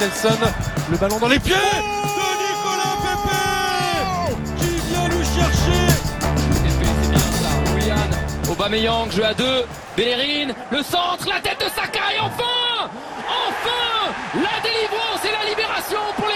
Nelson. 0.00 0.38
Le 0.90 0.96
ballon 0.96 1.18
dans 1.18 1.28
les 1.28 1.38
pieds 1.40 1.54
de 1.54 2.28
Nicolas 2.44 2.96
Pepe 3.02 4.36
qui 4.58 4.78
vient 4.88 5.08
nous 5.08 5.24
chercher. 5.24 5.86
Willian, 7.74 8.50
Aubameyang, 8.50 9.10
jeu 9.10 9.24
à 9.24 9.34
deux, 9.34 9.64
Bellerin, 9.96 10.52
le 10.70 10.82
centre, 10.82 11.26
la 11.28 11.40
tête 11.40 11.58
de 11.60 11.68
Saka 11.74 12.14
et 12.16 12.20
enfin 12.20 12.90
Enfin 13.28 14.12
La 14.34 14.60
délivrance 14.62 15.24
et 15.24 15.32
la 15.32 15.48
libération 15.50 15.98
pour 16.16 16.27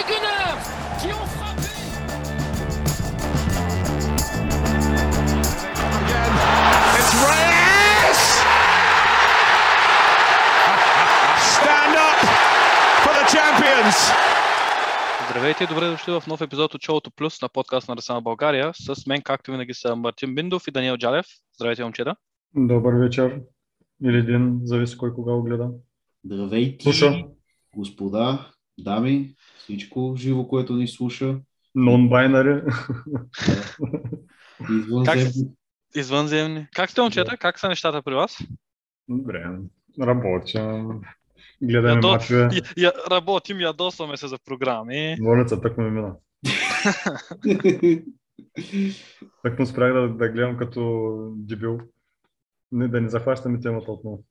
Здравейте 15.42 15.64
и 15.64 15.66
добре 15.66 15.86
дошли 15.86 16.12
в 16.12 16.22
нов 16.26 16.40
епизод 16.40 16.74
от 16.74 16.82
Шоуто 16.82 17.10
Плюс 17.10 17.42
на 17.42 17.48
подкаст 17.48 17.88
на 17.88 17.94
Арсенал 17.94 18.20
България. 18.20 18.72
С 18.74 19.06
мен, 19.06 19.22
както 19.22 19.50
винаги, 19.50 19.74
са 19.74 19.96
Мартин 19.96 20.34
Биндов 20.34 20.68
и 20.68 20.70
Даниел 20.70 20.96
Джалев. 20.96 21.26
Здравейте, 21.54 21.84
момчета. 21.84 22.16
Добър 22.54 22.94
вечер. 22.94 23.40
Или 24.04 24.22
ден, 24.22 24.60
зависи 24.64 24.98
кой 24.98 25.14
кога 25.14 25.32
го 25.32 25.42
гледа. 25.42 25.70
Здравейте, 26.24 26.82
Слуша. 26.82 27.24
господа, 27.76 28.50
дами, 28.78 29.34
всичко 29.58 30.14
живо, 30.16 30.48
което 30.48 30.76
ни 30.76 30.88
слуша. 30.88 31.40
Non-binary. 31.76 32.74
Извънземни. 34.70 35.48
Извънземни. 35.94 36.66
Как 36.74 36.90
сте, 36.90 37.00
момчета? 37.00 37.36
Как 37.36 37.58
са 37.58 37.68
нещата 37.68 38.02
при 38.02 38.14
вас? 38.14 38.38
Добре. 39.08 39.44
Работя. 40.00 40.84
Гледаме 41.62 41.94
Ядо- 41.94 42.10
мачове. 42.12 42.48
Я, 42.52 42.62
я, 42.76 42.92
работим, 43.10 43.60
ядосваме 43.60 44.16
се 44.16 44.28
за 44.28 44.38
програми. 44.38 45.16
Болница 45.20 45.60
тък 45.60 45.78
ме 45.78 45.90
мина. 45.90 46.14
Так 49.42 49.58
му 49.58 49.66
спрях 49.66 49.92
да, 49.92 50.08
да 50.08 50.28
гледам 50.28 50.56
като 50.56 51.12
дебил. 51.36 51.78
Не, 52.72 52.88
да 52.88 53.00
не 53.00 53.08
захващаме 53.08 53.60
темата 53.60 53.92
отново. 53.92 54.24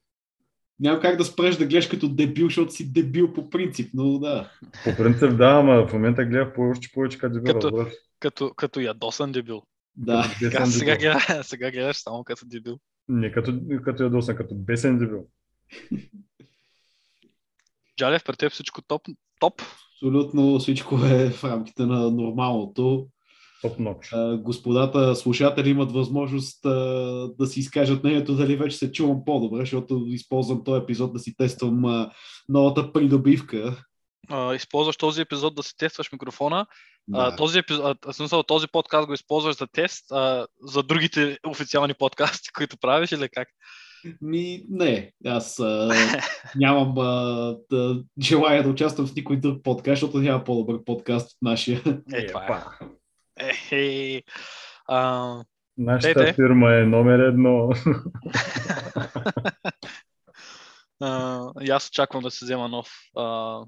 Няма 0.80 1.00
как 1.00 1.18
да 1.18 1.26
спреш 1.26 1.56
да 1.58 1.66
гледаш 1.66 1.88
като 1.88 2.10
дебил, 2.10 2.46
защото 2.48 2.72
си 2.72 2.94
дебил 2.94 3.34
по 3.34 3.50
принцип, 3.50 3.90
но 3.94 4.20
да. 4.20 4.52
По 4.84 4.96
принцип 4.98 5.38
да, 5.38 5.50
ама 5.50 5.88
в 5.88 5.94
момента 5.94 6.26
гледах 6.26 6.54
повече, 6.54 6.92
повече 6.94 7.18
като 7.18 7.34
дебил. 7.34 7.54
Като- 7.54 7.68
разбираш? 7.68 7.94
Като, 8.20 8.54
като 8.56 8.80
ядосан 8.80 9.32
дебил. 9.32 9.62
Да. 9.96 10.22
Бесен 10.42 10.52
Сега, 10.52 10.66
сега, 10.66 10.92
дебил. 10.92 11.12
гледаш, 11.28 11.46
сега 11.46 11.72
гледаш 11.72 11.98
само 11.98 12.24
като 12.24 12.46
дебил. 12.46 12.78
Не 13.08 13.32
като, 13.32 13.54
като 13.84 14.04
ядосан, 14.04 14.36
като 14.36 14.56
бесен 14.56 14.98
дебил. 15.00 15.26
Джалев, 18.02 18.24
при 18.24 18.36
теб 18.36 18.52
всичко 18.52 18.82
топ? 18.82 19.02
Топ? 19.40 19.62
Абсолютно 19.96 20.60
всичко 20.60 20.96
е 20.96 21.30
в 21.30 21.44
рамките 21.44 21.86
на 21.86 22.12
нормалното. 22.12 23.08
Топ 23.62 23.80
ноч. 23.80 24.14
А, 24.14 24.38
Господата 24.38 25.16
слушатели 25.16 25.70
имат 25.70 25.92
възможност 25.92 26.66
а, 26.66 26.70
да 27.40 27.48
си 27.48 27.60
изкажат 27.60 28.04
мнението 28.04 28.36
дали 28.36 28.56
вече 28.56 28.78
се 28.78 28.92
чувам 28.92 29.26
по-добре, 29.26 29.60
защото 29.60 30.04
използвам 30.08 30.64
този 30.64 30.82
епизод 30.82 31.14
да 31.14 31.20
си 31.20 31.36
тествам 31.38 31.86
а, 31.86 32.12
новата 32.50 32.94
придобивка. 32.94 33.84
А, 34.30 34.56
използваш 34.56 34.98
този 34.98 35.22
епизод 35.22 35.56
да 35.56 35.64
си 35.64 35.78
тестваш 35.78 36.12
микрофона. 36.12 36.66
А, 37.14 37.30
Да. 37.30 37.36
този, 37.36 37.60
епизод, 37.60 37.98
а, 38.06 38.14
смисъл, 38.14 38.44
този 38.44 38.68
подкаст 38.68 39.08
го 39.08 39.14
използваш 39.14 39.56
за 39.56 39.68
тест 39.68 40.12
а, 40.12 40.48
за 40.62 40.84
другите 40.84 41.38
официални 41.48 41.94
подкасти, 41.94 42.50
които 42.56 42.78
правиш 42.78 43.12
или 43.12 43.30
как? 43.30 43.48
Ми, 44.22 44.64
не, 44.70 45.12
аз 45.26 45.60
а, 45.60 45.90
нямам 46.56 46.98
а, 46.98 47.58
да, 47.72 48.04
желая 48.22 48.64
да 48.64 48.70
участвам 48.70 49.08
в 49.08 49.16
никой 49.16 49.38
друг 49.38 49.64
подкаст, 49.64 50.00
защото 50.00 50.18
няма 50.18 50.44
по-добър 50.44 50.84
подкаст 50.84 51.32
от 51.32 51.38
нашия. 51.42 51.82
Е, 52.14 52.28
това 52.28 52.76
е. 53.38 53.46
Е, 53.72 53.78
е, 54.16 54.24
а, 54.88 55.44
Нашата 55.78 56.20
Дайте. 56.20 56.34
фирма 56.34 56.74
е 56.74 56.84
номер 56.84 57.20
едно. 57.20 57.70
а, 61.00 61.42
и 61.62 61.70
аз 61.70 61.90
очаквам 61.90 62.24
да 62.24 62.32
се 62.32 62.46
взема 62.46 62.68
нов. 62.68 62.90
А, 63.18 63.60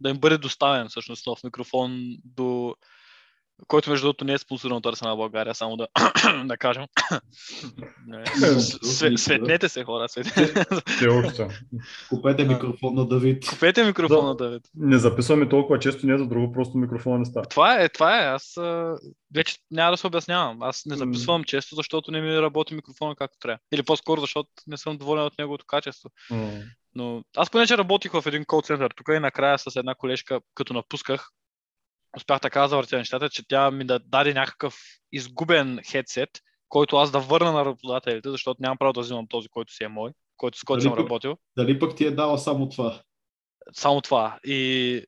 да 0.00 0.10
им 0.10 0.18
бъде 0.18 0.38
доставен 0.38 0.88
всъщност 0.88 1.26
нов 1.26 1.44
микрофон 1.44 2.16
до 2.24 2.74
който 3.66 3.90
между 3.90 4.06
другото 4.06 4.24
не 4.24 4.32
е 4.32 4.38
спонсориран 4.38 4.76
от 4.76 4.86
Арсенал 4.86 5.16
България, 5.16 5.54
само 5.54 5.76
да, 5.76 5.86
да 6.44 6.56
кажем. 6.56 6.84
Светнете 9.16 9.68
се, 9.68 9.84
хора. 9.84 10.08
Светнете. 10.08 10.64
Все 10.86 11.08
още. 11.08 11.48
Купете 12.08 12.44
микрофон 12.44 12.94
на 12.94 13.08
Давид. 13.08 13.46
Купете 13.48 13.84
микрофона, 13.84 14.36
Да. 14.36 14.44
Давид. 14.44 14.62
Не 14.74 14.98
записваме 14.98 15.48
толкова 15.48 15.78
често, 15.78 16.06
не 16.06 16.14
е 16.14 16.18
за 16.18 16.26
друго, 16.26 16.52
просто 16.52 16.78
микрофона 16.78 17.18
не 17.18 17.24
става. 17.24 17.46
Това 17.46 17.82
е, 17.82 17.88
това 17.88 18.22
е. 18.22 18.26
Аз 18.26 18.58
вече 19.34 19.56
няма 19.70 19.90
да 19.90 19.96
се 19.96 20.06
обяснявам. 20.06 20.62
Аз 20.62 20.86
не 20.86 20.96
записвам 20.96 21.44
често, 21.44 21.74
защото 21.74 22.10
не 22.10 22.20
ми 22.20 22.42
работи 22.42 22.74
микрофона 22.74 23.16
както 23.16 23.38
трябва. 23.38 23.58
Или 23.72 23.82
по-скоро, 23.82 24.20
защото 24.20 24.48
не 24.66 24.76
съм 24.76 24.96
доволен 24.96 25.24
от 25.24 25.38
неговото 25.38 25.64
качество. 25.66 26.10
Но 26.94 27.22
аз 27.36 27.50
понеже 27.50 27.78
работих 27.78 28.12
в 28.12 28.22
един 28.26 28.44
кол 28.44 28.62
център 28.62 28.90
тук 28.96 29.08
и 29.08 29.18
накрая 29.18 29.58
с 29.58 29.76
една 29.76 29.94
колежка, 29.94 30.40
като 30.54 30.74
напусках, 30.74 31.28
успях 32.16 32.40
така 32.40 32.60
да 32.60 32.68
завъртя 32.68 32.96
нещата, 32.98 33.28
че 33.30 33.48
тя 33.48 33.70
ми 33.70 33.84
да 33.84 33.98
даде 33.98 34.34
някакъв 34.34 34.76
изгубен 35.12 35.80
хедсет, 35.90 36.30
който 36.68 36.96
аз 36.96 37.10
да 37.10 37.20
върна 37.20 37.52
на 37.52 37.64
работодателите, 37.64 38.30
защото 38.30 38.62
нямам 38.62 38.78
право 38.78 38.92
да 38.92 39.00
взимам 39.00 39.26
този, 39.28 39.48
който 39.48 39.72
си 39.72 39.84
е 39.84 39.88
мой, 39.88 40.12
който 40.36 40.58
с 40.58 40.64
който 40.64 40.82
Дали 40.82 40.88
съм 40.88 40.96
пък- 40.96 41.04
работил. 41.04 41.36
Дали 41.56 41.78
пък 41.78 41.96
ти 41.96 42.04
е 42.04 42.10
дала 42.10 42.38
само 42.38 42.68
това? 42.68 43.02
Само 43.72 44.00
това. 44.00 44.38
И, 44.44 45.04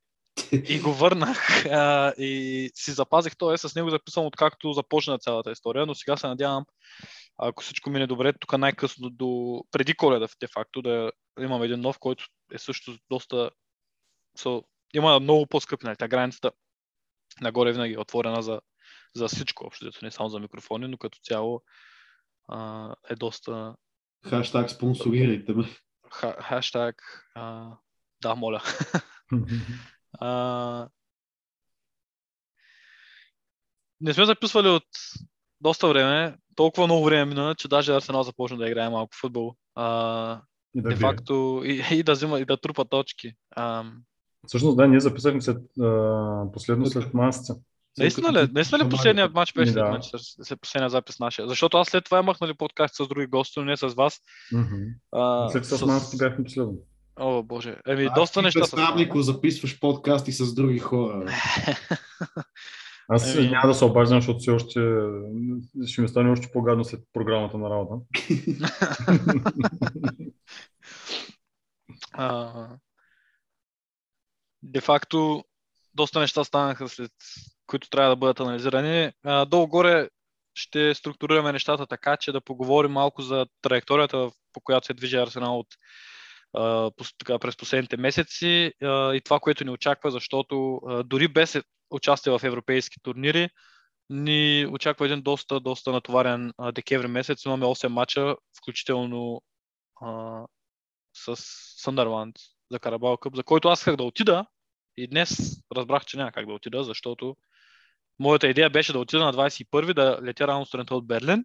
и 0.68 0.80
го 0.80 0.92
върнах 0.92 1.66
а, 1.66 2.12
и 2.18 2.70
си 2.74 2.92
запазих 2.92 3.36
той. 3.36 3.58
С 3.58 3.74
него 3.74 3.91
записвам 3.91 4.26
откакто 4.26 4.72
започна 4.72 5.18
цялата 5.18 5.52
история, 5.52 5.86
но 5.86 5.94
сега 5.94 6.16
се 6.16 6.26
надявам, 6.26 6.64
ако 7.38 7.62
всичко 7.62 7.91
мине 7.91 8.06
добре, 8.06 8.32
тук 8.32 8.58
най-късно 8.58 9.10
до 9.10 9.60
преди 9.70 9.94
коледа, 9.94 10.26
де 10.41 10.46
факто, 10.46 10.82
да 10.82 11.12
имам 11.41 11.62
един 11.62 11.80
нов, 11.80 11.98
който 11.98 12.24
е 12.52 12.58
също 12.58 12.96
доста... 13.10 13.50
So, 14.38 14.64
има 14.94 15.20
много 15.20 15.46
по-скъпи, 15.46 15.86
нали? 15.86 15.96
Та 15.96 16.08
границата 16.08 16.52
нагоре 17.41 17.72
винаги 17.72 17.94
е 17.94 17.98
отворена 17.98 18.43
за, 18.43 18.60
за 19.15 19.28
всичко, 19.28 19.66
общо, 19.66 19.91
не 20.03 20.10
само 20.10 20.28
за 20.28 20.41
микрофони, 20.41 20.88
но 20.88 20.98
като 20.98 21.19
цяло 21.22 21.62
а, 22.48 22.94
е 23.10 23.15
доста 23.15 23.75
Хаштаг 24.25 24.70
спонсорирайте 24.70 25.53
ме. 25.53 25.65
ха, 26.10 26.37
хаштаг 26.41 27.26
а, 27.34 27.71
да, 28.22 28.34
моля. 28.34 28.62
А... 30.19 30.88
Не 34.00 34.15
сме 34.15 34.25
записвали 34.25 34.69
от 34.69 34.84
доста 35.60 35.88
време. 35.88 36.37
Толкова 36.54 36.87
много 36.87 37.04
време 37.04 37.25
мина, 37.25 37.54
че 37.54 37.69
даже 37.69 37.94
Арсенал 37.94 38.22
започна 38.22 38.56
да 38.56 38.69
играе 38.69 38.88
малко 38.88 39.16
футбол. 39.21 39.56
А, 39.75 40.42
И 40.75 40.82
да 40.82 40.88
де 40.88 40.97
факто 40.97 41.62
и, 41.65 41.84
и, 41.91 42.03
да 42.03 42.12
взима, 42.12 42.41
и 42.41 42.44
да 42.44 42.56
трупа 42.56 42.84
точки. 42.84 43.32
А, 43.50 43.84
Всъщност, 44.47 44.76
да, 44.76 44.88
ние 44.88 45.00
записахме 45.00 45.41
след, 45.41 45.58
а, 45.80 46.44
последно 46.53 46.86
след 46.86 47.14
масица. 47.14 47.54
наистина 47.98 48.32
ли? 48.32 48.48
Наистина 48.53 48.84
ли 48.84 48.88
последният 48.88 49.34
матч 49.34 49.53
беше 49.53 49.72
след 49.72 49.84
Да. 49.84 49.91
Манчестър? 49.91 50.20
След 50.42 50.60
последния 50.60 50.91
запис 50.91 51.19
нашия? 51.19 51.48
Защото 51.48 51.76
аз 51.76 51.88
след 51.88 52.04
това 52.04 52.19
имах 52.19 52.41
нали, 52.41 52.54
подкаст 52.54 52.94
с 52.94 53.08
други 53.08 53.26
гости, 53.26 53.58
но 53.58 53.64
не 53.64 53.76
с 53.76 53.88
вас. 53.88 54.20
Мгм. 54.53 54.75
А, 55.12 55.48
След 55.48 55.66
с 55.66 55.86
масица 55.86 56.16
бяхме 56.16 56.44
последно. 56.44 56.75
О, 57.16 57.42
боже. 57.42 57.76
Еми, 57.88 58.04
А, 58.10 58.14
доста 58.14 58.42
неща 58.42 58.60
ако 58.98 59.22
записваш 59.22 59.80
подкасти 59.80 60.32
с 60.32 60.54
други 60.54 60.78
хора. 60.78 61.26
Аз 63.09 63.34
Еми- 63.34 63.50
няма 63.50 63.69
да 63.69 63.74
се 63.74 63.84
обаждам, 63.84 64.19
защото 64.19 64.38
все 64.38 64.50
още 64.50 64.80
ще 65.86 66.00
ми 66.00 66.09
стане 66.09 66.30
още 66.30 66.48
по-гадно 66.53 66.84
след 66.84 67.00
програмата 67.12 67.59
на 67.59 67.70
работа. 67.70 67.94
А, 72.12 72.53
де 74.62 74.80
факто, 74.80 75.44
доста 75.94 76.20
неща 76.20 76.44
станаха 76.44 76.88
след 76.88 77.12
които 77.66 77.91
трябва 77.91 78.10
да 78.10 78.16
бъдат 78.16 78.41
анализирани. 78.41 79.12
Долу-горе 79.47 80.09
ще 80.54 80.94
структурираме 80.94 81.53
нещата 81.53 81.86
така, 81.86 82.16
че 82.16 82.32
да 82.32 82.41
поговорим 82.41 82.92
малко 82.92 83.22
за 83.22 83.47
траекторията, 83.62 84.30
по 84.53 84.60
която 84.60 84.86
се 84.86 84.94
движи 84.94 85.16
Арсенал 85.16 85.59
от 85.59 85.66
така, 87.18 87.38
през 87.38 87.56
последните 87.56 87.97
месеци 87.97 88.72
и 88.82 89.20
това, 89.24 89.41
което 89.41 89.64
ни 89.64 89.70
очаква, 89.70 90.10
защото 90.10 90.80
дори 91.04 91.28
без 91.28 91.56
участие 91.91 92.38
в 92.38 92.44
европейски 92.44 92.97
турнири, 93.03 93.48
ни 94.10 94.66
очаква 94.70 95.06
един 95.06 95.22
доста, 95.22 95.60
доста 95.60 95.92
натоварен 95.92 96.53
декември 96.72 97.06
месец. 97.06 97.44
Имаме 97.44 97.66
8 97.66 97.88
мача, 97.88 98.36
включително 98.58 99.42
а, 100.00 100.41
с 101.15 101.36
Съндърланд 101.82 102.36
за 102.72 102.78
Карабал 102.78 103.16
Къп, 103.16 103.36
за 103.36 103.42
който 103.42 103.69
аз 103.69 103.80
исках 103.80 103.97
да 103.97 104.03
отида 104.03 104.47
и 104.97 105.09
днес 105.09 105.63
разбрах, 105.77 106.04
че 106.04 106.16
няма 106.16 106.33
как 106.33 106.47
да 106.47 106.53
отида, 106.53 106.84
защото 106.84 107.36
моята 108.19 108.48
идея 108.48 108.71
беше 108.71 108.92
да 108.92 108.98
отида 108.98 109.24
на 109.24 109.33
21 109.33 109.95
да 109.95 110.19
летя 110.22 110.47
рано 110.47 110.66
сутринта 110.66 110.95
от 110.95 111.07
Берлин, 111.07 111.45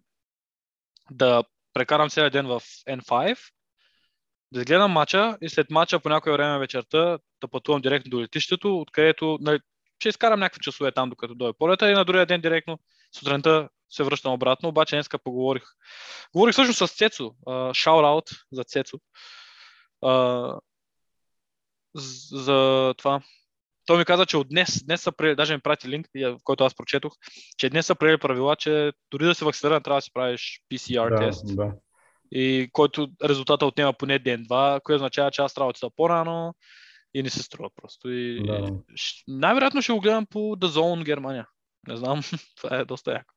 да 1.10 1.44
прекарам 1.72 2.08
целият 2.08 2.32
ден 2.32 2.46
в 2.46 2.60
N5 2.88 3.38
да 4.52 4.64
гледам 4.64 4.92
матча 4.92 5.38
и 5.40 5.48
след 5.48 5.70
матча 5.70 6.00
по 6.00 6.08
някое 6.08 6.32
време 6.32 6.58
вечерта 6.58 7.18
да 7.40 7.48
пътувам 7.48 7.80
директно 7.80 8.10
до 8.10 8.22
летището, 8.22 8.80
откъдето 8.80 9.38
нали, 9.40 9.60
ще 9.98 10.08
изкарам 10.08 10.40
някакви 10.40 10.60
часове 10.60 10.92
там, 10.92 11.10
докато 11.10 11.34
дойде 11.34 11.58
полета 11.58 11.90
и 11.90 11.94
на 11.94 12.04
другия 12.04 12.26
ден 12.26 12.40
директно 12.40 12.78
сутринта 13.14 13.68
се 13.90 14.02
връщам 14.02 14.32
обратно, 14.32 14.68
обаче 14.68 14.96
днеска 14.96 15.18
поговорих. 15.18 15.62
Говорих 16.32 16.52
всъщност 16.52 16.78
с 16.78 16.96
Цецо, 16.96 17.34
шаут-аут 17.72 18.44
за 18.52 18.64
Цецо, 18.64 18.98
а, 20.02 20.60
за 21.94 22.94
това. 22.98 23.20
Той 23.86 23.98
ми 23.98 24.04
каза, 24.04 24.26
че 24.26 24.36
от 24.36 24.48
днес, 24.48 24.84
днес 24.84 25.02
са 25.02 25.12
приели, 25.12 25.36
даже 25.36 25.54
ми 25.54 25.60
прати 25.60 25.88
линк, 25.88 26.06
в 26.14 26.38
който 26.44 26.64
аз 26.64 26.74
прочетох, 26.74 27.12
че 27.56 27.70
днес 27.70 27.86
са 27.86 27.94
приели 27.94 28.18
правила, 28.18 28.56
че 28.56 28.92
дори 29.10 29.24
да 29.24 29.34
се 29.34 29.44
вакцинира, 29.44 29.80
трябва 29.80 29.98
да 29.98 30.02
си 30.02 30.12
правиш 30.12 30.60
PCR 30.72 31.10
Да, 31.10 31.26
тест. 31.26 31.56
да. 31.56 31.72
И 32.32 32.68
който 32.72 33.08
резултата 33.24 33.66
отнема 33.66 33.92
поне 33.92 34.18
ден-два, 34.18 34.80
което 34.84 34.96
означава, 34.96 35.30
че 35.30 35.42
аз 35.42 35.58
работя 35.58 35.90
по-рано 35.96 36.54
и 37.14 37.22
не 37.22 37.30
се 37.30 37.42
струва 37.42 37.70
просто. 37.76 38.10
И, 38.10 38.42
Да. 38.46 38.58
и 38.58 38.72
най-вероятно 39.28 39.82
ще 39.82 39.92
го 39.92 40.00
гледам 40.00 40.26
по 40.26 40.38
The 40.38 40.66
Zone 40.66 41.04
Германия. 41.04 41.46
Не 41.88 41.96
знам, 41.96 42.20
това 42.56 42.76
е 42.76 42.84
доста 42.84 43.12
яко. 43.12 43.34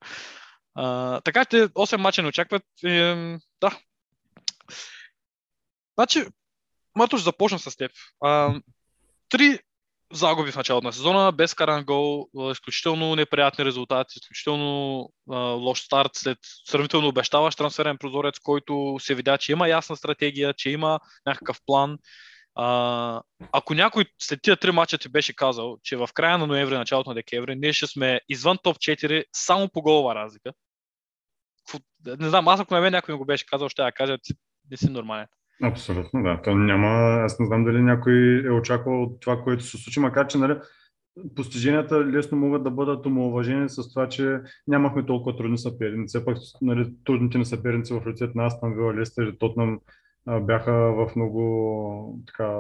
А, 0.76 1.22
така 1.22 1.46
че 1.46 1.56
8 1.56 1.98
мача 1.98 2.22
не 2.22 2.28
очакват. 2.28 2.64
И, 2.84 2.90
да. 3.62 3.80
Значи, 5.96 6.26
Матуш, 6.96 7.22
започна 7.22 7.60
с 7.60 7.78
теб. 7.78 7.92
А, 8.22 8.62
три 9.30 9.60
загуби 10.14 10.52
в 10.52 10.56
началото 10.56 10.88
на 10.88 10.94
сезона, 10.94 11.32
без 11.32 11.54
каран 11.54 11.84
гол, 11.84 12.28
изключително 12.52 13.16
неприятни 13.16 13.66
резултати, 13.66 14.20
изключително 14.22 15.10
а, 15.32 15.38
лош 15.38 15.82
старт 15.82 16.12
след 16.14 16.38
сравнително 16.66 17.08
обещаващ 17.08 17.58
трансферен 17.58 17.98
прозорец, 17.98 18.40
който 18.40 18.98
се 19.00 19.16
видя, 19.16 19.38
че 19.38 19.52
има 19.52 19.68
ясна 19.68 19.96
стратегия, 19.96 20.54
че 20.54 20.70
има 20.70 21.00
някакъв 21.26 21.58
план. 21.66 21.98
А, 22.56 23.22
ако 23.52 23.74
някой 23.74 24.06
след 24.22 24.40
тия 24.42 24.58
три 24.58 24.72
мача 24.72 24.98
ти 24.98 25.10
беше 25.10 25.36
казал, 25.36 25.78
че 25.84 25.98
в 25.98 26.10
края 26.14 26.38
на 26.38 26.48
ноември, 26.48 26.78
началото 26.78 27.10
на 27.10 27.16
декември, 27.16 27.56
ние 27.56 27.74
ще 27.74 27.88
сме 27.88 28.22
извън 28.30 28.58
топ 28.64 28.78
4 28.78 29.24
само 29.34 29.70
по 29.70 29.82
голова 29.82 30.16
разлика. 30.16 30.52
Не 32.06 32.30
знам, 32.30 32.48
аз 32.48 32.60
ако 32.60 32.74
на 32.74 32.82
мен 32.82 32.92
някой 32.92 33.14
ми 33.14 33.18
го 33.18 33.26
беше 33.26 33.46
казал, 33.46 33.70
ще 33.70 33.82
я 33.82 33.92
кажа, 33.92 34.18
не 34.72 34.78
си 34.78 34.90
нормален. 34.90 35.28
Абсолютно, 35.62 36.24
да. 36.24 36.42
То 36.44 36.56
няма, 36.56 36.88
аз 37.24 37.40
не 37.40 37.46
знам 37.46 37.66
дали 37.66 37.82
някой 37.82 38.44
е 38.46 38.52
очаквал 38.52 39.04
от 39.04 39.20
това, 39.20 39.42
което 39.44 39.64
се 39.64 39.78
случи, 39.78 40.00
макар 40.00 40.28
че 40.28 40.38
нали, 40.38 40.56
постиженията 41.36 42.06
лесно 42.06 42.38
могат 42.38 42.64
да 42.64 42.72
бъдат 42.72 43.06
омалуважени 43.06 43.70
с 43.70 43.94
това, 43.94 44.10
че 44.10 44.40
нямахме 44.68 45.06
толкова 45.06 45.38
трудни 45.38 45.58
съперници. 45.58 46.26
Пак 46.26 46.38
нали, 46.62 46.94
трудните 47.06 47.38
ни 47.38 47.46
съперници 47.46 47.94
в 47.94 48.08
лицето 48.08 48.32
на 48.36 48.46
Астан 48.46 48.74
Вила, 48.74 48.94
Лестер 48.94 49.24
и 49.28 49.38
Тотнам 49.38 49.80
бяха 50.42 50.72
в 50.72 51.12
много 51.16 52.22
така, 52.28 52.60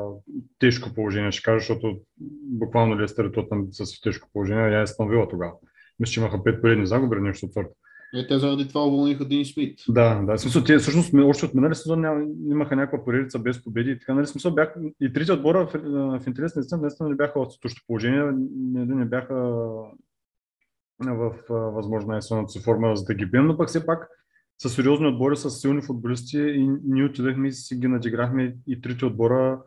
тежко 0.59 0.93
положение, 0.95 1.31
ще 1.31 1.43
кажа, 1.43 1.59
защото 1.59 1.99
буквално 2.43 2.99
Лестер 2.99 3.25
и 3.25 3.31
Тотнам 3.31 3.67
са 3.71 3.85
в 3.85 4.01
тежко 4.03 4.29
положение, 4.33 4.63
а 4.63 4.79
и 4.79 4.83
Астан 4.83 5.09
Вила 5.09 5.27
тогава. 5.29 5.51
Мисля, 5.99 6.11
че 6.11 6.19
имаха 6.19 6.43
пет 6.43 6.61
поредни 6.61 6.85
загуби 6.85 7.21
нещо 7.21 7.49
от. 7.55 7.67
Е, 8.13 8.27
те 8.27 8.39
заради 8.39 8.67
това 8.67 8.85
уволниха 8.85 9.25
Дин 9.25 9.45
Смит. 9.45 9.79
Да, 9.89 10.21
да. 10.21 10.37
Смисъл, 10.37 10.63
те 10.63 10.77
всъщност 10.77 11.13
още 11.13 11.45
от 11.45 11.53
минали 11.53 11.75
сезон 11.75 12.05
имаха 12.49 12.75
някаква 12.75 13.05
поредица 13.05 13.39
без 13.39 13.63
победи 13.63 13.91
и 13.91 13.99
така. 13.99 14.13
Нали, 14.13 14.27
смисъл, 14.27 14.53
бях, 14.53 14.75
и 15.01 15.13
трите 15.13 15.31
отбора 15.31 15.67
в, 15.67 15.73
в 16.19 16.27
интерес 16.27 16.55
на 16.55 16.59
истина, 16.59 16.81
наистина 16.81 17.09
не 17.09 17.15
бяха 17.15 17.39
в 17.39 17.51
същото 17.61 17.87
положение, 17.87 18.31
не, 18.73 18.85
не 18.85 19.05
бяха 19.05 19.35
в 20.99 21.33
а, 21.49 21.53
възможно 21.53 22.11
най-силната 22.11 22.51
си 22.51 22.59
форма 22.59 22.95
за 22.95 23.03
да 23.03 23.13
ги 23.13 23.25
бием, 23.25 23.47
но 23.47 23.57
пък 23.57 23.67
все 23.69 23.85
пак 23.85 24.07
са 24.61 24.69
сериозни 24.69 25.07
отбори, 25.07 25.35
с 25.35 25.49
силни 25.49 25.81
футболисти 25.81 26.37
и 26.37 26.69
ние 26.83 27.05
отидахме 27.05 27.47
и 27.47 27.51
си 27.51 27.75
ги 27.75 27.87
надиграхме 27.87 28.55
и 28.67 28.81
трите 28.81 29.05
отбора. 29.05 29.61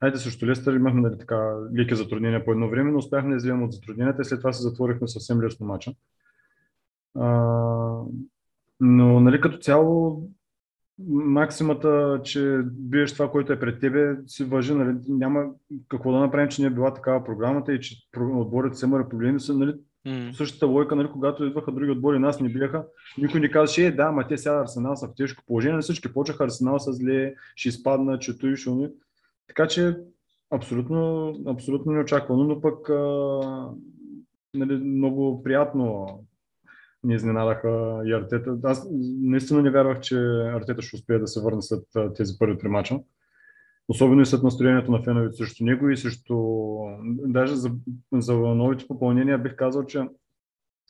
Хайде 0.00 0.18
също 0.18 0.46
Лестър 0.46 0.74
имахме 0.74 1.00
нали, 1.00 1.18
така 1.18 1.54
леки 1.78 1.94
затруднения 1.94 2.44
по 2.44 2.52
едно 2.52 2.68
време, 2.70 2.90
но 2.90 2.98
успяхме 2.98 3.30
да 3.30 3.36
излезем 3.36 3.62
от 3.62 3.72
затрудненията 3.72 4.22
и 4.22 4.24
след 4.24 4.40
това 4.40 4.52
се 4.52 4.62
затворихме 4.62 5.08
съвсем 5.08 5.42
лесно 5.42 5.66
мача. 5.66 5.92
А, 7.14 7.28
но 8.80 9.20
нали, 9.20 9.40
като 9.40 9.58
цяло 9.58 10.22
максимата, 11.08 12.20
че 12.24 12.60
биеш 12.64 13.12
това, 13.12 13.30
което 13.30 13.52
е 13.52 13.60
пред 13.60 13.80
тебе, 13.80 14.16
си 14.26 14.44
въжи. 14.44 14.74
Нали, 14.74 14.96
няма 15.08 15.44
какво 15.88 16.12
да 16.12 16.18
направим, 16.18 16.48
че 16.48 16.62
не 16.62 16.68
е 16.68 16.70
била 16.70 16.94
такава 16.94 17.24
програмата 17.24 17.72
и 17.72 17.80
че 17.80 17.96
отборите 18.16 18.76
са 18.76 18.86
имали 18.86 19.08
проблеми. 19.08 19.40
Са, 19.40 19.54
нали, 19.54 19.74
същата 20.32 20.66
логика, 20.66 20.96
нали, 20.96 21.08
когато 21.12 21.44
идваха 21.44 21.72
други 21.72 21.90
отбори, 21.90 22.18
нас 22.18 22.40
ни 22.40 22.52
биеха, 22.52 22.84
никой 23.18 23.40
не 23.40 23.50
казваше, 23.50 23.86
е, 23.86 23.90
да, 23.90 24.12
ма 24.12 24.28
те 24.28 24.38
сега 24.38 24.60
Арсенал 24.60 24.96
са 24.96 25.08
в 25.08 25.14
тежко 25.16 25.42
положение, 25.46 25.72
нали, 25.72 25.82
всички 25.82 26.12
почнаха 26.12 26.44
Арсенал 26.44 26.78
са 26.78 26.92
зле, 26.92 27.34
ще 27.56 27.68
изпадна, 27.68 28.18
че 28.18 28.38
той 28.38 28.56
ще 28.56 28.70
уми. 28.70 28.88
Така 29.46 29.66
че 29.66 29.96
абсолютно, 30.50 31.32
абсолютно 31.46 31.92
неочаквано, 31.92 32.44
но 32.44 32.60
пък 32.60 32.88
а, 32.88 33.70
нали, 34.54 34.76
много 34.76 35.42
приятно 35.42 36.06
ни 37.04 37.14
изненадаха 37.14 38.02
и 38.04 38.12
Артета. 38.12 38.58
Аз 38.62 38.88
наистина 39.20 39.62
не 39.62 39.70
вярвах, 39.70 40.00
че 40.00 40.16
Артета 40.54 40.82
ще 40.82 40.96
успее 40.96 41.18
да 41.18 41.26
се 41.26 41.40
върне 41.40 41.62
след 41.62 41.84
тези 42.16 42.32
първи 42.38 42.58
три 42.58 42.68
мача. 42.68 43.00
Особено 43.88 44.20
и 44.20 44.26
след 44.26 44.42
настроението 44.42 44.92
на 44.92 45.02
феновете 45.02 45.36
срещу 45.36 45.64
него 45.64 45.90
и 45.90 45.96
срещу... 45.96 46.36
Даже 47.26 47.56
за, 47.56 47.70
за 48.12 48.34
новите 48.34 48.86
попълнения 48.86 49.38
бих 49.38 49.56
казал, 49.56 49.86
че 49.86 50.08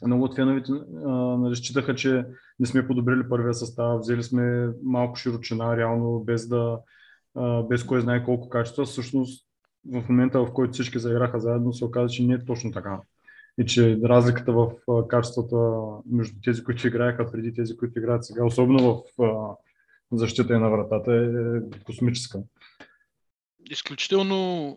много 0.07 0.25
от 0.25 0.37
феновете 0.37 0.73
а, 1.07 1.11
нали, 1.11 1.55
че 1.97 2.25
не 2.61 2.67
сме 2.67 2.87
подобрили 2.87 3.29
първия 3.29 3.55
състав, 3.55 4.01
взели 4.01 4.23
сме 4.23 4.69
малко 4.83 5.17
широчина, 5.17 5.77
реално 5.77 6.21
без 6.21 6.49
да 6.49 6.79
а, 7.35 7.63
без 7.63 7.85
кой 7.85 8.01
знае 8.01 8.25
колко 8.25 8.49
качества. 8.49 8.85
Всъщност 8.85 9.47
в 9.93 10.09
момента, 10.09 10.41
в 10.41 10.53
който 10.53 10.73
всички 10.73 10.99
заиграха 10.99 11.41
заедно, 11.41 11.73
се 11.73 11.85
оказа, 11.85 12.09
че 12.09 12.27
не 12.27 12.35
е 12.35 12.45
точно 12.45 12.73
така. 12.73 13.01
И 13.59 13.67
че 13.67 13.99
разликата 14.05 14.53
в 14.53 14.71
качествата 15.09 15.57
между 16.07 16.41
тези, 16.45 16.65
които 16.65 16.87
играеха 16.87 17.31
преди 17.33 17.55
тези, 17.55 17.77
които 17.77 17.99
играят 17.99 18.25
сега, 18.25 18.45
особено 18.45 19.05
в 19.19 19.57
защита 20.13 20.55
и 20.55 20.59
на 20.59 20.71
вратата, 20.71 21.13
е 21.15 21.81
космическа. 21.85 22.39
изключително 23.71 24.77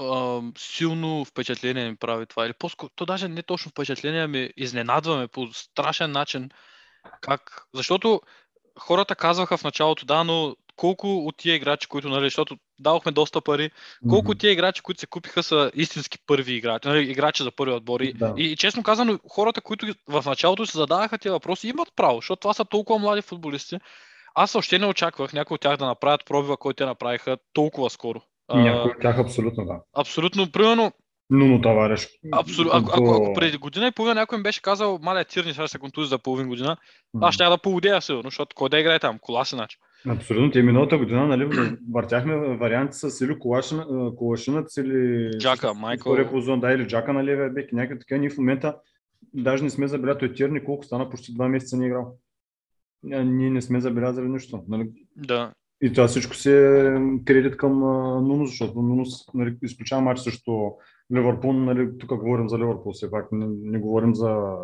а, 0.00 0.40
силно 0.58 1.24
впечатление 1.24 1.90
ми 1.90 1.96
прави 1.96 2.26
това. 2.26 2.46
Или 2.46 2.52
по-скоро, 2.58 2.90
то 2.94 3.06
даже 3.06 3.28
не 3.28 3.42
точно 3.42 3.70
впечатление, 3.70 4.22
ами 4.22 4.50
изненадваме 4.56 5.28
по 5.28 5.46
страшен 5.52 6.12
начин. 6.12 6.50
Как? 7.20 7.66
Защото 7.74 8.20
хората 8.78 9.16
казваха 9.16 9.56
в 9.56 9.64
началото, 9.64 10.06
да, 10.06 10.24
но 10.24 10.56
колко 10.76 11.16
от 11.16 11.36
тия 11.36 11.54
играчи, 11.54 11.88
които, 11.88 12.08
нали, 12.08 12.26
защото 12.26 12.56
давахме 12.80 13.12
доста 13.12 13.40
пари, 13.40 13.70
колко 14.10 14.30
от 14.30 14.38
тия 14.38 14.52
играчи, 14.52 14.82
които 14.82 15.00
се 15.00 15.06
купиха 15.06 15.42
са 15.42 15.70
истински 15.74 16.18
първи 16.26 16.54
играчи, 16.54 16.88
нали, 16.88 17.10
играчи 17.10 17.42
за 17.42 17.50
първи 17.50 17.72
отбор. 17.74 18.00
И, 18.00 18.12
Да. 18.12 18.34
и, 18.36 18.44
и 18.44 18.56
честно 18.56 18.82
казано, 18.82 19.18
хората, 19.30 19.60
които 19.60 19.86
в 20.08 20.22
началото 20.26 20.66
се 20.66 20.78
задаваха 20.78 21.18
тия 21.18 21.32
въпроси, 21.32 21.68
имат 21.68 21.88
право, 21.96 22.16
защото 22.18 22.40
това 22.40 22.54
са 22.54 22.64
толкова 22.64 22.98
млади 22.98 23.22
футболисти. 23.22 23.78
Аз 24.34 24.52
въобще 24.52 24.78
не 24.78 24.86
очаквах 24.86 25.32
някои 25.32 25.54
от 25.54 25.60
тях 25.60 25.76
да 25.76 25.86
направят 25.86 26.24
пробива, 26.26 26.56
който 26.56 26.76
те 26.76 26.84
направиха 26.86 27.36
толкова 27.52 27.90
скоро. 27.90 28.20
Някои 28.54 28.90
от 28.90 29.00
тях 29.00 29.18
абсолютно 29.18 29.64
да. 29.64 29.80
Абсолютно, 29.96 30.52
примерно, 30.52 30.92
Но, 31.30 31.46
но 31.46 31.60
товариш. 31.60 32.08
абсолютно, 32.32 32.78
ако, 32.78 32.90
ако, 32.94 33.14
ако 33.14 33.34
преди 33.34 33.56
година 33.56 33.86
и 33.86 33.92
половина 33.92 34.20
някой 34.20 34.38
ми 34.38 34.42
беше 34.42 34.62
казал, 34.62 34.98
маля 35.02 35.24
Тирни 35.24 35.52
сега 35.52 35.68
се 35.68 35.78
контузи 35.78 36.08
за 36.08 36.18
половин 36.18 36.48
година, 36.48 36.76
аз 37.20 37.34
ще 37.34 37.44
да 37.44 37.58
поудея 37.58 38.02
сигурно, 38.02 38.30
защото 38.30 38.56
кой 38.56 38.68
да 38.68 38.78
играе 38.78 38.98
там, 38.98 39.18
коласи 39.18 39.56
начин. 39.56 39.78
Абсолютно. 40.08 40.50
Те 40.50 40.62
миналата 40.62 40.98
година 40.98 41.26
нали, 41.26 41.76
въртяхме 41.92 42.56
варианти 42.56 42.98
с 42.98 43.20
или 43.20 43.38
Колашинец 44.16 44.76
или 44.76 45.30
Джака, 45.38 45.74
Майкъл. 45.74 46.12
да, 46.60 46.72
или 46.72 46.86
Джака 46.86 47.12
на 47.12 47.24
левия 47.24 47.50
бек 47.50 47.72
и 47.72 47.74
някакви 47.74 47.98
така. 47.98 48.16
Ние 48.16 48.30
в 48.30 48.38
момента 48.38 48.76
даже 49.34 49.64
не 49.64 49.70
сме 49.70 49.88
забелязали 49.88 50.18
той 50.18 50.34
Тирни 50.34 50.64
колко 50.64 50.84
стана 50.84 51.10
почти 51.10 51.34
два 51.34 51.48
месеца 51.48 51.76
не 51.76 51.84
е 51.84 51.88
играл. 51.88 52.16
Ние 53.02 53.50
не 53.50 53.62
сме 53.62 53.80
забелязали 53.80 54.28
нищо. 54.28 54.64
Нали? 54.68 54.90
Да. 55.16 55.52
И 55.82 55.92
това 55.92 56.06
всичко 56.06 56.34
си 56.34 56.50
е 56.52 56.96
кредит 57.24 57.56
към 57.56 57.78
Нунус, 58.28 58.50
защото 58.50 58.82
Нунус 58.82 59.08
нали, 59.34 59.56
изключава 59.62 60.02
матч 60.02 60.20
срещу 60.20 60.52
Ливърпул. 61.14 61.52
Нали, 61.52 61.98
тук 61.98 62.16
говорим 62.16 62.48
за 62.48 62.58
Ливърпул, 62.58 62.92
все 62.92 63.10
пак 63.10 63.32
не, 63.32 63.46
не 63.48 63.78
говорим 63.78 64.14
за 64.14 64.56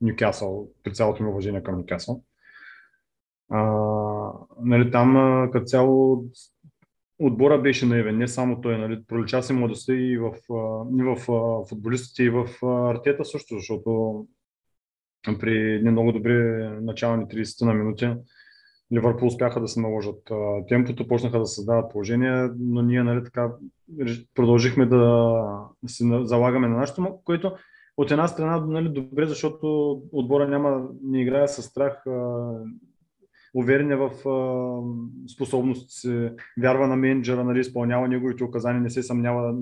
Нюкасъл, 0.00 0.68
при 0.84 0.92
цялото 0.92 1.22
ми 1.22 1.28
уважение 1.28 1.62
към 1.62 1.78
Нюкасъл. 1.78 2.22
А, 3.50 3.62
нали, 4.62 4.90
там 4.90 5.14
като 5.52 5.64
цяло 5.64 6.24
отбора 7.18 7.58
беше 7.58 7.86
наивен, 7.86 8.18
не 8.18 8.28
само 8.28 8.60
той, 8.60 8.78
нали, 8.78 9.02
пролича 9.08 9.42
се 9.42 9.52
младостта 9.52 9.94
и 9.94 10.18
в, 10.18 10.32
и 10.98 11.02
в 11.02 11.16
футболистите, 11.68 12.22
и 12.22 12.30
в 12.30 12.46
артета 12.64 13.24
също, 13.24 13.54
защото 13.54 14.26
при 15.40 15.74
едни 15.74 15.90
много 15.90 16.12
добри 16.12 16.34
начални 16.80 17.24
30 17.24 17.66
на 17.66 17.74
минути 17.74 18.14
Ливърпул 18.92 19.28
успяха 19.28 19.60
да 19.60 19.68
се 19.68 19.80
наложат 19.80 20.30
темпото, 20.68 21.08
почнаха 21.08 21.38
да 21.38 21.46
създават 21.46 21.90
положение, 21.92 22.48
но 22.58 22.82
ние 22.82 23.02
нали, 23.02 23.24
така, 23.24 23.52
продължихме 24.34 24.86
да 24.86 25.44
се 25.86 26.04
залагаме 26.22 26.68
на 26.68 26.76
нашето, 26.76 27.18
което 27.24 27.52
от 27.96 28.10
една 28.10 28.28
страна 28.28 28.66
нали, 28.66 28.88
добре, 28.88 29.26
защото 29.26 29.90
отбора 30.12 30.48
няма, 30.48 30.88
не 31.02 31.22
играе 31.22 31.48
с 31.48 31.62
страх. 31.62 32.04
Уверен 33.54 33.90
е 33.90 33.96
в 33.96 34.28
а, 34.28 34.38
способностите 35.34 35.92
си, 35.92 36.30
вярва 36.62 36.86
на 36.86 36.96
менеджера, 36.96 37.44
нали, 37.44 37.60
изпълнява 37.60 38.08
неговите 38.08 38.44
указания, 38.44 38.80
не 38.82 38.90
се 38.90 39.02
съмнява, 39.02 39.56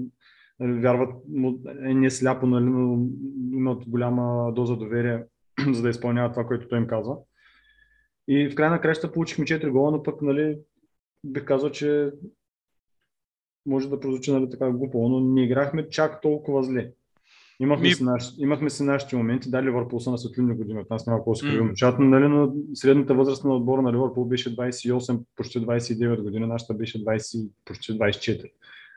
нали, 0.60 0.80
вярва, 0.80 1.08
му, 1.28 1.58
е 1.82 1.94
не 1.94 2.10
сляпо, 2.10 2.46
нали, 2.46 2.64
но 2.64 3.06
имат 3.52 3.88
голяма 3.88 4.52
доза 4.52 4.76
доверие, 4.76 5.24
за 5.72 5.82
да 5.82 5.88
изпълнява 5.88 6.30
това, 6.30 6.46
което 6.46 6.68
той 6.68 6.78
им 6.78 6.86
казва. 6.86 7.16
И 8.28 8.48
в 8.48 8.54
край 8.54 8.70
на 8.70 8.80
краща 8.80 9.12
получихме 9.12 9.44
4 9.44 9.70
гола, 9.70 9.90
но 9.90 10.02
пък 10.02 10.22
нали, 10.22 10.58
бих 11.24 11.44
казал, 11.44 11.70
че 11.70 12.10
може 13.66 13.90
да 13.90 14.00
прозвучи 14.00 14.32
нали, 14.32 14.50
така 14.50 14.70
глупо, 14.70 15.08
но 15.08 15.20
не 15.20 15.44
играхме 15.44 15.88
чак 15.88 16.20
толкова 16.20 16.62
зле. 16.62 16.92
Имахме, 17.60 17.88
Ми- 17.88 17.94
си, 17.94 18.04
наш, 18.04 18.32
имахме 18.38 18.70
си 18.70 18.82
нашите 18.82 19.16
моменти, 19.16 19.50
да, 19.50 19.62
Ливърпул 19.62 20.00
са 20.00 20.10
на 20.10 20.18
светлинни 20.18 20.54
години, 20.54 20.80
от 20.80 20.90
нас 20.90 21.06
няма 21.06 21.18
какво 21.18 21.34
се 21.34 21.46
кривим 21.46 21.72
но 21.82 22.04
нали, 22.04 22.28
но 22.28 22.52
средната 22.74 23.14
възраст 23.14 23.44
на 23.44 23.56
отбора 23.56 23.82
на 23.82 23.92
Ливърпул 23.92 24.24
беше 24.24 24.56
28, 24.56 25.20
почти 25.36 25.60
29 25.60 26.22
години, 26.22 26.46
нашата 26.46 26.74
беше 26.74 27.04
20, 27.04 27.48
почти 27.64 27.92
24. 27.92 28.50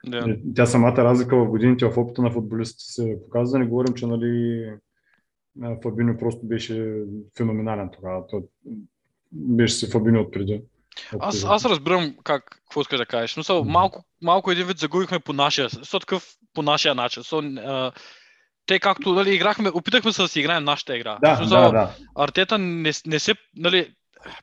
Да. 0.06 0.22
Нали, 0.22 0.42
Тя 0.56 0.66
самата 0.66 0.98
разлика 0.98 1.38
в 1.38 1.50
годините 1.50 1.86
в 1.86 1.98
опита 1.98 2.22
на 2.22 2.32
футболистите 2.32 2.84
се 2.84 3.18
показва, 3.26 3.52
да 3.52 3.60
не 3.60 3.70
говорим, 3.70 3.94
че 3.94 4.08
нали, 4.08 4.64
а, 5.62 5.76
Фабино 5.84 6.18
просто 6.18 6.48
беше 6.48 7.04
феноменален 7.38 7.90
тогава. 7.94 8.28
Той 8.28 8.42
беше 9.32 9.74
си 9.74 9.92
Фабино 9.92 10.22
от 10.22 10.32
преди. 10.34 10.62
Аз, 11.20 11.46
аз 11.48 11.66
разбирам 11.66 12.16
как, 12.24 12.44
какво 12.44 12.82
искаш 12.82 12.98
да 12.98 13.06
кажеш. 13.06 13.36
Но 13.36 13.44
са, 13.44 13.64
малко, 13.66 14.04
малко 14.22 14.52
един 14.52 14.68
вид 14.68 14.78
загубихме 14.78 15.20
по 15.20 15.34
нашия, 15.34 15.70
со 15.70 16.00
такъв 16.00 16.36
по 16.54 16.62
нашия 16.62 16.96
начин. 16.96 17.24
Со, 17.24 17.38
а, 17.38 17.92
те 18.70 18.80
както 18.80 19.14
нали, 19.14 19.36
играхме, 19.36 19.70
опитахме 19.70 20.14
се 20.14 20.22
да 20.22 20.28
си 20.28 20.40
играем 20.40 20.64
нашата 20.64 20.98
игра. 20.98 21.18
Да, 21.22 21.36
смисъл, 21.36 21.62
да, 21.62 21.72
да. 21.72 21.90
Артета 22.16 22.58
не, 22.58 22.92
не 23.06 23.20
се, 23.20 23.36
нали, 23.56 23.94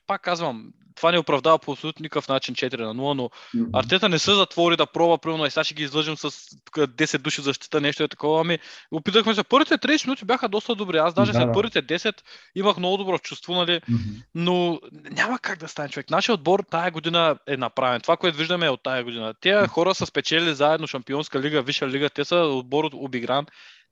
пак 0.06 0.22
казвам, 0.22 0.72
това 0.96 1.12
не 1.12 1.18
оправдава 1.18 1.58
по 1.58 1.72
абсолютно 1.72 2.02
никакъв 2.02 2.28
начин 2.28 2.54
4 2.54 2.80
на 2.80 2.94
0, 2.94 3.14
но. 3.14 3.30
Артета 3.74 4.08
не 4.08 4.18
се 4.18 4.34
затвори 4.34 4.76
да 4.76 4.86
пробва, 4.86 5.18
примерно, 5.18 5.46
и 5.46 5.50
сега 5.50 5.64
ще 5.64 5.74
ги 5.74 5.82
излъжим 5.82 6.16
с 6.16 6.30
тук 6.64 6.74
10 6.74 7.18
души 7.18 7.42
защита, 7.42 7.80
нещо 7.80 8.02
е 8.02 8.08
такова. 8.08 8.40
Ами, 8.40 8.58
опитахме 8.90 9.34
се. 9.34 9.44
Първите 9.44 9.78
30 9.78 10.06
минути 10.06 10.24
бяха 10.24 10.48
доста 10.48 10.74
добри. 10.74 10.98
Аз 10.98 11.14
даже 11.14 11.32
Да, 11.32 11.38
след 11.38 11.52
първите 11.52 11.82
10 11.82 12.14
имах 12.54 12.76
много 12.76 12.96
добро 12.96 13.18
чувство, 13.18 13.54
нали, 13.54 13.80
Мгм. 13.88 14.02
но 14.34 14.80
няма 14.92 15.38
как 15.38 15.58
да 15.58 15.68
стане 15.68 15.88
човек. 15.88 16.10
Нашия 16.10 16.34
отбор 16.34 16.64
тая 16.70 16.90
година 16.90 17.36
е 17.46 17.56
направен. 17.56 18.00
Това, 18.00 18.16
което 18.16 18.38
виждаме 18.38 18.66
е 18.66 18.70
от 18.70 18.82
тая 18.82 19.04
година. 19.04 19.34
Те 19.40 19.66
хора 19.68 19.94
са 19.94 20.06
спечели 20.06 20.54
заедно 20.54 20.86
Шампионска 20.86 21.40
лига, 21.40 21.62
Висша 21.62 21.88
лига, 21.88 22.10
те 22.10 22.24
са 22.24 22.36
отбор 22.36 22.84
от 22.84 22.94
обигран. 22.94 23.46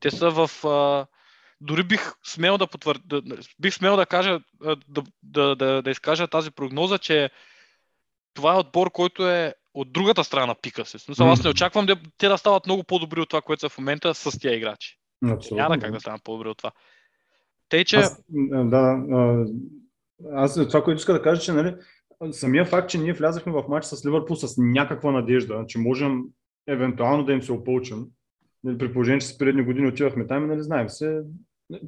Те 0.05 0.11
са 0.11 0.31
в... 0.31 0.67
А, 0.67 1.07
дори 1.61 1.83
бих 1.83 2.13
смел 2.27 2.59
да 2.59 2.67
потвърдя, 2.67 3.23
бих 3.61 3.75
смел 3.75 3.97
да 3.97 4.07
кажа, 4.07 4.41
да, 4.89 5.03
да, 5.23 5.57
да, 5.57 5.83
да 5.83 5.91
изкажа 5.91 6.29
тази 6.29 6.51
прогноза, 6.51 6.99
че 6.99 7.31
това 8.35 8.55
е 8.55 8.59
отбор, 8.59 8.91
който 8.91 9.29
е 9.29 9.55
от 9.75 9.93
другата 9.93 10.25
страна 10.25 10.47
на 10.47 10.55
пика 10.55 10.85
си. 10.85 10.99
Смисъл, 10.99 11.31
аз 11.31 11.45
не 11.45 11.51
очаквам 11.51 11.87
да, 11.87 11.97
те 12.19 12.29
да 12.29 12.39
стават 12.39 12.67
много 12.67 12.85
по-добри 12.85 13.21
от 13.21 13.29
това, 13.29 13.43
което 13.43 13.61
са 13.61 13.69
в 13.69 13.79
момента 13.79 14.15
с 14.15 14.39
тия 14.39 14.57
играчи. 14.57 14.99
Абсолютно. 15.31 15.57
Няма 15.57 15.79
как 15.79 15.93
да 15.93 16.01
станат 16.01 16.25
по-добри 16.25 16.49
от 16.49 16.59
това. 16.59 16.73
Тъй, 17.69 17.85
че... 17.85 17.97
Аз, 17.97 18.23
а, 18.53 18.65
да, 18.65 19.05
аз 20.33 20.55
това, 20.55 20.85
което 20.85 20.99
иска 20.99 21.13
да 21.13 21.23
кажа, 21.23 21.41
че 21.41 21.53
нали, 21.53 21.75
самия 22.33 22.65
факт, 22.65 22.91
че 22.91 22.99
ние 22.99 23.13
влязахме 23.13 23.53
в 23.53 23.65
матч 23.69 23.87
с 23.87 24.07
Ливърпул 24.07 24.37
с 24.37 24.55
някаква 24.59 25.13
надежда, 25.13 25.65
че 25.69 25.79
можем 25.79 26.23
евентуално 26.69 27.25
да 27.25 27.33
им 27.33 27.43
се 27.43 27.53
опълчим, 27.53 27.97
нали, 27.99 28.11
при 28.79 28.93
положение, 28.93 29.21
че 29.21 29.27
с 29.27 29.39
предни 29.39 29.63
години 29.63 29.89
отивахме 29.89 30.27
там 30.27 30.45
и 30.45 30.47
нали, 30.47 30.63
знаем 30.63 30.89
се, 30.89 31.23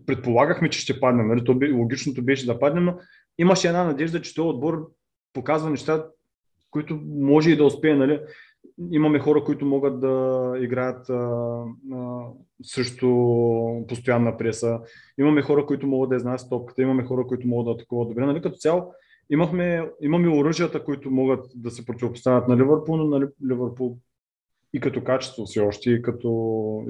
предполагахме, 0.07 0.71
че 0.71 0.81
ще 0.81 1.01
паднем, 1.01 1.29
нали, 1.29 1.45
то 1.45 1.55
бе, 1.55 1.73
логичното 1.73 2.25
беше 2.25 2.47
да 2.47 2.59
паднем, 2.59 2.85
но 2.85 2.99
имаше 3.39 3.69
една 3.69 3.85
надежда, 3.85 4.23
че 4.23 4.35
този 4.35 4.49
отбор 4.49 4.91
показва 5.33 5.71
неща, 5.71 6.07
които 6.71 7.01
може 7.07 7.51
и 7.51 7.57
да 7.57 7.65
успее. 7.65 7.95
Нали. 7.95 8.21
Имаме 8.91 9.19
хора, 9.19 9.45
които 9.45 9.67
могат 9.67 10.01
да 10.01 10.53
играят 10.61 11.11
а, 11.11 11.15
а, 11.93 12.23
срещу 12.63 13.09
постоянна 13.89 14.37
преса, 14.37 14.81
имаме 15.19 15.43
хора, 15.43 15.67
които 15.67 15.87
могат 15.87 16.11
да 16.11 16.17
изнасят 16.17 16.51
топката, 16.51 16.83
имаме 16.83 17.05
хора, 17.05 17.27
които 17.27 17.49
могат 17.49 17.67
да 17.67 17.71
атакуват 17.71 18.09
добре. 18.09 18.27
Нали, 18.27 18.43
като 18.43 18.57
цяло 18.57 18.93
имахме, 19.31 19.91
имаме 20.03 20.29
оръжията, 20.29 20.85
които 20.85 21.11
могат 21.11 21.47
да 21.55 21.71
се 21.71 21.87
противопоставят 21.87 22.49
на 22.49 22.57
Ливърпул, 22.57 22.97
но 22.97 23.05
нали, 23.05 23.27
Ливърпул 23.51 23.99
и 24.77 24.81
като 24.81 25.05
качество 25.05 25.47
си 25.47 25.61
още, 25.61 25.91
и 25.91 26.03
като, 26.03 26.31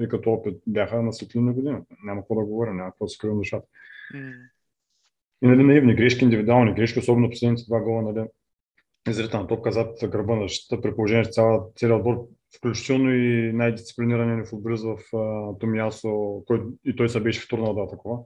и 0.01 0.07
като 0.07 0.31
опит 0.31 0.61
бяха 0.67 1.01
на 1.01 1.13
светлина 1.13 1.53
година. 1.53 1.81
Няма 2.03 2.21
какво 2.21 2.35
да 2.35 2.45
говоря, 2.45 2.73
няма 2.73 2.91
какво 2.91 3.05
да 3.05 3.09
се 3.09 3.17
кривам 3.17 3.37
душата. 3.37 3.67
м, 4.13 4.31
И 5.41 5.47
нали, 5.47 5.63
наивни 5.63 5.95
грешки, 5.95 6.23
индивидуални 6.23 6.73
грешки, 6.73 6.99
особено 6.99 7.29
последните 7.29 7.63
два 7.67 7.79
гола, 7.79 8.01
нали, 8.01 8.27
изрита 9.09 9.47
топка 9.47 9.71
зад 9.71 9.97
гърба 10.09 10.35
на 10.35 10.41
защита, 10.41 10.81
при 10.81 10.95
положение, 10.95 11.25
че 11.25 11.41
целият 11.75 11.99
отбор, 11.99 12.27
включително 12.57 13.13
и 13.13 13.51
най-дисциплинирания 13.53 14.37
ни 14.37 14.45
футболист 14.45 14.83
в 14.83 14.97
uh, 15.13 15.59
Томиасо, 15.59 16.43
който 16.47 16.69
и 16.85 16.95
той 16.95 17.09
се 17.09 17.19
беше 17.19 17.41
втурнал 17.41 17.73
да 17.73 17.81
атакува. 17.81 18.17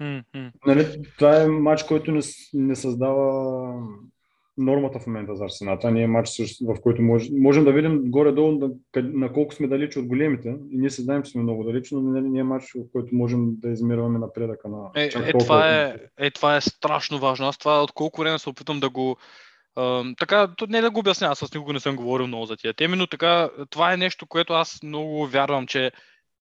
м, 0.00 0.22
м. 0.34 0.52
Нали, 0.66 1.02
това 1.18 1.42
е 1.42 1.46
матч, 1.46 1.82
който 1.82 2.12
не, 2.12 2.20
не 2.54 2.76
създава 2.76 3.72
нормата 4.60 4.98
в 4.98 5.06
момента 5.06 5.36
за 5.36 5.44
Арсенал. 5.44 5.78
Това 5.78 5.90
не 5.90 6.02
е 6.02 6.06
матч, 6.06 6.30
в 6.62 6.80
който 6.82 7.02
може, 7.02 7.30
можем 7.32 7.64
да 7.64 7.72
видим 7.72 8.10
горе-долу 8.10 8.52
на, 8.52 8.70
на 9.02 9.32
колко 9.32 9.54
сме 9.54 9.66
далеч 9.66 9.96
от 9.96 10.06
големите. 10.06 10.48
И 10.48 10.78
ние 10.78 10.90
се 10.90 11.02
знаем, 11.02 11.22
че 11.22 11.30
сме 11.30 11.42
много 11.42 11.64
далеч, 11.64 11.90
но 11.90 12.00
нали, 12.00 12.28
не 12.28 12.38
е 12.38 12.44
матч, 12.44 12.72
в 12.74 12.92
който 12.92 13.14
можем 13.14 13.46
да 13.48 13.70
измерваме 13.70 14.18
напредъка 14.18 14.68
на 14.68 14.90
Е, 14.96 15.04
е, 15.04 15.32
това 15.38 15.80
е, 15.80 15.96
е, 16.18 16.30
това 16.30 16.56
е 16.56 16.60
страшно 16.60 17.18
важно. 17.18 17.46
Аз 17.46 17.58
това 17.58 17.82
от 17.82 17.92
колко 17.92 18.20
време 18.20 18.38
се 18.38 18.48
опитвам 18.48 18.80
да 18.80 18.90
го... 18.90 19.16
ам, 19.76 20.14
така, 20.18 20.48
не 20.68 20.80
да 20.80 20.90
го 20.90 21.00
обясня, 21.00 21.26
аз 21.26 21.38
с 21.38 21.54
никога 21.54 21.72
не 21.72 21.80
съм 21.80 21.96
говорил 21.96 22.26
много 22.26 22.46
за 22.46 22.56
тия 22.56 22.74
теми, 22.74 22.96
но 22.96 23.06
така, 23.06 23.50
това 23.70 23.92
е 23.92 23.96
нещо, 23.96 24.26
което 24.26 24.52
аз 24.52 24.82
много 24.82 25.26
вярвам, 25.26 25.66
че 25.66 25.92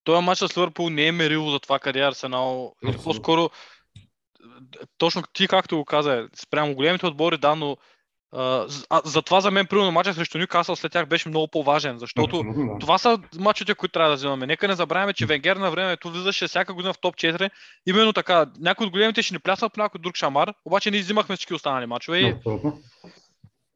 този 0.04 0.26
матч 0.26 0.40
с 0.40 0.58
Ливърпул 0.58 0.90
не 0.90 1.08
е 1.08 1.12
мерило 1.12 1.52
за 1.52 1.60
това 1.60 1.80
къде 1.80 2.00
е 2.00 2.08
Арсенал. 2.08 2.74
Или 2.84 2.98
по-скоро, 3.04 3.50
точно 4.98 5.24
ти 5.34 5.48
както 5.48 5.78
го 5.78 5.86
каза, 5.86 6.30
спрямо 6.36 6.76
големите 6.76 7.06
отбори, 7.06 7.38
да, 7.38 7.56
но 7.56 7.78
а, 8.32 8.68
за, 8.68 8.86
а, 8.90 9.02
затова 9.06 9.42
за 9.42 9.52
мен, 9.52 9.68
примерно, 9.68 9.92
матчът 9.92 10.16
срещу 10.16 10.38
Ньюкасъл 10.38 10.76
след 10.76 10.92
тях 10.92 11.08
беше 11.08 11.30
много 11.30 11.48
по-важен, 11.48 11.98
защото 11.98 12.38
Абсолютно, 12.38 12.74
да. 12.74 12.80
това 12.80 12.98
са 12.98 13.20
мачовете, 13.40 13.76
които 13.76 13.92
трябва 13.92 14.10
да 14.10 14.16
вземаме. 14.16 14.46
Нека 14.46 14.68
не 14.68 14.76
забравяме, 14.76 15.14
че 15.14 15.26
Венгер 15.26 15.56
на 15.56 15.72
времето 15.72 16.12
влизаше 16.12 16.48
всяка 16.48 16.74
година 16.74 16.94
в 16.94 17.00
топ 17.00 17.16
4. 17.16 17.50
Именно 17.88 18.14
така. 18.14 18.46
Някои 18.60 18.86
от 18.86 18.92
големите 18.92 19.22
ще 19.22 19.34
ни 19.34 19.40
плясват 19.40 19.74
по 19.74 19.82
някой 19.82 20.02
друг 20.02 20.16
шамар, 20.16 20.54
обаче 20.66 20.92
ние 20.92 21.00
взимахме 21.00 21.36
всички 21.36 21.54
останали 21.54 21.86
мачове. 21.86 22.42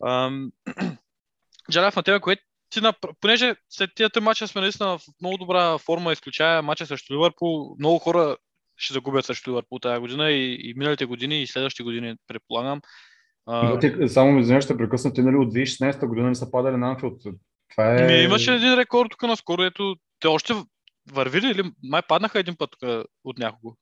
Ам, 0.05 0.51
Жаляв 1.71 1.95
на 1.95 2.03
тебе, 2.03 2.19
което 2.19 2.43
ти, 2.69 2.81
напр- 2.81 3.13
понеже 3.21 3.55
след 3.69 3.89
тия 3.95 4.09
три 4.09 4.21
мача 4.21 4.47
сме 4.47 4.61
наистина 4.61 4.97
в 4.97 5.01
много 5.21 5.37
добра 5.37 5.77
форма, 5.77 6.13
изключая 6.13 6.61
мача 6.61 6.85
срещу 6.85 7.13
Ливърпул, 7.13 7.75
много 7.79 7.99
хора 7.99 8.37
ще 8.77 8.93
загубят 8.93 9.25
срещу 9.25 9.49
Ливърпул 9.49 9.79
тази 9.79 9.99
година 9.99 10.31
и, 10.31 10.57
и 10.63 10.73
миналите 10.73 11.05
години 11.05 11.41
и 11.41 11.47
следващите 11.47 11.83
години, 11.83 12.15
предполагам. 12.27 12.81
А, 13.45 13.79
те, 13.79 14.07
само 14.09 14.31
ми 14.31 14.41
извинявай, 14.41 14.61
ще 14.61 14.77
прекъсна, 14.77 15.13
те 15.13 15.21
нали 15.21 15.35
от 15.35 15.53
2016 15.53 16.05
година 16.05 16.27
не 16.27 16.35
са 16.35 16.51
падали 16.51 16.77
на 16.77 16.89
Анфилд. 16.89 17.21
Това 17.71 17.95
е... 17.95 18.07
Ми, 18.07 18.13
имаше 18.13 18.53
един 18.53 18.73
рекорд 18.73 19.09
тук 19.11 19.23
наскоро, 19.23 19.63
ето 19.63 19.95
те 20.19 20.27
още 20.27 20.53
вървили 21.11 21.51
или 21.51 21.71
май 21.83 22.01
паднаха 22.07 22.39
един 22.39 22.55
път 22.55 22.69
тук 22.71 23.07
от 23.23 23.37
някого. 23.37 23.75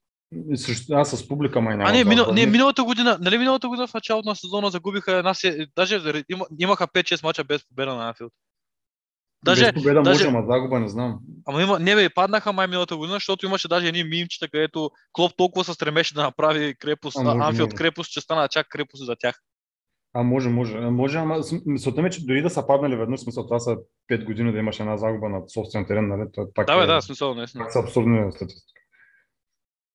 Срещу... 0.54 0.94
Аз 0.94 1.10
с 1.10 1.28
публика 1.28 1.60
май 1.60 1.76
няма. 1.76 1.90
А, 1.90 1.92
не, 1.92 2.04
минал, 2.04 2.32
не, 2.32 2.46
миналата 2.46 2.84
година, 2.84 3.18
нали 3.20 3.38
миналата 3.38 3.68
година 3.68 3.86
в 3.86 3.94
началото 3.94 4.28
на 4.28 4.36
сезона 4.36 4.70
загубиха 4.70 5.12
една 5.12 5.34
се, 5.34 5.66
даже 5.76 6.22
има, 6.28 6.46
имаха 6.58 6.86
5-6 6.86 7.22
мача 7.22 7.44
без 7.44 7.68
победа 7.68 7.94
на 7.94 8.08
Анфилд. 8.08 8.32
Даже, 9.44 9.64
Без 9.64 9.74
победа 9.74 10.02
даже- 10.02 10.24
може, 10.24 10.36
ама 10.36 10.46
загуба 10.46 10.80
не 10.80 10.88
знам. 10.88 11.18
ама 11.46 11.62
има, 11.62 11.78
не 11.78 11.94
бе, 11.94 12.10
паднаха 12.10 12.52
май 12.52 12.66
миналата 12.66 12.96
година, 12.96 13.16
защото 13.16 13.46
имаше 13.46 13.68
даже 13.68 13.88
едни 13.88 14.04
мимчета, 14.04 14.48
където 14.48 14.90
Клоп 15.12 15.32
толкова 15.36 15.64
се 15.64 15.74
стремеше 15.74 16.14
да 16.14 16.22
направи 16.22 16.74
крепост, 16.74 17.18
А, 17.20 17.48
Анфилд 17.48 17.74
крепост, 17.74 18.12
че 18.12 18.20
стана 18.20 18.48
чак 18.48 18.68
крепост 18.68 19.06
за 19.06 19.16
тях. 19.18 19.40
А, 20.14 20.22
може, 20.22 20.48
може. 20.48 20.78
Може, 20.78 21.18
ама 21.18 21.40
мисълта 21.66 22.02
ми, 22.02 22.08
е, 22.08 22.10
че 22.10 22.26
дори 22.26 22.42
да 22.42 22.50
са 22.50 22.66
паднали 22.66 22.96
веднъж, 22.96 23.20
смисъл, 23.20 23.46
това 23.46 23.60
са 23.60 23.76
5 24.10 24.24
години 24.24 24.52
да 24.52 24.58
имаш 24.58 24.80
една 24.80 24.96
загуба 24.96 25.28
на 25.28 25.48
собствен 25.48 25.86
терен, 25.86 26.08
нали? 26.08 26.28
Това 26.32 26.46
пак 26.54 26.66
Да, 26.66 26.76
бе, 26.76 26.82
е, 26.82 26.86
да, 26.86 27.00
смисъл, 27.02 27.34
наистина. 27.34 27.64
пак 27.64 27.72
са 27.72 27.78
абсурдни 27.78 28.32
статистики. 28.32 28.72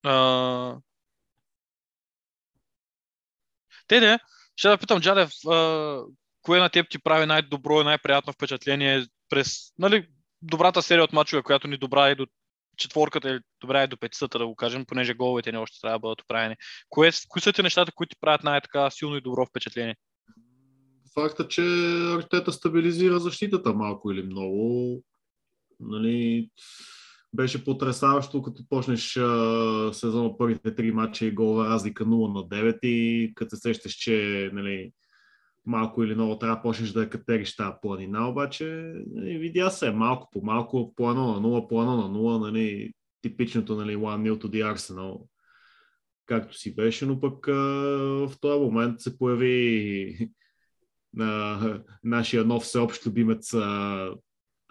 А... 0.03 0.77
Те 3.87 3.99
не, 3.99 4.19
ще 4.55 4.67
да 4.67 4.77
питам, 4.77 5.01
Джалев, 5.01 5.31
а, 5.47 6.01
кое 6.41 6.59
на 6.59 6.69
теб 6.69 6.89
ти 6.89 6.99
прави 6.99 7.25
най-добро 7.25 7.81
и 7.81 7.83
най-приятно 7.83 8.33
впечатление 8.33 9.05
през 9.29 9.73
нали, 9.79 10.07
добрата 10.41 10.81
серия 10.81 11.03
от 11.03 11.13
мачове, 11.13 11.43
която 11.43 11.67
ни 11.67 11.77
добра 11.77 12.11
и 12.11 12.15
до 12.15 12.27
четворката 12.77 13.29
или 13.29 13.39
добра 13.61 13.83
и 13.83 13.87
до 13.87 13.97
петицата, 13.97 14.39
да 14.39 14.47
го 14.47 14.55
кажем, 14.55 14.85
понеже 14.85 15.13
головете 15.13 15.51
не 15.51 15.57
още 15.57 15.79
трябва 15.81 15.95
да 15.95 15.99
бъдат 15.99 16.21
оправени. 16.21 16.55
Кое, 16.89 17.11
кои 17.27 17.41
са 17.41 17.53
ти 17.53 17.63
нещата, 17.63 17.91
които 17.91 18.09
ти 18.09 18.19
правят 18.21 18.43
най-така 18.43 18.89
силно 18.89 19.15
и 19.17 19.21
добро 19.21 19.45
впечатление? 19.45 19.95
Факта, 21.19 21.47
че 21.47 21.61
Артета 22.17 22.51
стабилизира 22.51 23.19
защитата 23.19 23.73
малко 23.73 24.11
или 24.11 24.23
много. 24.23 25.03
Нали, 25.79 26.49
беше 27.33 27.63
потрясаващо, 27.63 28.41
като 28.41 28.63
почнеш 28.69 29.17
а, 29.17 29.89
сезона 29.93 30.37
първите 30.37 30.75
три 30.75 30.91
матча 30.91 31.25
и 31.25 31.31
гола 31.31 31.69
разлика 31.69 32.05
0 32.05 32.33
на 32.33 32.57
9 32.57 32.85
и 32.85 33.33
като 33.35 33.55
се 33.55 33.61
сещаш, 33.61 33.93
че 33.93 34.49
нали, 34.53 34.91
малко 35.65 36.03
или 36.03 36.15
много 36.15 36.37
трябва 36.39 36.55
да 36.55 36.61
почнеш 36.61 36.91
да 36.91 37.09
катериш 37.09 37.55
тази 37.55 37.73
планина, 37.81 38.29
обаче 38.29 38.93
нали, 39.11 39.37
видя 39.37 39.69
се 39.69 39.91
малко 39.91 40.29
по 40.31 40.41
малко, 40.41 40.93
по 40.95 41.09
едно 41.09 41.33
на 41.33 41.47
0, 41.47 41.67
по 41.69 41.81
едно 41.81 41.95
на 41.95 42.19
0, 42.19 42.39
нали, 42.39 42.93
типичното 43.21 43.75
нали, 43.75 43.95
One 43.95 44.31
Nil 44.31 44.43
to 44.43 44.45
the 44.45 44.75
Arsenal, 44.75 45.21
както 46.25 46.57
си 46.57 46.75
беше, 46.75 47.05
но 47.05 47.19
пък 47.19 47.47
а, 47.47 47.53
в 48.27 48.33
този 48.41 48.59
момент 48.59 49.01
се 49.01 49.17
появи 49.17 50.29
на 51.17 51.59
нашия 52.03 52.45
нов 52.45 52.63
всеобщ 52.63 53.05
любимец 53.05 53.53
а, 53.53 54.09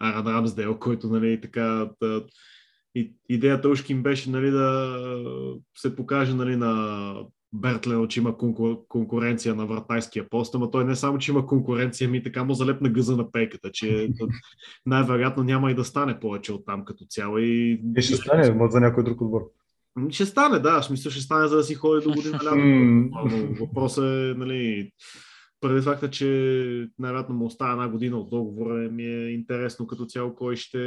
Аран 0.00 0.26
Рамсдейл, 0.26 0.78
който 0.78 1.08
нали, 1.08 1.40
така 1.40 1.90
да, 2.02 2.24
и, 2.94 3.14
идеята 3.28 3.68
ушки 3.68 3.92
им 3.92 4.02
беше 4.02 4.30
нали, 4.30 4.50
да 4.50 4.98
се 5.78 5.96
покаже 5.96 6.34
нали, 6.34 6.56
на 6.56 7.14
Бертлен, 7.52 8.08
че 8.08 8.20
има 8.20 8.36
конкур, 8.36 8.86
конкуренция 8.88 9.54
на 9.54 9.66
вратайския 9.66 10.28
пост, 10.28 10.54
ама 10.54 10.70
той 10.70 10.84
не 10.84 10.96
само, 10.96 11.18
че 11.18 11.30
има 11.30 11.46
конкуренция, 11.46 12.08
ми 12.10 12.22
така 12.22 12.44
му 12.44 12.54
залепна 12.54 12.88
гъза 12.88 13.16
на 13.16 13.30
пейката, 13.30 13.70
че 13.72 14.08
най-вероятно 14.86 15.42
няма 15.44 15.70
и 15.70 15.74
да 15.74 15.84
стане 15.84 16.20
повече 16.20 16.52
от 16.52 16.66
там 16.66 16.84
като 16.84 17.04
цяло. 17.04 17.38
И, 17.38 17.82
И 17.96 18.02
ще 18.02 18.16
стане 18.16 18.50
ма 18.50 18.68
за 18.70 18.80
някой 18.80 19.04
друг 19.04 19.20
отбор. 19.20 19.40
ще 20.10 20.26
стане, 20.26 20.58
да, 20.58 20.80
в 20.80 20.84
смисъл 20.84 21.12
ще 21.12 21.20
стане 21.20 21.48
за 21.48 21.56
да 21.56 21.62
си 21.62 21.74
ходи 21.74 22.04
до 22.04 22.12
година 22.12 22.38
лято. 22.44 23.60
Въпросът 23.60 24.04
е, 24.04 24.38
нали, 24.38 24.90
преди 25.60 25.82
факта, 25.82 26.10
че 26.10 26.26
най-вероятно 26.98 27.34
му 27.34 27.44
остава 27.44 27.72
една 27.72 27.88
година 27.88 28.18
от 28.18 28.30
договора, 28.30 28.90
ми 28.90 29.04
е 29.04 29.30
интересно 29.30 29.86
като 29.86 30.06
цяло 30.06 30.34
кой 30.34 30.56
ще 30.56 30.78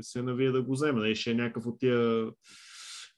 се 0.00 0.22
навие 0.22 0.50
да 0.50 0.62
го 0.62 0.72
вземе. 0.72 1.00
Нали, 1.00 1.16
ще 1.16 1.30
е 1.30 1.34
някакъв 1.34 1.66
от 1.66 1.78
тия 1.78 2.26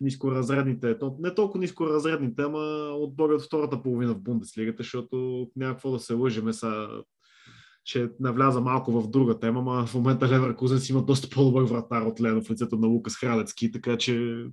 нискоразредните, 0.01 0.99
то- 0.99 1.17
не 1.21 1.35
толкова 1.35 1.61
нискоразредните, 1.61 2.43
ама 2.43 2.91
отбори 2.95 3.35
от 3.35 3.43
втората 3.43 3.83
половина 3.83 4.15
в 4.15 4.23
Бундеслигата, 4.23 4.83
защото 4.83 5.47
няма 5.57 5.75
какво 5.75 5.91
да 5.91 5.99
се 5.99 6.15
лъжеме 6.15 6.53
са 6.53 6.89
ще 7.85 8.11
навляза 8.21 8.61
малко 8.61 8.93
в 8.93 9.11
друга 9.11 9.39
тема, 9.39 9.63
но 9.63 9.87
в 9.87 9.95
момента 9.95 10.29
Леверкузен 10.29 10.79
си 10.79 10.93
има 10.93 11.05
доста 11.05 11.29
по-добър 11.29 11.63
вратар 11.63 12.03
от 12.03 12.21
Лено 12.21 12.45
в 12.45 12.51
лицето 12.51 12.77
на 12.77 12.87
Лукас 12.87 13.17
Храдецки, 13.17 13.73
така 13.73 13.99
че 13.99 14.45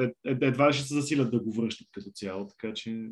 е, 0.00 0.04
е, 0.04 0.36
едва 0.40 0.72
ще 0.72 0.88
се 0.88 0.94
засилят 0.94 1.30
да 1.30 1.40
го 1.40 1.52
връщат 1.52 1.88
като 1.92 2.10
цяло, 2.14 2.46
така 2.46 2.74
че 2.74 3.10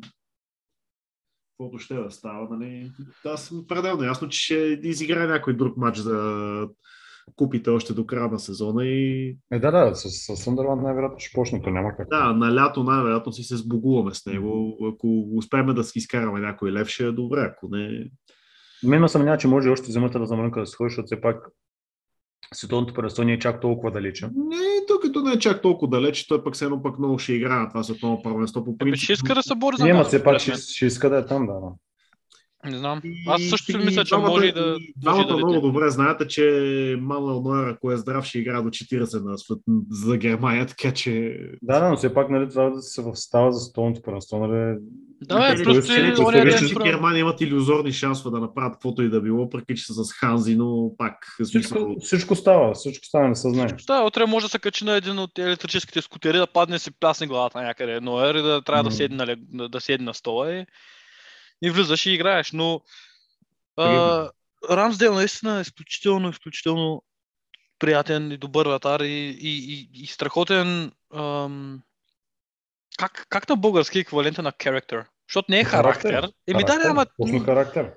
каквото 1.57 1.79
ще 1.79 1.93
да 1.93 2.11
става, 2.11 2.47
нали? 2.51 2.91
Аз 3.25 3.45
съм 3.45 3.65
пределно 3.67 4.03
ясно, 4.03 4.29
че 4.29 4.39
ще 4.39 4.79
изиграе 4.83 5.27
някой 5.27 5.55
друг 5.55 5.77
матч 5.77 5.97
за 5.97 6.67
купите 7.35 7.69
още 7.69 7.93
до 7.93 8.05
края 8.05 8.27
на 8.27 8.39
сезона 8.39 8.85
и 8.85 9.29
Е, 9.51 9.59
да, 9.59 9.71
да, 9.71 9.95
с, 9.95 10.09
с 10.09 10.43
Съндърланд 10.43 10.81
най-вероятно 10.81 11.19
ще 11.19 11.33
почне, 11.33 11.61
то 11.61 11.69
няма 11.69 11.95
как. 11.97 12.09
да, 12.09 12.33
на 12.33 12.55
лято 12.55 12.83
най-вероятно 12.83 13.31
си 13.33 13.43
се 13.43 13.57
сбогуваме 13.57 14.13
с 14.13 14.25
него. 14.25 14.77
Ако 14.93 15.27
успеем 15.35 15.65
да 15.65 15.83
си 15.83 15.99
изкараме 15.99 16.39
някой 16.39 16.71
лев, 16.71 16.87
ще 16.87 17.05
е 17.05 17.11
добре. 17.11 17.39
Ако 17.41 17.67
не, 17.75 18.09
Мен 18.83 19.01
ме 19.01 19.07
съмнява, 19.07 19.37
че 19.37 19.47
може 19.47 19.69
още 19.69 19.91
зимата 19.91 20.19
да 20.19 20.25
замрънка 20.25 20.59
да 20.59 20.65
се 20.65 20.75
ходи, 20.75 20.89
защото 20.89 21.05
все 21.05 21.21
пак 21.21 21.49
световното 22.53 22.93
първенство 22.93 23.23
не 23.23 23.33
е 23.33 23.39
чак 23.39 23.61
толкова 23.61 23.91
далече. 23.91 24.25
не, 24.25 24.85
то 24.87 24.99
като 25.01 25.21
не 25.21 25.31
е 25.31 25.39
чак 25.39 25.61
толкова 25.61 25.89
далеч, 25.89 26.27
той 26.27 26.43
пък 26.43 26.53
все 26.53 26.65
едно 26.65 26.81
пък 26.81 26.99
много 26.99 27.19
ще 27.19 27.33
играе 27.33 27.59
на 27.59 27.69
това 27.69 27.83
световно 27.83 28.21
първенство. 28.21 28.65
По 28.65 28.77
принцип, 28.77 29.03
ще 29.03 29.13
иска 29.13 29.35
да 29.35 29.43
се 29.43 29.55
бори 29.55 29.75
за 29.77 29.83
Не, 29.83 29.93
ма 29.93 29.99
място, 29.99 30.07
все 30.07 30.23
пак 30.23 30.39
ще, 30.39 30.53
ще 30.53 30.85
иска 30.85 31.09
да 31.09 31.17
е 31.17 31.25
там, 31.25 31.45
да. 31.45 31.53
Да. 32.63 32.69
Не 32.71 32.77
знам. 32.77 33.01
Аз 33.27 33.41
също 33.43 33.65
си 33.65 33.71
и 33.71 33.77
мисля, 33.77 34.05
че 34.05 34.09
двамата- 34.09 34.27
може 34.27 34.45
и 34.45 34.51
да... 34.51 34.77
Двамата 34.97 35.37
много 35.37 35.61
добре 35.61 35.89
знаете, 35.89 36.27
че 36.27 36.43
Мануел 37.01 37.41
Нойер, 37.41 37.67
ако 37.67 37.91
е 37.91 37.97
здрав, 37.97 38.25
ще 38.25 38.39
играе 38.39 38.61
до 38.61 38.69
40 38.69 39.25
на 39.25 39.37
свет, 39.37 39.57
за 39.91 40.17
Германия, 40.17 40.65
така 40.65 40.93
че... 40.93 41.37
Да, 41.61 41.79
да, 41.79 41.89
но 41.89 41.97
все 41.97 42.13
пак 42.13 42.29
нали, 42.29 42.49
трябва 42.49 42.71
да 42.71 42.81
се 42.81 43.01
в 43.01 43.15
става 43.15 43.51
за 43.51 43.59
столното 43.59 44.01
първенство. 44.01 44.39
Нали, 44.39 44.75
Да, 45.21 45.49
е, 45.49 45.63
просто 45.63 45.91
ония 45.91 46.15
стоят- 46.15 46.49
ден, 46.49 46.67
че. 46.69 46.75
Германия 46.83 47.21
имат 47.21 47.41
иллюзорни 47.41 47.91
шансове 47.91 48.31
да 48.31 48.41
направят 48.41 48.73
каквото 48.73 49.01
и 49.03 49.09
да 49.09 49.21
било, 49.21 49.37
въпреки 49.37 49.75
че 49.75 49.85
са 49.85 50.03
с 50.03 50.13
Ханзи, 50.13 50.55
но 50.55 50.91
пак. 50.97 51.13
всичко, 51.43 51.95
всичко 51.99 52.35
става, 52.35 52.73
всичко 52.73 53.05
става, 53.05 53.27
не 53.27 53.35
се 53.35 53.49
знае. 53.49 53.67
Да, 53.87 54.03
утре 54.03 54.25
може 54.25 54.45
да 54.45 54.49
се 54.49 54.59
качи 54.59 54.85
на 54.85 54.93
един 54.93 55.19
от 55.19 55.39
електрическите 55.39 56.01
скутери, 56.01 56.37
да 56.37 56.47
падне 56.47 56.79
си 56.79 56.91
плясне 56.91 57.27
главата 57.27 57.61
някъде 57.61 57.93
едно 57.93 58.25
ер 58.25 58.35
и 58.35 58.41
да 58.41 58.61
трябва 58.61 58.83
да 58.83 58.91
седне, 58.91 59.25
да, 59.37 59.69
да 59.69 59.81
седне 59.81 60.05
на 60.05 60.13
стола 60.13 60.51
и, 60.51 60.65
и 61.61 61.71
влизаш 61.71 62.05
и 62.05 62.11
играеш. 62.11 62.51
Но 62.51 62.81
а, 63.77 64.31
наистина 65.15 65.57
е 65.57 65.61
изключително, 65.61 66.29
изключително 66.29 67.03
приятен 67.79 68.31
и 68.31 68.37
добър 68.37 68.67
вратар 68.67 68.99
и, 68.99 69.37
и, 69.41 69.73
и, 69.73 69.89
и 70.03 70.07
страхотен 70.07 70.91
ам, 71.15 71.81
как, 72.97 73.25
как 73.29 73.49
на 73.49 73.55
български 73.55 73.99
еквивалент 73.99 74.37
е 74.37 74.41
на 74.41 74.51
character? 74.51 75.05
Защото 75.29 75.51
не 75.51 75.59
е 75.59 75.63
характер. 75.63 76.11
Характер. 76.11 76.33
Еми 76.47 76.63
да, 76.63 76.79
да, 76.79 76.89
ама... 76.89 77.05
Точно 77.21 77.39
характер. 77.39 77.93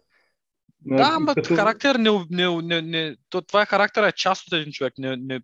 Да, 0.80 1.10
ама 1.12 1.34
като, 1.34 1.56
характер 1.56 1.94
не, 1.94 2.10
не, 2.30 2.62
не, 2.62 2.82
не, 2.82 3.16
то, 3.30 3.42
това 3.42 3.62
е 3.62 3.66
характер 3.66 4.02
е 4.02 4.12
част 4.12 4.46
от 4.46 4.52
един 4.52 4.72
човек. 4.72 4.94
Не, 4.98 5.16
не, 5.16 5.40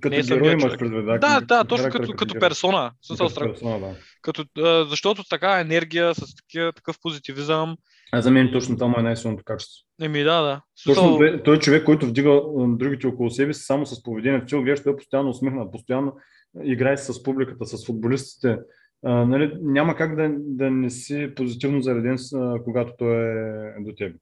като 0.00 0.16
не 0.16 0.22
герой 0.22 0.52
имаш 0.52 0.62
човек. 0.62 0.78
предвид. 0.78 1.20
да, 1.20 1.40
да, 1.40 1.64
точно 1.64 1.82
характер 1.82 2.00
като, 2.00 2.12
като 2.12 2.40
персона. 2.40 2.92
В 3.04 3.08
Като 3.08 3.28
страх, 3.28 3.48
персона, 3.48 3.80
да. 3.80 3.94
като, 4.22 4.44
а, 4.58 4.84
защото 4.84 5.24
така 5.30 5.60
енергия, 5.60 6.14
с 6.14 6.34
такива, 6.36 6.72
такъв 6.72 6.96
позитивизъм. 7.02 7.76
А 8.12 8.22
за 8.22 8.30
мен 8.30 8.50
точно 8.52 8.76
това 8.76 8.88
му 8.88 8.98
е 8.98 9.02
най-силното 9.02 9.44
качество. 9.44 9.86
Еми 10.02 10.22
да, 10.22 10.42
да. 10.42 10.62
В 10.80 10.84
Точно 10.86 11.16
той- 11.16 11.42
той 11.42 11.56
е 11.56 11.60
човек, 11.60 11.84
който 11.84 12.06
вдига 12.06 12.40
другите 12.56 13.06
около 13.06 13.30
себе 13.30 13.54
си 13.54 13.62
само 13.62 13.86
с 13.86 14.02
поведението. 14.02 14.46
Ти 14.46 14.54
го 14.54 14.62
гледаш, 14.62 14.82
той 14.82 14.92
е 14.92 14.96
постоянно 14.96 15.30
усмихнат, 15.30 15.72
постоянно 15.72 16.16
играе 16.64 16.96
с 16.96 17.22
публиката, 17.22 17.66
с 17.66 17.86
футболистите. 17.86 18.58
А, 19.04 19.12
нали, 19.24 19.52
няма 19.62 19.96
как 19.96 20.16
да, 20.16 20.30
да 20.38 20.70
не 20.70 20.90
си 20.90 21.32
позитивно 21.36 21.80
зареден, 21.82 22.16
когато 22.64 22.92
той 22.98 23.16
е 23.16 23.74
до 23.80 23.92
теб. 23.96 24.16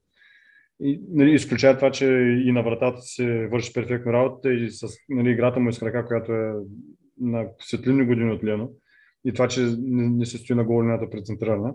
И, 0.80 1.00
нали, 1.10 1.30
изключая 1.30 1.76
това, 1.76 1.90
че 1.90 2.06
и 2.46 2.52
на 2.52 2.62
вратата 2.62 3.00
си 3.00 3.46
върши 3.52 3.72
перфектно 3.72 4.12
работата 4.12 4.52
и 4.54 4.70
с 4.70 4.87
нали, 5.08 5.30
играта 5.30 5.60
му 5.60 5.68
е 5.68 5.72
с 5.72 5.78
крака, 5.78 6.06
която 6.06 6.32
е 6.32 6.52
на 7.20 7.44
светлини 7.60 8.06
години 8.06 8.32
от 8.32 8.44
Лено. 8.44 8.70
И 9.24 9.32
това, 9.32 9.48
че 9.48 9.60
не, 9.78 10.08
не 10.08 10.26
се 10.26 10.38
стои 10.38 10.56
на 10.56 10.64
гол 10.64 10.82
линията 10.82 11.10
прецентрирана. 11.10 11.72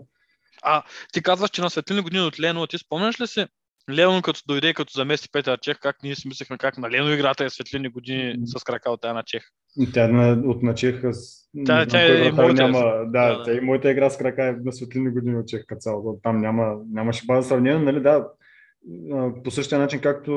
ти 1.12 1.22
казваш, 1.22 1.50
че 1.50 1.62
на 1.62 1.70
светлини 1.70 2.00
години 2.00 2.22
от 2.22 2.40
Лено, 2.40 2.66
ти 2.66 2.78
спомняш 2.78 3.20
ли 3.20 3.26
си 3.26 3.46
Лено 3.90 4.22
като 4.22 4.40
дойде 4.46 4.68
и 4.68 4.74
като 4.74 4.92
замести 4.92 5.28
Петър 5.32 5.58
Чех, 5.60 5.78
как 5.80 5.96
ние 6.02 6.14
си 6.14 6.28
мислехме 6.28 6.58
как 6.58 6.78
на 6.78 6.90
Лено 6.90 7.12
играта 7.12 7.44
е 7.44 7.50
светлини 7.50 7.88
години 7.88 8.34
с 8.44 8.64
крака 8.64 8.90
от 8.90 9.04
една 9.04 9.22
Чех. 9.22 9.42
И 9.78 9.92
Тя 9.92 10.08
на, 10.08 10.42
от 10.50 10.62
на 10.62 10.74
Чех. 10.74 11.00
с- 11.12 11.40
Тя- 11.66 11.86
тя 11.86 12.02
е 12.02 12.28
и 12.28 12.32
моята 12.32 12.62
Няма, 12.62 12.78
е. 12.78 12.82
да, 12.82 13.04
Да, 13.04 13.38
да. 13.38 13.42
тя 13.44 13.52
и 13.52 13.60
моята 13.60 13.90
игра 13.90 14.10
с 14.10 14.18
крака 14.18 14.44
е 14.44 14.52
на 14.64 14.72
светлини 14.72 15.10
години 15.10 15.36
от 15.38 15.46
Чех 15.48 15.64
като 15.66 15.78
цяло. 15.80 16.20
Там 16.22 16.40
няма, 16.40 16.76
нямаше 16.92 17.26
база 17.26 17.48
сравнение, 17.48 17.78
нали 17.78 18.00
да. 18.00 18.28
По 19.44 19.50
същия 19.50 19.78
начин, 19.78 20.00
както 20.00 20.32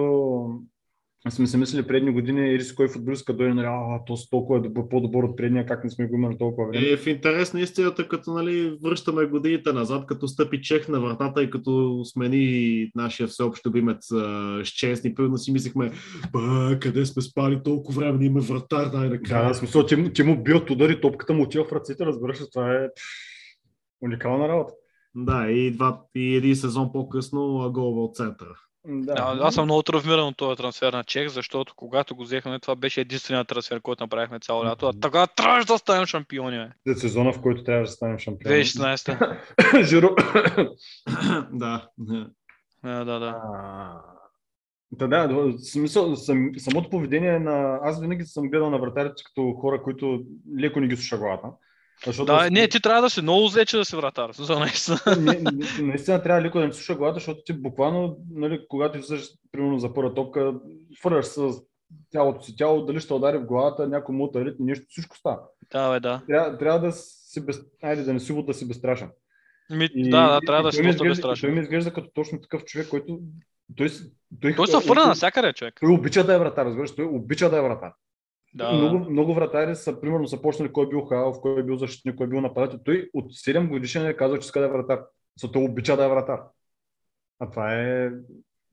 сме 1.29 1.47
си 1.47 1.57
мислили 1.57 1.87
предни 1.87 2.11
години, 2.11 2.53
или 2.53 2.63
с 2.63 2.75
кой 2.75 2.87
футболист 2.87 3.25
като 3.25 3.37
дойде, 3.37 3.53
нали, 3.53 3.67
а, 3.69 4.05
то 4.05 4.15
толкова 4.29 4.59
е 4.59 4.61
добър, 4.61 4.87
по-добър 4.89 5.23
от 5.23 5.37
предния, 5.37 5.65
как 5.65 5.83
не 5.83 5.89
сме 5.89 6.07
го 6.07 6.15
имали 6.15 6.37
толкова 6.37 6.67
време. 6.67 6.87
Е, 6.87 6.97
в 6.97 7.07
интерес 7.07 7.53
на 7.53 7.61
истината, 7.61 8.07
като 8.07 8.33
нали, 8.33 8.77
връщаме 8.83 9.25
годините 9.25 9.73
назад, 9.73 10.05
като 10.05 10.27
стъпи 10.27 10.61
Чех 10.61 10.87
на 10.87 10.99
вратата 10.99 11.43
и 11.43 11.49
като 11.49 12.01
смени 12.05 12.91
нашия 12.95 13.27
всеобщо 13.27 13.69
любимец 13.69 14.07
Щестни, 14.63 15.15
пълно 15.15 15.37
си 15.37 15.51
мислихме, 15.51 15.91
ба, 16.33 16.77
къде 16.81 17.05
сме 17.05 17.21
спали 17.21 17.61
толкова 17.63 17.99
време, 17.99 18.17
ние 18.17 18.27
имаме 18.27 18.45
вратар, 18.45 18.89
дай 18.89 19.09
Да, 19.09 19.47
да, 19.47 19.53
смисъл, 19.53 19.85
ти, 19.85 19.95
му- 19.95 20.09
ти 20.09 20.23
му 20.23 20.43
бил 20.43 20.61
удари, 20.71 21.01
топката 21.01 21.33
му 21.33 21.43
отива 21.43 21.65
в 21.65 21.71
ръцете, 21.73 22.05
разбираш 22.05 22.39
това 22.51 22.73
е 22.73 22.87
уникална 24.01 24.47
работа. 24.47 24.73
Да, 25.15 25.51
и, 25.51 25.71
два, 25.71 26.01
и 26.15 26.35
един 26.35 26.55
сезон 26.55 26.91
по-късно 26.91 27.71
голове 27.73 28.01
от 28.01 28.15
центъра. 28.15 28.55
Да. 28.87 29.13
А, 29.17 29.47
аз 29.47 29.55
съм 29.55 29.65
много 29.65 29.83
травмиран 29.83 30.27
от 30.27 30.37
този 30.37 30.57
трансфер 30.57 30.93
на 30.93 31.03
Чех, 31.03 31.29
защото 31.29 31.73
когато 31.75 32.15
го 32.15 32.23
взехме, 32.23 32.59
това 32.59 32.75
беше 32.75 33.01
единственият 33.01 33.47
трансфер, 33.47 33.81
който 33.81 34.03
направихме 34.03 34.39
цяло 34.39 34.65
лято. 34.65 34.87
А 34.87 34.93
тогава 35.01 35.27
трябваше 35.27 35.67
да 35.67 35.77
станем 35.77 36.05
шампиони. 36.05 36.57
бе. 36.57 36.93
За 36.93 36.99
сезона, 36.99 37.33
в 37.33 37.41
който 37.41 37.63
трябваше 37.63 37.89
да 37.89 37.95
станем 37.95 38.19
шампион. 38.19 38.53
2016. 38.53 39.83
Жиро. 39.83 40.15
да. 41.51 41.89
Да, 42.83 43.05
да, 43.05 43.19
да. 43.19 43.41
Да, 44.91 45.27
да, 45.27 45.59
смисъл, 45.59 46.15
сам, 46.15 46.51
самото 46.57 46.89
поведение 46.89 47.39
на... 47.39 47.79
Аз 47.83 48.01
винаги 48.01 48.25
съм 48.25 48.49
гледал 48.49 48.69
на 48.69 48.79
вратарите 48.79 49.23
като 49.25 49.53
хора, 49.61 49.83
които 49.83 50.23
леко 50.59 50.79
не 50.79 50.87
ги 50.87 50.95
слуша 50.95 51.17
главата. 51.17 51.47
Защото 52.05 52.25
Да, 52.25 52.49
не, 52.49 52.67
ти 52.67 52.79
трябва 52.79 53.01
да 53.01 53.09
си 53.09 53.21
много 53.21 53.47
зле, 53.47 53.65
че 53.65 53.77
да 53.77 53.85
си 53.85 53.95
вратар. 53.95 54.33
Смисъл, 54.33 54.59
наистина. 54.59 54.99
не, 55.19 55.39
не, 55.51 55.67
наистина 55.81 56.23
трябва 56.23 56.41
леко 56.41 56.59
да 56.59 56.67
не 56.67 56.73
слуша 56.73 56.95
главата, 56.95 57.19
защото 57.19 57.41
ти 57.45 57.53
буквално, 57.53 58.17
нали, 58.31 58.65
когато 58.69 58.97
излизаш, 58.97 59.27
примерно 59.51 59.79
за 59.79 59.93
първа 59.93 60.13
топка, 60.13 60.53
фърляш 61.01 61.25
с 61.25 61.51
цялото 62.11 62.41
си 62.41 62.55
тяло, 62.55 62.85
дали 62.85 62.99
ще 62.99 63.13
удари 63.13 63.37
в 63.37 63.45
главата, 63.45 63.87
някой 63.87 64.15
му 64.15 64.23
удари, 64.23 64.55
нещо, 64.59 64.85
всичко 64.89 65.17
става. 65.17 65.39
Да, 65.71 65.91
бе, 65.91 65.99
да. 65.99 66.21
Трябва, 66.27 66.57
трябва 66.57 66.79
да 66.79 66.91
си 66.91 67.45
без... 67.45 67.61
Айде, 67.83 68.03
да 68.03 68.13
не 68.13 68.19
си 68.19 68.43
да 68.45 68.53
си 68.53 68.67
безстрашен. 68.67 69.09
Ми, 69.69 69.89
да, 69.95 70.27
да, 70.27 70.39
трябва 70.45 70.63
да 70.63 70.69
и 70.69 70.71
си 70.71 70.81
ми 70.81 70.87
доста 70.87 71.03
безстрашен. 71.03 71.49
Той 71.49 71.55
ми 71.55 71.61
изглежда 71.61 71.93
като 71.93 72.09
точно 72.13 72.41
такъв 72.41 72.63
човек, 72.65 72.89
който 72.89 73.19
той, 73.77 73.89
той, 74.41 74.55
Той 74.55 74.67
се 74.67 74.87
фърна 74.87 75.05
навсякъде, 75.05 75.53
човек. 75.53 75.73
Той 75.81 75.93
обича 75.93 76.23
да 76.23 76.33
е 76.33 76.39
вратар, 76.39 76.65
разбираш, 76.65 76.95
той 76.95 77.05
обича 77.05 77.49
да 77.49 77.57
е 77.57 77.61
вратар. 77.61 77.91
Да, 78.55 78.71
много, 78.71 79.11
много 79.11 79.33
вратари 79.33 79.75
са, 79.75 80.01
примерно, 80.01 80.27
са 80.27 80.41
почнали 80.41 80.71
кой 80.71 80.85
е 80.85 80.89
бил 80.89 81.01
халов, 81.01 81.37
кой 81.41 81.59
е 81.59 81.63
бил 81.63 81.77
защитник, 81.77 82.15
кой 82.15 82.25
е 82.25 82.29
бил 82.29 82.41
нападател. 82.41 82.79
Той 82.85 83.09
от 83.13 83.31
7 83.31 83.69
годишен 83.69 84.05
е 84.05 84.13
казал, 84.13 84.37
че 84.37 84.45
иска 84.45 84.59
да 84.59 84.65
е 84.65 84.69
вратар. 84.69 85.01
За 85.41 85.51
той 85.51 85.63
обича 85.63 85.97
да 85.97 86.05
е 86.05 86.09
вратар. 86.09 86.39
А 87.39 87.49
това 87.49 87.73
е 87.73 88.11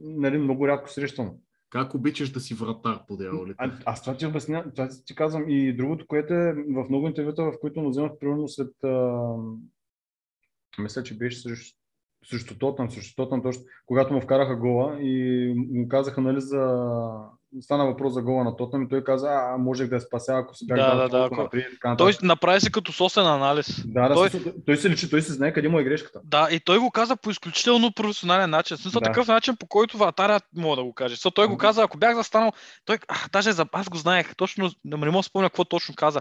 нали, 0.00 0.38
много 0.38 0.68
рядко 0.68 0.90
срещано. 0.90 1.38
Как 1.70 1.94
обичаш 1.94 2.30
да 2.30 2.40
си 2.40 2.54
вратар 2.54 3.00
по 3.08 3.16
дяволите? 3.16 3.56
А, 3.58 3.78
аз 3.84 4.02
това 4.02 4.16
ти 4.16 4.26
обясня, 4.26 4.64
това 4.74 4.88
ти 5.06 5.14
казвам. 5.14 5.44
И 5.48 5.76
другото, 5.76 6.06
което 6.06 6.34
е 6.34 6.52
в 6.52 6.86
много 6.88 7.06
интервюта, 7.06 7.42
в 7.42 7.60
които 7.60 7.80
му 7.80 7.90
вземах, 7.90 8.12
примерно 8.20 8.48
след... 8.48 8.84
А, 8.84 9.34
мисля, 10.78 11.02
че 11.02 11.18
беше 11.18 11.40
срещу, 11.40 11.78
срещу 12.24 12.58
Тотнам, 12.58 12.90
срещу 12.90 13.16
Тотнам, 13.16 13.42
точно, 13.42 13.64
когато 13.86 14.14
му 14.14 14.20
вкараха 14.20 14.56
гола 14.56 14.98
и 15.00 15.54
му 15.56 15.88
казаха, 15.88 16.20
нали, 16.20 16.40
за... 16.40 16.90
Стана 17.60 17.86
въпрос 17.86 18.12
за 18.12 18.22
гола 18.22 18.44
на 18.44 18.56
Тотнам 18.56 18.82
и 18.82 18.88
той 18.88 19.04
каза, 19.04 19.28
а, 19.28 19.56
можех 19.58 19.88
да 19.88 19.94
я 19.94 20.00
спася, 20.00 20.32
ако 20.34 20.54
се 20.54 20.64
бях 20.66 20.76
Да, 20.78 20.94
да, 20.94 21.08
да, 21.08 21.24
ако- 21.24 21.36
напред 21.36 21.64
Той 21.98 22.12
направи 22.22 22.60
се 22.60 22.70
като 22.70 22.92
собствен 22.92 23.26
анализ. 23.26 23.82
Да, 23.86 24.08
да, 24.08 24.14
той- 24.14 24.30
той... 24.30 24.40
той 24.66 24.76
се 24.76 24.90
личи, 24.90 25.10
той 25.10 25.22
се 25.22 25.32
знае 25.32 25.52
къде 25.52 25.68
му 25.68 25.78
е 25.78 25.84
грешката. 25.84 26.20
Да, 26.24 26.48
и 26.50 26.60
той 26.60 26.78
го 26.78 26.90
каза 26.90 27.16
по 27.16 27.30
изключително 27.30 27.92
професионален 27.92 28.50
начин. 28.50 28.76
Смисъл 28.76 29.00
Да. 29.00 29.04
такъв 29.04 29.28
начин, 29.28 29.56
по 29.56 29.66
който 29.66 29.98
вратарят 29.98 30.42
мога 30.56 30.76
да 30.76 30.82
го 30.82 30.92
каже. 30.94 31.14
Защото 31.14 31.34
той 31.34 31.46
го 31.46 31.52
Мгм. 31.52 31.60
каза, 31.60 31.82
ако 31.82 31.98
бях 31.98 32.16
застанал, 32.16 32.52
той, 32.84 32.98
а, 33.08 33.14
даже 33.32 33.52
за, 33.52 33.66
аз 33.72 33.88
го 33.88 33.96
знаех, 33.96 34.36
точно, 34.36 34.70
не 34.84 34.96
мога 34.96 35.12
да 35.12 35.22
спомня 35.22 35.48
какво 35.48 35.64
точно 35.64 35.94
каза. 35.94 36.20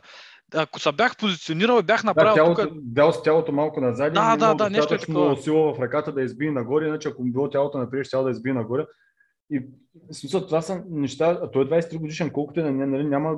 Ако 0.55 0.79
се 0.79 0.91
бях 0.91 1.17
позиционирал 1.17 1.81
бях 1.83 2.01
Да, 2.01 2.05
направил 2.05 2.33
тялото, 2.35 2.61
тук, 2.61 2.73
дал 2.75 3.13
с 3.13 3.23
тялото 3.23 3.51
малко 3.51 3.81
назад. 3.81 4.13
Да, 4.13 4.33
и 4.35 4.39
да, 4.39 4.53
да, 4.53 4.69
нещо 4.69 4.93
е 4.93 4.97
такова. 4.97 5.37
сила 5.37 5.73
в 5.73 5.79
ръката 5.79 6.11
да 6.11 6.21
избие 6.21 6.51
нагоре, 6.51 6.87
иначе 6.87 7.09
ако 7.09 7.23
му 7.23 7.31
било 7.31 7.49
тялото 7.49 7.77
напред, 7.77 8.05
ще 8.05 8.17
да 8.17 8.29
избие 8.29 8.53
нагоре. 8.53 8.85
И 9.51 9.59
в 10.09 10.13
смисъл, 10.13 10.45
това 10.45 10.61
са 10.61 10.83
неща, 10.89 11.39
а 11.43 11.51
той 11.51 11.63
е 11.63 11.67
23 11.67 11.97
годишен, 11.97 12.31
колкото 12.31 12.59
и 12.59 12.63
да 12.63 12.71
не, 12.71 12.85
нали, 12.85 13.05
няма, 13.05 13.37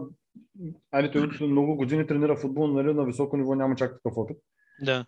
айде 0.91 1.12
той 1.12 1.21
от 1.21 1.39
много 1.41 1.76
години 1.76 2.08
тренира 2.08 2.38
футбол, 2.38 2.67
нали, 2.67 2.93
на 2.93 3.06
високо 3.06 3.38
ниво 3.38 3.56
няма 3.56 3.76
чак 3.76 3.93
такъв 3.93 4.17
опит. 4.17 4.38
да. 4.82 5.06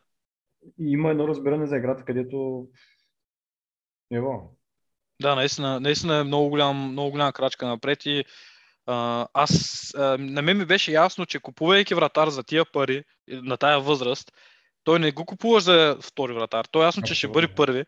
И 0.79 0.91
има 0.91 1.11
едно 1.11 1.27
разбиране 1.27 1.67
за 1.67 1.77
играта, 1.77 2.05
където 2.05 2.67
Ево. 4.11 4.57
Да, 5.21 5.35
наистина, 5.35 5.79
наистина 5.79 6.15
е 6.15 6.23
много, 6.23 6.49
голям, 6.49 6.91
много 6.91 7.11
голяма 7.11 7.33
крачка 7.33 7.67
напред 7.67 8.05
и 8.05 8.23
а, 8.85 9.27
аз, 9.33 9.93
а, 9.97 10.17
на 10.17 10.41
мен 10.41 10.57
ми 10.57 10.65
беше 10.65 10.91
ясно, 10.91 11.25
че 11.25 11.39
купувайки 11.39 11.95
вратар 11.95 12.29
за 12.29 12.43
тия 12.43 12.65
пари 12.65 13.03
на 13.27 13.57
тая 13.57 13.79
възраст, 13.79 14.31
той 14.83 14.99
не 14.99 15.11
го 15.11 15.25
купува 15.25 15.59
за 15.59 15.97
втори 16.01 16.33
вратар. 16.33 16.65
Той 16.71 16.83
е 16.83 16.85
ясно, 16.85 17.03
че 17.03 17.15
ще 17.15 17.27
бъде 17.27 17.47
първи. 17.55 17.85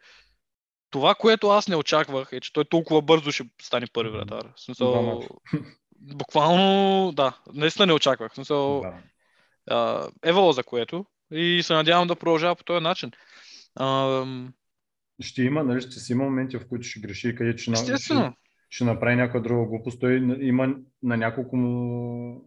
Това, 0.90 1.16
което 1.16 1.50
аз 1.50 1.68
не 1.68 1.76
очаквах 1.76 2.30
е, 2.32 2.40
че 2.40 2.54
той 2.54 2.66
толкова 2.66 3.02
бързо 3.02 3.32
ще 3.32 3.44
стане 3.62 3.86
първи 3.94 4.10
вратар. 4.12 4.48
В 4.56 4.62
смисъл, 4.62 5.02
мача. 5.04 5.28
буквално, 6.00 6.66
да, 7.12 7.38
наистина 7.54 7.86
не 7.86 7.94
очаквах. 7.94 8.32
В 8.32 8.36
смисъл, 8.36 8.82
Да. 8.82 8.94
а, 9.70 10.08
евало 10.24 10.52
за 10.52 10.64
което 10.64 11.06
и 11.32 11.62
се 11.64 11.74
надявам 11.74 12.08
да 12.08 12.16
продължава 12.16 12.56
по 12.56 12.64
този 12.64 12.84
начин. 12.84 13.12
А, 13.76 14.26
Ще 15.20 15.44
има, 15.44 15.64
нали, 15.64 15.82
ще 15.82 15.92
си 15.92 16.12
има 16.12 16.24
моменти, 16.24 16.58
в 16.58 16.68
които 16.70 16.84
ще 16.84 17.00
греши 17.00 17.30
и 17.30 17.36
където 17.36 17.58
ще, 17.58 17.72
на- 17.72 17.78
ще, 17.78 17.92
естествено. 17.94 18.34
ще 18.70 18.84
направи 18.84 19.16
някаква 19.16 19.40
друга 19.40 19.66
глупост. 19.66 20.00
Той 20.00 20.16
има 20.40 20.68
на 21.04 21.18
няколко 21.18 21.56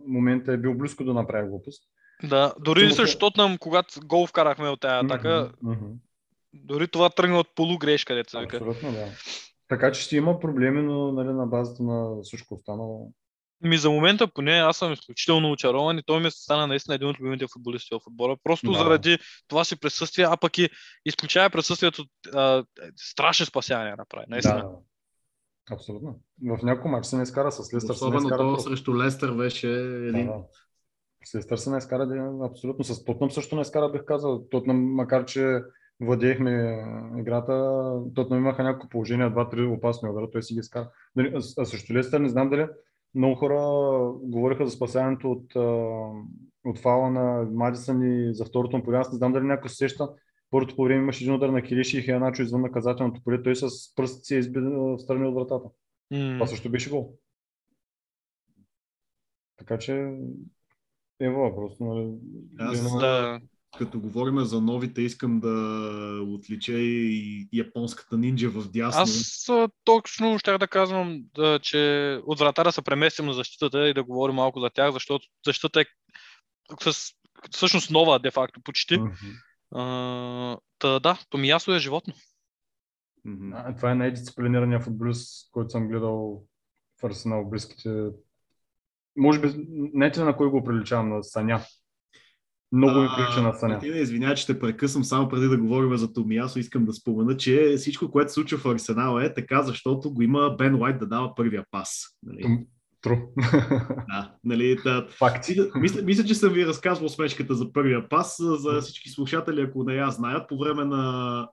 момента 0.07 0.53
е 0.53 0.57
бил 0.57 0.74
близко 0.74 1.05
да 1.05 1.14
направи 1.14 1.48
глупост. 1.48 1.83
Да, 2.22 2.55
дори 2.61 2.90
срещу 2.90 3.07
че- 3.07 3.18
Тотнам, 3.18 3.59
когато 3.59 4.01
гол 4.05 4.27
вкарахме 4.27 4.68
от 4.68 4.81
тази 4.81 5.07
атака, 5.07 5.53
Мгм, 5.62 5.72
мгм. 5.72 5.87
Дори 6.55 6.89
това 6.89 7.11
тръгна 7.11 7.39
от 7.39 7.55
полугрешка, 7.55 8.15
деца 8.15 8.39
се 8.39 8.43
вика. 8.43 8.57
Абсолютно, 8.57 8.93
да. 8.93 9.07
Така 9.69 9.93
че 9.93 10.01
ще 10.03 10.17
има 10.17 10.41
проблеми, 10.41 10.83
но 10.83 11.13
нали, 11.13 11.29
на 11.29 11.47
базата 11.47 11.83
на 11.83 12.23
всичко 12.23 12.55
останало. 12.55 13.13
Ми 13.61 13.79
за 13.79 13.91
момента 13.91 14.29
поне 14.29 14.53
аз 14.53 14.77
съм 14.77 14.93
изключително 14.93 15.51
очарован 15.51 15.99
и 15.99 16.03
той 16.07 16.21
ми 16.21 16.31
стана 16.31 16.67
наистина 16.67 16.95
един 16.95 17.09
от 17.09 17.21
любимите 17.21 17.47
футболисти 17.53 17.95
в 17.95 18.07
отбора. 18.07 18.37
Просто 18.45 18.73
Да. 18.73 18.79
заради 18.79 19.19
това 19.49 19.65
си 19.65 19.81
присъствие, 19.81 20.27
а 20.29 20.37
пък 20.37 20.59
и 20.59 20.69
изключая 21.05 21.51
присъствието, 21.51 22.05
а, 22.35 22.65
страшни 22.97 23.47
спасявания 23.47 23.97
направи. 23.97 24.27
Наистина. 24.29 24.55
Да, 24.55 24.71
абсолютно. 25.75 26.21
В 26.43 26.59
няколко 26.63 26.89
матча 26.89 27.09
се 27.09 27.17
не 27.17 27.23
изкара 27.23 27.53
с 27.53 27.75
Лестър. 27.75 27.95
се 27.95 28.05
Особено 28.05 28.23
изкара 28.23 28.39
то 28.39 28.55
просто. 28.55 28.69
срещу 28.71 28.99
Лестър 28.99 29.33
беше 29.33 29.69
Да, 29.69 30.09
един... 30.09 30.27
да. 30.27 30.35
С 31.25 31.35
Лестър 31.35 31.57
се 31.57 31.71
не 31.71 31.79
изкара, 31.79 32.07
да, 32.07 32.47
абсолютно. 32.51 32.85
С 32.85 33.05
Тотнам 33.05 33.31
също 33.31 33.57
не 33.57 33.63
изкара, 33.63 33.91
бих 33.91 34.05
казал. 34.05 34.49
Тотнам, 34.51 34.95
макар 34.95 35.25
че 35.25 35.61
владеехме 36.01 36.85
играта, 37.19 37.53
Тотнам 38.15 38.39
имаха 38.39 38.63
няколко 38.63 38.89
положения, 38.89 39.31
два-три 39.31 39.67
опасни 39.67 40.11
удара, 40.11 40.31
той 40.31 40.43
си 40.43 40.55
ги 40.55 40.61
изкара. 40.61 40.91
Нали, 41.17 41.33
А, 41.59 41.65
също 41.65 41.95
Лестър, 41.95 42.21
не 42.21 42.29
знам 42.29 42.51
дали 42.51 42.67
много 43.15 43.35
хора 43.35 43.61
говориха 44.23 44.67
за 44.67 44.71
спасяването 44.71 45.31
от, 45.31 45.57
от 46.65 46.79
фала 46.79 47.11
на 47.11 47.49
Мадисън 47.53 48.03
и 48.03 48.35
за 48.35 48.45
второто 48.45 48.77
му 48.77 48.83
поле. 48.85 48.97
Аз 48.97 49.13
не 49.13 49.19
знам 49.19 49.33
дали 49.33 49.45
някой 49.45 49.71
се 49.71 49.77
сеща. 49.77 50.09
Първото 50.51 50.77
по 50.77 50.85
време 50.85 51.03
имаше 51.03 51.25
един 51.25 51.35
удар 51.35 51.49
на 51.49 51.63
Кириши 51.63 51.99
и 51.99 52.03
Хеначо 52.03 52.43
извън 52.43 52.63
наказателното 52.63 53.23
поле. 53.25 53.43
Той 53.43 53.57
с 53.57 53.95
пръст 53.97 54.25
си 54.25 54.35
е 54.35 54.39
изби 54.39 54.61
в 54.61 54.99
страни 54.99 55.27
от 55.27 55.35
вратата. 55.35 55.69
М, 56.11 56.35
Това 56.35 56.47
също 56.47 56.71
беше 56.71 56.91
гол. 56.91 57.15
Така 59.57 59.79
че 59.79 60.13
ево, 61.21 61.55
просто 61.57 61.85
нали, 61.85 62.13
Аз, 62.59 62.99
Да. 62.99 63.41
Като 63.79 64.01
говорим 64.01 64.45
за 64.45 64.61
новите, 64.61 65.03
искам 65.03 65.41
да 65.41 65.49
отлича 66.29 66.73
и 66.73 67.49
японската 67.53 68.19
нинджа 68.19 68.51
в 68.51 68.71
дясно. 68.71 69.03
Аз 69.03 69.47
точно 69.85 70.38
щях 70.38 70.59
да 70.59 70.69
казвам, 70.69 71.23
да, 71.35 71.59
че 71.62 72.21
от 72.27 72.38
вратара 72.38 72.73
се 72.73 72.83
преместим 72.83 73.27
на 73.27 73.33
защитата 73.33 73.88
и 73.88 73.95
да 73.95 74.05
говорим 74.05 74.35
малко 74.35 74.61
за 74.61 74.71
тях, 74.71 74.93
защото 74.93 75.27
защитата 75.47 75.81
е 75.81 75.85
с, 76.81 77.12
всъщност 77.51 77.91
нова, 77.91 78.19
де-факто, 78.19 78.61
почти. 78.61 78.99
Мгм. 78.99 79.11
А, 79.75 80.59
та, 80.79 80.99
да, 80.99 81.19
Томиясо 81.31 81.75
е 81.75 81.79
животно. 81.79 82.14
Мгм. 83.25 83.53
А, 83.55 83.77
Това 83.77 83.91
е 83.91 83.95
най-дисциплинираният 83.95 84.83
футболист, 84.83 85.51
който 85.53 85.71
съм 85.71 85.88
гледал 85.88 86.43
в 87.01 87.05
Арсенал 87.05 87.45
близките. 87.45 88.09
Може 89.17 89.41
би, 89.41 89.55
не 89.69 90.12
че 90.12 90.21
на 90.21 90.37
кой 90.37 90.51
го 90.51 90.64
приличавам, 90.64 91.09
на 91.09 91.25
Саня. 91.25 91.61
Много 92.72 93.00
ми 93.00 93.09
прилича 93.16 93.42
на 93.42 93.54
Саня. 93.54 93.74
Мартина, 93.74 93.96
извинявай, 93.96 94.35
че 94.37 94.46
те 94.46 94.59
прекъсвам 94.59 95.04
само 95.04 95.28
преди 95.28 95.48
да 95.48 95.59
говорим 95.59 95.96
за 95.96 96.12
Томиясо. 96.12 96.59
Искам 96.59 96.85
да 96.85 96.92
спомена, 96.92 97.37
че 97.37 97.74
всичко, 97.76 98.11
което 98.11 98.31
се 98.31 98.35
случва 98.35 98.59
в 98.59 98.66
Арсенал 98.66 99.20
е 99.20 99.35
така, 99.35 99.62
защото 99.62 100.12
го 100.12 100.22
има 100.22 100.54
Бен 100.59 100.74
Уайт 100.74 100.98
да 100.98 101.07
дава 101.07 101.35
първия 101.35 101.64
пас. 101.70 102.18
Нали? 102.22 102.66
Тру. 103.02 103.16
Да, 104.09 104.35
нали, 104.44 104.76
да, 104.85 105.07
Факти. 105.11 105.57
мисля, 105.74 106.02
мисля, 106.02 106.24
че 106.24 106.35
съм 106.35 106.52
ви 106.52 106.66
разказвал 106.66 107.09
смешката 107.09 107.54
за 107.54 107.72
първия 107.72 108.09
пас. 108.09 108.37
За 108.40 108.81
всички 108.81 109.09
слушатели, 109.09 109.61
ако 109.61 109.85
не 109.85 109.94
я 109.94 110.11
знаят, 110.11 110.48
по 110.48 110.59
време 110.59 110.85
на 110.85 111.48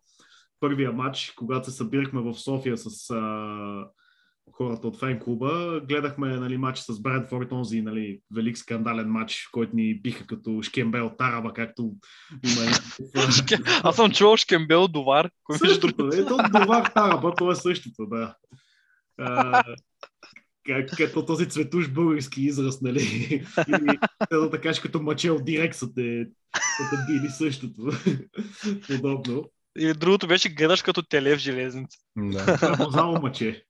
първия 0.60 0.92
матч, 0.92 1.34
когато 1.38 1.72
се 1.72 1.78
събирахме 1.78 2.22
в 2.22 2.34
София 2.34 2.78
с 2.78 3.10
а, 3.10 3.88
хората 4.52 4.88
от 4.88 5.00
фен 5.00 5.20
клуба, 5.20 5.82
гледахме 5.90 6.28
нали, 6.38 6.58
матч 6.58 6.80
с 6.80 7.02
Бредфорд, 7.02 7.52
онзи 7.52 7.82
нали, 7.82 8.20
велик 8.36 8.58
скандален 8.58 9.08
матч, 9.08 9.50
който 9.52 9.76
ни 9.76 10.02
биха 10.02 10.28
като 10.28 10.62
Шкембел 10.64 11.12
Тараба, 11.18 11.54
както 11.54 11.94
има 12.44 12.72
Аз 13.84 13.96
съм 13.96 14.12
чувал 14.12 14.38
Шкембел 14.38 14.88
Довар. 14.88 15.30
Същото, 15.58 16.08
е, 16.08 16.26
то 16.26 16.38
Довар 16.52 16.86
Тараба, 16.86 17.34
то 17.36 17.52
е 17.52 17.56
същото, 17.56 18.06
да. 18.06 18.36
А, 19.18 19.64
как, 20.66 20.98
като 20.98 21.26
този 21.26 21.50
цветуш 21.50 21.90
български 21.90 22.42
израз, 22.42 22.82
нали? 22.82 23.02
Или 23.68 24.00
да 24.52 24.62
кажеш 24.62 24.82
като 24.82 25.02
мачел 25.02 25.40
директ 25.40 25.76
са 25.76 25.94
те, 25.94 26.28
са 26.56 26.84
те 26.90 27.14
били 27.14 27.30
същото. 27.30 27.92
Подобно. 28.88 29.50
И 29.78 29.94
другото 29.94 30.28
беше 30.28 30.50
гледаш 30.50 30.82
като 30.82 31.02
теле 31.02 31.36
в 31.36 31.40
железница. 31.40 31.98
Да. 32.18 32.58
Това 32.58 32.92
само 32.92 33.22
маче. 33.22 33.66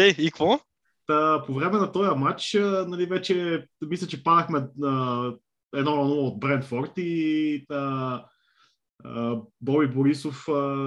Те, 0.00 0.22
и 0.22 0.30
какво? 0.30 0.60
Та, 1.06 1.42
по 1.46 1.54
време 1.54 1.78
на 1.78 1.92
този 1.92 2.10
матч, 2.16 2.56
нали, 2.86 3.06
вече 3.06 3.66
мисля, 3.86 4.06
че 4.06 4.24
падахме 4.24 4.66
на 4.76 5.24
едно 5.76 5.96
на 5.96 6.02
0 6.02 6.32
от 6.32 6.40
Брентфорд 6.40 6.92
и 6.96 7.66
а, 7.70 8.24
Боби 9.60 9.86
Борисов 9.86 10.46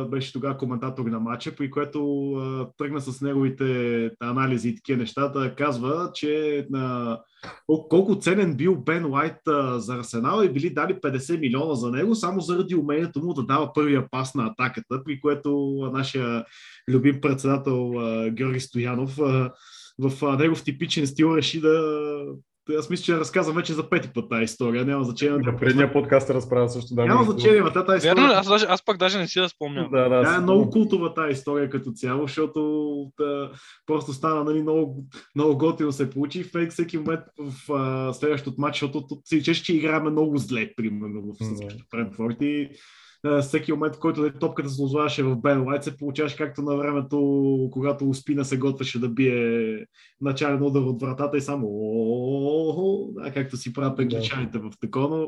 беше 0.10 0.34
тогава 0.34 0.58
коментатор 0.58 1.06
на 1.06 1.19
матча, 1.19 1.56
при 1.56 1.71
което 1.71 2.71
тръгна 2.78 3.02
с 3.02 3.21
неговите 3.21 4.12
анализи 4.19 4.69
и 4.69 4.76
такива 4.76 4.97
нещата. 4.97 5.56
Казва, 5.56 6.12
че 6.13 6.58
а, 6.73 6.78
кол- 6.78 7.23
колко 7.68 8.16
ценен 8.16 8.56
бил 8.56 8.76
Бен 8.76 9.06
Уайт 9.06 9.48
а, 9.48 9.80
за 9.80 9.96
Арсенал 9.96 10.44
и 10.44 10.50
били 10.50 10.70
дали 10.70 10.94
50 10.94 11.40
милиона 11.40 11.74
за 11.74 11.92
него, 11.92 12.16
само 12.16 12.42
заради 12.42 12.76
умението 12.76 13.24
му 13.24 13.34
да 13.34 13.44
дава 13.44 13.74
първия 13.74 14.08
пас 14.12 14.36
на 14.36 14.46
атаката, 14.46 15.04
при 15.04 15.22
което 15.22 15.76
нашия 15.94 16.46
любим 16.90 17.22
председател 17.22 18.00
а, 18.00 18.30
Георги 18.30 18.60
Стоянов 18.60 19.20
а, 19.20 19.52
в 20.00 20.26
а, 20.26 20.38
негов 20.38 20.64
типичен 20.64 21.08
стил 21.08 21.36
реши 21.36 21.62
да 21.62 22.26
Аз 22.80 22.89
мисля, 22.89 23.04
че 23.04 23.17
разказвам 23.17 23.56
вече 23.56 23.73
за 23.73 23.89
пети 23.89 24.10
път 24.13 24.30
тази 24.30 24.43
история. 24.43 24.86
Няма 24.86 25.04
значение. 25.04 25.38
На 25.38 25.58
предния 25.58 25.93
подкаст 25.93 26.28
се 26.28 26.34
разправя 26.34 26.69
също. 26.69 26.95
Да, 26.95 27.06
Няма 27.06 27.23
значение, 27.23 27.62
ма 27.62 27.73
тази 27.73 27.97
история. 27.97 28.15
Верно? 28.15 28.39
Аз, 28.39 28.47
даже, 28.47 28.65
аз 28.69 28.86
пък 28.86 28.97
даже 28.97 29.17
не 29.17 29.28
си 29.28 29.39
да 29.39 29.49
спомням. 29.49 29.89
Да, 29.91 30.10
да, 30.10 30.23
Тя 30.23 30.36
е 30.36 30.39
много 30.39 30.69
култова 30.69 31.13
тази 31.13 31.32
история 31.32 31.69
като 31.69 31.91
цяло, 31.91 32.21
защото 32.21 32.62
да, 33.19 33.52
просто 33.86 34.13
стана 34.13 34.43
нали, 34.43 34.62
много, 34.62 35.06
много 35.36 35.58
готино 35.58 35.91
се 35.91 36.10
получи 36.10 36.39
и 36.39 36.43
в 36.43 36.69
всеки 36.69 36.97
момент 36.97 37.21
в 37.39 37.73
а, 37.73 38.13
следващото 38.13 38.62
матч, 38.62 38.76
защото 38.76 39.08
тут 39.08 39.19
си 39.28 39.43
че 39.43 39.76
играем 39.76 40.04
много 40.04 40.38
зле, 40.38 40.73
примерно 40.76 41.21
в 41.21 41.38
Да. 41.39 41.56
срещу 41.56 41.84
Френфорд 41.91 42.38
и 42.41 42.69
всеки 43.42 43.72
момент, 43.72 43.96
в 43.96 44.00
който 44.00 44.22
нали, 44.22 44.40
топката 44.40 44.70
се 44.70 44.82
озваваше 44.82 45.24
в 45.24 45.36
Бен 45.36 45.64
Лайт, 45.68 45.84
се 45.84 45.98
получаваше 45.98 46.38
както 46.38 46.62
на 46.62 46.76
времето, 46.76 47.70
когато 47.72 48.10
Успина 48.10 48.46
се 48.46 48.58
готвеше 48.58 49.00
да 49.00 49.10
бие 49.10 49.86
начален 50.22 50.64
удар 50.64 50.82
от 50.82 51.02
вратата 51.02 51.38
и 51.38 51.42
само 51.42 51.68
да, 53.14 53.32
както 53.34 53.58
си 53.58 53.74
правят 53.74 54.00
англичаните 54.00 54.60
в 54.60 54.72
такова. 54.82 55.28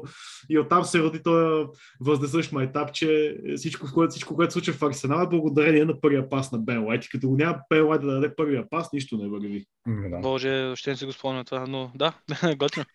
И 0.49 0.59
оттам 0.59 0.83
се 0.83 0.99
роди 0.99 1.23
този 1.23 1.65
възнесъщ 2.01 2.51
майтап, 2.51 2.93
че 2.93 3.37
всичко, 3.55 3.87
което, 3.93 4.11
всичко, 4.11 4.35
което 4.35 4.53
случва 4.53 4.73
в 4.73 4.83
Арсенал 4.83 5.23
е 5.23 5.29
благодарение 5.29 5.85
на 5.85 6.01
първия 6.01 6.29
пас 6.29 6.51
на 6.51 6.59
Бен 6.59 6.85
Лайт. 6.85 7.05
И 7.05 7.09
като 7.09 7.29
го 7.29 7.35
няма 7.35 7.59
Бен 7.69 7.87
Лайт 7.87 8.01
да 8.01 8.07
даде 8.07 8.35
първия 8.35 8.69
пас, 8.69 8.93
нищо 8.93 9.17
не 9.17 9.29
върви. 9.29 9.65
Да. 9.87 10.19
Боже, 10.19 10.73
ще 10.75 10.89
не 10.89 10.95
си 10.95 11.05
го 11.05 11.11
спомня 11.11 11.45
това, 11.45 11.67
но 11.67 11.91
да, 11.95 12.13
готино. 12.57 12.85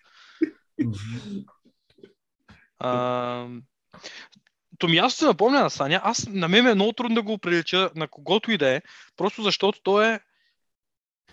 Томиясо 4.80 5.16
се 5.16 5.24
напомня 5.24 5.60
на 5.60 5.70
Саня. 5.70 6.00
Аз 6.04 6.28
на 6.28 6.48
мен 6.48 6.66
е 6.66 6.74
много 6.74 6.92
трудно 6.92 7.14
да 7.14 7.22
го 7.22 7.38
прилича 7.38 7.90
на 7.96 8.08
когото 8.08 8.50
и 8.50 8.58
да 8.58 8.68
е, 8.68 8.82
просто 9.16 9.42
защото 9.42 9.80
той 9.82 10.14
е 10.14 10.20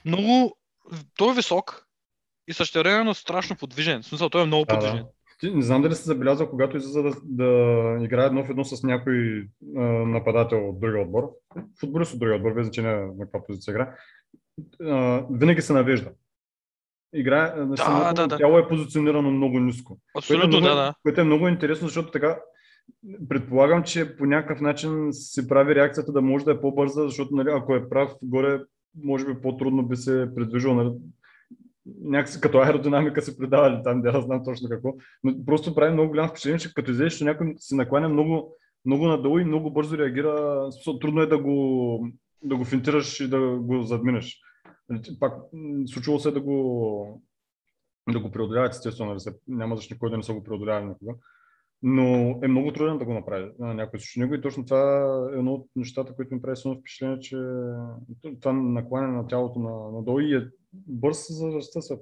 много... 0.05 0.57
Той 1.17 1.31
е 1.31 1.35
висок 1.35 1.87
и 2.47 2.53
същевременно 2.53 3.13
страшно 3.13 3.55
подвижен. 3.55 4.01
В 4.01 4.05
смисъл, 4.05 4.29
той 4.29 4.43
е 4.43 4.45
много 4.45 4.65
Да, 4.65 4.73
подвижен. 4.73 4.97
да. 4.97 5.05
Ти 5.39 5.51
не 5.51 5.61
знам 5.61 5.81
дали 5.81 5.95
се 5.95 6.03
забелязал, 6.03 6.49
когато 6.49 6.77
излиза 6.77 7.03
да, 7.03 7.11
да 7.23 7.43
играе 8.05 8.25
едно 8.25 8.45
в 8.45 8.49
едно 8.49 8.65
с 8.65 8.83
някой 8.83 9.47
а, 9.77 9.81
нападател 9.81 10.69
от 10.69 10.79
другия 10.79 11.01
отбор, 11.01 11.29
футболист 11.79 12.13
от 12.13 12.19
другия 12.19 12.35
отбор, 12.35 12.53
без 12.53 12.65
значение 12.65 12.95
на 12.95 13.25
каква 13.25 13.45
позиция 13.47 13.71
играе, 13.71 13.87
а, 14.81 15.25
винаги 15.31 15.61
се 15.61 15.73
навежда. 15.73 16.11
Играе, 17.13 17.51
да, 17.55 18.13
да, 18.13 18.27
да. 18.27 18.37
тяло 18.37 18.57
е 18.57 18.67
позиционирано 18.67 19.31
много 19.31 19.59
ниско. 19.59 19.97
Което 20.13 20.33
е 20.33 20.37
Абсолютно, 20.37 20.47
много, 20.59 20.75
да, 20.75 20.75
да. 20.75 20.93
Което 21.03 21.21
е 21.21 21.23
много 21.23 21.47
интересно, 21.47 21.87
защото 21.87 22.11
така 22.11 22.39
предполагам, 23.29 23.83
че 23.83 24.17
по 24.17 24.25
някакъв 24.25 24.61
начин 24.61 25.07
се 25.11 25.47
прави 25.47 25.75
реакцията 25.75 26.11
да 26.11 26.21
може 26.21 26.45
да 26.45 26.51
е 26.51 26.61
по-бърза, 26.61 27.01
защото 27.01 27.35
нали, 27.35 27.49
ако 27.51 27.75
е 27.75 27.89
прав 27.89 28.11
горе, 28.21 28.61
може 29.03 29.25
би 29.25 29.41
по-трудно 29.41 29.87
би 29.87 29.95
се 29.95 30.29
предвижил. 30.35 30.73
Нали, 30.73 30.91
някакси 32.01 32.41
като 32.41 32.59
аеродинамика 32.59 33.21
се 33.21 33.37
предавали 33.37 33.81
там, 33.83 34.01
да 34.01 34.09
я 34.09 34.21
знам 34.21 34.43
точно 34.43 34.69
какво. 34.69 34.93
Но 35.23 35.45
просто 35.45 35.75
прави 35.75 35.93
много 35.93 36.09
голям 36.09 36.29
впечатление, 36.29 36.59
че 36.59 36.73
като 36.73 36.91
излезеш, 36.91 37.21
някой 37.21 37.53
се 37.57 37.75
накланя 37.75 38.09
много, 38.09 38.55
много 38.85 39.07
надолу 39.07 39.39
и 39.39 39.45
много 39.45 39.71
бързо 39.71 39.97
реагира. 39.97 40.69
Трудно 41.01 41.21
е 41.21 41.27
да 41.27 41.37
го, 41.37 42.07
да 42.43 42.55
го 42.55 42.65
финтираш 42.65 43.19
и 43.19 43.29
да 43.29 43.39
го 43.39 43.83
задминеш. 43.83 44.41
Нали, 44.89 45.01
Пак 45.19 45.33
случило 45.85 46.19
се 46.19 46.31
да 46.31 46.41
го, 46.41 47.21
да 48.13 48.19
го 48.19 48.31
преодоляват, 48.31 48.71
естествено, 48.71 49.09
нали, 49.09 49.35
няма 49.47 49.75
защо 49.75 49.93
никой 49.93 50.09
да 50.09 50.17
не 50.17 50.23
са 50.23 50.33
го 50.33 50.43
преодолявали 50.43 50.85
никога. 50.85 51.13
Но 51.83 52.39
е 52.43 52.47
много 52.47 52.73
трудно 52.73 52.97
да 52.97 53.05
го 53.05 53.13
направи 53.13 53.51
на 53.59 53.73
някой 53.73 53.99
срещу 53.99 54.19
него 54.19 54.33
и 54.33 54.41
точно 54.41 54.65
това 54.65 55.01
е 55.33 55.37
едно 55.37 55.53
от 55.53 55.67
нещата, 55.75 56.15
които 56.15 56.35
ми 56.35 56.41
прави 56.41 56.57
силно 56.57 56.79
впечатление, 56.79 57.19
че 57.19 57.37
това 58.41 58.53
накланяне 58.53 59.17
на 59.17 59.27
тялото 59.27 59.59
на, 59.59 59.97
надолу 59.97 60.19
и 60.19 60.35
е 60.35 60.47
бърз 60.73 61.25
за 61.29 61.47
ръста 61.47 61.81
се. 61.81 61.99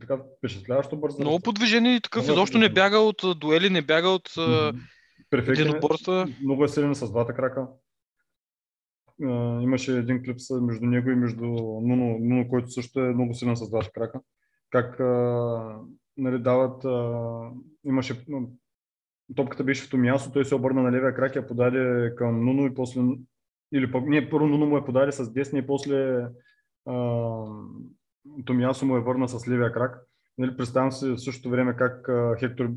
Така 0.00 0.18
впечатляващо 0.38 0.96
бърз 0.96 1.18
Много 1.18 1.40
подвижен 1.40 1.86
и 1.86 2.00
такъв 2.00 2.22
Много 2.22 2.32
изобщо 2.32 2.58
не 2.58 2.68
бяга 2.68 2.98
от 2.98 3.22
дуели, 3.36 3.70
не 3.70 3.82
бяга 3.82 4.08
от 4.08 4.30
е. 4.38 5.36
единоборства. 5.36 6.28
Много 6.42 6.64
е 6.64 6.68
силен 6.68 6.94
с 6.94 7.10
двата 7.10 7.34
крака. 7.34 7.66
Имаше 9.62 9.98
един 9.98 10.22
клип 10.22 10.36
между 10.62 10.86
него 10.86 11.10
и 11.10 11.14
между 11.14 11.44
Нуно, 11.82 12.18
Нуно, 12.20 12.48
който 12.48 12.70
също 12.70 13.00
е 13.00 13.14
много 13.14 13.34
силен 13.34 13.56
с 13.56 13.70
двата 13.70 13.90
крака. 13.90 14.20
Как 14.70 15.00
нали, 16.16 16.42
дават, 16.42 16.84
а, 16.84 17.50
имаше, 17.84 18.24
топката 19.34 19.64
беше 19.64 19.86
в 19.86 19.90
Томиасо, 19.90 20.32
той 20.32 20.44
се 20.44 20.54
обърна 20.54 20.82
на 20.82 20.92
левия 20.92 21.14
крак, 21.14 21.36
я 21.36 21.46
подаде 21.46 22.12
към 22.16 22.44
Нуно 22.44 22.66
и 22.66 22.74
после, 22.74 23.00
или 23.74 23.92
пък, 23.92 24.06
не, 24.06 24.30
първо 24.30 24.46
Нуно 24.46 24.66
му 24.66 24.76
е 24.76 24.84
подаде 24.84 25.12
с 25.12 25.32
десния 25.32 25.62
и 25.62 25.66
после 25.66 26.26
а, 26.86 27.44
Томиасо 28.46 28.86
му 28.86 28.96
е 28.96 29.00
върна 29.00 29.28
с 29.28 29.48
левия 29.48 29.72
крак. 29.72 30.06
Нали, 30.38 30.56
представям 30.56 30.92
си 30.92 31.10
в 31.10 31.18
същото 31.18 31.50
време 31.50 31.76
как 31.76 32.08
а, 32.08 32.36
Хектор 32.40 32.70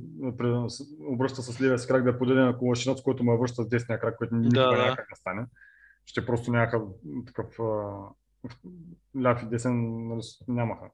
с- 0.67 0.83
обръща 1.01 1.41
с 1.41 1.61
левия 1.61 1.79
си 1.79 1.87
крак 1.87 2.03
да 2.03 2.09
я 2.09 2.17
подаде 2.19 2.41
на 2.41 2.57
Колашинец, 2.57 3.01
който 3.01 3.23
му 3.23 3.33
е 3.33 3.37
връща 3.37 3.63
с 3.63 3.69
десния 3.69 3.99
крак, 3.99 4.17
който 4.17 4.35
никога 4.35 4.59
Да, 4.59 4.71
няма 4.77 4.95
как 4.95 5.07
да 5.09 5.15
стане. 5.15 5.45
Ще 6.05 6.25
просто 6.25 6.51
нямаха 6.51 6.81
такъв 7.25 7.59
а, 7.59 7.93
ляв 9.23 9.43
и 9.43 9.49
десен, 9.49 10.07
нали, 10.07 10.23
с- 10.23 10.47
нямаха. 10.47 10.85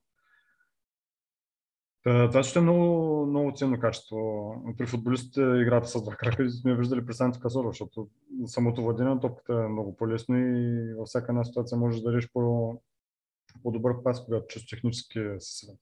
Това 2.04 2.44
ще 2.44 2.60
е 2.60 2.62
много, 2.62 3.26
много 3.26 3.54
ценно 3.56 3.80
качество. 3.80 4.56
При 4.78 4.88
футболистите 4.88 5.42
играта 5.42 5.88
с 5.88 6.04
два 6.04 6.16
крака 6.16 6.50
сме 6.50 6.76
виждали 6.76 7.06
при 7.06 7.14
Санти 7.14 7.40
Касоро, 7.40 7.68
защото 7.68 8.10
самото 8.46 8.82
владение 8.82 9.14
на 9.14 9.20
топката 9.20 9.54
е 9.54 9.68
много 9.68 9.98
по-лесно 9.98 10.38
и 10.38 10.94
във 10.94 11.08
всяка 11.08 11.32
една 11.32 11.44
ситуация 11.44 11.78
можеш 11.78 12.02
да 12.02 12.12
дадеш 12.12 12.30
по, 12.34 12.74
по-добър 13.64 14.04
пас, 14.04 14.26
когато 14.26 14.48
чисто 14.48 14.76
технически 14.76 15.20
си 15.40 15.58
силен. 15.58 15.78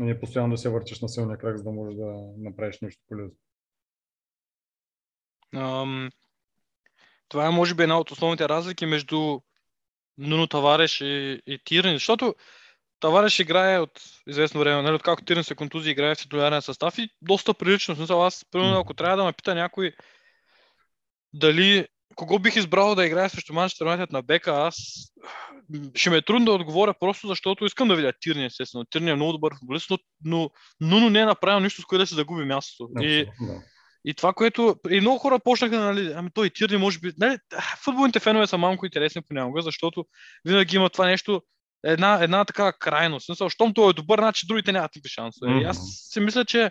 А 0.00 0.04
Не 0.04 0.20
постоянно 0.20 0.54
да 0.54 0.58
се 0.58 0.68
въртиш 0.68 1.00
на 1.00 1.08
силния 1.08 1.38
крак, 1.38 1.56
за 1.56 1.64
да 1.64 1.70
можеш 1.70 1.96
да 1.96 2.14
направиш 2.38 2.80
нещо 2.80 3.02
полезно. 3.08 3.36
Ам, 5.54 6.10
това 7.28 7.46
е 7.46 7.50
може 7.50 7.74
би 7.74 7.82
една 7.82 8.00
от 8.00 8.10
основните 8.10 8.48
разлики 8.48 8.86
между 8.86 9.40
Нуно 10.18 10.46
Тавареш 10.46 11.00
и, 11.00 11.42
и 11.46 11.58
Тирен, 11.64 11.94
защото 11.94 12.34
Тавареш 13.04 13.38
играе 13.38 13.78
от 13.78 14.00
известно 14.26 14.60
време, 14.60 14.82
нали, 14.82 14.94
откакто 14.94 15.24
Тирен 15.24 15.44
се 15.44 15.54
контузи, 15.54 15.90
играе 15.90 16.14
в 16.14 16.18
титулярен 16.18 16.62
състав 16.62 16.98
и 16.98 17.08
доста 17.22 17.54
прилично. 17.54 17.96
Смисъл, 17.96 18.24
аз, 18.24 18.44
примерно, 18.50 18.78
ако 18.78 18.94
трябва 18.94 19.16
да 19.16 19.24
ме 19.24 19.32
пита 19.32 19.54
някой 19.54 19.92
дали 21.32 21.86
кого 22.14 22.38
бих 22.38 22.56
избрал 22.56 22.94
да 22.94 23.06
играе 23.06 23.28
срещу 23.28 23.52
Манчестър 23.52 23.84
Юнайтед 23.84 24.12
на 24.12 24.22
бека, 24.22 24.50
аз 24.50 24.76
ще 25.94 26.10
ме 26.10 26.16
е 26.16 26.22
трудно 26.22 26.44
да 26.44 26.52
отговоря, 26.52 26.94
просто 27.00 27.26
защото 27.26 27.64
искам 27.64 27.88
да 27.88 27.96
видя 27.96 28.12
Тирни, 28.20 28.44
естествено. 28.44 28.84
Тирни 28.84 29.10
е 29.10 29.14
много 29.14 29.32
добър 29.32 29.58
футболист, 29.58 29.90
но, 29.90 29.98
но 30.24 30.50
Нуно 30.80 31.10
не 31.10 31.20
е 31.20 31.24
направил 31.24 31.60
нищо, 31.60 31.82
с 31.82 31.84
което 31.84 32.02
да 32.02 32.06
се 32.06 32.14
загуби 32.14 32.44
мястото. 32.44 32.88
И, 33.00 33.26
и 34.04 34.14
това, 34.14 34.32
което... 34.32 34.76
И 34.90 35.00
много 35.00 35.18
хора 35.18 35.38
почнаха, 35.44 35.80
нали, 35.80 36.12
ами 36.16 36.30
той 36.34 36.50
Тирни 36.50 36.76
може 36.76 36.98
би... 36.98 37.12
Нали, 37.18 37.38
футболните 37.84 38.20
фенове 38.20 38.46
са 38.46 38.58
малко 38.58 38.86
интересни 38.86 39.22
понякога, 39.28 39.62
защото 39.62 40.06
винаги 40.44 40.76
има 40.76 40.90
това 40.90 41.06
нещо, 41.06 41.42
една, 41.84 42.22
една 42.22 42.44
такава 42.44 42.72
крайност. 42.72 43.26
Смисъл, 43.26 43.48
щом 43.48 43.74
той 43.74 43.90
е 43.90 43.92
добър, 43.92 44.18
значи 44.18 44.46
другите 44.46 44.72
нямат 44.72 44.94
никакви 44.96 45.08
шансове. 45.08 45.60
И 45.60 45.64
аз 45.64 45.78
си 46.10 46.20
мисля, 46.20 46.44
че 46.44 46.70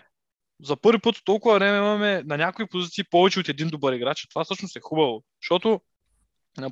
за 0.62 0.76
първи 0.76 0.98
път 0.98 1.16
от 1.16 1.24
толкова 1.24 1.54
време 1.54 1.78
имаме 1.78 2.22
на 2.26 2.36
някои 2.36 2.66
позиции 2.66 3.04
повече 3.10 3.40
от 3.40 3.48
един 3.48 3.68
добър 3.68 3.92
играч. 3.92 4.26
Това 4.30 4.44
всъщност 4.44 4.76
е 4.76 4.80
хубаво, 4.82 5.24
защото 5.42 5.80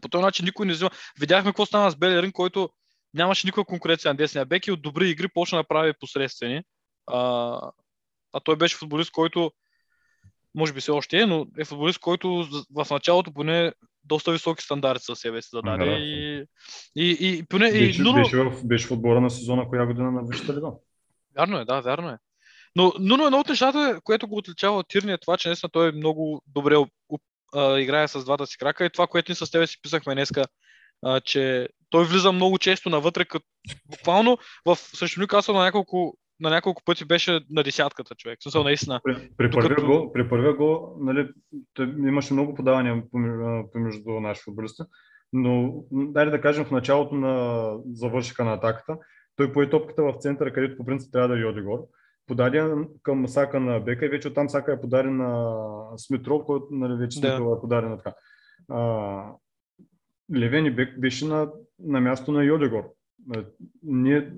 по 0.03 0.09
този 0.09 0.23
начин 0.23 0.45
никой 0.45 0.67
не 0.67 0.73
взима. 0.73 0.91
Видяхме 1.21 1.51
какво 1.51 1.67
стана 1.67 1.91
с 1.91 1.97
Белерин, 1.97 2.33
който 2.33 2.71
нямаше 3.15 3.47
никаква 3.47 3.65
конкуренция 3.65 4.13
на 4.13 4.17
десния 4.17 4.47
бек 4.47 4.67
и 4.67 4.73
от 4.73 4.83
добри 4.83 5.09
игри 5.09 5.29
почна 5.29 5.59
да 5.59 5.69
прави 5.69 5.93
посредствени. 6.01 6.63
А, 7.07 7.21
а 8.33 8.41
той 8.45 8.57
беше 8.57 8.77
футболист, 8.77 9.11
който 9.11 9.53
може 10.55 10.73
би 10.73 10.81
все 10.81 10.91
още 10.91 11.21
е, 11.21 11.27
но 11.27 11.47
е 11.59 11.65
футболист, 11.65 11.99
който 11.99 12.49
в 12.75 12.87
началото 12.91 13.33
поне 13.33 13.73
доста 14.05 14.33
високи 14.33 14.65
стандарти 14.65 15.05
със 15.05 15.19
себе 15.19 15.43
си 15.43 15.49
зададе. 15.53 15.85
Да, 15.85 15.91
да. 15.91 15.97
и, 15.97 16.45
и, 16.97 17.17
и, 17.21 17.45
поне, 17.49 17.69
и, 17.69 17.87
Беше, 17.87 18.03
Нуно, 18.03 18.23
беше, 18.23 18.37
в, 18.37 18.67
беше 18.67 18.87
в 18.87 18.91
отбора 18.91 19.21
на 19.21 19.31
сезона, 19.31 19.69
коя 19.69 19.87
година 19.87 20.11
на 20.11 20.23
Висшата 20.29 20.55
лига. 20.55 20.71
Вярно 21.37 21.59
е, 21.59 21.65
да, 21.65 21.81
вярно 21.81 22.09
е. 22.09 22.19
Но 22.77 22.93
Нуно 22.99 23.27
едно 23.27 23.39
от 23.39 23.49
нещата, 23.49 24.01
което 24.05 24.29
го 24.29 24.37
отличава 24.37 24.79
от 24.79 24.89
Тирни 24.89 25.13
е 25.13 25.19
това, 25.19 25.37
че 25.37 25.49
наистина 25.49 25.71
той 25.73 25.89
е 25.89 25.93
много 25.93 26.43
добре 26.47 26.77
а, 27.55 27.79
играе 27.79 28.09
с 28.09 28.25
двата 28.25 28.47
си 28.47 28.59
крака 28.59 28.85
и 28.85 28.91
това, 28.91 29.07
което 29.07 29.33
ние 29.33 29.37
с 29.37 29.51
тебе 29.51 29.67
си 29.67 29.83
писахме 29.83 30.15
днеска, 30.15 30.45
а, 31.03 31.21
че 31.21 31.69
той 31.91 32.05
влиза 32.05 32.33
много 32.33 32.59
често 32.59 32.91
навътре, 32.91 33.25
като 33.25 33.47
буквално 33.91 34.39
в 34.67 34.77
срещу 34.77 35.21
Нюкасъл 35.21 35.55
на 35.55 35.65
няколко, 35.65 36.17
на 36.43 36.51
няколко 36.51 36.83
пъти 36.85 37.05
беше 37.05 37.41
на 37.51 37.63
десятката 37.63 38.15
човек. 38.15 38.39
В 38.41 38.43
смисъл 38.43 38.65
наистина. 38.65 39.01
При, 39.05 39.31
при, 39.37 39.49
Докато- 39.49 39.69
първия 39.69 39.87
гол, 39.87 40.13
при 40.13 40.29
първия 40.29 40.55
гол 40.55 40.97
нали, 41.01 41.29
имаше 41.99 42.33
много 42.35 42.55
подавания 42.55 43.03
помежду, 43.11 43.71
помежду 43.73 44.11
наши 44.11 44.43
футболисти, 44.43 44.83
но 45.33 45.85
дай 45.93 46.31
да 46.31 46.41
кажем 46.41 46.65
в 46.65 46.71
началото 46.71 47.15
на 47.15 47.75
завършика 47.93 48.45
на 48.45 48.53
атаката, 48.53 48.99
той 49.37 49.53
пое 49.53 49.71
топката 49.71 50.03
в 50.03 50.15
центъра, 50.19 50.53
където 50.53 50.77
по 50.77 50.85
принцип 50.85 51.13
трябва 51.13 51.29
да 51.29 51.41
е 51.41 51.45
Одигор. 51.45 51.79
Подаде 52.27 52.75
към 53.03 53.29
Сака 53.29 53.61
на 53.61 53.81
Бека 53.81 54.07
и 54.07 54.09
вече 54.09 54.29
оттам 54.29 54.49
Сака 54.49 54.73
е 54.73 54.81
подарен 54.81 55.17
на 55.17 55.57
Смитров, 55.97 56.45
който 56.47 56.67
нали, 56.71 56.95
вече 56.99 57.21
Да. 57.21 57.29
Смитров 57.29 57.59
е 57.59 57.61
подарен 57.61 57.97
така. 57.97 58.15
А, 58.71 59.25
Левени 60.37 60.71
Бек 60.71 61.01
беше 61.01 61.27
на, 61.27 61.51
на 61.79 62.01
място 62.01 62.33
на 62.33 62.45
Йодегор. 62.45 62.85
Е, 63.37 63.45
Ние 63.83 64.33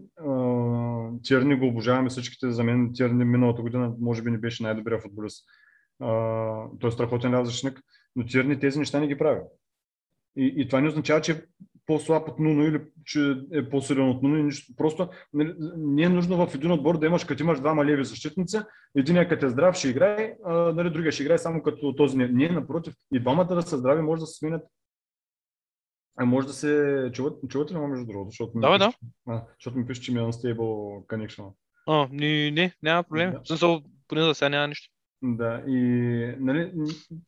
Тирни 1.22 1.58
го 1.58 1.66
обожаваме 1.66 2.08
всичките. 2.08 2.50
За 2.50 2.64
мен 2.64 2.90
Тирни 2.94 3.24
миналата 3.24 3.62
година 3.62 3.94
може 4.00 4.22
би 4.22 4.30
не 4.30 4.38
беше 4.38 4.62
най-добрия 4.62 5.00
футболист. 5.00 5.46
Той 6.80 6.88
е 6.88 6.90
страхотен 6.90 7.34
ляв 7.34 7.48
но 8.16 8.26
Тирни 8.26 8.60
тези 8.60 8.78
неща 8.78 9.00
не 9.00 9.06
ги 9.06 9.18
прави. 9.18 9.40
И, 10.36 10.54
и 10.56 10.68
това 10.68 10.80
не 10.80 10.88
означава, 10.88 11.20
че 11.20 11.32
е 11.32 11.42
по-слаб 11.86 12.28
от 12.28 12.38
Нуно 12.38 12.64
или 12.64 12.82
че 13.04 13.36
е 13.52 13.68
по-силен 13.68 14.08
от 14.08 14.22
Нуно. 14.22 14.42
Нищо. 14.42 14.72
Просто 14.76 15.08
нали, 15.32 15.54
не 15.76 16.02
е 16.02 16.08
нужно 16.08 16.46
в 16.46 16.54
един 16.54 16.70
отбор 16.70 16.98
да 16.98 17.06
имаш, 17.06 17.24
като 17.24 17.42
имаш 17.42 17.60
двама 17.60 17.84
леви 17.84 18.04
защитници, 18.04 18.58
един 18.96 19.28
като 19.28 19.46
е 19.46 19.48
здрав 19.48 19.76
ще 19.76 19.88
играе, 19.88 20.36
а, 20.44 20.52
нали, 20.52 20.90
другия 20.90 21.12
ще 21.12 21.22
играе 21.22 21.38
само 21.38 21.62
като 21.62 21.94
този. 21.94 22.16
Не, 22.16 22.28
не, 22.28 22.48
напротив, 22.48 22.94
и 23.12 23.20
двамата 23.20 23.44
да 23.44 23.62
са 23.62 23.78
здрави, 23.78 24.02
може 24.02 24.20
да 24.20 24.26
се 24.26 24.38
сменят. 24.38 24.62
А 26.16 26.24
може 26.24 26.46
да 26.46 26.52
се... 26.52 27.10
Чуват, 27.12 27.38
чувате 27.48 27.74
ли 27.74 27.78
ме 27.78 27.86
между 27.86 28.06
другото? 28.06 28.30
Защото 28.30 28.58
ми 28.58 28.60
Да, 28.60 28.78
пише, 28.78 28.98
а, 29.28 29.42
защото 29.58 29.78
ми 29.78 29.86
пише, 29.86 30.00
че 30.00 30.12
ми 30.12 30.18
е 30.18 30.22
unstable 30.22 31.06
connection. 31.06 31.52
А, 31.86 32.08
не, 32.12 32.50
не, 32.50 32.72
няма 32.82 33.02
проблем. 33.02 33.30
Да. 33.30 33.40
Смисъл, 33.44 33.82
поне 34.08 34.22
за 34.22 34.34
сега 34.34 34.48
няма 34.48 34.68
нищо. 34.68 34.94
Да, 35.26 35.62
и 35.66 35.78
нали, 36.38 36.72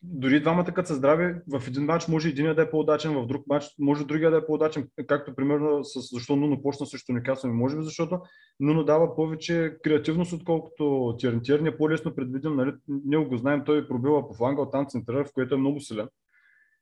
дори 0.03 0.41
двамата 0.41 0.65
като 0.65 0.89
са 0.89 0.95
здрави, 0.95 1.35
в 1.49 1.69
един 1.69 1.85
матч 1.85 2.09
може 2.09 2.29
един 2.29 2.55
да 2.55 2.63
е 2.63 2.71
по-удачен, 2.71 3.15
в 3.15 3.27
друг 3.27 3.47
матч 3.47 3.67
може 3.79 4.07
другия 4.07 4.31
да 4.31 4.37
е 4.37 4.47
по-удачен, 4.47 4.89
както 5.07 5.35
примерно 5.35 5.85
с, 5.85 6.15
защо 6.15 6.37
Нуно 6.37 6.63
почна 6.63 6.87
срещу 6.87 7.13
Никасо, 7.13 7.49
може 7.49 7.77
би 7.77 7.83
защото 7.83 8.21
Нуно 8.61 8.85
дава 8.85 9.17
повече 9.17 9.77
креативност, 9.83 10.33
отколкото 10.33 11.15
Тирн. 11.19 11.41
Тирн 11.43 11.67
е 11.67 11.77
по-лесно 11.77 12.15
предвидим, 12.15 12.57
нали, 12.57 12.73
ние 12.89 13.19
го 13.19 13.37
знаем, 13.37 13.63
той 13.67 13.89
пробива 13.89 14.29
по 14.29 14.35
фланга, 14.35 14.63
оттам 14.63 14.87
центъра, 14.89 15.25
в 15.25 15.33
което 15.35 15.55
е 15.55 15.59
много 15.59 15.81
силен. 15.81 16.09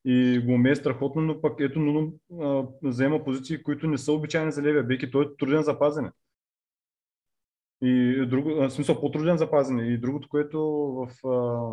И 0.07 0.43
го 0.47 0.53
умее 0.53 0.77
страхотно, 0.77 1.23
но 1.23 1.41
пък 1.41 1.61
ето 1.61 1.79
Нуно 1.81 2.13
а, 2.43 2.65
заема 2.91 3.25
позиции, 3.25 3.63
които 3.63 3.87
не 3.87 3.99
са 3.99 4.13
обичайни 4.13 4.53
за 4.53 4.63
левия 4.63 4.83
бек 4.83 5.03
и 5.03 5.11
той 5.11 5.25
е 5.25 5.37
труден 5.39 5.63
за 5.63 5.79
пазене. 5.79 6.11
И 7.83 8.27
друго, 8.27 8.51
в 8.51 8.71
смисъл 8.71 9.01
по-труден 9.01 9.39
за 9.39 9.51
пазене. 9.51 9.83
И 9.83 9.99
другото, 9.99 10.29
което 10.29 10.61
в 10.97 11.29
а, 11.29 11.71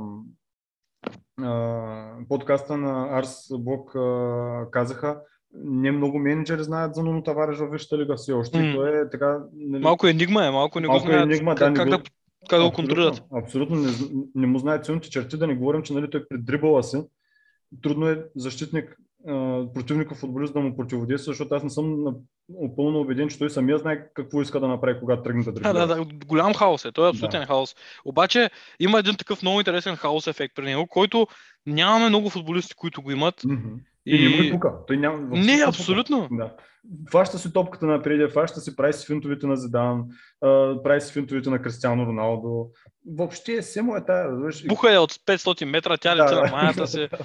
а, 1.45 2.15
подкаста 2.29 2.77
на 2.77 3.19
Арс 3.19 3.47
Блок 3.59 3.95
а, 3.95 4.67
казаха, 4.71 5.21
не 5.53 5.91
много 5.91 6.19
менеджери 6.19 6.63
знаят 6.63 6.95
за 6.95 7.03
Нуно 7.03 7.23
Тавареш 7.23 7.57
във 7.57 7.71
Висшата 7.71 7.97
лига 7.97 8.15
все 8.15 8.33
още. 8.33 8.59
И 8.59 8.75
той 8.75 9.01
е 9.01 9.09
така... 9.09 9.39
Нали, 9.53 9.83
Малко 9.83 10.07
енигма 10.07 10.45
е, 10.45 10.51
малко 10.51 10.79
не 10.79 10.87
го 10.87 10.93
Малко 10.93 11.07
знаят 11.07 11.25
енигма, 11.31 11.55
да, 11.55 11.59
как, 11.59 11.69
не 11.69 11.75
как, 11.75 11.85
го- 11.85 11.91
да, 11.91 11.97
как 11.97 12.59
да 12.59 12.63
го 12.63 12.67
абсолютно, 12.67 12.75
контролират. 12.75 13.23
Абсолютно 13.33 13.75
не, 13.75 13.87
зн- 13.87 14.27
не 14.35 14.47
му 14.47 14.59
знаят 14.59 14.85
силните 14.85 15.09
черти, 15.09 15.37
да 15.37 15.47
не 15.47 15.55
говорим, 15.55 15.81
че 15.81 15.93
нали, 15.93 16.09
той 16.09 16.27
при 16.27 16.37
дрибъла 16.37 16.83
си. 16.83 17.03
Трудно 17.83 18.07
е 18.07 18.25
защитник, 18.35 18.97
а, 19.27 19.65
противников 19.73 20.17
футболист 20.17 20.53
да 20.53 20.59
му 20.59 20.77
противодейства, 20.77 21.31
защото 21.31 21.55
аз 21.55 21.63
не 21.63 21.69
съм 21.69 22.03
на, 22.03 22.13
напълно 22.49 22.99
убеден, 22.99 23.29
че 23.29 23.39
той 23.39 23.49
самия 23.49 23.77
знае 23.77 24.07
какво 24.13 24.41
иска 24.41 24.59
да 24.59 24.67
направи, 24.67 24.99
когато 24.99 25.23
тръгне 25.23 25.43
да 25.43 25.51
Да, 25.51 25.59
дрибла. 25.59 25.87
да, 25.87 25.95
да, 25.95 26.05
голям 26.25 26.53
хаос 26.53 26.85
е. 26.85 26.91
Той 26.91 27.07
е 27.07 27.09
абсолютен 27.09 27.39
Да. 27.39 27.45
хаос. 27.45 27.75
Обаче 28.05 28.49
има 28.79 28.99
един 28.99 29.15
такъв 29.15 29.41
много 29.41 29.59
интересен 29.59 29.95
хаос 29.95 30.27
ефект 30.27 30.55
при 30.55 30.63
него, 30.65 30.87
който 30.87 31.27
нямаме 31.65 32.09
много 32.09 32.29
футболисти, 32.29 32.75
които 32.75 33.01
го 33.01 33.11
имат. 33.11 33.41
Мгм. 33.45 33.69
И, 34.05 34.23
не 34.23 34.35
му 34.35 34.43
и 34.43 34.51
пука. 34.51 34.73
Той 34.87 34.97
няма, 34.97 35.17
въобще 35.17 35.45
Не, 35.51 35.57
пука. 35.57 35.69
абсолютно. 35.69 36.27
Да. 36.31 36.55
Фаща 37.11 37.37
си 37.37 37.53
топката 37.53 37.85
напред, 37.85 38.33
фаща 38.33 38.59
си, 38.59 38.75
прави 38.75 38.93
си 38.93 39.05
финтовите 39.05 39.47
на 39.47 39.57
Зидан, 39.57 40.03
а, 40.41 40.75
прави 40.83 41.01
си 41.01 41.13
финтовите 41.13 41.49
на 41.49 41.61
Кристиано 41.61 42.05
Роналдо. 42.05 42.67
Въобще, 43.17 43.61
все 43.61 43.81
му 43.81 43.95
е 43.95 44.05
тая. 44.05 44.27
разбираш. 44.27 44.67
Буха 44.67 44.93
е 44.93 44.97
от 44.97 45.11
500 45.11 45.65
метра, 45.65 45.97
тя 45.97 46.15
лети 46.15 46.35
да. 46.35 46.41
на 46.41 46.51
маята 46.51 46.87
си. 46.87 47.09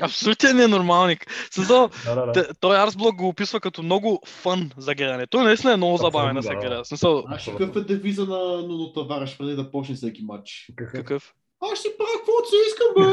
Абсолютен 0.00 0.56
ненормалник. 0.56 1.26
Смисъл, 1.50 1.90
да, 2.04 2.14
да, 2.14 2.32
да. 2.32 2.48
той 2.60 2.76
Арсблок 2.76 3.16
го 3.16 3.28
описва 3.28 3.60
като 3.60 3.82
много 3.82 4.20
фън 4.26 4.70
за 4.76 4.94
гледане. 4.94 5.26
Той 5.26 5.44
наистина 5.44 5.72
е 5.72 5.76
много 5.76 5.96
забавен 5.96 6.34
да 6.34 6.42
се 6.42 6.54
гледа. 6.54 6.84
Смисъл, 6.84 7.22
Знаеш 7.26 7.48
ли 7.48 7.52
какъв 7.52 7.76
е 7.76 7.80
девиза 7.80 8.24
на 8.24 8.62
Нуно 8.62 8.92
Тавареш 8.92 9.38
преди 9.38 9.54
да 9.54 9.70
почне 9.70 9.94
всеки 9.94 10.22
матч? 10.24 10.70
Какъв? 10.76 10.92
какъв? 10.92 11.34
Аз 11.72 11.78
ще 11.78 11.88
си 11.88 11.94
правя 11.98 12.10
каквото 12.18 12.48
си 12.48 12.56
искам, 12.68 12.90
бе! 12.96 13.06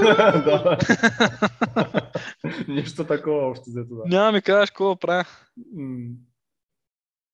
Нещо 2.81 3.03
такова 3.03 3.49
общо 3.49 3.63
взето, 3.67 3.95
да. 3.95 4.03
Няма 4.05 4.31
ми 4.31 4.41
кажеш 4.41 4.69
какво 4.69 4.95
правя. 4.95 5.25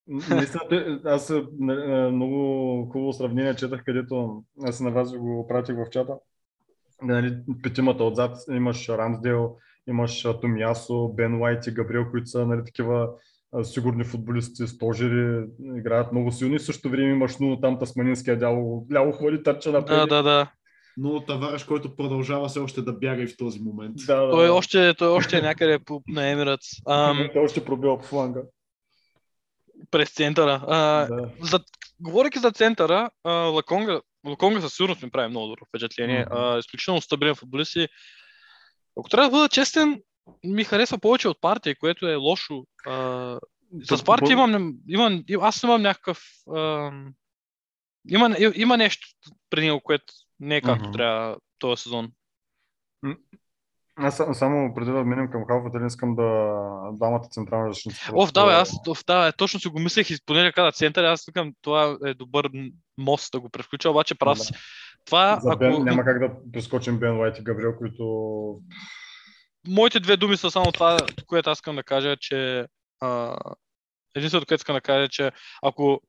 Наистина, 0.07 0.99
аз 1.05 1.29
а, 1.29 1.45
н- 1.59 1.73
а, 1.73 2.11
много 2.11 2.89
хубаво 2.91 3.13
сравнение 3.13 3.55
четах, 3.55 3.83
където 3.83 4.43
аз 4.63 4.79
на 4.79 4.91
вас 4.91 5.17
го 5.17 5.47
пратих 5.47 5.75
в 5.75 5.89
чата. 5.91 6.13
Нали, 7.01 7.37
петимата 7.63 8.03
отзад 8.03 8.37
имаш 8.51 8.89
Рамсдел, 8.89 9.55
имаш 9.87 10.25
а, 10.25 10.39
Томясо, 10.39 11.07
Бен 11.07 11.41
Уайт 11.41 11.67
и 11.67 11.71
Габриел, 11.71 12.11
които 12.11 12.27
са 12.27 12.45
нали, 12.45 12.61
такива 12.65 13.09
сигурни 13.63 14.03
футболисти, 14.03 14.67
стожери, 14.67 15.45
играят 15.77 16.11
много 16.11 16.31
силни. 16.31 16.59
Същото 16.59 16.89
време 16.89 17.09
имаш 17.09 17.37
Нуно 17.37 17.61
там 17.61 17.79
Тасманинския 17.79 18.37
дяло, 18.37 18.87
ляво 18.93 19.11
хвали, 19.11 19.43
търча 19.43 19.71
напред. 19.71 19.97
Да, 19.97 20.07
да, 20.07 20.23
да. 20.23 20.51
Но 20.97 21.25
Тавареш, 21.25 21.63
който 21.63 21.95
продължава 21.95 22.47
все 22.47 22.59
още 22.59 22.81
да 22.81 22.93
бяга 22.93 23.23
и 23.23 23.27
в 23.27 23.37
този 23.37 23.59
момент. 23.59 23.95
да, 24.07 24.25
да, 24.25 24.31
Той 24.31 24.45
да. 24.45 24.53
още, 24.53 24.93
той 24.93 25.07
още 25.07 25.37
е 25.37 25.41
някъде 25.41 25.79
по, 25.79 26.01
на 26.07 26.27
Емиратс. 26.29 26.67
Ам, 26.87 27.29
Той 27.33 27.43
още 27.43 27.65
пробива 27.65 27.97
по 27.99 28.05
фланга. 28.05 28.41
през 29.91 30.13
центъра. 30.13 30.63
А, 30.67 31.05
Да. 31.05 31.29
за, 31.41 31.59
говорейки 31.99 32.39
за 32.39 32.51
центъра, 32.51 33.09
а, 33.23 33.31
Лаконга, 33.31 34.01
Лаконга 34.27 34.61
със 34.61 34.73
сигурност 34.73 35.03
ми 35.03 35.09
прави 35.11 35.29
много 35.29 35.47
добро 35.47 35.65
впечатление. 35.69 36.19
Мгм. 36.19 36.37
А, 36.37 36.57
изключително 36.59 37.01
стабилен 37.01 37.35
футболист 37.35 37.75
и 37.75 37.87
ако 38.99 39.09
трябва 39.09 39.29
да 39.29 39.37
бъда 39.37 39.49
честен, 39.49 40.01
ми 40.43 40.63
харесва 40.63 40.97
повече 40.97 41.27
от 41.27 41.41
партия, 41.41 41.75
което 41.79 42.07
е 42.07 42.15
лошо. 42.15 42.63
А, 42.85 43.39
с 43.83 44.03
партия 44.03 44.31
имам, 44.31 44.73
имам, 44.89 45.23
аз 45.41 45.63
имам 45.63 45.81
някакъв... 45.81 46.19
А, 46.55 46.91
има, 48.09 48.35
има 48.55 48.77
нещо 48.77 49.07
при 49.49 49.61
него, 49.65 49.81
което 49.83 50.13
не 50.39 50.55
е 50.55 50.61
както 50.61 50.83
Мгм. 50.83 50.91
трябва 50.91 51.37
този 51.59 51.81
сезон. 51.83 52.11
Аз 53.99 54.17
са- 54.17 54.33
само 54.33 54.73
преди 54.75 54.91
да 54.91 55.03
минем 55.03 55.31
към 55.31 55.45
халфата, 55.47 55.85
искам 55.87 56.15
да 56.15 56.53
двамата 56.93 57.27
централни 57.31 57.73
защитници. 57.73 58.09
Оф, 58.13 58.31
да, 58.31 58.45
бе, 58.45 58.51
аз 58.53 58.73
оф, 58.87 59.05
да, 59.05 59.25
бе, 59.25 59.37
точно 59.37 59.59
си 59.59 59.67
го 59.67 59.79
мислех 59.79 60.09
и 60.09 60.17
понеже 60.25 60.51
каза 60.51 60.71
център, 60.71 61.03
аз 61.03 61.25
викам, 61.25 61.53
това 61.61 61.97
е 62.05 62.13
добър 62.13 62.49
мост 62.97 63.31
да 63.31 63.39
го 63.39 63.49
превключа, 63.49 63.89
обаче 63.89 64.15
прав 64.15 64.37
Да. 64.37 64.43
си. 64.43 64.53
Това, 65.05 65.39
За 65.43 65.55
Бен, 65.55 65.73
ако... 65.73 65.83
няма 65.83 66.03
как 66.03 66.19
да 66.19 66.51
прескочим 66.53 66.99
Бен 66.99 67.19
Уайт 67.19 67.39
и 67.39 67.43
Габриел, 67.43 67.77
които... 67.77 68.03
Моите 69.67 69.99
две 69.99 70.17
думи 70.17 70.37
са 70.37 70.51
само 70.51 70.71
това, 70.71 70.97
което 71.25 71.49
аз 71.49 71.57
искам 71.57 71.75
да 71.75 71.83
кажа, 71.83 72.17
че 72.19 72.65
а, 72.99 73.37
единственото, 74.15 74.45
което 74.47 74.61
искам 74.61 74.75
да 74.75 74.81
кажа, 74.81 75.03
е, 75.03 75.09
че 75.09 75.31
ако 75.61 76.01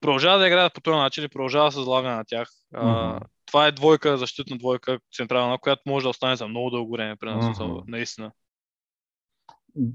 продължава 0.00 0.38
да 0.38 0.46
играят 0.46 0.74
по 0.74 0.80
този 0.80 0.96
начин 0.96 1.24
и 1.24 1.28
продължава 1.28 1.64
да 1.64 1.72
се 1.72 1.82
залага 1.84 2.08
на 2.10 2.24
тях, 2.24 2.48
а, 2.74 3.08
Мгм. 3.08 3.18
Това 3.46 3.66
е 3.66 3.72
двойка, 3.72 4.18
защитна 4.18 4.58
двойка, 4.58 4.98
централна, 5.16 5.58
която 5.58 5.82
може 5.86 6.04
да 6.04 6.10
остане 6.10 6.36
за 6.36 6.48
много 6.48 6.70
дълго 6.70 6.92
време 6.92 7.16
при 7.16 7.30
нас, 7.30 7.60
Мгм. 7.60 7.78
наистина. 7.86 8.32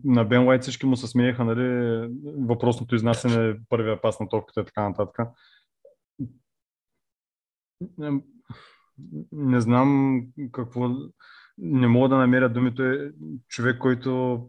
На 0.04 0.24
Бен 0.26 0.48
Уайт 0.48 0.62
всички 0.62 0.86
му 0.86 0.98
се 0.98 1.08
смееха, 1.08 1.46
нали, 1.46 2.08
въпросното 2.48 2.96
изнасяне, 2.96 3.60
първия 3.70 4.02
пас 4.02 4.20
на 4.20 4.30
топката 4.30 4.62
и 4.62 4.66
така 4.66 4.90
нататък. 4.90 5.28
Не, 7.98 8.22
не 9.32 9.62
знам 9.62 10.22
какво... 10.52 10.90
Не 11.58 11.88
мога 11.88 12.10
да 12.10 12.18
намеря 12.18 12.50
думи. 12.50 12.76
Той 12.76 13.06
е 13.06 13.12
човек, 13.48 13.78
който 13.78 14.42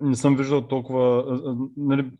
не 0.00 0.16
съм 0.16 0.36
виждал 0.36 0.68
толкова... 0.68 1.24
Нали, 1.76 2.10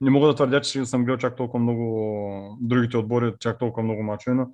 не 0.00 0.10
мога 0.10 0.26
да 0.26 0.34
твърдя, 0.34 0.60
че 0.60 0.86
съм 0.86 1.04
гледал 1.04 1.18
чак 1.18 1.36
толкова 1.36 1.62
много 1.62 2.58
другите 2.60 2.96
отбори, 2.96 3.34
чак 3.40 3.58
толкова 3.58 3.82
много 3.82 4.02
мачове, 4.02 4.34
но 4.34 4.46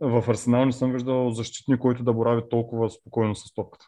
в 0.00 0.24
Арсенал 0.28 0.64
не 0.64 0.72
съм 0.72 0.92
виждал 0.92 1.30
защитник, 1.30 1.80
който 1.80 2.04
да 2.04 2.12
борави 2.12 2.42
толкова 2.50 2.90
спокойно 2.90 3.34
с 3.34 3.54
топката. 3.54 3.86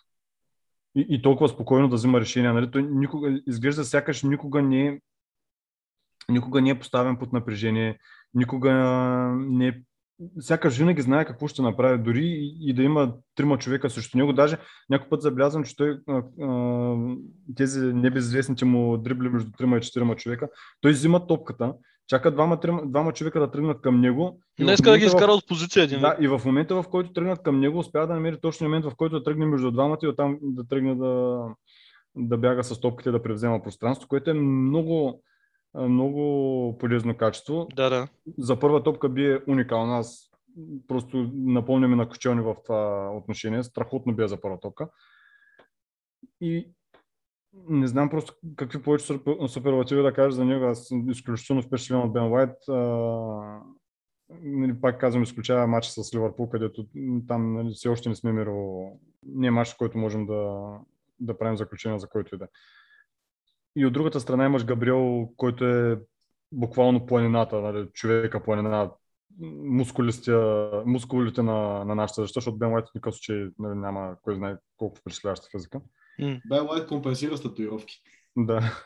И, 0.97 1.07
и 1.09 1.23
толкова 1.23 1.49
спокойно 1.49 1.89
да 1.89 1.97
взима 1.97 2.21
решения. 2.21 2.55
Нали? 2.55 2.71
Той 2.71 2.83
никога, 2.83 3.41
изглежда 3.47 3.85
сякаш 3.85 4.23
никога 4.23 4.63
не 4.63 4.87
е 4.87 4.99
никога 6.29 6.63
не 6.63 6.71
е 6.71 6.79
поставен 6.79 7.17
под 7.17 7.33
напрежение, 7.33 7.99
никога 8.35 8.73
не 9.37 9.69
е 9.69 9.81
сякаш 10.41 10.79
винаги 10.79 11.03
знае 11.03 11.25
какво 11.25 11.49
ще 11.49 11.63
направи, 11.63 12.03
дори 12.03 12.25
и, 12.25 12.71
и 12.71 12.75
да 12.75 12.83
има 12.83 13.15
трима 13.35 13.59
човека 13.59 13.91
срещу 13.91 14.19
него. 14.19 14.33
Даже 14.33 14.59
някой 14.91 15.09
път 15.09 15.23
забелязвам, 15.23 15.65
че 15.65 15.77
той 15.77 16.01
а, 16.09 16.23
а, 16.43 16.97
тези 17.57 17.81
небезизвестните 17.81 18.65
му 18.65 18.97
дрибли 18.97 19.29
между 19.29 19.51
трима 19.53 19.79
и 19.79 19.81
четирима 19.81 20.17
човека, 20.17 20.49
той 20.81 20.93
взима 20.93 21.27
топката, 21.27 21.75
чака 22.09 22.31
двама, 22.31 22.61
трима, 22.61 22.83
двама 22.87 23.13
човека 23.13 23.41
да 23.41 23.51
тръгнат 23.51 23.81
към 23.81 24.01
него. 24.01 24.41
и 24.59 24.63
в 24.63 24.67
Днес 24.67 24.83
да 24.83 24.99
ги 24.99 25.05
изкара 25.05 25.33
от 25.33 25.49
позиция 25.49 25.83
един. 25.83 26.01
да, 26.01 26.17
и 26.21 26.29
в 26.29 26.43
момента, 26.45 26.83
в 26.83 26.89
който 26.91 27.13
тръгнат 27.13 27.43
към 27.43 27.61
него, 27.61 27.79
успява 27.79 28.07
да 28.07 28.15
намери 28.15 28.41
точно 28.41 28.67
момент, 28.67 28.85
в 28.85 28.95
който 28.97 29.19
да 29.19 29.25
тръгне 29.25 29.47
между 29.47 29.71
двамата 29.71 29.99
и 30.03 30.07
оттам 30.07 30.39
да 30.43 30.65
тръгне 30.69 30.95
да, 30.95 31.45
да 32.17 32.37
бяга 32.37 32.65
с 32.65 32.81
топките, 32.81 33.11
да 33.11 33.23
превзема 33.23 33.63
пространство, 33.63 34.09
което 34.09 34.31
е 34.31 34.35
много, 34.35 35.23
много 35.75 36.79
полезно 36.79 37.17
качество. 37.17 37.69
да. 37.77 37.91
да. 37.91 38.09
За 38.39 38.59
първа 38.59 38.83
топка 38.83 39.09
бие 39.09 39.41
уникална. 39.49 39.99
Аз 39.99 40.31
просто 40.89 41.31
напомням 41.35 41.93
и 41.93 41.97
на 41.97 42.09
Кочелни 42.09 42.41
в 42.41 42.57
това 42.65 43.11
отношение. 43.17 43.63
Страхотно 43.63 44.15
бие 44.15 44.29
за 44.29 44.41
първа 44.41 44.61
топка. 44.61 44.89
и 46.41 46.69
не 47.69 47.87
знам 47.87 48.11
просто 48.11 48.35
какви 48.57 48.83
повече 48.83 49.05
супер- 49.05 49.47
суперлативи 49.47 50.03
да 50.03 50.13
кажа 50.13 50.37
за 50.37 50.45
него. 50.45 50.65
Аз 50.65 50.87
съм 50.87 51.11
изключително 51.11 51.63
впечатлен 51.63 52.01
от 52.01 52.13
Бен 52.13 52.33
Уайт. 52.33 52.57
Нали, 54.43 54.81
пак 54.81 55.01
казвам, 55.01 55.23
изключава 55.23 55.67
матча 55.67 55.91
с 55.91 56.15
Ливърпул, 56.15 56.49
където 56.49 56.87
там 57.29 57.55
нали, 57.55 57.71
все 57.75 57.89
още 57.89 58.09
не 58.09 58.15
сме 58.15 58.33
миро. 58.33 58.87
Не 59.23 59.47
е 59.47 59.51
матч, 59.51 59.75
който 59.75 59.99
можем 59.99 60.27
да, 60.27 60.71
да 61.21 61.39
правим 61.39 61.57
заключение 61.57 61.99
за 61.99 62.09
който 62.09 62.35
и 62.35 62.39
да. 62.39 62.45
е. 62.45 62.49
И 63.77 63.87
от 63.87 63.93
другата 63.93 64.21
страна 64.21 64.45
имаш 64.45 64.65
Габриел, 64.65 65.29
който 65.37 65.65
е 65.65 66.01
буквално 66.53 67.07
планината, 67.07 67.61
нали, 67.61 67.89
човека 67.93 68.43
планина, 68.43 68.91
мускулите 70.87 71.43
на, 71.43 71.85
на 71.85 71.95
нашата 71.95 72.21
защита, 72.21 72.41
защото 72.41 72.59
Бен 72.59 72.73
Уайт 72.73 72.87
в 72.87 72.95
никакъв 72.95 73.15
случай 73.15 73.49
нали, 73.59 73.79
няма 73.79 74.17
кой 74.23 74.35
знае 74.35 74.57
колко 74.77 74.97
впечатляваща 74.97 75.49
физика. 75.51 75.81
Бен 76.19 76.67
Лайт 76.67 76.87
компенсира 76.87 77.37
с 77.37 77.43
татуировки. 77.43 78.03
Да, 78.37 78.83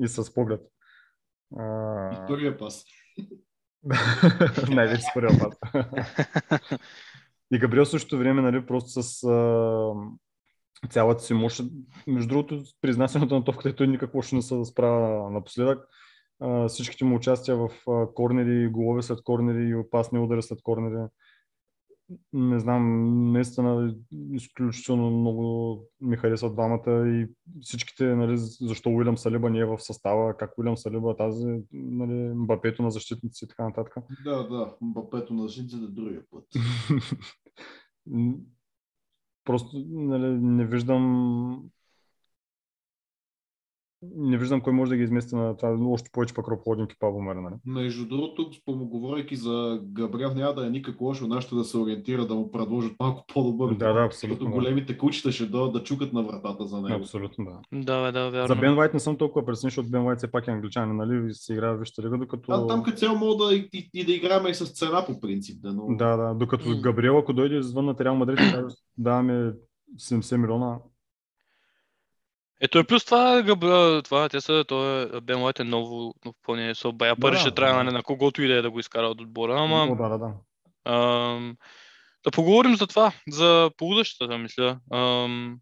и 0.00 0.08
с 0.08 0.34
поглед. 0.34 0.60
И 0.60 1.56
А... 1.58 2.24
първия 2.28 2.58
пас. 2.58 2.84
Най-вече 4.70 5.02
с 5.02 5.14
първия 5.14 5.38
път. 5.40 5.58
и 7.52 7.58
Габриел 7.58 7.84
същото 7.84 8.18
време, 8.18 8.42
нали, 8.42 8.66
просто 8.66 9.02
с 9.02 9.24
а... 9.24 9.92
цялата 10.90 11.22
си 11.22 11.34
мощ. 11.34 11.62
Между 12.06 12.28
другото, 12.28 12.62
при 12.80 12.90
изнасянето 12.90 13.34
на 13.34 13.44
топката 13.44 13.76
той 13.76 13.86
никак 13.86 14.14
лошо 14.14 14.36
не 14.36 14.42
се 14.42 14.64
справя 14.64 15.30
напоследък. 15.30 15.88
А, 16.40 16.68
всичките 16.68 17.04
му 17.04 17.16
участия 17.16 17.56
в 17.56 17.68
а, 17.88 18.06
корнери, 18.14 18.68
голове 18.68 19.02
след 19.02 19.22
корнери 19.22 19.68
и 19.68 19.74
опасни 19.74 20.18
удари 20.18 20.42
след 20.42 20.62
корнери. 20.62 21.08
Не 22.32 22.60
знам, 22.60 23.32
наистина 23.32 23.94
изключително 24.32 25.10
много 25.10 25.78
ми 26.00 26.16
харесват 26.16 26.52
двамата 26.52 27.08
и 27.08 27.26
всичките, 27.60 28.04
нали, 28.04 28.36
защо 28.60 28.90
Уилям 28.90 29.18
Салиба 29.18 29.50
не 29.50 29.58
е 29.58 29.64
в 29.64 29.78
състава, 29.78 30.36
как 30.36 30.58
Уилям 30.58 30.76
Салиба, 30.76 31.16
тази, 31.16 31.62
нали, 31.72 32.34
Мбапето 32.34 32.82
на 32.82 32.90
защитници 32.90 33.44
и 33.44 33.48
така 33.48 33.64
нататък. 33.64 33.94
Да, 34.24 34.48
да, 34.48 34.74
Мбапето 34.80 35.34
на 35.34 35.42
защитниците 35.42 35.86
другия 35.86 36.22
път. 36.30 36.44
Просто 39.44 39.84
нали, 39.88 40.26
не 40.26 40.66
виждам 40.66 41.70
не 44.16 44.38
виждам 44.38 44.60
кой 44.60 44.72
може 44.72 44.88
да 44.88 44.96
ги 44.96 45.02
измести 45.02 45.34
на 45.34 45.56
това, 45.56 45.76
още 45.90 46.10
повече 46.12 46.34
пък 46.34 46.48
Роплодин 46.48 46.84
и 46.84 46.98
Павло 46.98 47.22
Мера, 47.22 47.40
нали? 47.40 47.54
Между 47.66 48.08
другото, 48.08 48.50
говорейки 48.68 49.36
за 49.36 49.80
Габриел, 49.82 50.34
няма 50.34 50.54
да 50.54 50.66
е 50.66 50.70
никак 50.70 51.00
лошо 51.00 51.26
нашите 51.26 51.54
да 51.54 51.64
се 51.64 51.78
ориентира, 51.78 52.26
да 52.26 52.34
му 52.34 52.50
предложат 52.50 52.92
малко 53.00 53.24
по-добър. 53.34 53.74
Да, 53.74 53.92
да, 53.92 54.04
абсолютно, 54.04 54.36
Защото 54.36 54.50
големите 54.50 54.98
кучета 54.98 55.32
ще 55.32 55.46
дойдат 55.46 55.72
да 55.72 55.82
чукат 55.82 56.12
на 56.12 56.22
вратата 56.22 56.66
за 56.66 56.80
него. 56.80 57.00
Абсолютно, 57.00 57.44
да. 57.44 57.82
Да, 57.82 58.12
да, 58.12 58.30
вярно. 58.30 58.46
За 58.46 58.56
Бен 58.56 58.74
Вайт 58.74 58.94
не 58.94 59.00
съм 59.00 59.16
толкова 59.16 59.46
пресен, 59.46 59.66
защото 59.66 59.90
Бен 59.90 60.04
Вайт 60.04 60.18
все 60.18 60.30
пак 60.30 60.46
е 60.46 60.50
англичанин, 60.50 60.96
нали? 60.96 61.30
И 61.30 61.34
се 61.34 61.52
играе 61.52 61.74
в 61.74 61.78
Висшата 61.78 62.02
лига, 62.02 62.18
докато... 62.18 62.52
А, 62.52 62.66
там 62.66 62.82
като 62.82 62.96
цяло 62.96 63.18
мога 63.18 63.46
да 63.46 63.54
и, 63.54 63.68
и, 63.72 63.90
и 63.94 64.04
да 64.04 64.12
играем 64.12 64.46
и 64.46 64.54
с 64.54 64.72
цена 64.72 65.04
по 65.06 65.20
принцип. 65.20 65.62
Да, 65.62 65.72
но... 65.72 65.96
Да, 65.96 66.16
да, 66.16 66.34
докато. 66.34 66.80
Габриел, 66.80 67.18
ако 67.18 67.32
дойде 67.32 67.56
извън 67.56 67.84
на 67.84 67.94
Реал 68.00 68.14
Мадрид, 68.14 68.38
даваме 68.98 69.52
70 69.98 70.36
милиона. 70.36 70.78
Ето 72.64 72.78
е 72.78 72.84
плюс 72.84 73.04
това, 73.04 73.42
Габриел, 73.42 74.02
това, 74.02 74.28
те 74.28 74.40
са, 74.40 74.64
той 74.68 75.02
е, 75.02 75.20
Бен 75.20 75.42
Уайт 75.42 75.60
е 75.60 75.64
ново, 75.64 76.14
но 76.24 76.34
пълне 76.42 76.74
са 76.74 76.92
бая 76.92 77.16
пари 77.16 77.34
Да, 77.34 77.40
ще 77.40 77.48
да, 77.48 77.54
трябва 77.54 77.78
да. 77.78 77.84
нали, 77.84 77.94
на 77.94 78.02
когото 78.02 78.42
и 78.42 78.48
да 78.48 78.54
е 78.54 78.62
да 78.62 78.70
го 78.70 78.80
изкара 78.80 79.06
от 79.06 79.20
отбора, 79.20 79.60
ама 79.60 79.96
да, 79.96 80.08
да, 80.08 80.18
да. 80.18 80.32
ам, 80.84 81.56
да 82.24 82.30
поговорим 82.30 82.76
за 82.76 82.86
това, 82.86 83.12
за 83.28 83.70
полудъщата, 83.76 84.38
мисля. 84.38 84.78
Ам, 84.92 85.58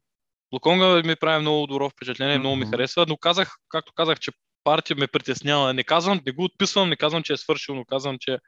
Луконга 0.52 1.02
ми 1.04 1.16
прави 1.16 1.40
много 1.40 1.66
добро 1.66 1.90
впечатление, 1.90 2.38
много 2.38 2.56
ми 2.56 2.66
харесва, 2.66 3.06
но 3.08 3.16
казах, 3.16 3.56
както 3.68 3.92
казах, 3.92 4.18
че 4.18 4.32
партия 4.64 4.96
ме 4.96 5.06
притеснява. 5.06 5.74
Не 5.74 5.84
казвам, 5.84 6.20
не 6.26 6.32
го 6.32 6.44
отписвам, 6.44 6.88
не 6.88 6.96
казвам, 6.96 7.22
че 7.22 7.32
е 7.32 7.36
свършил, 7.36 7.74
но 7.74 7.84
казвам, 7.84 8.16
че 8.20 8.38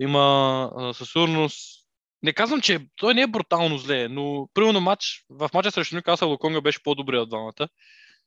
има 0.00 0.92
със 0.94 1.10
сигурност 1.10 1.85
не 2.22 2.32
казвам, 2.32 2.60
че 2.60 2.88
той 2.96 3.14
не 3.14 3.22
е 3.22 3.26
брутално 3.26 3.78
зле, 3.78 4.08
но 4.08 4.48
примерно 4.54 4.80
матч, 4.80 5.24
в 5.30 5.50
матча 5.54 5.70
срещу 5.70 5.96
Нюкасъл 5.96 6.30
Луконга 6.30 6.60
беше 6.60 6.82
по-добре 6.82 7.18
от 7.18 7.28
двамата. 7.28 7.68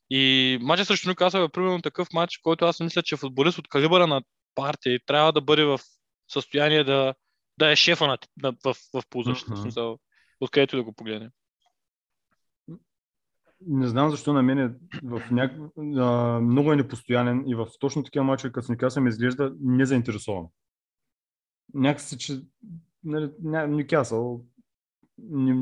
И 0.09 0.57
матча 0.61 0.85
срещу 0.85 1.09
Нюкасъл 1.09 1.43
е 1.43 1.49
примерно 1.49 1.81
такъв 1.81 2.07
матч, 2.13 2.37
който 2.37 2.65
аз 2.65 2.79
мисля, 2.79 3.03
че 3.03 3.17
футболист 3.17 3.57
от 3.57 3.67
калибъра 3.67 4.07
на 4.07 4.21
партия 4.55 4.99
трябва 5.05 5.33
да 5.33 5.41
бъде 5.41 5.63
в 5.63 5.79
състояние 6.27 6.83
да, 6.83 7.13
да 7.57 7.71
е 7.71 7.75
шефа 7.75 8.07
на, 8.07 8.17
на, 8.43 8.53
в, 8.65 8.75
в 8.93 9.03
полузащита. 9.09 9.57
Смисъл, 9.57 9.99
откъдето 10.39 10.75
да 10.75 10.83
го 10.83 10.93
погледне. 10.93 11.29
Не 13.67 13.87
знам 13.87 14.09
защо 14.09 14.33
на 14.33 14.43
мен 14.43 14.59
е 14.59 14.71
в 15.03 15.31
няк... 15.31 15.51
а, 15.97 16.39
много 16.39 16.73
е 16.73 16.75
непостоянен 16.75 17.43
и 17.47 17.55
в 17.55 17.67
точно 17.79 18.03
такива 18.03 18.25
мачове, 18.25 18.51
като 18.51 18.65
с 18.65 18.69
Никаса 18.69 19.01
ми 19.01 19.09
изглежда 19.09 19.53
незаинтересован. 19.61 20.47
Някакси, 21.73 22.17
че 22.17 22.41
нали. 23.03 23.31
Нюкасъл 23.67 24.45
не, 25.23 25.53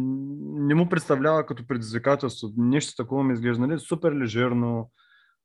не 0.65 0.75
му 0.75 0.89
представлява 0.89 1.45
като 1.45 1.67
предизвикателство. 1.67 2.53
Нещо 2.57 3.03
такова 3.03 3.23
ми 3.23 3.33
изглежда, 3.33 3.67
нали, 3.67 3.79
супер 3.79 4.11
лежерно, 4.11 4.91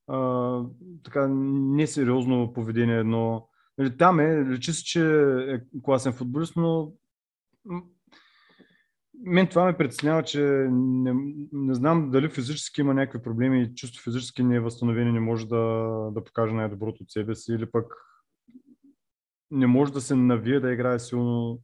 а, 0.09 0.61
така 1.05 1.29
несериозно 1.29 2.53
поведение 2.53 2.99
едно. 2.99 3.49
Нали, 3.79 3.97
там 3.97 4.21
е, 4.21 4.45
личи 4.45 4.73
се, 4.73 4.85
че 4.85 5.03
е 5.55 5.61
класен 5.83 6.13
футболист, 6.13 6.57
но 6.57 6.93
мен 9.25 9.47
това 9.47 9.65
ме 9.65 9.77
притеснява, 9.77 10.23
че 10.23 10.69
не, 10.71 11.15
не 11.53 11.75
знам 11.75 12.11
дали 12.11 12.29
физически 12.29 12.81
има 12.81 12.95
някакви 12.95 13.23
проблеми 13.23 13.63
и 13.63 13.75
чисто 13.75 14.03
физически 14.03 14.43
не 14.43 14.57
е 14.57 14.61
възстановен 14.61 15.09
и 15.09 15.13
не 15.13 15.21
може 15.21 15.49
да, 15.49 15.57
да 16.15 16.25
покаже 16.25 16.55
най-доброто 16.55 17.03
от 17.03 17.11
себе 17.11 17.35
си 17.35 17.53
или 17.53 17.71
пък 17.71 17.95
не 19.51 19.67
може 19.67 19.93
да 19.93 20.01
се 20.01 20.15
навие 20.15 20.61
да 20.61 20.73
играе 20.73 20.99
силно. 20.99 21.61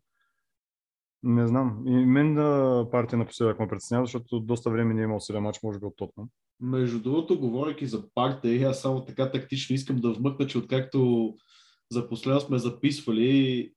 Не 1.22 1.46
знам. 1.46 1.82
И 1.86 1.90
мен 1.90 2.34
да 2.34 2.86
партия 2.90 3.18
напоследък 3.18 3.60
ме 3.60 3.68
притеснява, 3.68 4.06
защото 4.06 4.40
доста 4.40 4.70
време 4.70 4.94
не 4.94 5.00
е 5.00 5.04
имал 5.04 5.20
7 5.20 5.38
мач, 5.38 5.62
може 5.62 5.78
би 5.78 5.86
от 5.86 5.96
Тотнам. 5.96 6.28
Между 6.60 7.00
другото, 7.00 7.40
говоряки 7.40 7.86
за 7.86 8.04
партия, 8.14 8.70
аз 8.70 8.80
само 8.80 9.04
така 9.04 9.30
тактично 9.30 9.74
искам 9.74 9.96
да 9.96 10.12
вмъкна, 10.12 10.46
че 10.46 10.58
откакто 10.58 11.34
за 11.92 12.08
последно 12.08 12.40
сме 12.40 12.58
записвали, 12.58 13.70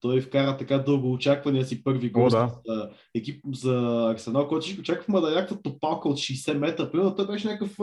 той 0.00 0.20
вкара 0.20 0.56
така 0.56 0.78
дълго 0.78 1.12
очаквания 1.12 1.64
си 1.64 1.84
първи 1.84 2.10
гол 2.10 2.28
да. 2.28 2.52
за 2.66 2.90
екип 3.14 3.44
за 3.54 4.06
Арсенал, 4.14 4.48
който 4.48 4.62
всички 4.64 4.80
очаквахме 4.80 5.20
да 5.20 5.32
е 5.32 5.34
някаква 5.34 5.56
топалка 5.62 6.08
от 6.08 6.16
60 6.16 6.58
метра. 6.58 6.90
Примерно 6.90 7.14
той 7.14 7.26
беше 7.26 7.48
някакъв 7.48 7.78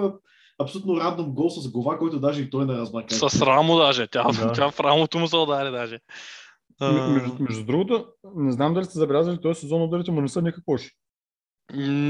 абсолютно 0.60 0.98
рандом 1.00 1.34
гол 1.34 1.50
с 1.50 1.72
глава, 1.72 1.98
който 1.98 2.20
даже 2.20 2.42
и 2.42 2.50
той 2.50 2.66
не 2.66 2.74
разбра. 2.74 3.04
С 3.10 3.42
рамо 3.42 3.78
даже. 3.78 4.08
Тя, 4.08 4.24
Да. 4.32 4.54
тя 4.54 4.72
в 4.72 4.80
рамото 4.80 5.20
му 5.20 5.28
се 5.28 5.38
удари 5.38 5.72
даже. 5.72 6.00
А, 6.82 7.08
Между, 7.10 7.36
между 7.40 7.66
другото, 7.66 8.06
не 8.36 8.52
знам 8.52 8.74
дали 8.74 8.86
сте 8.86 9.00
забелязали, 9.00 9.42
този 9.42 9.60
сезон 9.60 9.82
ударите 9.84 10.12
му 10.12 10.22
не 10.22 10.28
са 10.30 10.42
никак 10.42 10.64
лоши. 10.68 10.92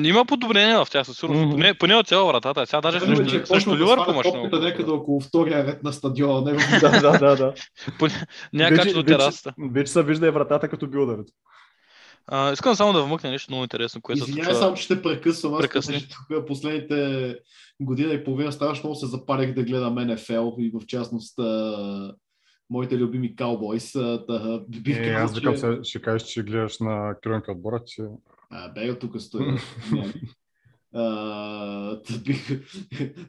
Има 0.03 0.25
подобрение 0.25 0.75
в 0.75 0.87
тях 0.91 1.05
със 1.05 1.17
сигурност. 1.17 1.45
Мгм. 1.45 1.51
Поне, 1.51 1.73
поне 1.73 1.95
от 1.95 2.07
цяла 2.07 2.27
вратата. 2.27 2.65
Сега 2.65 2.81
даже 2.81 2.99
че 2.99 3.05
срещу, 3.05 3.45
срещу 3.45 3.75
сваля 3.77 4.05
имаш 4.09 4.27
топката 4.27 4.59
някъде 4.59 4.91
около 4.91 5.19
втория 5.21 5.65
ред 5.67 5.83
на 5.83 5.93
стадиона. 5.93 6.51
Не 6.51 6.57
да, 6.81 7.01
да, 7.01 7.11
да, 7.19 7.35
да. 7.35 7.53
Няма 8.53 8.75
вече, 8.75 9.03
терасата. 9.05 9.53
вече 9.71 9.91
се 9.91 10.03
вижда 10.03 10.27
и 10.27 10.31
вратата 10.31 10.69
като 10.69 10.87
би 10.87 10.97
ударите. 10.97 11.31
А, 12.27 12.53
искам 12.53 12.75
само 12.75 12.93
да 12.93 13.03
вмъкна 13.03 13.29
нещо 13.29 13.51
много 13.51 13.63
интересно, 13.63 14.01
което 14.01 14.23
се 14.23 14.29
Извинявай 14.29 14.53
случва. 14.53 14.65
само, 14.65 14.75
че 14.75 14.83
ще 14.83 15.01
прекъсвам. 15.01 15.53
Аз 15.53 15.61
Прекъсни. 15.61 16.07
тук 16.29 16.47
последните 16.47 17.35
година 17.81 18.13
и 18.13 18.23
половина 18.23 18.51
страшно 18.51 18.83
много 18.83 18.95
се 18.99 19.05
запалях 19.05 19.53
да 19.53 19.63
гледам 19.63 19.95
НФЛ 19.95 20.49
и 20.59 20.71
в 20.73 20.85
частност 20.87 21.39
моите 22.69 22.97
любими 22.97 23.35
Cowboys. 23.35 23.93
Та, 24.27 24.59
бих 24.81 24.97
Е, 24.97 25.09
аз 25.09 25.35
викам, 25.35 25.55
че... 25.55 25.79
ще 25.83 26.01
кажеш, 26.01 26.27
че 26.27 26.43
гледаш 26.43 26.79
на 26.79 27.15
крънка 27.23 27.51
отбора, 27.51 27.81
че... 27.85 28.03
А, 28.49 28.73
бе, 28.73 28.99
тук 28.99 29.21
стоя. 29.21 29.57
Бих... 32.25 32.65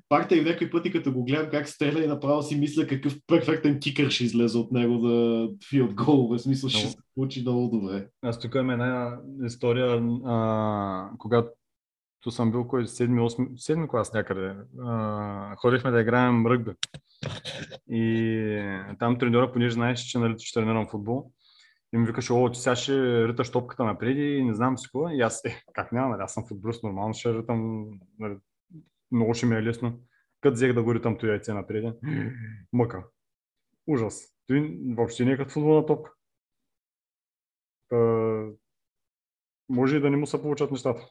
Пак 0.08 0.30
и 0.30 0.40
някой 0.40 0.70
пъти, 0.70 0.92
като 0.92 1.12
го 1.12 1.24
гледам 1.24 1.50
как 1.50 1.68
стреля 1.68 2.04
и 2.04 2.06
направо 2.06 2.42
си 2.42 2.58
мисля 2.58 2.86
какъв 2.86 3.16
перфектен 3.26 3.80
кикър 3.80 4.10
ще 4.10 4.24
излезе 4.24 4.58
от 4.58 4.72
него 4.72 4.98
да 4.98 5.48
филд 5.68 5.94
голове. 5.94 6.38
В 6.38 6.42
смисъл 6.42 6.70
ще 6.70 6.88
се 6.88 6.96
получи 7.14 7.40
много 7.40 7.78
добре. 7.78 8.08
Аз 8.22 8.40
тук 8.40 8.54
имам 8.54 8.70
една 8.70 9.18
история, 9.44 10.02
а, 10.26 11.10
когато 11.18 11.50
съм 12.30 12.50
бил 12.50 12.66
кой 12.66 12.84
7-8, 12.84 13.54
7 13.54 13.88
клас 13.88 14.12
някъде. 14.12 14.54
А, 14.82 15.56
ходихме 15.56 15.90
да 15.90 16.00
играем 16.00 16.46
ръгби. 16.46 16.70
И 17.90 18.94
там 18.98 19.18
треньора, 19.18 19.52
понеже 19.52 19.74
знаеш, 19.74 20.00
че 20.00 20.18
нали, 20.18 20.34
ще 20.38 20.60
тренирам 20.60 20.88
футбол, 20.88 21.30
и 21.92 21.98
ми 21.98 22.06
викаше, 22.06 22.32
о, 22.32 22.50
ти 22.50 22.60
сега 22.60 22.76
ще 22.76 23.28
риташ 23.28 23.50
топката 23.50 23.84
напред 23.84 24.16
и 24.16 24.44
не 24.44 24.54
знам 24.54 24.78
си 24.78 24.86
какво. 24.86 25.10
И 25.10 25.20
аз, 25.20 25.44
е, 25.44 25.62
как 25.72 25.92
няма, 25.92 26.08
нали, 26.08 26.22
аз 26.22 26.34
съм 26.34 26.46
футболист, 26.48 26.82
нормално 26.82 27.14
ще 27.14 27.34
ритам, 27.34 27.90
нали, 28.18 28.36
много 29.12 29.34
ще 29.34 29.46
ми 29.46 29.56
е 29.56 29.62
лесно. 29.62 30.00
Кът 30.40 30.54
взех 30.54 30.72
да 30.72 30.82
го 30.82 30.94
ритам 30.94 31.18
той 31.18 31.28
яйце 31.28 31.54
напред. 31.54 31.94
Мъка. 32.72 33.04
Ужас. 33.86 34.36
Той 34.46 34.78
въобще 34.96 35.24
не 35.24 35.32
е 35.32 35.36
като 35.36 35.50
футболна 35.50 35.86
топка. 35.86 36.12
Та, 37.88 37.96
може 39.68 39.96
и 39.96 40.00
да 40.00 40.10
не 40.10 40.16
му 40.16 40.26
се 40.26 40.42
получат 40.42 40.70
нещата. 40.70 41.10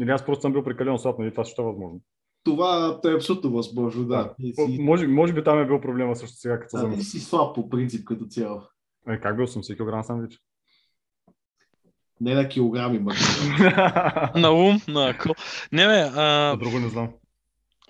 Или 0.00 0.10
аз 0.10 0.26
просто 0.26 0.42
съм 0.42 0.52
бил 0.52 0.64
прекалено 0.64 0.98
слаб, 0.98 1.18
нали? 1.18 1.30
Това 1.30 1.44
също 1.44 1.62
е 1.62 1.64
възможно. 1.64 2.00
Това 2.44 3.00
е 3.04 3.14
абсолютно 3.14 3.50
възможно, 3.50 4.04
да. 4.04 4.34
Си, 4.40 4.78
Може, 4.80 5.06
може 5.06 5.32
би 5.32 5.44
там 5.44 5.58
е 5.58 5.66
бил 5.66 5.80
проблема 5.80 6.16
също 6.16 6.36
сега, 6.36 6.60
като 6.60 6.70
се 6.70 6.76
а, 6.76 6.80
и 6.80 6.82
замисля. 6.82 7.02
си 7.02 7.20
слаб 7.20 7.54
по 7.54 7.68
принцип 7.70 8.04
като 8.04 8.24
цяло. 8.26 8.62
Е, 9.08 9.20
как 9.20 9.36
бил 9.36 9.46
80 9.46 9.76
кг 10.00 10.06
сандвич? 10.06 10.38
Не 12.20 12.34
на 12.34 12.48
килограми, 12.48 12.98
ма. 12.98 13.12
На 14.36 14.50
ум, 14.50 14.80
на 14.88 15.08
акъл. 15.08 15.34
Не, 15.72 15.86
бе, 15.86 16.10
а, 16.14 16.56
Друго 16.56 16.78
не 16.78 16.88
знам. 16.88 17.08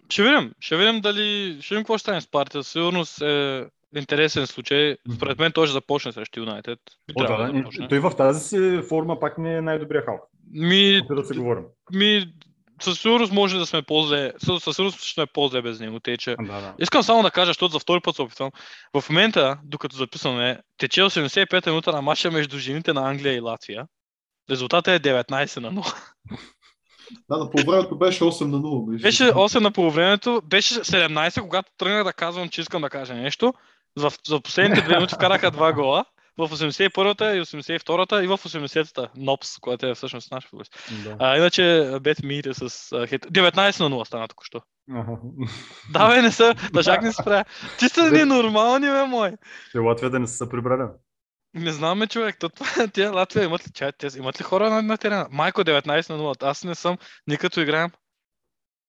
ще 0.09 0.23
видим. 0.23 0.53
Ще 0.61 0.77
видим 0.77 1.01
дали... 1.01 1.59
Ще 1.61 1.75
видим 1.75 1.83
какво 1.83 1.99
ще 1.99 2.03
стане 2.03 2.21
с 2.21 2.31
партията. 2.31 2.65
Сигурно 2.65 3.05
е 3.23 3.65
интересен 3.97 4.47
случай. 4.47 4.97
Според 5.15 5.39
мен 5.39 5.53
той 5.53 5.67
ще 5.67 5.73
започне 5.73 6.13
срещу 6.13 6.41
Юнайтед. 6.41 6.79
Да, 7.19 7.27
да. 7.27 7.53
да 7.53 7.59
започне. 7.59 7.89
Той 7.89 7.99
в 7.99 8.13
тази 8.17 8.49
си 8.49 8.81
форма 8.89 9.21
пак 9.21 9.39
не 9.39 9.57
е 9.57 9.61
най-добрия 9.61 10.03
халк. 10.03 10.21
Ми, 10.53 11.01
Да 11.11 11.25
се 11.25 11.35
говорим. 11.35 11.65
ми, 11.93 12.33
със 12.81 13.01
сигурност 13.01 13.33
може 13.33 13.59
да 13.59 13.67
сме 13.67 13.83
по-зле. 13.83 14.33
Със 14.39 14.63
със 14.63 14.77
сигурност 14.77 15.01
ще 15.01 15.15
сме 15.15 15.27
по-зле 15.27 15.63
без 15.63 15.81
него. 15.81 16.01
Тъй, 16.01 16.17
че... 16.17 16.37
Да, 16.41 16.61
да. 16.61 16.75
Искам 16.79 17.03
само 17.03 17.23
да 17.23 17.31
кажа, 17.31 17.51
защото 17.51 17.73
за 17.73 17.79
втори 17.79 18.01
път 18.01 18.17
се 18.17 18.23
опитвам. 18.23 18.51
В 18.95 19.11
момента, 19.11 19.59
докато 19.65 19.97
записваме, 19.97 20.59
тече 20.79 21.01
85 21.01 21.67
минута 21.67 21.93
на 21.93 22.03
матча 22.03 22.31
между 22.31 22.59
жените 22.59 22.93
на 22.93 23.11
Англия 23.11 23.35
и 23.35 23.41
Латвия. 23.41 23.87
Резултатът 24.51 25.07
е 25.07 25.09
19 25.09 25.61
на 25.61 25.73
0. 25.73 25.95
Да, 27.29 27.37
на 27.37 27.51
по 27.51 27.59
времето 27.71 27.99
беше 27.99 28.25
8 28.25 28.45
на 28.45 28.59
0. 28.59 28.91
Беше, 28.91 29.03
Беше 29.03 29.33
8 29.33 29.61
на 29.61 29.71
полувремето, 29.71 30.43
беше 30.45 30.75
17, 30.75 31.41
когато 31.41 31.73
тръгнах 31.79 32.05
да 32.05 32.13
казвам, 32.13 32.49
че 32.49 32.61
искам 32.61 32.83
да 32.83 32.91
кажа 32.91 33.15
нещо. 33.15 33.55
За, 33.97 34.11
за 34.27 34.41
последните 34.41 34.83
две 34.83 34.95
минути 34.95 35.15
вкараха 35.15 35.51
два 35.51 35.73
гола. 35.73 36.05
В 36.49 36.51
81-та 36.51 37.37
и 37.37 37.41
82-та 37.41 38.23
и 38.23 38.27
в 38.27 38.39
80-та. 38.39 39.09
Нопс, 39.17 39.59
която 39.59 39.87
е 39.87 39.95
всъщност 39.95 40.33
наш 40.33 40.45
футболист. 40.45 40.73
да. 41.05 41.17
А, 41.19 41.37
иначе 41.37 41.93
бет 42.03 42.23
миите 42.23 42.55
с 42.55 42.93
а, 42.93 43.07
хит. 43.07 43.27
19 43.27 43.81
на 43.81 43.97
0 43.97 44.05
стана 44.05 44.29
току-що. 44.29 44.61
Аха. 44.95 45.13
Да, 45.93 46.09
бе, 46.09 46.23
не 46.23 46.31
са. 46.31 46.55
Тъжак 46.75 47.03
не 47.03 47.13
спря. 47.13 47.45
Ти 47.79 47.89
са 47.89 48.11
ненормални, 48.11 48.87
бе, 48.87 49.05
мой. 49.05 49.33
Те 49.73 49.79
Латвия 49.79 50.11
да 50.11 50.19
не 50.19 50.27
са 50.27 50.37
се 50.37 50.49
прибрали. 50.49 50.89
Не 51.55 51.73
знам, 51.73 51.99
ме, 51.99 52.07
човек. 52.07 52.39
Тия 52.93 53.13
Латвия 53.13 53.45
имат 53.45 53.67
ли, 53.67 53.73
чай, 53.73 53.93
те, 53.93 54.09
имат 54.17 54.41
ли 54.41 54.45
хора 54.45 54.71
на, 54.71 54.83
на 54.83 54.99
терена? 54.99 55.29
Майко 55.31 55.61
19 55.61 56.11
на 56.11 56.19
0. 56.19 56.43
Аз 56.43 56.65
не 56.65 56.75
съм, 56.75 56.99
ни 57.27 57.37
като 57.37 57.61
играем. 57.61 57.91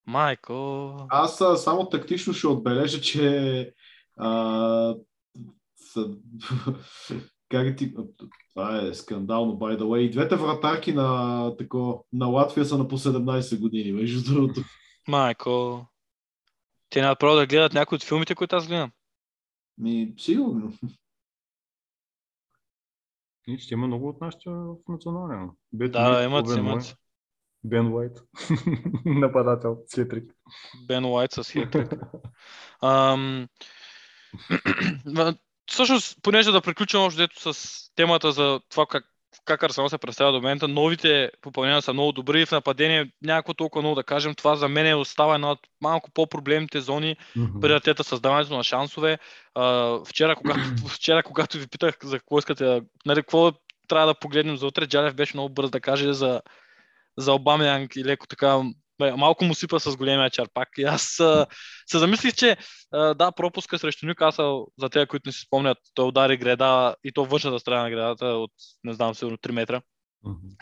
Майко. 0.07 0.95
Аз 1.09 1.41
а, 1.41 1.57
само 1.57 1.89
тактично 1.89 2.33
ще 2.33 2.47
отбележа, 2.47 3.01
че 3.01 3.73
а, 4.17 4.95
как 7.51 7.77
ти, 7.77 7.93
това 8.53 8.81
е 8.81 8.93
скандално, 8.93 9.53
by 9.53 9.77
the 9.77 9.83
way. 9.83 9.97
И 9.97 10.09
двете 10.09 10.35
вратарки 10.35 10.93
на, 10.93 11.57
тако, 11.57 12.05
на 12.13 12.25
Латвия 12.25 12.65
са 12.65 12.77
на 12.77 12.87
по 12.87 12.97
17 12.97 13.59
години, 13.59 13.91
между 13.91 14.33
другото. 14.33 14.61
Майко. 15.07 15.85
Те 16.89 17.01
нямат 17.01 17.19
право 17.19 17.35
да 17.35 17.47
гледат 17.47 17.73
някои 17.73 17.95
от 17.95 18.03
филмите, 18.03 18.35
които 18.35 18.55
аз 18.55 18.67
гледам. 18.67 18.91
Ми, 19.77 20.13
сигурно. 20.17 20.73
И 23.47 23.57
ще 23.57 23.73
има 23.73 23.87
много 23.87 24.09
от 24.09 24.21
нашите 24.21 24.49
в 24.49 24.75
националния. 24.89 25.49
Бето 25.73 25.91
Да, 25.91 26.19
Мит, 26.19 26.25
имат, 26.25 26.47
Овен 26.47 26.59
имат. 26.59 26.97
Бен 27.63 27.93
Уайт. 27.93 28.23
Нападател. 29.05 29.77
с 29.87 29.95
хетрик. 29.95 30.33
Бен 30.87 31.05
Уайт 31.05 31.31
с 31.31 31.51
хитрик. 31.51 31.93
Ам... 32.81 33.47
Всъщност, 35.71 36.17
понеже 36.21 36.51
да 36.51 36.61
приключим 36.61 36.99
още 36.99 37.21
дето 37.21 37.53
с 37.53 37.77
темата 37.95 38.31
за 38.31 38.59
това 38.69 38.85
как, 38.85 39.05
как 39.45 39.63
Арсенал 39.63 39.89
се 39.89 39.97
представя 39.97 40.31
до 40.31 40.37
момента, 40.37 40.67
новите 40.67 41.31
попълнения 41.41 41.81
са 41.81 41.93
много 41.93 42.11
добри 42.11 42.45
в 42.45 42.51
нападение, 42.51 43.11
някакво 43.21 43.53
толкова 43.53 43.81
много 43.81 43.95
да 43.95 44.03
кажем. 44.03 44.35
Това 44.35 44.55
за 44.55 44.67
мен 44.67 44.87
е 44.87 44.95
остава 44.95 45.35
една 45.35 45.51
от 45.51 45.59
малко 45.81 46.11
по-проблемните 46.11 46.81
зони 46.81 47.15
при 47.61 47.73
Артета 47.73 48.03
създаването 48.03 48.57
на 48.57 48.63
шансове. 48.63 49.19
А, 49.55 49.97
вчера, 50.05 50.35
когато, 50.35 50.59
вчера, 50.89 51.23
когато 51.23 51.57
ви 51.57 51.67
питах 51.67 51.97
за 52.03 52.19
какво 52.19 52.39
искате, 52.39 52.81
нали, 53.05 53.21
какво 53.21 53.51
трябва 53.87 54.07
да 54.07 54.19
погледнем 54.19 54.57
за 54.57 54.67
утре, 54.67 54.87
Джалев 54.87 55.15
беше 55.15 55.37
много 55.37 55.53
бърз 55.53 55.69
да 55.69 55.79
каже 55.79 56.13
за, 56.13 56.41
за 57.17 57.33
Обамянг 57.33 57.95
и 57.95 58.05
леко 58.05 58.27
така, 58.27 58.61
малко 59.17 59.45
му 59.45 59.53
сипа 59.53 59.79
с 59.79 59.97
големия 59.97 60.29
чарпак. 60.29 60.69
И 60.77 60.83
аз 60.83 61.19
а, 61.19 61.45
се 61.85 61.99
замислих, 61.99 62.33
че 62.33 62.57
а, 62.91 63.13
да, 63.13 63.31
пропуска 63.31 63.79
срещу 63.79 64.05
Нюкасъл, 64.05 64.67
за 64.79 64.89
тези, 64.89 65.05
които 65.05 65.29
не 65.29 65.33
си 65.33 65.39
спомнят, 65.47 65.77
той 65.93 66.07
удари 66.07 66.37
греда 66.37 66.95
и 67.03 67.11
то 67.11 67.25
външната 67.25 67.59
страна 67.59 67.83
на 67.83 67.89
гредата 67.89 68.25
от, 68.25 68.51
не 68.83 68.93
знам, 68.93 69.15
сигурно 69.15 69.37
3 69.37 69.51
метра. 69.51 69.81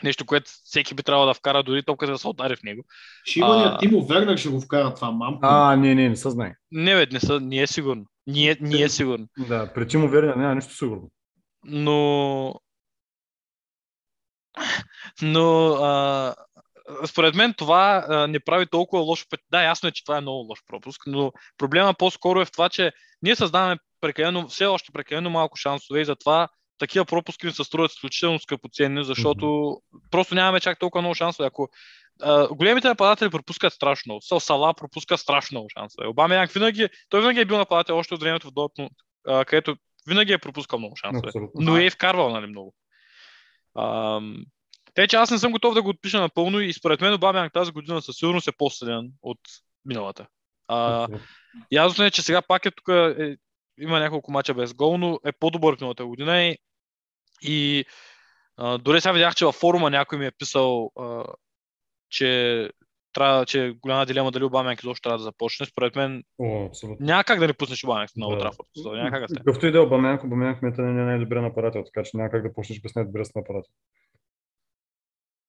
Нещо, 0.04 0.26
което 0.26 0.52
всеки 0.64 0.96
би 0.96 1.04
трябвало 1.04 1.28
да 1.28 1.34
вкара, 1.34 1.64
дори 1.64 1.84
толкова 1.84 2.12
да 2.12 2.18
се 2.18 2.28
удари 2.28 2.56
в 2.56 2.64
него. 2.64 2.84
Шимания 3.28 3.68
А. 3.68 3.78
Тимо 3.78 4.06
Вернер 4.06 4.38
ще 4.38 4.50
го 4.50 4.62
вкара 4.62 4.94
това 4.94 5.12
мамко. 5.12 5.40
А, 5.42 5.76
не, 5.76 5.96
не, 5.96 6.10
не 6.10 6.16
се 6.16 6.30
знае. 6.30 6.56
Не, 6.72 6.96
бе, 6.96 7.08
не, 7.12 7.20
са, 7.20 7.40
не 7.40 7.62
е 7.62 7.68
сигурно. 7.68 8.06
Не, 8.28 8.58
не 8.62 8.82
е 8.82 8.90
сигурно. 8.90 9.28
Да, 9.48 9.74
при 9.74 9.88
Тимо 9.88 10.10
Вернер 10.10 10.36
няма 10.36 10.56
нищо 10.56 10.74
сигурно. 10.74 11.10
но 11.64 12.54
но 15.22 15.68
а, 15.74 16.36
според 17.06 17.36
мен 17.36 17.54
това 17.54 18.06
а, 18.10 18.28
не 18.28 18.40
прави 18.40 18.66
толкова 18.66 19.04
лошо. 19.04 19.26
Да, 19.52 19.64
ясно 19.64 19.90
е, 19.90 19.92
че 19.92 20.04
това 20.04 20.18
е 20.18 20.22
много 20.22 20.48
лош 20.50 20.60
пропуск, 20.68 21.02
но 21.08 21.32
проблема 21.58 21.94
по-скоро 21.94 22.42
е 22.42 22.46
в 22.46 22.52
това, 22.52 22.70
че 22.70 22.92
ние 23.22 23.36
създаваме 23.36 23.78
прекалено, 24.02 24.48
все 24.48 24.66
още 24.66 24.92
прекалено 24.92 25.30
малко 25.30 25.58
шансове 25.58 26.02
и 26.02 26.06
затова 26.06 26.48
такива 26.78 27.06
пропуски 27.06 27.46
ни 27.46 27.52
се 27.52 27.64
струват 27.64 27.92
изключително 27.92 28.40
скъпоценни, 28.40 29.04
защото 29.04 29.78
просто 30.12 30.36
нямаме 30.36 30.60
чак 30.60 30.80
толкова 30.80 31.02
много 31.02 31.16
шансове. 31.16 31.48
Ако 31.48 31.70
а, 32.22 32.48
големите 32.48 32.88
нападатели 32.88 33.30
пропускат 33.30 33.74
страшно 33.74 34.10
много. 34.10 34.22
Сал 34.22 34.40
Сала 34.40 34.74
пропуска 34.74 35.18
страшно 35.18 35.56
много 35.56 35.68
шансове. 35.78 36.08
Обама 36.08 36.36
Янг 36.36 36.52
винаги, 36.52 36.90
той 37.10 37.22
винаги 37.22 37.40
е 37.40 37.46
бил 37.46 37.58
нападател 37.58 37.98
още 37.98 38.14
от 38.14 38.22
времето 38.22 38.48
в 38.48 38.52
Дортмунд, 38.52 38.92
а, 39.28 39.46
където 39.46 39.76
винаги 40.08 40.34
е 40.34 40.38
пропускал 40.38 40.80
много 40.80 40.96
шансове. 40.96 41.28
Абсолютно. 41.28 41.62
Но 41.62 41.78
е 41.78 41.90
вкарвал, 41.90 42.30
нали, 42.30 42.48
много. 42.48 42.74
Ам, 43.78 44.46
Те, 45.00 45.08
че 45.08 45.16
аз 45.16 45.32
не 45.32 45.38
съм 45.38 45.52
готов 45.52 45.74
да 45.74 45.82
го 45.82 45.90
отпиша 45.90 46.20
напълно 46.20 46.60
и 46.60 46.74
според 46.74 47.02
мен 47.02 47.14
Обамянг 47.14 47.54
тази 47.54 47.72
година 47.72 48.02
със 48.02 48.16
сигурност 48.16 48.48
е 48.48 48.52
по-силен 48.52 49.12
от 49.22 49.40
миналата. 49.86 50.28
А, 50.68 51.08
ясно 51.72 52.06
е, 52.06 52.12
че 52.12 52.22
сега 52.22 52.42
пак 52.42 52.66
е 52.66 52.72
тук, 52.72 52.88
е, 52.90 53.38
има 53.80 54.00
няколко 54.00 54.32
мача 54.32 54.54
без 54.54 54.74
гол, 54.74 54.98
но 54.98 55.20
е 55.26 55.32
по-добър 55.32 55.74
от 55.74 55.82
миналата 55.82 56.06
година 56.06 56.44
и, 56.44 56.58
и 57.42 57.86
а, 58.58 58.78
дори 58.78 59.02
сега 59.02 59.14
видях, 59.14 59.36
че 59.36 59.46
във 59.46 59.56
форума 59.56 59.90
някой 59.90 60.20
ми 60.20 60.26
е 60.26 60.32
писал, 60.32 60.92
а, 61.00 61.24
че 62.10 62.70
трябва, 63.14 63.46
че 63.46 63.66
е 63.66 63.72
голяма 63.72 64.06
дилема 64.06 64.32
дали 64.32 64.44
Обамянг 64.44 64.84
изобщо 64.84 65.02
трябва 65.02 65.18
да 65.18 65.24
започне. 65.24 65.66
Според 65.66 65.96
мен 65.96 66.24
О, 66.40 66.66
абсолютно. 66.66 67.06
няма 67.06 67.24
как 67.24 67.40
да 67.40 67.48
не 67.48 67.54
пуснеш 67.54 67.84
Обамянг 67.84 68.10
на. 68.18 68.28
Олд 68.28 68.40
Трафорд. 68.40 68.68
Няма 68.86 69.12
как 69.12 69.22
да 69.22 69.28
стане. 69.28 69.40
Какъвто 69.40 69.68
и 69.68 69.72
да 69.72 69.78
е 69.78 69.82
Обамянк, 69.82 70.24
Обамянк 70.24 70.62
мета 70.62 70.82
не 70.82 71.02
е 71.02 71.06
най-добрият 71.06 71.44
нападател, 71.44 71.84
така 71.84 72.04
че 72.04 72.18
няма 72.18 72.30
как 72.30 72.44
да 72.44 72.54
почнеш 72.54 72.82
без 72.82 72.96
най-добрия 72.96 73.26
нападател. 73.36 73.72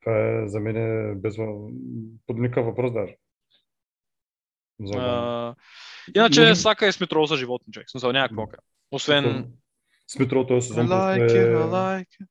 Това 0.00 0.18
е 0.18 0.48
за 0.48 0.60
мен 0.60 0.76
е 0.76 1.14
без 1.14 1.36
под 2.26 2.38
никакъв 2.38 2.66
въпрос 2.66 2.92
даже. 2.92 3.16
За. 4.80 4.98
А, 4.98 5.54
иначе 6.16 6.40
Може- 6.40 6.54
Сака 6.54 6.86
и 6.86 6.92
Смитрол 6.92 7.26
са 7.26 7.36
животни 7.36 7.72
човек. 7.72 7.90
Смисъл 7.90 8.12
няма 8.12 8.28
какво. 8.28 8.46
Освен... 8.90 9.52
Смитрол 10.08 10.46
този 10.46 10.68
сезон 10.68 10.86
like 10.86 11.26
it, 11.26 11.52
е... 11.52 11.54
Like 11.54 12.06
it. 12.22 12.26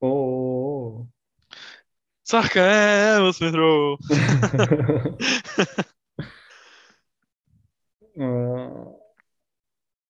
О. 0.00 1.06
Сака 2.24 2.62
е 2.62 3.32
Смитрол. 3.32 3.96
А, 8.20 8.70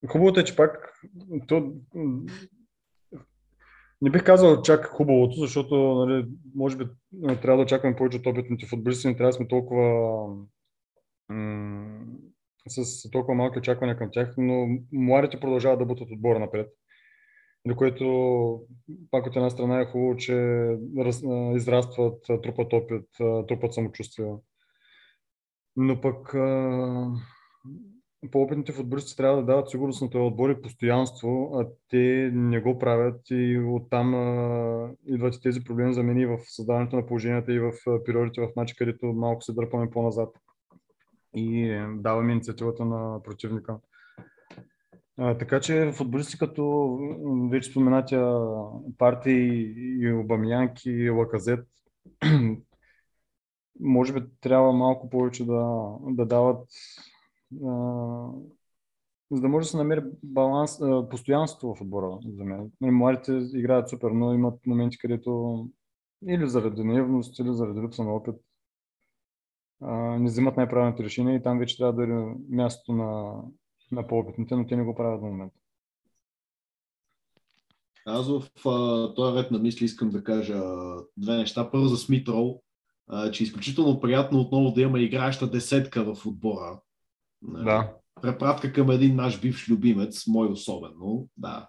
Хубавото 0.09 0.41
е, 0.41 0.45
че 0.45 0.57
пак 0.57 1.01
то, 1.49 1.73
не 4.03 4.11
бих 4.11 4.25
казал 4.25 4.63
чак 4.63 4.87
хубавото, 4.87 5.41
защото 5.41 5.77
нали, 5.77 6.27
може 6.55 6.77
би 6.77 6.85
м, 7.13 7.41
трябва 7.41 7.57
да 7.57 7.63
очакваме 7.63 7.97
повече 7.97 8.19
от 8.19 8.27
опитните 8.27 8.67
футболисти, 8.67 9.09
не 9.09 9.17
трябва 9.17 9.29
да 9.29 9.33
сме 9.33 9.49
толкова 9.49 10.27
м- 11.29 12.07
с 12.69 13.11
толкова 13.11 13.35
малки 13.35 13.59
очаквания 13.59 13.99
към 13.99 14.09
тях, 14.13 14.35
но 14.39 14.69
младите 14.93 15.41
продължават 15.41 15.79
да 15.79 15.87
бутат 15.87 16.11
отбора 16.11 16.39
напред. 16.39 16.69
До 17.67 17.77
което 17.77 18.61
пак 19.11 19.27
от 19.27 19.37
една 19.37 19.51
страна 19.51 19.81
е 19.81 19.87
хубаво, 19.87 20.17
че 20.17 20.35
раз, 20.99 21.23
израстват, 21.55 22.23
трупат 22.43 22.73
опит, 22.73 23.05
трупат 23.49 23.75
самочувствие. 23.75 24.35
Но 25.77 26.01
пък 26.01 26.35
а, 26.35 27.11
по-опитните 28.31 28.73
футболисти 28.73 29.17
трябва 29.17 29.37
да 29.37 29.45
дават 29.45 29.71
сигурност 29.71 30.03
на 30.03 30.11
този 30.11 30.23
отбор 30.23 30.51
и 30.51 30.63
постоянство, 30.63 31.51
а 31.55 31.67
те 31.91 32.31
не 32.35 32.61
го 32.61 32.79
правят 32.79 33.21
и 33.31 33.59
оттам 33.59 34.15
а, 34.15 34.91
идват 35.07 35.35
и 35.35 35.41
тези 35.41 35.65
проблеми 35.65 35.95
за 35.95 36.03
мен 36.03 36.19
и 36.19 36.27
в 36.27 36.39
създаването 36.45 36.97
на 36.97 37.07
положенията 37.07 37.53
и 37.53 37.59
в 37.59 37.73
периодите 38.05 38.41
в 38.41 38.49
матча, 38.57 38.75
където 38.79 39.07
малко 39.07 39.43
се 39.43 39.53
дърпаме 39.53 39.91
по-назад 39.91 40.29
и 41.35 41.71
е, 41.71 41.87
даваме 41.97 42.33
инициативата 42.33 42.85
на 42.85 43.23
противника. 43.23 43.79
А, 45.17 45.39
така 45.39 45.61
че 45.61 45.93
футболисти 45.93 46.39
като 46.39 46.97
вече 47.51 47.71
споменатия 47.71 48.35
Парти 48.99 49.31
и 50.01 50.13
Обамянк 50.13 50.73
и 50.85 51.11
Лаказет 51.11 51.67
може 53.81 54.13
би 54.13 54.23
трябва 54.41 54.73
малко 54.73 55.11
повече 55.11 55.45
да, 55.45 55.89
да 56.09 56.27
дават 56.27 56.69
за 59.31 59.41
да 59.41 59.49
може 59.49 59.65
да 59.65 59.71
се 59.71 59.77
намери 59.77 60.03
баланс, 60.23 60.81
а, 60.81 61.09
постоянство 61.09 61.75
в 61.75 61.81
отбора 61.81 62.19
за 62.37 62.45
мен. 62.45 62.71
Младите 62.81 63.33
играят 63.55 63.89
супер, 63.89 64.11
но 64.11 64.35
имат 64.35 64.67
моменти, 64.67 64.99
където 64.99 65.69
или 66.29 66.49
заради 66.49 66.85
наивност, 66.85 67.39
или 67.39 67.55
заради 67.55 67.81
липса 67.81 68.05
на 68.05 68.15
опит 68.15 68.35
не 69.81 70.27
взимат 70.27 70.57
най-правилните 70.57 71.05
решения 71.05 71.35
и 71.35 71.43
там 71.43 71.59
вече 71.59 71.77
трябва 71.77 71.93
да 71.93 72.05
е 72.05 72.35
мястото 72.49 72.93
на, 72.93 73.43
на 73.93 74.07
по-опитните, 74.07 74.57
но 74.57 74.67
те 74.67 74.77
не 74.77 74.85
го 74.85 74.95
правят 74.95 75.21
в 75.21 75.25
момента. 75.25 75.59
Аз 78.07 78.29
в 78.29 78.43
този 79.17 79.39
ред 79.39 79.51
на 79.51 79.59
мисли 79.59 79.85
искам 79.85 80.11
да 80.11 80.25
кажа 80.25 80.63
две 81.17 81.37
неща. 81.37 81.71
Първо 81.71 81.87
за 81.87 81.97
Смит 81.97 82.29
Роу, 82.29 82.61
а, 83.07 83.31
че 83.31 83.43
е 83.43 83.47
изключително 83.47 84.01
приятно 84.01 84.41
отново 84.41 84.73
да 84.73 84.83
има 84.83 85.01
играеща 85.01 85.51
десетка 85.51 86.15
в 86.15 86.27
отбора. 86.27 86.81
Нали? 87.43 87.65
Да. 87.65 87.93
Препратка 88.23 88.73
към 88.73 88.91
един 88.91 89.17
наш 89.17 89.41
бивш 89.41 89.69
любимец, 89.71 90.27
мой 90.27 90.49
особено, 90.49 91.29
да. 91.37 91.69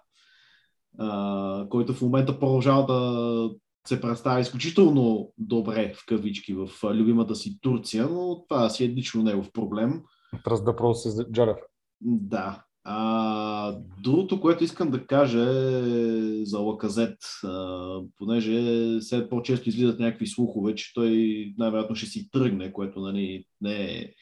А, 0.98 1.66
който 1.70 1.94
в 1.94 2.02
момента 2.02 2.38
продължава 2.40 2.86
да 2.86 3.50
се 3.88 4.00
представя 4.00 4.40
изключително 4.40 5.32
добре 5.38 5.94
в 5.96 6.06
кавички 6.06 6.54
в 6.54 6.68
любимата 6.84 7.34
си 7.34 7.58
Турция, 7.60 8.08
но 8.08 8.44
това 8.48 8.68
си 8.68 8.84
е 8.84 8.88
лично 8.88 9.22
негов 9.22 9.52
проблем. 9.52 10.02
Раз 10.46 10.64
да 10.64 10.76
просто 10.76 11.10
се 11.10 11.24
Джарев. 11.32 11.56
Да. 12.00 12.64
А, 12.84 13.76
другото, 14.02 14.40
което 14.40 14.64
искам 14.64 14.90
да 14.90 15.06
кажа 15.06 15.40
е 15.40 16.44
за 16.44 16.58
Лаказет, 16.58 17.18
а, 17.44 18.00
понеже 18.16 18.62
след 19.00 19.30
по-често 19.30 19.68
излизат 19.68 20.00
някакви 20.00 20.26
слухове, 20.26 20.74
че 20.74 20.94
той 20.94 21.54
най-вероятно 21.58 21.96
ще 21.96 22.06
си 22.06 22.30
тръгне, 22.30 22.72
което 22.72 23.00
нали, 23.00 23.44
не 23.60 23.74
е 23.74 24.12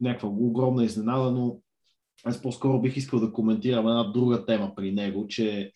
някаква 0.00 0.28
огромна 0.28 0.84
изненада, 0.84 1.30
но 1.30 1.60
аз 2.24 2.42
по-скоро 2.42 2.80
бих 2.80 2.96
искал 2.96 3.20
да 3.20 3.32
коментирам 3.32 3.86
една 3.86 4.04
друга 4.04 4.46
тема 4.46 4.72
при 4.76 4.92
него, 4.92 5.26
че 5.28 5.72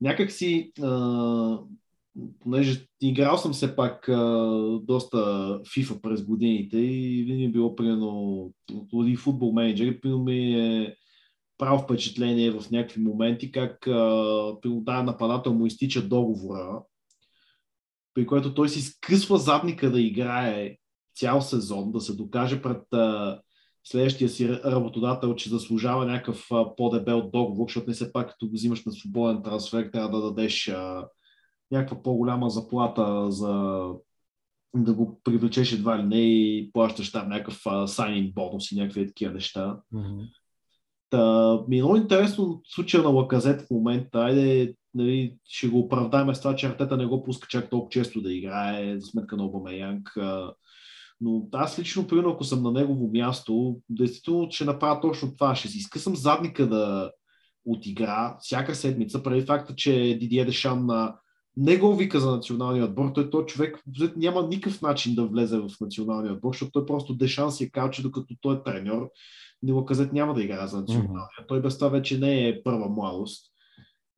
някак 0.00 0.32
си, 0.32 0.72
понеже 2.40 2.86
играл 3.00 3.38
съм 3.38 3.52
все 3.52 3.76
пак 3.76 4.04
доста 4.82 5.16
FIFA 5.62 6.00
през 6.00 6.24
годините 6.24 6.78
и 6.78 7.24
винаги 7.24 7.44
е 7.44 7.50
било 7.50 7.76
примерно 7.76 8.52
един 9.02 9.16
футбол 9.16 9.52
менеджер, 9.52 10.00
примерно 10.00 10.24
ми 10.24 10.54
е 10.54 10.96
правил 11.58 11.78
впечатление 11.78 12.50
в 12.50 12.70
някакви 12.70 13.00
моменти, 13.00 13.52
как 13.52 13.78
при 14.62 14.70
даден 14.70 15.04
нападател 15.04 15.54
му 15.54 15.66
изтича 15.66 16.08
договора, 16.08 16.82
при 18.14 18.26
което 18.26 18.54
той 18.54 18.68
си 18.68 18.80
скъсва 18.80 19.38
задника 19.38 19.90
да 19.90 20.00
играе 20.00 20.76
цял 21.14 21.40
сезон, 21.40 21.92
да 21.92 22.00
се 22.00 22.16
докаже 22.16 22.62
пред 22.62 22.92
а, 22.92 23.40
следващия 23.84 24.28
си 24.28 24.48
работодател, 24.48 25.34
че 25.34 25.50
заслужава 25.50 26.06
някакъв 26.06 26.48
по-дебел 26.76 27.30
договор, 27.32 27.68
защото 27.68 27.88
не 27.88 27.94
се 27.94 28.12
пак 28.12 28.30
като 28.30 28.46
го 28.46 28.52
взимаш 28.52 28.84
на 28.84 28.92
свободен 28.92 29.42
трансфер, 29.42 29.90
трябва 29.92 30.20
да 30.20 30.26
дадеш 30.26 30.68
а, 30.68 31.08
някаква 31.70 32.02
по-голяма 32.02 32.50
заплата 32.50 33.30
за 33.30 33.84
да 34.76 34.94
го 34.94 35.20
привлечеш 35.24 35.72
едва 35.72 35.98
ли 35.98 36.02
не 36.02 36.20
и 36.20 36.70
плащаш 36.72 37.12
там 37.12 37.28
някакъв 37.28 37.62
сайнинг 37.90 38.34
бонус 38.34 38.72
и 38.72 38.76
някакви 38.76 39.06
такива 39.06 39.32
неща. 39.32 39.80
Mm-hmm. 39.94 40.28
Та, 41.10 41.54
ми 41.68 41.78
е 41.78 41.82
много 41.82 41.96
интересно 41.96 42.60
случая 42.64 43.02
на 43.02 43.08
Лаказет 43.08 43.62
в 43.62 43.70
момента. 43.70 44.18
Айде, 44.18 44.74
нали, 44.94 45.36
ще 45.44 45.68
го 45.68 45.78
оправдаем 45.78 46.34
с 46.34 46.40
това, 46.40 46.56
че 46.56 46.66
Артета 46.66 46.96
не 46.96 47.06
го 47.06 47.22
пуска 47.22 47.48
чак 47.48 47.70
толкова 47.70 47.90
често 47.90 48.20
да 48.20 48.32
играе 48.32 49.00
за 49.00 49.06
сметка 49.06 49.36
на 49.36 49.44
Обамеянг. 49.44 50.18
Но 51.20 51.48
аз 51.52 51.78
лично, 51.78 52.06
примерно, 52.06 52.30
ако 52.30 52.44
съм 52.44 52.62
на 52.62 52.72
негово 52.72 53.10
място, 53.12 53.80
действително 53.88 54.50
ще 54.50 54.64
направя 54.64 55.00
точно 55.00 55.36
това. 55.36 55.54
Ще 55.54 55.68
си 55.68 55.78
изкъсам 55.78 56.16
задника 56.16 56.68
да 56.68 57.12
отигра 57.64 58.36
всяка 58.40 58.74
седмица, 58.74 59.22
преди 59.22 59.46
факта, 59.46 59.74
че 59.74 60.16
Дидие 60.20 60.44
Дешан 60.44 60.86
на 60.86 61.16
не 61.56 61.76
го 61.76 61.96
вика 61.96 62.20
за 62.20 62.30
националния 62.30 62.84
отбор, 62.84 63.12
той 63.14 63.30
този 63.30 63.46
човек 63.46 63.82
няма 64.16 64.46
никакъв 64.48 64.82
начин 64.82 65.14
да 65.14 65.26
влезе 65.26 65.58
в 65.58 65.70
националния 65.80 66.32
отбор, 66.32 66.52
защото 66.52 66.72
той 66.72 66.86
просто 66.86 67.14
Дешан 67.14 67.52
си 67.52 67.64
е 67.64 67.70
кал, 67.70 67.90
че 67.90 68.02
докато 68.02 68.34
той 68.40 68.56
е 68.56 68.62
треньор, 68.62 69.10
Нилаказет 69.62 70.12
няма 70.12 70.34
да 70.34 70.42
играе 70.42 70.66
за 70.66 70.80
националния. 70.80 71.14
Mm-hmm. 71.16 71.48
Той 71.48 71.62
без 71.62 71.78
това 71.78 71.88
вече 71.88 72.18
не 72.18 72.48
е 72.48 72.62
първа 72.62 72.88
младост. 72.88 73.52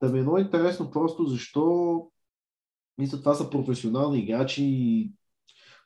Да 0.02 0.08
ми 0.08 0.18
е 0.18 0.22
много 0.22 0.38
интересно 0.38 0.90
просто 0.90 1.24
защо 1.24 2.06
мисля, 2.98 3.18
това 3.18 3.34
са 3.34 3.50
професионални 3.50 4.18
играчи 4.18 4.64
и 4.64 5.12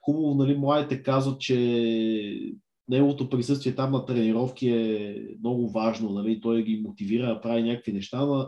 хубаво, 0.04 0.34
нали, 0.34 0.56
младите 0.56 1.02
казват, 1.02 1.40
че 1.40 2.54
неговото 2.88 3.30
присъствие 3.30 3.74
там 3.74 3.92
на 3.92 4.04
тренировки 4.04 4.68
е 4.68 5.16
много 5.40 5.70
важно, 5.70 6.10
нали, 6.10 6.40
той 6.40 6.62
ги 6.62 6.82
мотивира 6.86 7.26
да 7.26 7.40
прави 7.40 7.62
някакви 7.62 7.92
неща, 7.92 8.26
но 8.26 8.46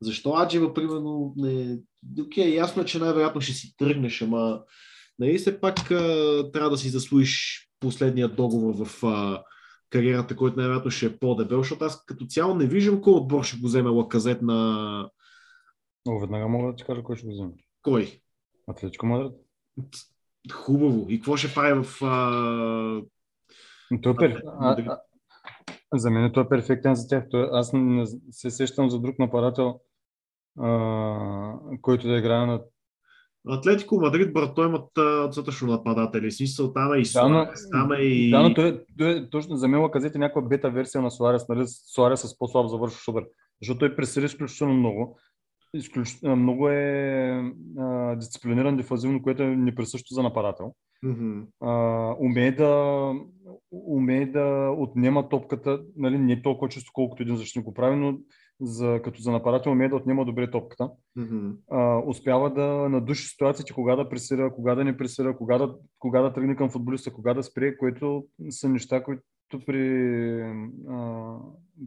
защо 0.00 0.34
Аджева, 0.36 0.74
примерно, 0.74 1.34
не... 1.36 1.78
Окей, 2.20 2.54
ясно 2.54 2.82
е, 2.82 2.84
че 2.84 2.98
най-вероятно 2.98 3.40
ще 3.40 3.52
си 3.52 3.76
тръгнеш, 3.76 4.22
ама 4.22 4.62
нали, 5.18 5.38
все 5.38 5.60
пак 5.60 5.90
а, 5.90 6.50
трябва 6.52 6.70
да 6.70 6.78
си 6.78 6.88
заслужиш 6.88 7.68
последния 7.80 8.28
договор 8.28 8.86
в 8.86 9.06
а, 9.06 9.42
кариерата, 9.90 10.36
който 10.36 10.56
най-вероятно 10.56 10.90
ще 10.90 11.06
е 11.06 11.18
по-дебел, 11.18 11.58
защото 11.58 11.84
аз 11.84 12.04
като 12.04 12.26
цяло 12.26 12.54
не 12.54 12.66
виждам 12.66 13.00
кой 13.00 13.12
отбор 13.12 13.44
ще 13.44 13.56
го 13.56 13.66
вземе 13.66 13.90
лаказет 13.90 14.42
на... 14.42 15.10
О, 16.08 16.18
веднага 16.20 16.48
мога 16.48 16.72
да 16.72 16.76
ти 16.76 16.84
кажа 16.84 17.02
кой 17.02 17.16
ще 17.16 17.26
го 17.26 17.32
вземе. 17.32 17.52
Кой? 17.82 18.20
Атлетико 18.66 19.06
Мадрид. 19.06 19.32
Хубаво. 20.52 21.06
И 21.08 21.18
какво 21.18 21.36
ще 21.36 21.54
прави 21.54 21.82
в... 21.82 22.02
А... 22.02 23.02
Той 24.02 24.12
е 24.12 24.16
перф... 24.16 24.36
а, 24.60 24.76
а, 24.86 24.98
за 25.94 26.10
мен 26.10 26.32
той 26.32 26.42
е 26.42 26.48
перфектен 26.48 26.94
за 26.94 27.08
тях. 27.08 27.24
Аз 27.52 27.70
не 27.74 28.06
се 28.30 28.50
сещам 28.50 28.90
за 28.90 29.00
друг 29.00 29.18
нападател, 29.18 29.80
а, 30.60 31.52
който 31.82 32.08
да 32.08 32.18
играе 32.18 32.46
на 32.46 32.60
Атлетико 33.48 34.00
Мадрид, 34.00 34.32
брат, 34.32 34.54
той 34.54 34.68
имат 34.68 34.88
достатъчно 35.26 35.72
нападатели. 35.72 36.32
Смисъл, 36.32 36.72
там 36.72 36.94
е 36.94 36.98
и 36.98 37.04
Суарес, 37.04 37.70
там 37.70 37.92
е 37.92 37.96
и... 37.96 38.30
Да, 38.30 38.42
но 38.42 38.54
той, 38.54 38.84
той, 38.98 39.28
точно 39.30 39.56
за 39.56 39.68
мен 39.68 39.80
лаказете 39.80 40.18
някаква 40.18 40.42
бета 40.42 40.70
версия 40.70 41.02
на 41.02 41.10
Суарес, 41.10 41.48
нали? 41.48 41.64
Суарес 41.66 42.20
с 42.20 42.38
по-слаб 42.38 42.68
завършващ 42.68 43.08
удар. 43.08 43.24
Защото 43.62 43.78
той 43.78 43.96
пресили 43.96 44.24
изключително 44.24 44.74
много. 44.74 45.18
Изключ... 45.76 46.22
Много 46.22 46.68
е 46.68 47.52
а, 47.78 48.16
дисциплиниран 48.16 48.76
дефазивно, 48.76 49.22
което 49.22 49.42
е 49.42 49.56
неприсъщо 49.56 50.14
за 50.14 50.22
нападател. 50.22 50.74
Mm-hmm. 51.04 51.46
А, 51.60 52.16
умее, 52.20 52.52
да, 52.52 53.12
умее 53.72 54.26
да 54.26 54.74
отнема 54.78 55.28
топката, 55.28 55.82
нали, 55.96 56.18
не 56.18 56.42
толкова 56.42 56.68
често, 56.68 56.90
колкото 56.94 57.22
един 57.22 57.36
защитник 57.36 57.64
го 57.64 57.74
прави, 57.74 57.96
но 57.96 58.18
за, 58.60 59.00
като 59.04 59.22
за 59.22 59.32
нападател 59.32 59.72
умее 59.72 59.88
да 59.88 59.96
отнема 59.96 60.24
добре 60.24 60.50
топката. 60.50 60.90
Mm-hmm. 61.18 61.56
А, 61.70 62.02
успява 62.06 62.54
да 62.54 62.66
надуши 62.88 63.28
ситуациите, 63.28 63.72
кога 63.72 63.96
да 63.96 64.08
пресира, 64.08 64.54
кога 64.54 64.74
да 64.74 64.84
не 64.84 64.96
пресира, 64.96 65.36
кога 65.36 65.58
да, 65.58 65.74
кога 65.98 66.20
да 66.20 66.32
тръгне 66.32 66.56
към 66.56 66.70
футболиста, 66.70 67.12
кога 67.12 67.34
да 67.34 67.42
спре, 67.42 67.76
което 67.76 68.24
са 68.50 68.68
неща, 68.68 69.02
които 69.02 69.22
при, 69.66 70.40
а, 70.88 71.36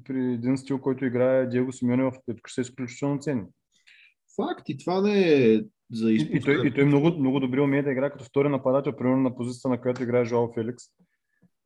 при 0.06 0.34
един 0.34 0.58
стил, 0.58 0.80
който 0.80 1.06
играе 1.06 1.50
Диего 1.50 1.72
Симеоне 1.72 2.04
в 2.04 2.14
Атлетико, 2.18 2.50
са 2.50 2.62
изключително 2.62 3.20
ценни. 3.20 3.46
Факт 4.40 4.70
и 4.70 4.78
това 4.78 5.02
не 5.02 5.54
е 5.54 5.62
за 5.92 6.12
И, 6.12 6.30
и, 6.32 6.42
той, 6.42 6.68
и 6.68 6.74
той 6.74 6.86
много, 6.86 7.20
много 7.20 7.40
добре 7.40 7.62
умее 7.62 7.84
да 7.84 7.92
играе 7.92 8.12
като 8.12 8.24
втори 8.24 8.50
нападател, 8.50 8.96
примерно 8.96 9.22
на 9.22 9.36
позицията, 9.36 9.70
на 9.70 9.82
която 9.82 10.04
играе 10.04 10.26
Жоао 10.26 10.54
Феликс. 10.54 10.84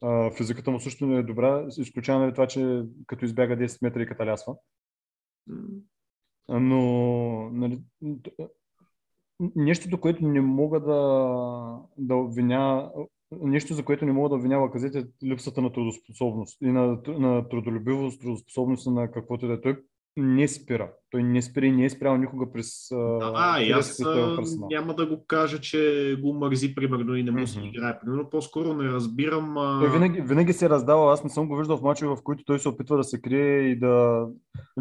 А, 0.02 0.32
физиката 0.32 0.72
му 0.72 0.80
също 0.80 1.06
не 1.06 1.20
е 1.20 1.24
добра, 1.24 1.68
изключаваме 1.78 2.26
нали, 2.26 2.34
това, 2.34 2.48
че 2.48 2.84
като 3.08 3.26
избяга 3.26 3.58
10 3.58 3.78
метра 3.82 4.02
и 4.02 4.06
каталясва. 4.08 4.56
Но 6.50 7.50
нали, 7.54 7.82
нещото, 9.56 10.02
което 10.02 10.28
не 10.28 10.42
мога 10.42 10.80
да, 10.80 10.98
да 11.98 12.16
обвиня, 12.16 12.92
нещо, 13.42 13.74
за 13.74 13.86
което 13.86 14.06
не 14.06 14.14
мога 14.14 14.30
да 14.30 14.36
обвиня 14.36 14.58
Лаказет 14.58 14.96
е 14.96 15.08
липсата 15.26 15.62
на 15.62 15.74
трудоспособност 15.74 16.62
и 16.62 16.68
на, 16.68 17.02
на 17.08 17.50
трудолюбивост, 17.50 18.22
трудоспособност 18.22 18.88
на 18.88 19.12
каквото 19.12 19.48
да 19.48 19.54
е. 19.54 19.62
Той 19.62 19.84
не 20.18 20.48
спира. 20.48 20.94
Той 21.14 21.24
не 21.24 21.42
спира 21.42 21.66
и 21.66 21.72
не 21.72 21.86
е 21.86 21.90
спрял 21.90 22.18
никога 22.18 22.52
през... 22.52 22.92
А, 23.22 23.62
и 23.62 23.72
аз 23.72 24.02
няма 24.72 24.96
да 24.96 25.06
го 25.06 25.26
кажа, 25.28 25.60
че 25.60 26.16
го 26.22 26.34
мързи, 26.34 26.76
примерно, 26.76 27.16
и 27.16 27.24
не 27.24 27.32
му 27.32 27.48
се 27.48 27.60
mm-hmm. 27.60 27.70
играе. 27.70 28.00
Примерно, 28.00 28.30
по-скоро 28.30 28.74
не 28.74 28.90
разбирам... 28.90 29.58
А... 29.58 29.80
Той 29.80 29.92
винаги, 29.92 30.22
винаги 30.22 30.54
се 30.54 30.66
е 30.66 30.70
раздава. 30.70 31.14
Аз 31.14 31.24
не 31.24 31.30
съм 31.30 31.48
го 31.48 31.58
виждал 31.58 31.78
в 31.78 31.82
мачове, 31.82 32.16
в 32.16 32.24
които 32.24 32.44
той 32.44 32.60
се 32.60 32.70
опитва 32.70 32.98
да 32.98 33.04
се 33.04 33.22
крие 33.22 33.60
и 33.60 33.80
да... 33.80 34.26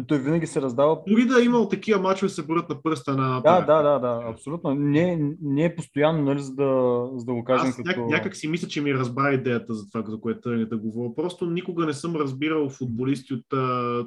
Той 0.07 0.19
винаги 0.19 0.47
се 0.47 0.61
раздава. 0.61 0.99
Дори 1.07 1.25
да 1.25 1.41
е 1.41 1.45
имал 1.45 1.69
такива 1.69 2.01
мачове, 2.01 2.29
се 2.29 2.45
борят 2.45 2.69
на 2.69 2.81
пръста 2.81 3.15
на... 3.15 3.41
Да, 3.41 3.61
да, 3.61 3.81
да, 3.81 3.99
да, 3.99 4.21
абсолютно. 4.31 4.73
Не, 4.75 5.33
не 5.41 5.65
е 5.65 5.75
постоянно, 5.75 6.23
нали, 6.23 6.39
за 6.39 6.55
да, 6.55 7.03
за 7.15 7.25
да 7.25 7.33
го 7.33 7.43
кажем 7.43 7.69
Аз 7.69 7.75
като... 7.75 8.05
някак 8.05 8.35
си 8.35 8.47
мисля, 8.47 8.67
че 8.67 8.81
ми 8.81 8.93
разбра 8.93 9.33
идеята 9.33 9.73
за 9.73 9.89
това, 9.89 10.03
за 10.07 10.19
което 10.19 10.65
да 10.65 10.77
говоря. 10.77 11.15
Просто 11.15 11.45
никога 11.45 11.85
не 11.85 11.93
съм 11.93 12.15
разбирал 12.15 12.69
футболисти 12.69 13.33
от 13.33 13.45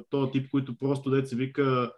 този 0.09 0.31
тип, 0.31 0.47
които 0.51 0.77
просто 0.79 1.09
деца 1.09 1.35
вика 1.35 1.91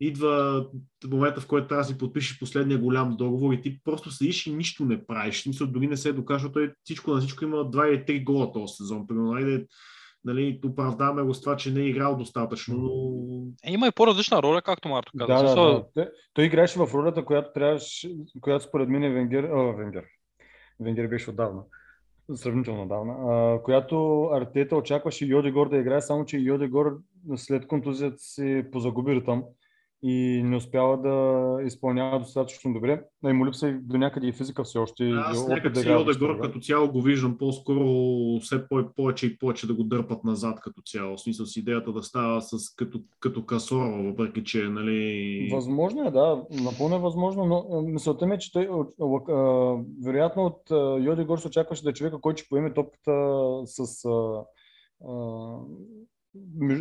идва 0.00 0.66
момента, 1.10 1.40
в 1.40 1.46
който 1.46 1.68
трябва 1.68 1.82
да 1.82 1.88
си 1.88 1.98
подпишеш 1.98 2.38
последния 2.38 2.78
голям 2.78 3.16
договор 3.16 3.52
и 3.52 3.60
ти 3.60 3.80
просто 3.84 4.10
седиш 4.10 4.46
и 4.46 4.54
нищо 4.54 4.84
не 4.84 5.06
правиш. 5.06 5.46
Мисля, 5.46 5.66
дори 5.66 5.86
не 5.86 5.96
се 5.96 6.12
доказва, 6.12 6.38
защото 6.38 6.52
той 6.52 6.72
всичко 6.84 7.10
на 7.10 7.20
всичко 7.20 7.44
има 7.44 7.56
2 7.56 7.86
или 7.86 8.20
3 8.20 8.24
гола 8.24 8.52
този 8.52 8.74
сезон. 8.74 9.06
Примерно, 9.06 9.32
айде, 9.32 9.66
нали, 10.24 10.60
оправдаваме 10.64 11.22
го 11.22 11.34
с 11.34 11.40
това, 11.40 11.56
че 11.56 11.70
не 11.70 11.80
е 11.80 11.88
играл 11.88 12.16
достатъчно, 12.16 12.76
но 12.76 12.90
Е, 13.64 13.72
има 13.72 13.86
и 13.86 13.92
по-различна 13.92 14.42
роля, 14.42 14.62
както 14.62 14.88
Марто 14.88 15.12
каза. 15.18 15.32
Да, 15.32 15.42
да, 15.42 15.54
да. 15.54 15.84
Той, 15.94 16.08
той 16.34 16.44
играеше 16.44 16.78
в 16.78 16.94
ролята, 16.94 17.24
която 17.24 17.50
трябваше, 17.54 18.10
която 18.40 18.64
според 18.64 18.88
мен 18.88 19.02
е 19.02 19.10
Венгер, 19.10 19.44
а, 19.44 19.76
Венгер. 19.76 20.04
Венгер 20.80 21.06
беше 21.06 21.30
отдавна, 21.30 21.62
сравнително 22.34 22.82
отдавна, 22.82 23.12
а, 23.12 23.62
която 23.62 24.24
Артета 24.32 24.76
очакваше 24.76 25.26
Йодегор 25.26 25.68
да 25.68 25.76
играе, 25.76 26.00
само 26.00 26.24
че 26.24 26.38
Йодегор 26.38 26.98
след 27.36 27.66
контузията 27.66 28.18
си 28.18 28.64
позагуби 28.72 29.14
ритъм 29.14 29.44
и 30.02 30.42
не 30.44 30.56
успява 30.56 30.98
да 30.98 31.56
изпълнява 31.66 32.18
достатъчно 32.18 32.72
добре. 32.72 33.02
И 33.28 33.32
му 33.32 33.46
липса 33.46 33.68
и 33.68 33.72
до 33.72 33.98
някъде 33.98 34.26
и 34.26 34.32
физика 34.32 34.64
все 34.64 34.78
още. 34.78 35.10
аз 35.10 35.48
някак 35.48 35.76
си 35.76 35.88
Йодегор 35.88 36.30
отбора. 36.30 36.40
като 36.40 36.60
цяло 36.60 36.92
го 36.92 37.02
виждам 37.02 37.38
по-скоро 37.38 37.84
все 38.40 38.68
по- 38.68 38.94
повече 38.96 39.26
и 39.26 39.38
повече 39.38 39.66
да 39.66 39.74
го 39.74 39.84
дърпат 39.84 40.24
назад 40.24 40.60
като 40.60 40.82
цяло. 40.82 41.16
В 41.16 41.20
смисъл 41.20 41.46
с 41.46 41.56
идеята 41.56 41.92
да 41.92 42.02
става 42.02 42.42
с, 42.42 42.74
като, 42.76 43.00
като 43.20 43.46
Касорова, 43.46 44.02
въпреки 44.02 44.44
че 44.44 44.62
нали... 44.62 45.48
Възможно 45.52 46.06
е, 46.06 46.10
да, 46.10 46.42
напълно 46.50 46.96
е 46.96 46.98
възможно, 46.98 47.46
но 47.46 47.82
мисълта 47.82 48.26
ми 48.26 48.34
е, 48.34 48.38
че 48.38 48.52
той, 48.52 48.68
вероятно 50.04 50.42
от 50.42 50.70
Йоди 51.04 51.24
Гор 51.24 51.38
се 51.38 51.48
очакваше 51.48 51.82
да 51.82 51.90
е 51.90 51.92
човека, 51.92 52.20
който 52.20 52.40
ще 52.40 52.48
поеме 52.48 52.72
топката 52.72 53.12
с, 53.64 54.04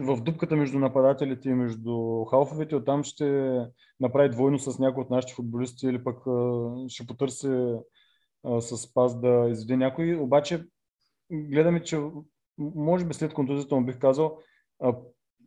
в 0.01 0.21
дупката 0.21 0.55
между 0.55 0.79
нападателите 0.79 1.49
и 1.49 1.53
между 1.53 2.25
халфовете, 2.25 2.75
оттам 2.75 3.03
ще 3.03 3.57
направи 3.99 4.29
двойно 4.29 4.59
с 4.59 4.79
някой 4.79 5.03
от 5.03 5.09
нашите 5.09 5.33
футболисти 5.33 5.87
или 5.87 6.03
пък 6.03 6.17
ще 6.87 7.07
потърси 7.07 7.75
с 8.59 8.93
пас 8.93 9.19
да 9.19 9.47
изведе 9.51 9.77
някой. 9.77 10.15
Обаче 10.15 10.65
гледаме, 11.31 11.83
че 11.83 11.99
може 12.57 13.05
би 13.05 13.13
след 13.13 13.33
контузията 13.33 13.75
му 13.75 13.85
бих 13.85 13.99
казал, 13.99 14.37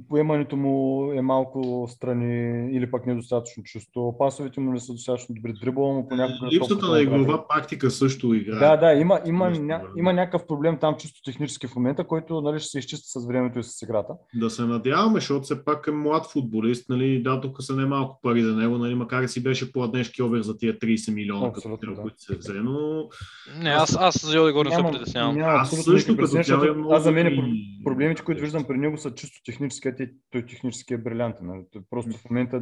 поемането 0.09 0.57
му 0.57 1.09
е 1.12 1.20
малко 1.20 1.88
страни 1.90 2.68
или 2.76 2.90
пък 2.90 3.07
недостатъчно 3.07 3.62
чисто. 3.62 4.14
Пасовете 4.18 4.61
му 4.61 4.72
не 4.72 4.80
са 4.80 4.93
достатъчно 4.93 5.34
добри. 5.34 5.53
Дрибъла 5.53 5.95
му 5.95 6.09
понякога. 6.09 6.51
Липсата 6.53 6.74
топката 6.74 6.90
на 6.90 6.97
не 6.97 7.03
игрова 7.03 7.49
практика 7.49 7.90
също 7.90 8.34
играе. 8.34 8.59
Да, 8.59 8.76
да, 8.76 8.93
има, 8.93 9.20
има, 9.26 9.51
ня, 9.51 9.82
има 9.97 10.12
някакъв 10.12 10.47
проблем 10.47 10.78
там 10.80 10.95
чисто 10.99 11.22
технически 11.24 11.66
в 11.66 11.76
момента, 11.76 12.05
който 12.05 12.40
нали, 12.40 12.61
ще 12.61 12.68
се 12.68 12.78
изчисти 12.78 13.09
с 13.09 13.26
времето 13.26 13.59
и 13.59 13.62
с 13.62 13.82
играта. 13.82 14.12
Да 14.34 14.51
се 14.51 14.62
надяваме, 14.62 15.14
защото 15.14 15.43
все 15.43 15.64
пак 15.64 15.86
е 15.86 15.90
млад 15.90 16.26
футболист, 16.26 16.88
нали, 16.88 17.22
да, 17.22 17.40
тук 17.40 17.62
са 17.62 17.76
немалко 17.76 18.20
пари 18.22 18.43
за 18.43 18.57
него, 18.57 18.78
нали, 18.78 18.95
макар 18.95 19.22
и 19.22 19.28
си 19.28 19.43
беше 19.43 19.72
по-днешки 19.72 20.22
овер 20.22 20.40
за 20.40 20.59
тия 20.59 20.78
30 20.78 21.14
милиона, 21.14 21.53
като 21.53 21.59
Абсолютно, 21.59 21.95
да. 21.95 22.03
които 22.03 22.22
се 22.22 22.36
взе, 22.36 22.53
но 22.53 23.09
не, 23.62 23.70
аз, 23.70 23.97
аз 24.01 24.26
за 24.26 24.36
Йодегор 24.36 24.66
не 24.66 24.72
се 24.72 24.82
притеснявам. 24.82 25.38
Аз 25.43 25.70
също 25.70 26.16
като 26.16 26.43
цяло 26.43 26.64
е 26.64 26.74
Аз 26.90 27.03
за 27.03 27.12
мен 27.12 27.55
проблемите, 27.84 28.22
които 28.22 28.40
виждам 28.40 28.64
при 28.64 28.78
него 28.78 28.99
са 28.99 29.14
чисто 29.14 29.40
технически, 29.45 29.81
а 29.88 29.94
те- 29.94 30.10
той 30.30 30.46
технически 30.46 30.94
е 30.94 30.98
брилянтен. 30.98 31.46
нали. 31.46 31.62
Просто 31.90 32.18
в 32.18 32.30
момента 32.30 32.58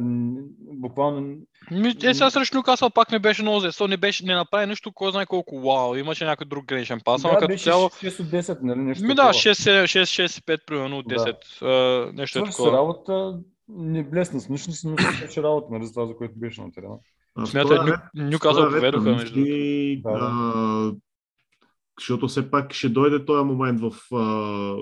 буквално 0.73 1.35
Ми, 1.71 1.87
е, 2.03 2.13
сега 2.13 2.29
срещу 2.29 2.57
Нюкасъл 2.57 2.89
пак 2.89 3.11
не 3.11 3.19
беше 3.19 3.41
много 3.41 3.59
зле. 3.59 3.87
Не, 3.87 3.97
беше, 3.97 4.25
не 4.25 4.35
направи 4.35 4.67
нищо, 4.67 4.91
кой 4.91 5.11
знае 5.11 5.25
колко 5.25 5.59
вау. 5.61 5.95
Имаше 5.95 6.25
някой 6.25 6.47
друг 6.47 6.65
граничен 6.65 6.99
пас, 7.05 7.25
ама 7.25 7.33
да, 7.33 7.39
като 7.39 7.47
беше 7.47 7.63
цяло... 7.63 7.89
6 7.89 8.19
от 8.19 8.27
10, 8.27 8.57
нали, 8.61 8.79
нещо 8.79 9.03
Ми 9.03 9.09
да, 9.09 9.15
такова. 9.15 9.33
6-5 9.33 10.65
примерно 10.67 10.97
от 10.97 11.07
Да. 11.07 11.15
10. 11.15 11.35
а, 11.61 12.11
нещо 12.13 12.39
е 12.39 12.41
Свърши 12.41 12.51
се 12.51 12.57
такова. 12.57 12.77
работа, 12.77 13.39
не 13.69 14.03
блесна 14.03 14.39
с 14.39 14.49
нищо, 14.49 14.71
но 14.85 14.97
свърши 14.97 15.43
работа, 15.43 15.67
нали, 15.71 15.85
за 15.85 15.93
това, 15.93 16.05
за 16.05 16.17
което 16.17 16.33
беше 16.37 16.61
на 16.61 16.71
терена. 16.71 16.95
Смятай, 17.45 17.77
Ню, 17.77 17.93
Нюкасъл 18.23 18.69
поведоха 18.69 19.09
между 19.11 19.39
Да, 19.97 20.11
да. 20.11 20.93
защото 21.99 22.27
все 22.27 22.51
пак 22.51 22.73
ще 22.73 22.89
дойде 22.89 23.25
този 23.25 23.45
момент 23.45 23.81
в 23.81 24.15
а, 24.15 24.75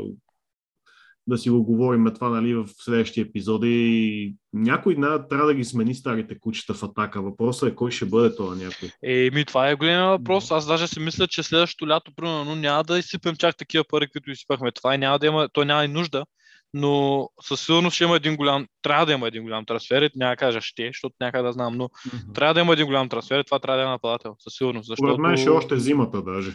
да 1.30 1.38
си 1.38 1.50
го 1.50 1.64
говорим 1.64 2.06
това 2.16 2.30
нали, 2.30 2.54
в 2.54 2.66
следващия 2.68 3.22
епизод 3.22 3.62
и 3.66 4.36
някой 4.54 4.96
дна 4.96 5.28
трябва 5.28 5.48
да 5.48 5.54
ги 5.54 5.64
смени 5.64 5.96
старите 5.96 6.40
кучета 6.40 6.74
в 6.74 6.84
атака. 6.84 7.22
Въпросът 7.22 7.72
е 7.72 7.76
кой 7.76 7.92
ще 7.92 8.06
бъде 8.06 8.36
този 8.36 8.64
някой. 8.64 8.90
Еми, 9.04 9.46
това 9.46 9.70
е 9.70 9.76
големия 9.76 10.06
въпрос. 10.06 10.52
Аз 10.52 10.68
даже 10.68 10.88
си 10.88 11.00
мисля, 11.00 11.28
че 11.28 11.44
следващото 11.44 11.88
лято, 11.88 12.12
примерно, 12.16 12.56
няма 12.56 12.84
да 12.84 13.00
изсипем 13.00 13.36
чак 13.36 13.58
такива 13.58 13.84
пари, 13.90 14.08
които 14.12 14.32
изсипахме. 14.32 14.72
Това 14.72 14.96
и 14.96 14.98
няма 14.98 15.20
да 15.20 15.28
има, 15.28 15.50
то 15.54 15.66
няма 15.66 15.86
и 15.86 15.88
нужда. 15.88 16.26
Но 16.74 17.30
със 17.42 17.66
сигурност 17.66 17.96
ще 17.96 18.04
има 18.04 18.16
един 18.16 18.36
голям, 18.36 18.68
трябва 18.82 19.06
да 19.06 19.14
има 19.14 19.28
един 19.28 19.44
голям 19.44 19.66
трансфер, 19.66 20.02
и 20.02 20.10
няма 20.16 20.32
да 20.32 20.38
кажа 20.38 20.62
ще, 20.62 20.88
защото 20.88 21.16
някак 21.22 21.44
да 21.44 21.54
знам, 21.54 21.78
но 21.78 21.90
трябва 22.34 22.54
да 22.54 22.60
има 22.60 22.74
един 22.74 22.86
голям 22.86 23.10
трансфер 23.10 23.40
и 23.40 23.44
това 23.44 23.60
трябва 23.60 23.78
да 23.78 23.88
е 23.88 23.92
нападател, 23.92 24.36
със 24.40 24.54
сигурност. 24.54 24.88
Защото... 24.88 25.14
Според 25.14 25.20
мен 25.20 25.38
ще 25.38 25.48
е 25.50 25.52
още 25.52 25.80
зимата 25.80 26.22
даже. 26.22 26.52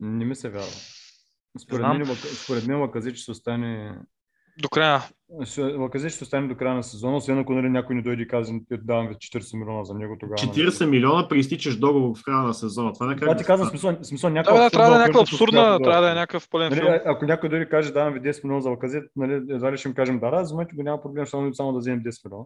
Не 0.00 0.24
ми 0.24 0.36
се 0.36 0.48
вярва. 0.48 0.66
Според 1.58 1.80
Знам. 1.80 1.98
мен, 1.98 2.06
според 2.16 2.66
мен 2.66 2.80
Лаказич 2.80 3.16
ще 3.16 3.30
остане 3.30 3.98
До 4.62 4.68
края. 4.68 5.00
ще- 5.44 5.62
Лаказич 5.62 6.12
ще 6.12 6.24
остане 6.24 6.48
до 6.48 6.54
края 6.56 6.74
на 6.74 6.82
сезона, 6.82 7.16
освен 7.16 7.38
ако 7.38 7.52
нали, 7.52 7.68
някой 7.68 7.96
не 7.96 8.02
дойде 8.02 8.22
и 8.22 8.28
каже, 8.28 8.52
«Ти 8.68 8.76
давам 8.78 9.08
ви 9.08 9.14
40 9.14 9.56
милиона 9.56 9.84
за 9.84 9.94
него 9.94 10.16
тогава. 10.20 10.36
нали?» 10.46 10.66
40 10.68 10.86
милиона 10.86 11.28
при 11.28 11.38
изтичаш 11.38 11.76
договор 11.76 12.18
в 12.18 12.22
края 12.24 12.38
на 12.38 12.54
сезона. 12.54 12.92
Това 12.92 13.06
не 13.06 13.12
как 13.12 13.20
Това 13.20 13.36
ти 13.36 13.44
казвам, 13.44 13.68
смисъл, 13.68 13.96
смисъл 14.02 14.30
някаква 14.30 14.58
Да, 14.58 14.64
да, 14.64 14.70
трябва 14.70 14.90
да 14.90 14.96
е 14.96 14.98
някаква 14.98 15.20
абсурдна, 15.20 15.78
трябва 15.78 16.02
да 16.02 16.10
е 16.10 16.14
някакъв 16.14 16.48
пълен 16.48 16.68
Нали, 16.70 16.80
филм. 16.80 16.92
ако 17.06 17.24
някой 17.24 17.48
дойде 17.48 17.64
и 17.64 17.68
каже, 17.68 17.92
давам 17.92 18.12
ви 18.14 18.20
10 18.20 18.44
милиона 18.44 18.60
за 18.60 18.70
Лаказет, 18.70 19.04
нали, 19.16 19.32
едва 19.34 19.72
ли 19.72 19.76
ще 19.76 19.88
им 19.88 19.94
кажем 19.94 20.18
да, 20.18 20.30
да, 20.30 20.42
вземете 20.42 20.76
го, 20.76 20.82
няма 20.82 21.02
проблем, 21.02 21.26
само, 21.26 21.54
само 21.54 21.72
да 21.72 21.78
вземем 21.78 22.00
10 22.00 22.24
милиона. 22.24 22.44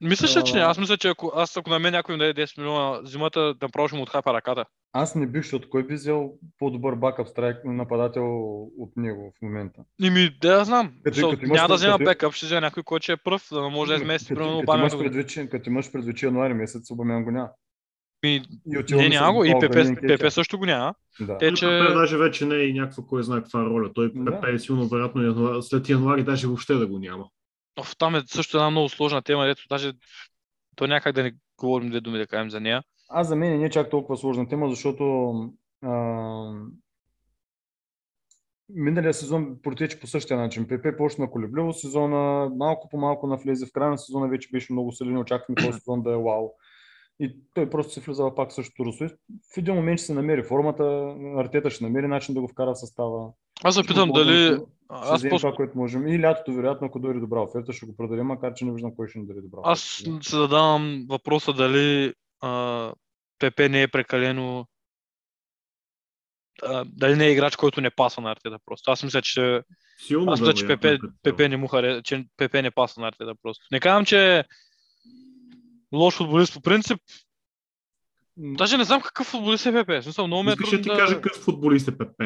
Мислиш 0.00 0.36
ли, 0.36 0.42
че 0.44 0.54
не? 0.54 0.60
Аз 0.60 0.78
мисля, 0.78 0.96
че 0.96 1.08
ако, 1.08 1.32
аз, 1.34 1.56
ако 1.56 1.70
на 1.70 1.78
мен 1.78 1.92
някой 1.92 2.14
ми 2.14 2.18
даде 2.18 2.46
10 2.46 2.58
милиона 2.58 3.00
зимата, 3.04 3.54
направо 3.62 3.88
ще 3.88 3.96
му 3.96 4.02
отхапа 4.02 4.34
ръката. 4.34 4.64
Аз 4.92 5.14
не 5.14 5.26
бих, 5.26 5.42
защото 5.42 5.70
кой 5.70 5.82
би 5.82 5.94
взел 5.94 6.30
по-добър 6.58 6.94
бакъп 6.94 7.28
страйк 7.28 7.56
нападател 7.64 8.52
от 8.78 8.96
него 8.96 9.32
в 9.32 9.42
момента? 9.42 9.80
Ими, 10.00 10.30
да 10.40 10.52
я 10.52 10.64
знам. 10.64 10.92
Като- 11.04 11.14
Като, 11.16 11.30
като 11.30 11.52
няма 11.52 11.68
да 11.68 11.74
взема 11.74 11.92
като- 11.92 12.04
бекъп, 12.04 12.32
ще 12.32 12.46
взема 12.46 12.60
някой, 12.60 12.82
който 12.82 13.02
ще 13.02 13.12
е 13.12 13.16
пръв, 13.16 13.48
за 13.48 13.60
да 13.60 13.68
може 13.68 13.88
да 13.88 13.96
измести, 13.96 14.28
Като- 14.28 14.38
примерно, 14.38 14.60
като, 14.60 14.72
Обамянг. 14.72 14.98
предвид, 14.98 15.28
че- 15.28 15.48
като 15.48 15.70
имаш 15.70 15.92
предвид, 15.92 16.16
че 16.16 16.26
януари 16.26 16.54
месец, 16.54 16.90
Обамян 16.90 17.24
го 17.24 17.30
няма. 17.30 17.48
Ми, 18.22 18.42
И 18.90 18.94
Не, 18.94 19.08
няма 19.08 19.32
го. 19.32 19.44
И 19.44 19.52
ПП. 19.52 20.18
ПП 20.18 20.30
също 20.30 20.58
го 20.58 20.66
няма. 20.66 20.94
Да. 21.20 21.38
Те, 21.38 21.48
Че... 21.48 21.54
че... 21.56 21.66
даже 21.94 22.16
вече 22.18 22.44
не 22.46 22.54
е 22.54 22.64
и 22.64 22.72
някаква 22.72 23.04
кой 23.04 23.22
знае 23.22 23.40
каква 23.40 23.64
роля. 23.64 23.92
Той 23.94 24.12
Да. 24.14 24.30
ПП 24.32 24.44
е 24.46 24.58
силно 24.58 24.88
вероятно 24.88 25.22
януари, 25.22 25.62
след 25.62 25.88
януари 25.88 26.24
даже 26.24 26.46
въобще 26.46 26.74
да 26.74 26.86
го 26.86 26.98
няма. 26.98 27.24
Оф, 27.76 27.96
там 27.98 28.14
е 28.14 28.22
също 28.26 28.56
една 28.56 28.70
много 28.70 28.88
сложна 28.88 29.22
тема, 29.22 29.46
дето 29.46 29.62
даже 29.68 29.92
то 30.76 30.86
някак 30.86 31.14
да 31.14 31.22
не 31.22 31.32
говорим 31.58 31.90
две 31.90 32.00
думи 32.00 32.18
да 32.18 32.26
кажем 32.26 32.50
за 32.50 32.60
нея. 32.60 32.82
Аз 33.08 33.28
за 33.28 33.36
мен 33.36 33.58
не 33.58 33.66
е 33.66 33.70
чак 33.70 33.90
толкова 33.90 34.16
сложна 34.16 34.48
тема, 34.48 34.68
защото 34.70 35.34
а, 35.82 35.92
миналия 38.68 39.14
сезон 39.14 39.56
протече 39.62 40.00
по 40.00 40.06
същия 40.06 40.36
начин. 40.36 40.66
ПП 40.66 40.96
почна 40.98 41.30
колебливо 41.30 41.72
сезона, 41.72 42.50
малко 42.56 42.88
по 42.88 42.98
малко 42.98 43.26
навлезе. 43.26 43.66
В 43.66 43.72
края 43.72 43.90
на 43.90 43.98
сезона 43.98 44.28
вече 44.28 44.48
беше 44.52 44.72
много 44.72 44.92
силен, 44.92 45.18
очаквахме 45.18 45.54
този 45.54 45.78
сезон 45.78 46.02
да 46.02 46.12
е 46.12 46.16
вау. 46.16 46.50
И 47.20 47.36
той 47.54 47.70
просто 47.70 47.92
се 47.92 48.00
влиза 48.00 48.34
пак 48.36 48.50
в 48.50 48.54
същото 48.54 48.84
русло. 48.84 49.06
В 49.54 49.56
един 49.56 49.74
момент 49.74 49.98
ще 49.98 50.06
се 50.06 50.14
намери 50.14 50.42
формата, 50.42 51.14
Артета 51.36 51.70
ще 51.70 51.84
намери 51.84 52.06
начин 52.06 52.34
да 52.34 52.40
го 52.40 52.48
вкара 52.48 52.74
в 52.74 52.78
състава. 52.78 53.28
Аз 53.64 53.74
се 53.74 53.82
питам 53.86 54.10
дали... 54.12 54.58
Ще 54.86 55.12
Аз, 55.12 55.18
вземем 55.18 55.30
по... 55.30 55.38
това, 55.38 55.52
което 55.52 55.78
можем. 55.78 56.08
И 56.08 56.20
лятото, 56.20 56.52
вероятно, 56.52 56.86
ако 56.86 56.98
дойде 56.98 57.20
добра 57.20 57.40
оферта, 57.40 57.72
ще 57.72 57.86
го 57.86 57.96
продадем, 57.96 58.26
макар 58.26 58.54
че 58.54 58.64
не 58.64 58.72
виждам 58.72 58.96
кой 58.96 59.08
ще 59.08 59.18
ни 59.18 59.26
даде 59.26 59.40
добра 59.40 59.58
аз 59.64 60.00
оферта. 60.00 60.22
се 60.22 60.36
задавам 60.36 61.06
въпроса 61.08 61.52
дали 61.52 62.14
а, 62.40 62.92
ПП 63.38 63.58
не 63.58 63.82
е 63.82 63.88
прекалено 63.88 64.66
а, 66.62 66.84
дали 66.86 67.16
не 67.16 67.26
е 67.26 67.32
играч, 67.32 67.56
който 67.56 67.80
не 67.80 67.90
пасва 67.90 68.22
на 68.22 68.30
Артета 68.30 68.58
просто. 68.66 68.90
Аз 68.90 69.02
мисля, 69.02 69.22
че 69.22 69.62
Силно 69.98 70.32
аз 70.32 70.40
мисля, 70.40 70.54
че 70.54 70.66
ПП, 70.66 70.86
ПП 71.22 71.38
не 71.38 71.56
му 71.56 71.68
харе, 71.68 72.02
че 72.02 72.24
ПП 72.36 72.54
не 72.54 72.70
пасва 72.70 73.02
на 73.02 73.08
Артета 73.08 73.32
просто. 73.42 73.66
Не 73.72 73.80
казвам, 73.80 74.04
че 74.04 74.44
лош 75.92 76.16
футболист 76.16 76.54
по 76.54 76.60
принцип. 76.60 77.00
Даже 78.36 78.76
не 78.78 78.84
знам 78.84 79.02
какъв 79.02 79.26
футболист 79.26 79.66
е 79.66 79.84
ПП. 79.84 80.02
Смисъл, 80.02 80.26
много 80.26 80.42
ме 80.42 80.52
е 80.52 80.56
трудно 80.56 80.82
ти 80.82 80.88
да... 80.88 80.96
кажа 80.96 81.14
какъв 81.14 81.42
футболист 81.42 81.88
е 81.88 81.98
ПП? 81.98 82.22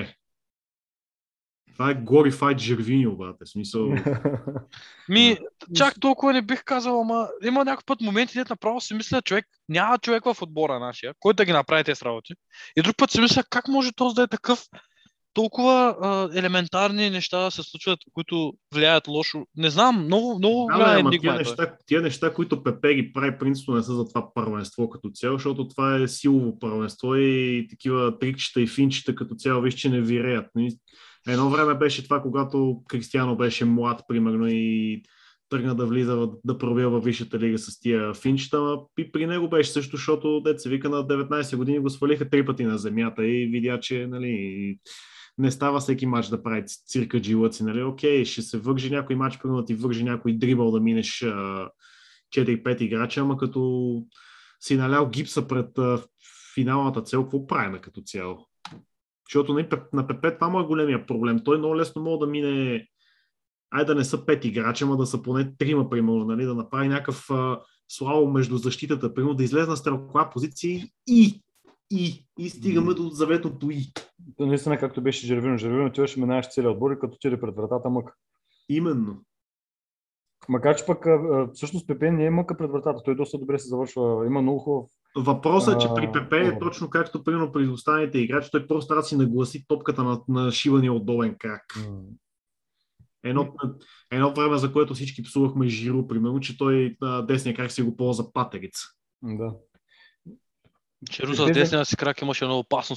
Това 1.80 1.90
е 1.90 1.94
Glorified 1.94 2.58
Жервиньо, 2.58 3.16
брате. 3.16 3.46
Смисъл, 3.46 3.88
Ми, 5.08 5.36
чак 5.76 6.00
толкова 6.00 6.32
не 6.32 6.42
бих 6.42 6.64
казал, 6.64 7.00
ама 7.00 7.28
има 7.44 7.64
някой 7.64 7.82
път 7.86 8.00
моменти, 8.00 8.38
дето 8.38 8.52
направо 8.52 8.80
си 8.80 8.94
мисля, 8.94 9.22
човек, 9.22 9.46
няма 9.68 9.98
човек 9.98 10.24
в 10.24 10.42
отбора 10.42 10.78
нашия, 10.78 11.14
който 11.20 11.36
да 11.36 11.44
ги 11.44 11.52
направи 11.52 11.84
тези 11.84 12.04
работи. 12.04 12.34
И 12.76 12.82
друг 12.82 12.96
път 12.96 13.10
си 13.10 13.20
мисля, 13.20 13.42
как 13.50 13.68
може 13.68 13.92
този 13.92 14.14
да 14.14 14.22
е 14.22 14.26
такъв 14.26 14.64
толкова 15.32 15.96
а, 16.02 16.38
елементарни 16.38 17.10
неща 17.10 17.44
да 17.44 17.50
се 17.50 17.62
случват, 17.62 17.98
които 18.12 18.54
влияят 18.74 19.08
лошо. 19.08 19.46
Не 19.56 19.70
знам, 19.70 20.04
много, 20.04 20.38
много 20.38 20.68
Да, 20.70 20.76
влияе 20.76 21.00
ама 21.00 21.10
тия 21.10 21.34
е 21.34 21.38
неща, 21.38 21.76
тия 21.86 22.02
неща, 22.02 22.34
които 22.34 22.62
ПП 22.62 22.94
ги 22.94 23.12
прави, 23.12 23.38
принципно 23.38 23.74
не 23.74 23.82
са 23.82 23.94
за 23.94 24.08
това 24.08 24.34
първенство 24.34 24.90
като 24.90 25.10
цяло, 25.10 25.38
защото 25.38 25.68
това 25.68 25.96
е 25.96 26.08
силово 26.08 26.58
първенство 26.58 27.14
и 27.14 27.66
такива 27.70 28.18
трикчета 28.18 28.60
и 28.60 28.66
финчета 28.66 29.14
като 29.14 29.34
цяло, 29.34 29.62
виж, 29.62 29.74
че 29.74 29.88
не 29.88 30.00
виреят. 30.00 30.46
Едно 31.28 31.50
време 31.50 31.74
беше 31.74 32.04
това, 32.04 32.22
когато 32.22 32.82
Кристиано 32.88 33.36
беше 33.36 33.64
млад, 33.64 34.00
примерно, 34.08 34.48
и 34.48 35.02
тръгна 35.48 35.74
да 35.74 35.86
влиза, 35.86 36.28
да 36.44 36.58
пробива 36.58 36.90
във 36.90 37.04
Висшата 37.04 37.38
лига 37.38 37.58
с 37.58 37.80
тия 37.80 38.14
финчета, 38.14 38.76
и 38.98 39.12
при 39.12 39.26
него 39.26 39.48
беше 39.48 39.70
също, 39.70 39.96
защото 39.96 40.40
деца 40.40 40.70
вика 40.70 40.88
на 40.88 40.96
19 40.96 41.56
години 41.56 41.78
го 41.78 41.90
свалиха 41.90 42.30
три 42.30 42.44
пъти 42.44 42.64
на 42.64 42.78
земята 42.78 43.26
и 43.26 43.46
видя, 43.46 43.80
че 43.80 44.06
нали, 44.06 44.78
не 45.38 45.50
става 45.50 45.80
всеки 45.80 46.06
матч 46.06 46.28
да 46.28 46.42
прави 46.42 46.64
цирка 46.66 47.20
джилъци, 47.20 47.64
нали, 47.64 47.82
окей, 47.82 48.24
ще 48.24 48.42
се 48.42 48.58
вържи 48.58 48.90
някой 48.90 49.16
матч, 49.16 49.38
примерно 49.38 49.60
да 49.60 49.66
ти 49.66 49.74
вържи 49.74 50.04
някой 50.04 50.32
дрибъл 50.32 50.70
да 50.70 50.80
минеш 50.80 51.22
а, 51.22 51.68
4-5 52.36 52.80
играча, 52.80 53.20
ама 53.20 53.36
като 53.36 53.92
си 54.60 54.76
налял 54.76 55.10
гипса 55.10 55.48
пред 55.48 55.68
финалната 56.54 57.02
цел, 57.02 57.22
какво 57.22 57.46
правим 57.46 57.80
като 57.80 58.00
цяло? 58.00 58.49
Защото 59.30 59.52
нали, 59.52 59.68
Пеп- 59.68 59.92
на 59.92 60.06
Пепе 60.06 60.34
това 60.34 60.48
му 60.48 60.60
е 60.60 60.66
големия 60.66 61.06
проблем. 61.06 61.40
Той 61.44 61.58
много 61.58 61.76
лесно 61.76 62.02
може 62.02 62.18
да 62.18 62.26
мине 62.26 62.86
айде 63.70 63.86
да 63.86 63.94
не 63.94 64.04
са 64.04 64.26
пет 64.26 64.44
играча, 64.44 64.84
ама 64.84 64.96
да 64.96 65.06
са 65.06 65.22
поне 65.22 65.56
трима, 65.58 65.90
примерно, 65.90 66.24
нали, 66.24 66.44
да 66.44 66.54
направи 66.54 66.88
някакъв 66.88 67.28
славо 67.88 68.30
между 68.30 68.56
защитата, 68.56 69.14
примерно 69.14 69.34
да 69.34 69.44
излезе 69.44 69.70
на 69.70 69.76
стрелкова 69.76 70.30
позиция 70.30 70.86
и, 71.08 71.42
и, 71.90 72.26
и 72.38 72.50
стигаме 72.50 72.94
до 72.94 73.08
заветното 73.08 73.70
и. 73.70 73.92
То 74.36 74.46
наистина 74.46 74.78
както 74.78 75.02
беше 75.02 75.26
Жервино. 75.26 75.58
Жервино 75.58 75.86
отиваше 75.86 76.20
минаваш 76.20 76.48
целия 76.50 76.70
отбор 76.70 76.90
и 76.90 76.98
като 77.00 77.14
отиде 77.14 77.40
пред 77.40 77.56
вратата 77.56 77.90
мъка. 77.90 78.14
Именно. 78.68 79.24
Макар 80.48 80.76
че 80.76 80.86
пък 80.86 81.06
всъщност 81.54 81.86
Пепе 81.86 82.10
не 82.10 82.24
е 82.24 82.30
мъка 82.30 82.56
пред 82.56 82.70
вратата. 82.70 83.02
Той 83.04 83.16
доста 83.16 83.38
добре 83.38 83.58
се 83.58 83.68
завършва. 83.68 84.26
Има 84.26 84.42
много 84.42 84.58
хубав. 84.58 84.90
Въпросът 85.16 85.74
е, 85.74 85.78
че 85.78 85.88
при 85.96 86.12
ПП 86.12 86.32
е 86.32 86.58
точно 86.58 86.90
както 86.90 87.24
примерно 87.24 87.52
при 87.52 87.68
останалите 87.68 88.18
играчи, 88.18 88.48
той 88.52 88.66
просто 88.66 88.88
трябва 88.88 89.02
да 89.02 89.08
си 89.08 89.16
нагласи 89.16 89.64
топката 89.68 90.02
на, 90.02 90.20
на 90.28 90.52
шивания 90.52 90.92
отдолен 90.92 91.36
крак. 91.38 91.62
Едно, 93.24 93.52
едно 94.10 94.34
време, 94.34 94.58
за 94.58 94.72
което 94.72 94.94
всички 94.94 95.22
псувахме 95.22 95.68
Жиро, 95.68 96.06
примерно, 96.06 96.40
че 96.40 96.58
той 96.58 96.96
на 97.00 97.26
десния 97.26 97.56
крак 97.56 97.72
си 97.72 97.82
го 97.82 97.96
ползва 97.96 98.24
за 98.24 98.32
патерица. 98.32 98.82
Да. 99.22 99.54
Че 101.10 101.26
с 101.26 101.46
десния 101.46 101.84
си 101.84 101.96
крак 101.96 102.22
имаше 102.22 102.44
едно 102.44 102.58
опасно 102.58 102.96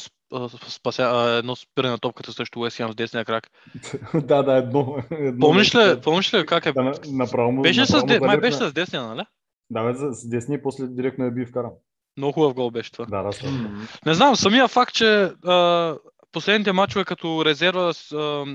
спася, 0.70 1.36
едно 1.40 1.56
спиране 1.56 1.92
на 1.92 1.98
топката 2.00 2.34
срещу 2.34 2.60
Уест 2.60 2.78
с 2.78 2.96
десния 2.96 3.26
крак. 3.26 3.48
да, 4.14 4.44
да, 4.44 4.58
едно. 4.58 4.98
едно 5.12 5.40
Помниш 5.40 5.76
ли, 5.76 6.02
помниш 6.04 6.34
ли 6.34 6.46
как 6.46 6.66
е? 6.66 6.72
Да, 6.74 6.84
на- 6.84 6.94
направо 7.12 7.62
Беше 7.62 7.86
с, 7.86 7.94
направо 7.94 8.08
де... 8.08 8.20
май 8.20 8.38
беше 8.38 8.58
с 8.58 8.74
десния, 8.74 9.02
нали? 9.04 9.26
Да, 9.70 9.84
бе, 9.84 9.94
с 9.94 10.14
с 10.14 10.30
десния 10.30 10.58
и 10.58 10.62
после 10.62 10.88
директно 10.88 11.26
я 11.26 11.32
би 11.32 11.46
вкара. 11.46 11.72
Много 12.18 12.34
хубав 12.34 12.54
гол 12.54 12.72
беше 12.72 12.92
това. 12.92 13.06
Да, 13.06 13.24
да, 13.24 13.30
да. 13.30 13.70
Не 14.06 14.14
знам, 14.14 14.36
самия 14.36 14.68
факт, 14.68 14.94
че 14.94 15.24
а, 15.46 15.98
последните 16.32 16.72
мачове 16.72 17.06
като 17.06 17.46
резерва 17.46 17.94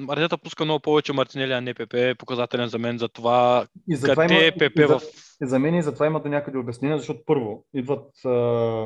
Артета 0.09 0.39
пуска 0.39 0.65
много 0.65 0.81
повече 0.81 1.13
Мартинели, 1.13 1.53
а 1.53 1.61
не 1.61 1.75
ПП, 1.75 1.95
е 1.95 2.15
показателен 2.15 2.69
за 2.69 2.79
мен 2.79 2.99
за 2.99 3.09
това 3.09 3.67
И 3.89 3.97
затова 3.97 4.27
къде 4.27 4.47
е 4.47 4.53
ПП 4.53 4.79
и 4.79 4.87
за- 4.87 4.99
в... 4.99 5.03
И 5.43 5.47
за 5.47 5.59
мен 5.59 5.75
и 5.75 5.83
затова 5.83 6.07
има 6.07 6.21
до 6.21 6.29
някъде 6.29 6.59
обяснение, 6.59 6.99
защото 6.99 7.21
първо 7.27 7.65
идват 7.75 8.11
а, 8.25 8.29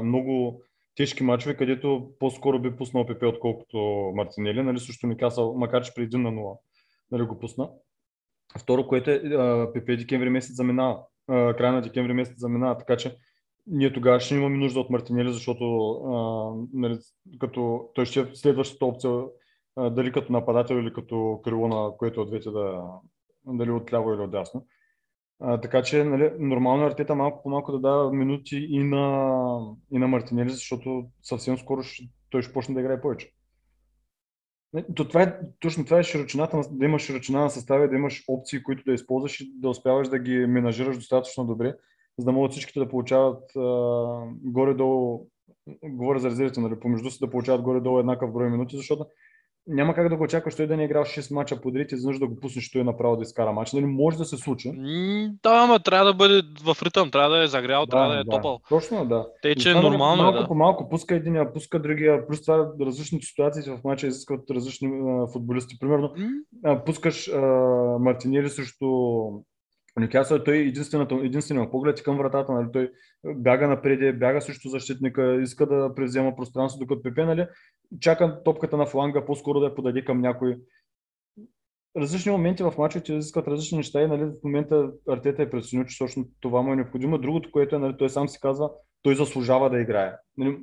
много 0.03 0.63
тежки 0.95 1.23
мачове, 1.23 1.57
където 1.57 2.09
по-скоро 2.19 2.59
би 2.59 2.77
пуснал 2.77 3.07
ПП, 3.07 3.23
отколкото 3.23 3.77
Мартинели, 4.15 4.63
нали, 4.63 4.79
също 4.81 5.07
Никасъл, 5.07 5.55
макар 5.55 5.83
че 5.83 5.95
при 5.95 6.09
1 6.09 6.17
на 6.17 6.31
0 6.31 6.59
нали, 7.11 7.23
го 7.23 7.39
пусна. 7.39 7.69
Второ, 8.59 8.87
което 8.87 9.11
е 9.11 9.15
а, 9.15 9.69
ПП 9.73 9.87
декември 9.87 10.31
месец 10.31 10.57
заминава, 10.57 10.99
а, 11.29 11.55
края 11.57 11.73
на 11.73 11.83
декември 11.83 12.13
месец 12.13 12.35
заминава, 12.39 12.79
така 12.79 12.97
че 12.97 13.17
ние 13.67 13.93
тогава 13.93 14.21
ще 14.21 14.35
имаме 14.35 14.57
нужда 14.57 14.81
от 14.81 14.91
Мартинели, 14.91 15.33
защото 15.33 15.91
а, 15.93 16.55
нали, 16.73 16.99
като 17.41 17.89
той 17.95 18.07
ще 18.07 18.21
е 18.21 18.27
следващата 18.35 18.87
опция, 18.87 19.25
а, 19.77 19.91
дали 19.91 20.13
като 20.13 20.33
нападател 20.33 20.75
или 20.75 20.93
като 20.93 21.41
крило 21.45 21.69
на 21.69 21.97
което 21.97 22.21
от 22.23 22.29
двете 22.29 22.51
да, 22.51 22.85
дали 23.47 23.71
от 23.71 23.93
ляво 23.93 24.13
или 24.13 24.21
от 24.21 24.31
дясно. 24.31 24.67
Така 25.63 25.83
че 25.83 26.05
нали, 26.05 26.31
нормално 26.39 26.83
е 26.83 26.87
Артета 26.87 27.15
малко 27.15 27.43
по 27.43 27.49
малко 27.49 27.73
да 27.73 27.79
дава 27.81 28.13
минути 28.13 28.57
и 28.57 28.85
на, 28.85 29.59
и 29.93 29.99
на 29.99 30.09
Мартинели, 30.09 30.51
защото 30.51 31.05
съвсем 31.23 31.59
скоро 31.59 31.83
ще, 31.83 32.05
той 32.31 32.43
ще 32.43 32.53
почне 32.53 32.75
да 32.75 32.81
играе 32.81 33.01
повече. 33.01 33.33
Не, 34.73 34.85
То 34.95 35.09
това 35.09 35.23
е, 35.23 35.39
точно 35.61 35.85
това 35.85 35.99
е 35.99 36.03
широчината, 36.03 36.57
на- 36.57 36.65
да 36.71 36.85
имаш 36.85 37.03
широчина 37.03 37.41
на 37.41 37.51
съставя, 37.51 37.89
да 37.89 37.97
имаш 37.97 38.25
опции, 38.29 38.63
които 38.63 38.85
да 38.85 38.93
използваш 38.93 39.41
и 39.41 39.53
да 39.55 39.69
успяваш 39.69 40.09
да 40.09 40.19
ги 40.19 40.47
менажираш 40.47 40.97
достатъчно 40.97 41.45
добре, 41.45 41.75
за 42.19 42.25
да 42.25 42.33
могат 42.33 42.53
всичките 42.53 42.79
да 42.79 42.89
получават 42.89 43.43
горе-долу, 44.45 45.27
говоря 45.85 46.19
за 46.19 46.31
резервите, 46.31 46.61
нали, 46.61 46.81
помежду 46.81 47.11
си 47.11 47.19
да 47.21 47.31
получават 47.31 47.63
горе-долу 47.63 47.99
еднакъв 47.99 48.33
брой 48.33 48.51
минути, 48.51 48.77
защото 48.77 49.07
няма 49.67 49.95
как 49.95 50.09
да 50.09 50.17
го 50.17 50.25
очакваш 50.25 50.55
той 50.55 50.67
да 50.67 50.77
не 50.77 50.83
е 50.83 50.85
играл 50.85 51.05
6 51.05 51.35
мача 51.35 51.61
подред 51.61 51.93
и 51.93 51.95
изведнъж 51.95 52.19
да 52.19 52.27
го 52.27 52.37
пуснеш 52.37 52.71
той 52.71 52.85
направо 52.85 53.17
да 53.17 53.23
изкара 53.23 53.53
мач. 53.53 53.73
Нали, 53.73 53.85
може 53.85 54.19
да 54.19 54.25
се 54.25 54.37
случи. 54.37 54.73
Да, 55.43 55.51
ама 55.51 55.81
трябва 55.81 56.07
да 56.07 56.15
бъде 56.15 56.43
в 56.65 56.77
ритъм, 56.83 57.11
трябва 57.11 57.37
да 57.37 57.45
е 57.45 57.47
загрял, 57.47 57.87
трябва 57.87 58.15
да 58.15 58.21
е 58.21 58.25
топал. 58.25 58.61
Точно, 58.69 59.07
да. 59.07 59.27
Тъй, 59.43 59.55
че 59.55 59.75
нали, 59.75 59.83
нормално 59.83 60.23
е, 60.23 60.25
малко 60.25 60.39
да. 60.39 60.47
по 60.47 60.55
малко 60.55 60.89
пуска 60.89 61.15
единия, 61.15 61.53
пуска 61.53 61.83
другия, 61.83 62.27
плюс 62.27 62.43
това 62.43 62.73
различните 62.81 63.27
ситуации 63.27 63.63
в 63.63 63.85
мача 63.85 64.07
изискват 64.07 64.51
различни 64.51 64.89
а, 64.89 65.27
футболисти. 65.33 65.79
Примерно, 65.81 66.13
а, 66.65 66.85
пускаш 66.85 67.29
а, 67.29 67.41
Мартинели 68.01 68.49
срещу 68.49 68.87
Нюкасъл, 70.01 70.45
той 70.45 70.57
единствената, 70.57 71.15
единственият 71.15 71.71
поглед 71.71 72.01
е 72.01 72.03
към 72.03 72.19
вратата, 72.19 72.53
нали? 72.53 72.67
той 72.73 72.93
бяга 73.25 73.69
напред, 73.69 74.19
бяга 74.19 74.41
срещу 74.41 74.69
защитника, 74.69 75.41
иска 75.43 75.67
да 75.67 75.95
превзема 75.95 76.37
пространство, 76.37 76.81
докато 76.81 77.03
Пепе, 77.03 77.25
нали, 77.25 77.47
чака 78.01 78.43
топката 78.45 78.77
на 78.77 78.87
фланга, 78.87 79.25
по-скоро 79.25 79.61
да 79.61 79.67
я 79.67 79.75
подаде 79.75 80.05
към 80.05 80.21
някой. 80.21 80.57
Различни 81.97 82.33
моменти 82.33 82.63
в 82.63 82.75
мачовете 82.79 83.13
изискват 83.13 83.49
различни 83.49 83.77
неща 83.77 84.03
и 84.03 84.07
нали, 84.07 84.25
в 84.25 84.45
момента 84.45 84.91
Артета 85.09 85.43
е 85.43 85.51
преценил, 85.51 85.85
че 85.85 85.99
точно 85.99 86.29
това 86.41 86.63
му 86.63 86.73
е 86.73 86.77
необходимо. 86.77 87.19
Другото, 87.19 87.51
което 87.53 87.77
е, 87.77 87.79
нали, 87.79 87.95
той 87.99 88.11
сам 88.11 88.29
си 88.29 88.41
казва, 88.41 88.71
той 89.03 89.15
заслужава 89.15 89.71
да 89.71 89.81
играе. 89.81 90.13
Нали, 90.37 90.59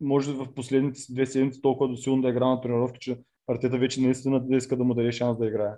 може 0.00 0.32
в 0.32 0.54
последните 0.54 1.00
две 1.10 1.26
седмици 1.26 1.62
толкова 1.62 1.96
силно 1.96 2.22
да 2.22 2.28
игра 2.28 2.46
на 2.46 2.60
тренировки, 2.60 2.98
че 3.00 3.18
Артета 3.48 3.78
вече 3.78 4.00
наистина 4.00 4.40
да 4.40 4.56
иска 4.56 4.76
да 4.76 4.84
му 4.84 4.94
даде 4.94 5.12
шанс 5.12 5.38
да 5.38 5.46
играе. 5.46 5.72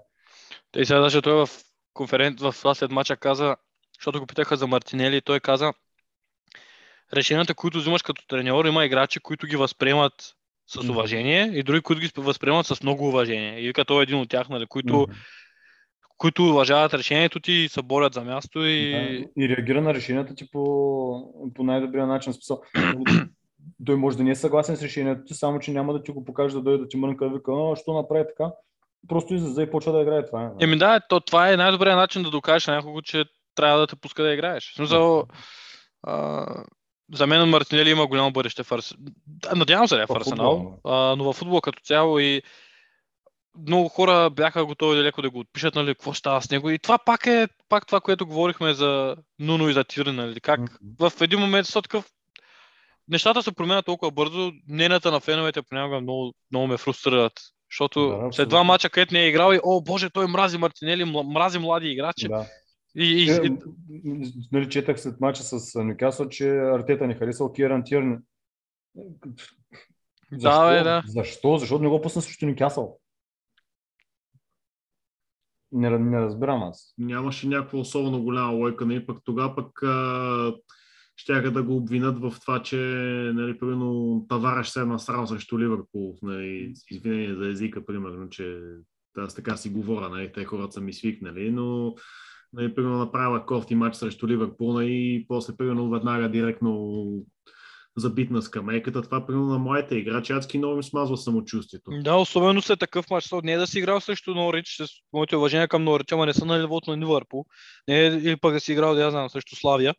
Те 0.72 0.84
сега 0.84 1.00
даже 1.00 1.22
той 1.22 1.46
в 1.46 1.48
конферент, 1.95 2.40
в 2.40 2.55
това 2.59 2.74
след 2.74 2.90
мача 2.90 3.16
каза, 3.16 3.57
защото 3.99 4.20
го 4.20 4.26
питаха 4.26 4.57
за 4.57 4.66
Мартинели, 4.66 5.20
той 5.20 5.40
каза, 5.40 5.72
решенията, 7.16 7.55
които 7.55 7.78
взимаш 7.78 8.03
като 8.03 8.26
треньор, 8.26 8.64
има 8.64 8.84
играчи, 8.84 9.20
които 9.20 9.47
ги 9.47 9.57
възприемат 9.57 10.34
с 10.66 10.88
уважение 10.88 11.51
и 11.53 11.62
други, 11.62 11.80
които 11.80 12.01
ги 12.01 12.11
възприемат 12.16 12.66
с 12.66 12.82
много 12.82 13.09
уважение. 13.09 13.61
И 13.61 13.66
вика, 13.66 13.84
той 13.84 14.01
е 14.01 14.03
един 14.03 14.18
от 14.18 14.28
тях, 14.28 14.49
нали, 14.49 14.66
които, 14.66 15.01
Мгм. 15.01 15.12
които 16.18 16.45
уважават 16.45 16.95
решението 16.95 17.40
ти 17.40 17.53
и 17.53 17.68
се 17.68 17.82
борят 17.82 18.14
за 18.14 18.24
място 18.24 18.64
и... 18.64 18.90
Да, 18.90 19.43
и 19.43 19.49
реагира 19.49 19.80
на 19.80 19.95
решенията 19.95 20.34
ти 20.34 20.51
по, 20.51 21.53
по 21.55 21.62
най-добрия 21.62 22.07
начин. 22.07 22.32
Смисъл, 22.32 22.62
той 23.86 23.97
може 23.97 24.16
да 24.16 24.24
не 24.24 24.30
е 24.30 24.34
съгласен 24.34 24.76
с 24.76 24.82
решението 24.82 25.24
ти, 25.24 25.34
само 25.34 25.59
че 25.59 25.72
няма 25.72 25.93
да 25.93 26.03
ти 26.03 26.12
го 26.12 26.24
покаже 26.24 26.55
да 26.55 26.62
дойде 26.62 26.82
да 26.82 26.88
ти 26.88 26.97
мрънка 26.97 27.26
и 27.26 27.28
вика, 27.28 27.53
а, 27.53 27.76
що 27.76 27.93
направи 27.93 28.24
така? 28.28 28.53
Просто 29.09 29.34
излезе 29.34 29.62
и 29.62 29.70
почва 29.70 29.92
да 29.92 30.00
играе 30.00 30.26
това. 30.26 30.53
Еми 30.61 30.78
да, 30.78 31.00
то, 31.09 31.20
това 31.20 31.53
е 31.53 31.57
най-добрият 31.57 31.96
начин 31.96 32.22
да 32.22 32.30
докажеш 32.30 32.66
на 32.66 32.74
някого, 32.74 33.03
че 33.03 33.24
трябва 33.55 33.78
да 33.78 33.86
те 33.86 33.96
пуска 33.96 34.22
да 34.22 34.32
играеш. 34.32 34.72
В 34.72 34.74
смисъл, 34.74 35.24
а, 36.03 36.46
за 37.14 37.26
мен 37.26 37.48
Мартинели 37.48 37.90
има 37.90 38.07
голямо 38.07 38.32
бъдеще 38.32 38.62
в 38.62 38.72
Арсенал. 38.72 39.05
Надявам 39.57 39.88
се 39.88 39.96
да 39.96 40.03
е 40.03 40.07
в 40.07 40.16
Арсенал, 40.16 40.78
а, 40.84 41.16
но 41.16 41.24
в 41.24 41.36
футбола 41.36 41.61
като 41.61 41.82
цяло 41.82 42.18
и 42.18 42.42
много 43.66 43.88
хора 43.88 44.30
бяха 44.30 44.66
готови 44.66 44.96
да 44.96 45.03
леко 45.03 45.22
да 45.22 45.30
го 45.30 45.38
отпишат, 45.38 45.74
нали, 45.74 45.94
какво 45.94 46.14
става 46.14 46.42
с 46.42 46.50
него. 46.50 46.70
И 46.70 46.78
това 46.78 46.98
пак 46.98 47.26
е 47.26 47.48
пак 47.68 47.86
това, 47.86 48.00
което 48.00 48.26
говорихме 48.26 48.74
за 48.74 49.16
Нуно 49.38 49.68
и 49.68 49.72
за 49.72 49.84
Тирен, 49.84 50.14
нали, 50.16 50.40
как 50.40 50.61
в 51.00 51.12
един 51.20 51.40
момент 51.40 51.66
са 51.66 51.82
такъв 51.82 52.05
нещата 53.09 53.42
се 53.42 53.53
променят 53.53 53.86
толкова 53.86 54.11
бързо, 54.11 54.53
мненията 54.68 55.11
на 55.11 55.20
феновете 55.20 55.62
понякога 55.62 56.00
много, 56.00 56.34
много 56.50 56.66
ме 56.66 56.76
фрустрират. 56.76 57.32
Защото 57.73 58.09
Да, 58.09 58.33
след 58.33 58.49
два 58.49 58.64
мача, 58.64 58.91
където 58.91 59.14
не 59.14 59.20
е 59.25 59.29
играл 59.29 59.53
и, 59.55 59.61
о 59.62 59.81
боже, 59.81 60.11
той 60.11 60.27
мрази 60.27 60.59
Мартинели, 60.59 61.05
мрази 61.05 61.59
млади 61.59 61.89
играчи. 61.89 62.29
Да. 62.29 62.47
И, 62.97 63.05
и, 63.05 63.31
Е, 63.31 63.41
и, 63.45 64.33
нали, 64.53 64.68
четах 64.68 65.01
след 65.01 65.20
мача 65.20 65.43
с 65.43 65.85
Нюкасъл, 65.85 66.29
че 66.29 66.51
Артета 66.51 67.07
не 67.07 67.14
харесал 67.14 67.53
Киран 67.53 67.85
Тирн. 67.85 68.18
Защо? 70.33 70.68
бе, 70.68 70.83
да. 70.83 71.03
Защо? 71.07 71.59
Защото 71.59 71.83
не 71.83 71.89
го 71.89 72.01
пусна 72.01 72.23
срещу 72.23 72.47
Нюкасъл. 72.47 72.99
Не, 75.73 75.99
не 75.99 76.20
разбирам 76.20 76.62
аз. 76.62 76.95
Нямаше 76.99 77.49
някаква 77.49 77.79
особено 77.79 78.23
голяма 78.23 78.53
лойка, 78.53 78.87
нали? 78.87 79.07
пък 79.07 79.18
тогава 79.25 79.57
пък 79.57 79.83
а, 79.83 80.55
щяха 81.23 81.51
да 81.51 81.62
го 81.62 81.77
обвинят 81.77 82.18
в 82.18 82.35
това, 82.41 82.62
че 82.62 82.77
нали, 83.35 83.59
примерно 83.59 84.25
Тавараш 84.29 84.68
се 84.68 84.81
е 84.81 84.85
насрал 84.85 85.27
срещу 85.27 85.59
Ливърпул, 85.59 86.18
нали, 86.23 86.75
извинение 86.91 87.35
за 87.35 87.49
езика, 87.49 87.87
примерно, 87.87 88.29
че 88.29 88.61
аз 89.16 89.35
така 89.35 89.57
си 89.57 89.70
говоря, 89.70 90.09
нали, 90.09 90.33
те 90.33 90.45
хората 90.45 90.73
са 90.73 90.81
ми 90.81 90.93
свикнали, 90.93 91.51
но 91.51 91.95
нали, 92.53 92.75
примерно 92.75 92.99
направила 92.99 93.47
кофти 93.47 93.75
матч 93.75 93.97
срещу 93.97 94.29
Ливърпул 94.29 94.73
нали, 94.73 94.91
и 94.91 95.27
после 95.29 95.57
примерно 95.57 95.91
веднага 95.91 96.29
директно 96.29 97.03
забит 97.97 98.31
на 98.31 98.43
скамейката. 98.43 99.03
Това 99.03 99.27
примерно 99.27 99.47
на 99.47 99.59
моите 99.59 99.95
играчи 99.95 100.33
адски 100.33 100.59
много 100.59 100.77
им 100.77 100.83
смазва 100.83 101.16
самочувствието. 101.16 101.91
Да, 101.91 102.16
особено 102.16 102.62
след 102.62 102.79
такъв 102.79 103.11
матч. 103.11 103.29
Не 103.43 103.53
е 103.53 103.59
да 103.59 103.66
си 103.66 103.79
играл 103.79 104.01
срещу 104.01 104.35
Норич, 104.35 104.77
с 104.77 104.87
моите 105.12 105.37
уважения 105.37 105.68
към 105.68 105.85
Норич, 105.85 106.12
ама 106.12 106.27
не 106.27 106.35
са 106.35 106.45
на 106.45 106.59
нивото 106.59 106.91
на 106.91 106.97
Ливърпул. 106.97 107.45
Не 107.89 108.01
е, 108.01 108.07
или 108.07 108.37
пък 108.37 108.53
да 108.53 108.61
си 108.61 108.73
играл, 108.73 108.95
да 108.95 109.03
я 109.03 109.11
знам, 109.11 109.31
срещу 109.31 109.57
Славия. 109.57 109.95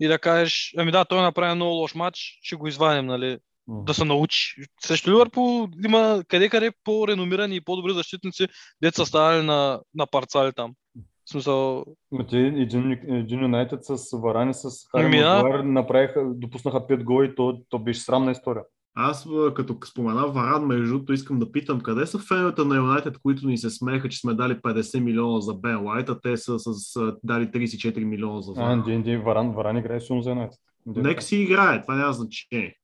И 0.00 0.08
да 0.08 0.18
кажеш, 0.18 0.74
ами 0.78 0.90
да, 0.90 1.04
той 1.04 1.22
направи 1.22 1.54
много 1.54 1.74
лош 1.74 1.94
матч, 1.94 2.38
ще 2.42 2.56
го 2.56 2.66
извадим, 2.66 3.06
нали? 3.06 3.38
Да 3.68 3.94
се 3.94 4.04
научи. 4.04 4.62
Срещу 4.80 5.10
Ливърпул 5.10 5.68
има 5.84 6.22
къде-къде 6.28 6.72
по-реномирани 6.84 7.56
и 7.56 7.60
по-добри 7.60 7.92
защитници, 7.92 8.48
деца 8.82 9.02
са 9.02 9.06
ставали 9.06 9.42
на, 9.42 9.80
на 9.94 10.06
парцали 10.06 10.52
там. 10.52 10.74
В 11.24 11.30
смисъл, 11.30 11.84
те 12.30 12.38
един, 12.38 12.92
един 12.92 13.42
Юнайтед 13.42 13.80
с 13.82 14.18
Варани, 14.18 14.54
с 14.54 14.68
Хари 14.90 15.04
Ами 15.04 15.72
направиха, 15.72 16.24
допуснаха 16.34 16.86
5 16.86 17.04
гола 17.04 17.24
и 17.24 17.34
то, 17.34 17.60
то 17.68 17.78
беше 17.78 18.00
срамна 18.00 18.30
история. 18.30 18.62
Аз, 19.00 19.26
а, 19.26 19.54
като 19.54 19.76
спомена 19.86 20.26
Варан, 20.28 20.66
между 20.66 20.86
другото, 20.86 21.12
искам 21.12 21.38
да 21.38 21.52
питам, 21.52 21.80
къде 21.80 22.06
са 22.06 22.18
феновете 22.18 22.64
на 22.64 22.76
Юнайтед, 22.76 23.18
които 23.18 23.46
ни 23.46 23.58
се 23.58 23.70
смееха, 23.70 24.08
че 24.08 24.18
сме 24.20 24.34
дали 24.34 24.54
50 24.54 25.00
милиона 25.00 25.40
за 25.40 25.54
Бен 25.54 25.84
Лайт, 25.84 26.08
а 26.08 26.20
те 26.20 26.36
са 26.36 26.58
с, 26.58 26.96
а, 26.96 27.16
дали 27.24 27.44
34 27.44 28.04
милиона 28.04 28.40
за 28.40 28.52
А, 28.56 28.60
Варан. 28.60 28.82
Ди, 28.82 28.98
Ди, 28.98 29.16
Варан, 29.16 29.52
Варан 29.52 29.76
играе 29.76 30.00
силно 30.00 30.22
за 30.22 30.30
Юнайтед. 30.30 30.58
Нека 30.86 31.22
си 31.22 31.36
играе, 31.36 31.82
това 31.82 31.96
няма 31.96 32.12
значение. 32.12 32.74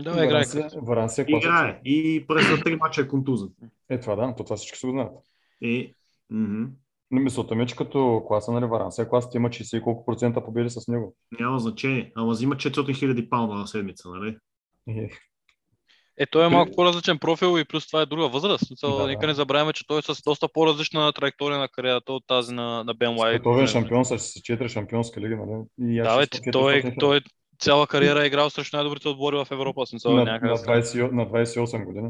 да, 0.00 0.12
Варан 0.12 0.44
си- 0.44 0.62
Варан 0.82 1.10
си 1.10 1.20
е. 1.20 1.24
Играе 1.28 1.80
и 1.84 2.24
през 2.28 2.50
на 2.50 2.64
три 2.64 2.76
мача 2.76 3.00
е 3.00 3.08
контузен. 3.08 3.48
Е, 3.88 4.00
това 4.00 4.16
да, 4.16 4.34
то 4.36 4.44
това 4.44 4.56
всички 4.56 4.78
се 4.78 4.86
го 4.86 4.92
знаят. 4.92 5.12
И. 5.60 5.94
Но 7.10 7.20
мисълта 7.20 7.54
ми 7.54 7.62
е, 7.62 7.66
че 7.66 7.76
като 7.76 8.24
класа, 8.28 8.52
нали, 8.52 8.64
Варан 8.66 8.90
клас, 9.10 9.28
има 9.34 9.48
60 9.48 9.78
и 9.78 9.82
колко 9.82 10.04
процента 10.06 10.44
победи 10.44 10.70
с 10.70 10.88
него. 10.88 11.16
няма 11.40 11.58
значение. 11.58 12.12
Ама 12.16 12.30
взима 12.30 12.54
400 12.56 12.94
хиляди 12.94 13.30
паунда 13.30 13.54
на 13.54 13.66
седмица, 13.66 14.08
нали? 14.08 14.36
Е, 14.88 15.08
Е, 16.18 16.26
той 16.26 16.46
е 16.46 16.48
малко 16.48 16.72
по-различен 16.76 17.18
профил 17.18 17.58
и 17.58 17.64
плюс 17.64 17.86
това 17.86 18.00
е 18.00 18.06
друга 18.06 18.28
възраст. 18.28 18.66
Смисъл, 18.66 18.90
Да, 18.96 19.02
да. 19.02 19.06
Нека 19.06 19.26
не 19.26 19.34
забравяме, 19.34 19.72
че 19.72 19.86
той 19.86 19.98
е 19.98 20.02
с 20.02 20.22
доста 20.22 20.48
по-различна 20.48 21.12
траектория 21.12 21.58
на 21.58 21.68
кариерата 21.68 22.12
от 22.12 22.24
тази 22.26 22.54
на, 22.54 22.84
на 22.84 22.94
Бен 22.94 23.18
Лайт. 23.18 23.34
Световен 23.34 23.66
шампион 23.66 24.04
с 24.04 24.18
4 24.18 24.68
шампионски 24.68 25.20
лиги, 25.20 25.34
нали? 25.36 25.64
И 25.92 26.02
Да, 26.02 26.18
бе, 26.18 26.50
той, 26.52 26.76
е, 26.76 26.94
той 27.00 27.16
е 27.16 27.20
цяла 27.58 27.86
кариера 27.86 28.22
е 28.22 28.26
играл 28.26 28.50
срещу 28.50 28.76
най-добрите 28.76 29.08
отбори 29.08 29.36
в 29.36 29.46
Европа. 29.50 29.86
Смисъл, 29.86 30.12
на, 30.12 30.24
някъде. 30.24 30.52
на, 30.52 30.58
20, 30.58 31.10
на 31.10 31.26
28 31.26 31.84
години. 31.84 32.08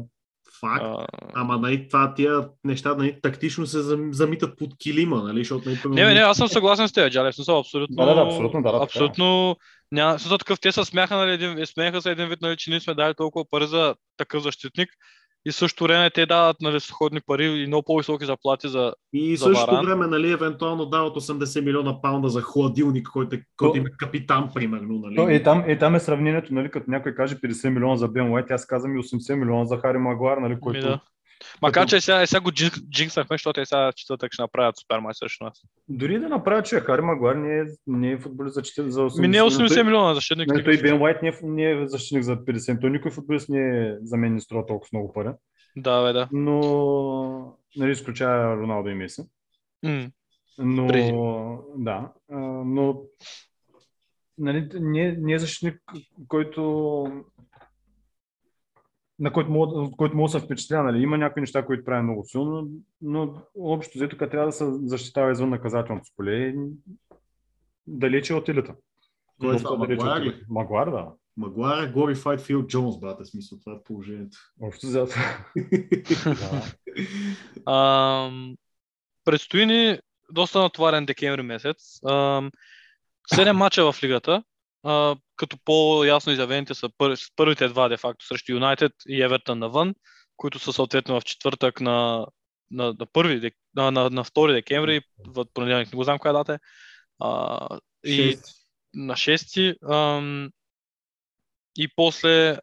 Факт. 0.59 0.85
А, 0.85 1.07
Ама 1.33 1.57
нали, 1.57 1.87
това 1.87 2.13
тия 2.13 2.49
неща 2.63 2.95
нали, 2.95 3.19
тактично 3.21 3.65
се 3.65 3.81
зам- 3.81 4.13
замитат 4.13 4.57
под 4.57 4.77
килима, 4.77 5.23
нали? 5.23 5.39
Защото 5.39 5.69
нали, 5.69 5.79
Не, 6.05 6.13
не, 6.13 6.19
аз 6.19 6.37
съм 6.37 6.47
съгласен 6.47 6.87
с 6.87 6.93
теб, 6.93 7.11
Джале. 7.11 7.31
В 7.31 7.35
смисъл, 7.35 7.59
абсолютно. 7.59 7.95
Да, 7.95 8.05
да, 8.05 8.15
да, 8.15 8.21
абсолютно, 8.21 8.61
да, 8.61 8.71
да, 8.71 8.77
е. 8.77 9.55
Няма, 9.91 10.19
смисъл 10.19 10.37
такъв, 10.37 10.59
те 10.59 10.71
се 10.71 10.85
смяха, 10.85 11.15
нали, 11.15 11.31
един, 11.31 11.65
смеха 11.65 12.01
се 12.01 12.11
един 12.11 12.27
вид, 12.27 12.41
нали, 12.41 12.57
че 12.57 12.69
ние 12.69 12.79
сме 12.79 12.93
дали 12.93 13.13
толкова 13.13 13.45
пари 13.49 13.67
за 13.67 13.95
такъв 14.17 14.43
защитник. 14.43 14.89
И 15.45 15.51
в 15.51 15.55
същото 15.55 15.83
време 15.83 16.09
те 16.09 16.25
дават 16.25 16.57
нали, 16.61 16.79
сходни 16.79 17.19
пари 17.25 17.45
и 17.45 17.67
много 17.67 17.83
по-високи 17.83 18.25
заплати 18.25 18.67
за... 18.69 18.93
И 19.13 19.35
За 19.37 19.43
същото 19.45 19.71
Варан. 19.71 19.85
време, 19.85 20.07
нали, 20.07 20.31
евентуално 20.31 20.85
дават 20.85 21.15
80 21.15 21.65
милиона 21.65 22.01
паунда 22.01 22.29
за 22.29 22.41
хладилник, 22.41 23.07
който, 23.13 23.35
е, 23.35 23.41
който 23.57 23.73
То- 23.73 23.77
им 23.77 23.87
е 23.87 23.89
капитан, 23.97 24.49
примерно, 24.53 24.99
нали? 24.99 25.15
То, 25.15 25.29
е, 25.29 25.43
там, 25.43 25.63
е, 25.67 25.77
там 25.77 25.95
е 25.95 25.99
сравнението, 25.99 26.53
нали, 26.53 26.71
като 26.71 26.91
някой 26.91 27.15
каже 27.15 27.35
50 27.35 27.69
милиона 27.69 27.95
за 27.95 28.07
Бен 28.07 28.31
Уайт, 28.31 28.51
аз 28.51 28.65
казвам 28.65 28.97
и 28.97 29.03
80 29.03 29.35
милиона 29.35 29.65
за 29.65 29.77
Хари 29.77 29.97
Магуар, 29.97 30.37
нали, 30.37 30.59
който... 30.59 30.79
Ми, 30.79 30.85
да. 30.85 30.99
Макар, 31.61 31.87
че 31.87 32.01
сега, 32.01 32.25
сега 32.25 32.39
го 32.39 32.51
джин- 32.51 32.89
джинкснахме, 32.89 33.33
защото 33.33 33.61
е 33.61 33.65
сега 33.65 33.91
четвъртък 33.91 34.33
ще 34.33 34.41
направят 34.41 34.77
супер 34.77 34.99
матч 34.99 35.17
срещу 35.17 35.43
нас. 35.43 35.61
Дори 35.89 36.19
да 36.19 36.29
направя, 36.29 36.63
че 36.63 36.79
Хари 36.79 37.01
Магуар 37.01 37.35
не 37.35 37.59
е, 37.59 37.63
не 37.87 38.11
е 38.11 38.17
футболист 38.17 38.53
за, 38.53 38.61
40 38.61 38.87
за 38.87 39.01
80 39.01 39.21
Ми 39.21 39.27
не 39.27 39.37
е 39.37 39.41
80 39.41 39.67
той- 39.67 39.83
милиона 39.83 40.13
защитник. 40.13 40.47
Нали, 40.47 40.63
той 40.63 40.73
и 40.73 40.81
Бен 40.81 41.01
Уайт 41.01 41.21
не 41.21 41.29
е, 41.29 41.33
не 41.43 41.71
е 41.71 41.87
защитник 41.87 42.23
за 42.23 42.35
50. 42.37 42.81
Той 42.81 42.89
никой 42.89 43.11
футболист 43.11 43.49
не 43.49 43.87
е, 43.87 43.95
за 44.01 44.17
мен 44.17 44.33
не 44.33 44.41
струва 44.41 44.65
толкова 44.65 44.89
много 44.93 45.13
пари. 45.13 45.29
Да, 45.75 46.03
бе, 46.03 46.13
да. 46.13 46.27
Но, 46.31 47.57
нали, 47.77 47.91
изключая 47.91 48.55
Роналдо 48.55 48.89
и 48.89 48.95
Меси. 48.95 49.21
М. 49.83 50.07
Но, 50.57 50.87
Преди. 50.87 51.11
да, 51.75 52.11
но 52.65 53.01
нали, 54.37 54.69
не, 54.73 55.11
не 55.11 55.33
е 55.33 55.39
защитник, 55.39 55.81
който 56.27 57.05
на 59.19 59.33
който 59.33 59.51
мога, 59.51 59.91
който 59.97 60.17
мога 60.17 60.27
да 60.27 60.39
се 60.39 60.45
впечатля. 60.45 60.83
Нали. 60.83 61.03
Има 61.03 61.17
някои 61.17 61.41
неща, 61.41 61.65
които 61.65 61.85
прави 61.85 62.03
много 62.03 62.23
силно, 62.25 62.67
но 63.01 63.33
общо 63.59 63.97
взето, 63.97 64.17
трябва 64.17 64.45
да 64.45 64.51
се 64.51 64.65
защитава 64.83 65.31
извън 65.31 65.49
наказателното 65.49 66.11
поле, 66.17 66.55
далече 67.87 68.33
от 68.33 68.49
елита. 68.49 68.75
Кой 69.39 69.55
е 69.55 69.57
това, 69.57 69.77
Магуайр 69.77 70.21
ли? 70.21 70.43
Магуар, 70.49 70.91
да. 70.91 71.07
Магуайр 71.37 71.83
е 71.83 71.93
glorified 71.93 72.39
Фил 72.39 72.67
Джонс, 72.67 72.99
брате, 72.99 73.25
смисъл, 73.25 73.59
това 73.59 73.73
е 73.73 73.83
положението. 73.83 74.37
Общо 74.61 74.87
взето. 74.87 75.15
предстои 79.25 79.65
ни 79.65 79.99
доста 80.31 80.59
натоварен 80.59 81.05
декември 81.05 81.41
месец. 81.41 81.99
Седем 83.27 83.57
мача 83.57 83.91
в 83.91 84.03
лигата, 84.03 84.43
като 85.37 85.57
по-ясно 85.65 86.33
изявените 86.33 86.73
са 86.73 86.89
пър, 86.97 87.17
първите 87.35 87.67
два, 87.67 87.89
де 87.89 87.97
факто, 87.97 88.25
срещу 88.25 88.51
Юнайтед 88.51 88.91
и 89.07 89.23
Евертън 89.23 89.59
навън, 89.59 89.95
които 90.37 90.59
са 90.59 90.73
съответно 90.73 91.19
в 91.19 91.23
четвъртък 91.23 91.81
на, 91.81 92.27
на, 92.71 92.95
на, 92.99 93.05
първи, 93.05 93.51
на, 93.75 93.91
на, 93.91 94.09
на 94.09 94.23
2 94.23 94.53
декември, 94.53 95.01
в 95.27 95.45
понеделник, 95.53 95.91
не 95.91 95.95
го 95.95 96.03
знам 96.03 96.19
коя 96.19 96.33
дата 96.33 96.53
е. 96.53 96.57
А, 97.19 97.79
и 98.05 98.37
на 98.93 99.13
6 99.13 99.75
ам, 99.91 100.49
и 101.77 101.87
после 101.95 102.57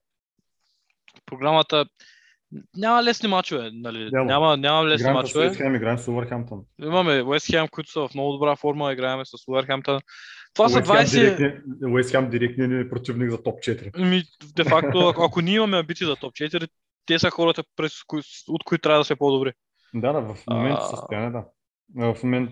програмата 1.27 1.87
няма 2.77 3.03
лесни 3.03 3.29
мачове, 3.29 3.71
нали? 3.73 4.11
Няма. 4.13 4.27
Няма, 4.27 4.57
няма 4.57 4.85
лесни 4.85 5.03
Играем 5.03 5.15
мачове. 5.15 5.77
Играем 5.77 5.99
с 5.99 6.09
Увърхемптън. 6.09 6.65
Имаме 6.83 7.23
Уест 7.23 7.47
Хем, 7.51 7.69
които 7.69 7.91
са 7.91 8.09
в 8.09 8.15
много 8.15 8.33
добра 8.33 8.57
форма, 8.57 8.93
играем 8.93 9.21
с 9.25 9.49
Уверхемптън. 9.49 10.01
Това 10.55 10.69
са 10.69 10.77
Уест 10.77 10.87
Хем 10.87 10.97
20... 10.97 11.37
директни- 11.37 11.93
Уест 11.93 12.11
Хем 12.11 12.31
директният 12.31 12.73
ни 12.73 12.89
противник 12.89 13.31
за 13.31 13.43
топ 13.43 13.59
4. 13.59 14.11
Ми, 14.11 14.23
де 14.57 14.65
факто, 14.65 15.09
ако, 15.09 15.41
ние 15.41 15.55
имаме 15.55 15.79
амбиции 15.79 16.07
за 16.07 16.17
топ 16.17 16.33
4, 16.35 16.69
те 17.07 17.19
са 17.19 17.31
хората, 17.31 17.65
през 17.77 18.03
кои, 18.03 18.21
от 18.49 18.65
които 18.65 18.83
трябва 18.83 19.01
да 19.01 19.05
сме 19.05 19.17
по-добри. 19.17 19.53
Да, 19.95 20.13
да, 20.13 20.21
в 20.21 20.37
момента 20.51 20.81
А. 20.83 20.87
състояние, 20.87 21.31
да. 21.31 21.45
В 21.97 22.17
момент 22.23 22.51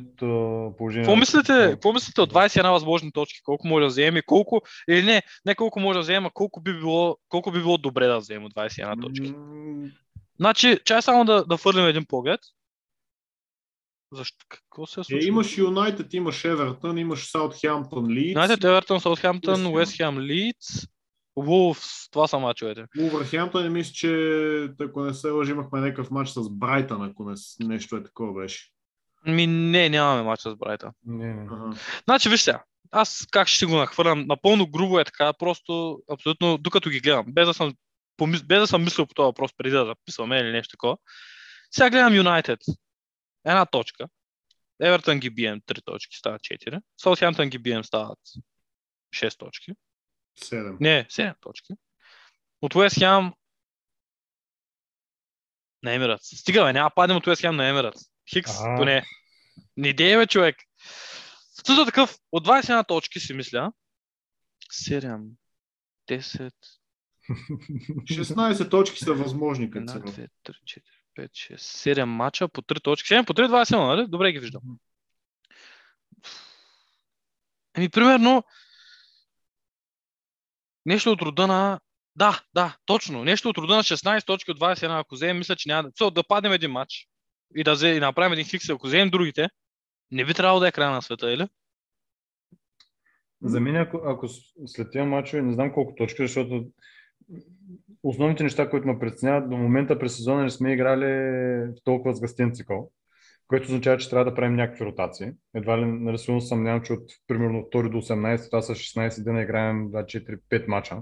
положение. 0.78 1.04
Какво 1.04 1.16
мислите, 1.16 1.52
какво 1.70 1.92
мислите 1.92 2.20
от 2.20 2.32
21 2.32 2.70
възможни 2.70 3.12
точки? 3.12 3.40
Колко 3.44 3.66
може 3.66 3.82
да 3.82 3.88
вземе? 3.88 4.22
Колко, 4.22 4.60
или 4.88 5.02
не, 5.02 5.22
не 5.46 5.54
колко 5.54 5.80
може 5.80 5.96
да 5.96 6.00
вземе, 6.00 6.26
а 6.26 6.30
колко 6.34 6.60
би 6.60 6.72
било, 6.72 7.16
колко 7.28 7.50
би 7.50 7.58
било 7.58 7.78
добре 7.78 8.06
да 8.06 8.18
вземе 8.18 8.46
от 8.46 8.54
21 8.54 9.02
точки? 9.02 9.34
Значи, 10.36 10.78
чай 10.84 11.02
само 11.02 11.24
да, 11.24 11.44
да 11.44 11.56
фърлим 11.56 11.86
един 11.86 12.04
поглед. 12.04 12.40
Защо? 14.12 14.46
Какво 14.48 14.86
се 14.86 15.00
е 15.00 15.02
Е, 15.02 15.04
случило? 15.04 15.28
имаш 15.28 15.58
Юнайтед, 15.58 16.14
имаш 16.14 16.44
Евертън, 16.44 16.98
имаш 16.98 17.30
Саутхемптън, 17.30 18.08
Лидс, 18.08 18.34
Юнайтед, 18.34 18.64
Евертън, 18.64 19.00
Саутхемптън, 19.00 19.66
Уест 19.66 19.66
Хем. 19.66 19.74
Уест 19.74 19.96
Хем, 19.96 20.20
Лидс, 20.20 20.88
Вулфс. 21.36 22.10
Това 22.10 22.26
са 22.28 22.38
мачовете. 22.38 22.84
Увърхемптън, 23.00 23.72
мисля, 23.72 23.92
че 23.92 24.08
ако 24.80 25.02
не 25.02 25.14
се 25.14 25.30
лъжи, 25.30 25.50
имахме 25.50 25.80
някакъв 25.80 26.10
матч 26.10 26.30
с 26.30 26.50
Брайтън, 26.50 27.02
ако 27.02 27.24
не, 27.30 27.34
нещо 27.60 27.96
е 27.96 28.02
такова 28.04 28.40
беше. 28.40 28.68
Ми 29.26 29.46
не, 29.46 29.88
нямаме 29.88 30.22
мач 30.22 30.40
с 30.40 30.56
Брайта. 30.56 30.92
Не, 31.06 31.34
не. 31.34 31.48
Ага. 31.50 31.76
Значи, 32.04 32.28
виж 32.28 32.40
сега, 32.40 32.62
аз 32.90 33.26
как 33.30 33.48
ще 33.48 33.66
го 33.66 33.76
нахвърлям? 33.76 34.26
Напълно 34.26 34.66
грубо 34.70 34.98
е 35.00 35.04
така, 35.04 35.32
просто 35.32 35.98
абсолютно, 36.12 36.58
докато 36.58 36.90
ги 36.90 37.00
гледам, 37.00 37.24
без 37.28 37.46
да 37.46 37.54
съм, 37.54 37.74
помис... 38.16 38.42
без 38.42 38.60
да 38.60 38.66
съм 38.66 38.84
мислил 38.84 39.06
по 39.06 39.14
този 39.14 39.24
въпрос 39.26 39.50
преди 39.56 39.70
да 39.76 39.86
записваме 39.86 40.38
или 40.38 40.52
нещо 40.52 40.70
такова. 40.70 40.96
Сега 41.70 41.90
гледам 41.90 42.14
Юнайтед. 42.14 42.58
Една 43.44 43.66
точка. 43.66 44.08
Евертън 44.80 45.20
ги 45.20 45.30
бием 45.30 45.60
3 45.60 45.84
точки, 45.84 46.16
стават 46.16 46.42
4. 46.42 46.82
Саутхемптън 46.96 47.50
ги 47.50 47.58
бием, 47.58 47.84
стават 47.84 48.18
6 49.14 49.38
точки. 49.38 49.72
Седем. 50.42 50.76
Не, 50.80 51.06
7 51.10 51.34
точки. 51.40 51.72
От 52.62 52.74
Уест 52.74 52.98
Хем 52.98 53.32
на 55.82 55.92
Емиратс. 55.92 56.26
Стига, 56.26 56.64
бе, 56.64 56.72
няма 56.72 56.88
да 56.88 56.94
паднем 56.94 57.16
от 57.16 57.26
Уест 57.26 57.40
Хем 57.40 57.56
на 57.56 57.68
Емиратс. 57.68 58.02
Хикс, 58.32 58.50
Ага. 58.60 58.76
поне. 58.78 59.04
Не 59.76 59.88
идея, 59.88 60.18
бе, 60.18 60.26
човек. 60.26 60.56
Също 61.66 61.84
такъв, 61.84 62.18
от 62.32 62.46
21 62.46 62.86
точки 62.86 63.20
си 63.20 63.34
мисля. 63.34 63.72
7, 64.72 65.30
10, 66.08 66.52
16 67.30 68.70
точки 68.70 68.98
са 68.98 69.14
възможни 69.14 69.70
като 69.70 69.84
1, 69.84 69.92
цяло. 69.92 70.02
2, 70.04 70.28
3, 70.44 70.52
4, 70.64 70.82
5, 71.18 71.30
6, 71.30 71.56
7 71.56 72.04
мача 72.04 72.48
по 72.48 72.62
3 72.62 72.82
точки. 72.82 73.14
7 73.14 73.26
по 73.26 73.34
3, 73.34 73.48
21, 73.48 73.86
нали? 73.86 74.06
Добре 74.08 74.32
ги 74.32 74.38
виждам. 74.38 74.62
Еми, 77.76 77.88
примерно, 77.88 78.44
нещо 80.86 81.10
от 81.10 81.22
рода 81.22 81.46
на... 81.46 81.80
Да, 82.16 82.42
да, 82.54 82.76
точно. 82.86 83.24
Нещо 83.24 83.48
от 83.48 83.58
рода 83.58 83.76
на 83.76 83.82
16 83.82 84.26
точки 84.26 84.50
от 84.50 84.60
21, 84.60 85.00
ако 85.00 85.14
вземем, 85.14 85.38
мисля, 85.38 85.56
че 85.56 85.68
няма 85.68 85.90
да... 86.00 86.10
Да 86.10 86.22
паднем 86.22 86.52
един 86.52 86.70
матч 86.70 87.08
и 87.56 87.64
да, 87.64 87.88
и 87.88 88.00
направим 88.00 88.32
един 88.32 88.44
хикс, 88.44 88.68
ако 88.68 88.86
вземем 88.86 89.10
другите, 89.10 89.48
не 90.10 90.24
би 90.24 90.34
трябвало 90.34 90.60
да 90.60 90.68
е 90.68 90.72
края 90.72 90.90
на 90.90 91.02
света, 91.02 91.32
или? 91.32 91.48
За 93.42 93.60
мен, 93.60 93.76
ако, 93.76 93.96
ако 93.96 94.28
след 94.66 94.92
тези 94.92 95.06
мачове, 95.06 95.42
не 95.42 95.52
знам 95.52 95.72
колко 95.72 95.94
точки, 95.94 96.22
защото 96.22 96.66
основните 98.02 98.42
неща, 98.42 98.70
които 98.70 98.86
ме 98.86 98.98
притесняват, 98.98 99.50
до 99.50 99.56
момента 99.56 99.98
през 99.98 100.16
сезона 100.16 100.42
не 100.42 100.50
сме 100.50 100.72
играли 100.72 101.06
в 101.66 101.84
толкова 101.84 102.14
сгъстен 102.14 102.54
цикъл, 102.54 102.90
което 103.48 103.64
означава, 103.64 103.98
че 103.98 104.10
трябва 104.10 104.24
да 104.24 104.34
правим 104.34 104.56
някакви 104.56 104.84
ротации. 104.84 105.32
Едва 105.54 105.78
ли, 105.78 105.84
нали, 105.84 106.18
силно 106.18 106.40
съмнявам, 106.40 106.82
че 106.82 106.92
от 106.92 107.10
примерно 107.26 107.62
2 107.62 107.88
до 107.88 107.98
18, 107.98 108.50
това 108.50 108.62
са 108.62 108.72
16 108.72 109.24
дена 109.24 109.42
играем 109.42 109.88
2-4-5 109.90 110.68
мача. 110.68 110.96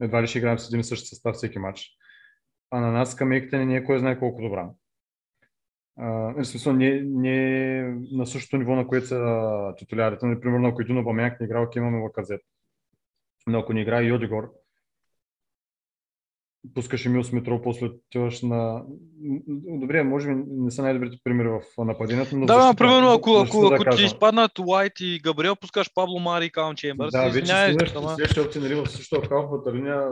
Едва 0.00 0.22
ли 0.22 0.26
ще 0.26 0.38
играем 0.38 0.58
с 0.58 0.68
един 0.68 0.80
и 0.80 0.84
същи 0.84 1.08
състав 1.08 1.34
всеки 1.34 1.58
матч. 1.58 1.90
А 2.70 2.80
на 2.80 2.92
нас 2.92 3.12
скамейката 3.12 3.64
не 3.64 3.76
е 3.76 3.84
кой 3.84 3.98
знае 3.98 4.18
колко 4.18 4.42
добра. 4.42 4.70
Uh, 6.00 6.42
в 6.42 6.44
смисъл, 6.44 6.72
не, 6.72 7.02
не 7.02 7.80
на 8.12 8.26
същото 8.26 8.56
ниво, 8.56 8.74
на 8.74 8.86
което 8.86 9.06
са 9.06 9.74
титулярите. 9.76 10.26
Нали, 10.26 10.40
примерно, 10.40 10.68
ако 10.68 10.82
един 10.82 10.98
Обамяк 10.98 11.40
не 11.40 11.46
играл, 11.46 11.70
имаме 11.76 11.98
Лаказет. 11.98 12.40
Но 13.46 13.58
ако 13.58 13.72
не 13.72 13.80
играе 13.80 14.02
и 14.02 14.12
Одигор, 14.12 14.52
пускаш 16.74 17.06
Емил 17.06 17.24
Смитро, 17.24 17.62
после 17.62 17.86
отиваш 17.86 18.42
на... 18.42 18.84
Добре, 19.66 20.02
може 20.02 20.28
би 20.28 20.42
не 20.48 20.70
са 20.70 20.82
най-добрите 20.82 21.16
примери 21.24 21.48
в 21.48 21.60
нападението, 21.78 22.36
но... 22.36 22.46
Да, 22.46 22.54
защита, 22.54 22.76
примерно, 22.78 23.12
ако, 23.12 23.30
ако, 23.30 23.68
да 23.68 23.74
ако 23.74 23.96
ти 23.96 24.04
изпаднат 24.04 24.58
Уайт 24.58 24.92
и 25.00 25.20
Габриел, 25.24 25.56
пускаш 25.56 25.94
Пабло 25.94 26.20
Мари 26.20 26.44
и 26.44 26.50
Каун 26.50 26.76
Чембърс. 26.76 27.12
Да, 27.12 27.28
вече 27.28 27.46
следващите 27.46 27.98
ама- 27.98 28.08
следващите 28.08 28.40
опции, 28.40 28.60
нали, 28.60 28.74
в 28.74 28.86
същото 28.86 29.28
халфовата 29.28 29.72
линия, 29.74 30.08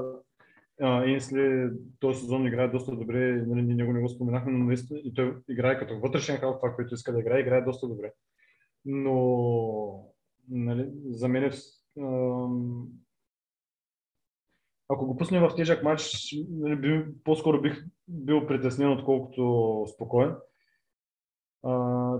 Инсли 1.06 1.68
този 2.00 2.20
сезон 2.20 2.46
играе 2.46 2.68
доста 2.68 2.96
добре, 2.96 3.44
нали, 3.46 3.62
ние 3.62 3.74
него 3.74 3.92
не 3.92 4.00
го 4.00 4.08
споменахме, 4.08 4.52
но 4.52 4.64
наистина 4.64 5.00
и 5.04 5.14
той 5.14 5.36
играе 5.50 5.78
като 5.78 6.00
вътрешен 6.00 6.36
халф, 6.36 6.56
това, 6.56 6.74
което 6.74 6.94
иска 6.94 7.12
да 7.12 7.20
играе, 7.20 7.40
играе 7.40 7.60
доста 7.60 7.88
добре. 7.88 8.12
Но 8.84 10.12
нали, 10.50 10.86
за 11.10 11.28
мен 11.28 11.44
е, 11.44 11.50
ако 14.88 15.06
го 15.06 15.16
пуснем 15.16 15.42
в 15.42 15.54
тежък 15.56 15.82
матч, 15.82 16.34
нали, 16.50 16.76
би, 16.76 17.04
по-скоро 17.24 17.62
бих 17.62 17.84
бил 18.08 18.46
притеснен, 18.46 18.92
отколкото 18.92 19.84
спокоен. 19.94 20.34
А, 21.62 22.18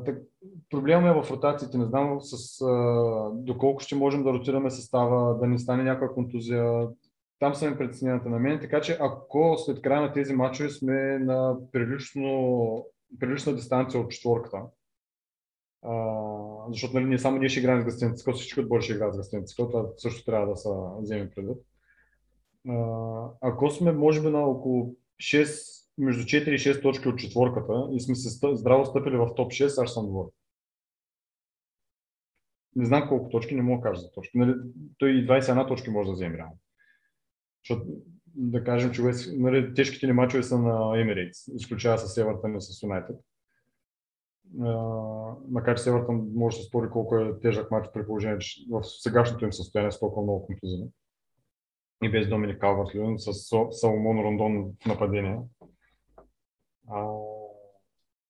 проблема 0.71 1.09
е 1.09 1.23
в 1.23 1.31
ротациите. 1.31 1.79
Не 1.79 1.85
знам 1.85 2.21
с, 2.21 2.63
а, 2.63 3.31
доколко 3.35 3.81
ще 3.81 3.95
можем 3.95 4.23
да 4.25 4.33
ротираме 4.33 4.71
състава, 4.71 5.39
да 5.39 5.47
не 5.47 5.59
стане 5.59 5.83
някаква 5.83 6.15
контузия. 6.15 6.89
Там 7.39 7.55
са 7.55 7.71
ми 7.71 7.79
притесненията 7.79 8.29
на 8.29 8.39
мен. 8.39 8.61
Така 8.61 8.81
че 8.81 8.99
ако 9.01 9.57
след 9.59 9.83
края 9.83 10.01
на 10.01 10.13
тези 10.13 10.35
матчове 10.35 10.71
сме 10.71 11.19
на 11.19 11.57
прилично, 11.73 12.87
прилична 13.21 13.55
дистанция 13.55 14.01
от 14.01 14.11
четворката, 14.11 14.63
а, 15.83 16.25
защото 16.69 16.95
нали, 16.95 17.05
не 17.05 17.19
само 17.19 17.39
ние 17.39 17.49
ще 17.49 17.61
играем 17.61 17.83
с 17.83 17.85
гъстен 17.85 18.17
цикъл, 18.17 18.35
всички 18.35 18.61
отбори 18.61 18.83
ще 18.83 18.93
играят 18.93 19.15
с 19.15 19.17
гъстен 19.17 19.47
цикъл, 19.47 19.69
това 19.69 19.85
също 19.97 20.25
трябва 20.25 20.47
да 20.47 20.57
се 20.57 20.69
вземе 21.01 21.31
предвид. 21.31 21.57
Ако 23.41 23.71
сме, 23.71 23.93
може 23.93 24.23
би, 24.23 24.31
на 24.31 24.41
около 24.41 24.95
6, 25.21 25.87
между 25.99 26.23
4 26.23 26.49
и 26.49 26.59
6 26.59 26.83
точки 26.83 27.09
от 27.09 27.19
четворката 27.19 27.89
и 27.93 28.01
сме 28.01 28.15
се 28.15 28.49
здраво 28.53 28.87
стъпили 28.87 29.17
в 29.17 29.35
топ 29.37 29.53
6, 29.53 29.83
аз 29.83 29.95
съм 29.95 30.07
доволен. 30.07 30.31
Не 32.77 32.87
знам 32.87 33.09
колко 33.09 33.29
точки, 33.29 33.55
не 33.55 33.63
мога 33.63 33.83
да 33.83 33.83
кажа 33.83 34.01
за 34.01 34.13
точки. 34.13 34.39
Нали, 34.39 34.55
той 34.99 35.11
и 35.11 35.27
21 35.27 35.69
точки 35.69 35.91
може 35.91 36.07
да 36.07 36.13
вземе 36.13 36.39
реално. 36.39 36.59
Защото 37.65 37.87
да 38.35 38.65
кажем, 38.65 38.93
че 38.93 39.03
нали, 39.37 39.75
тежките 39.75 40.07
ни 40.07 40.13
мачове 40.13 40.43
са 40.43 40.59
на 40.59 40.75
Emirates, 40.75 41.57
изключая 41.57 41.99
с 41.99 42.17
Евертън 42.17 42.57
и 42.57 42.61
с 42.61 42.83
Юнайтед. 42.83 43.17
Макар 45.49 45.77
че 45.77 45.83
с 45.83 46.07
може 46.35 46.57
да 46.57 46.63
се 46.63 46.69
спори 46.69 46.91
колко 46.91 47.17
е 47.17 47.41
тежък 47.41 47.71
матч 47.71 47.89
при 47.95 48.07
положение, 48.07 48.39
че 48.39 48.67
в 48.71 48.83
сегашното 48.85 49.45
им 49.45 49.53
състояние 49.53 49.93
с 49.93 50.01
толкова 50.01 50.23
много 50.23 50.47
контузини. 50.47 50.89
И 52.03 52.11
без 52.11 52.29
Доминик 52.29 52.59
Калварт 52.59 52.95
Льюин, 52.95 53.19
с 53.19 53.33
Саломон 53.71 54.19
Рондон 54.19 54.73
в 54.83 54.87
нападение. 54.87 55.39
А, 56.91 57.07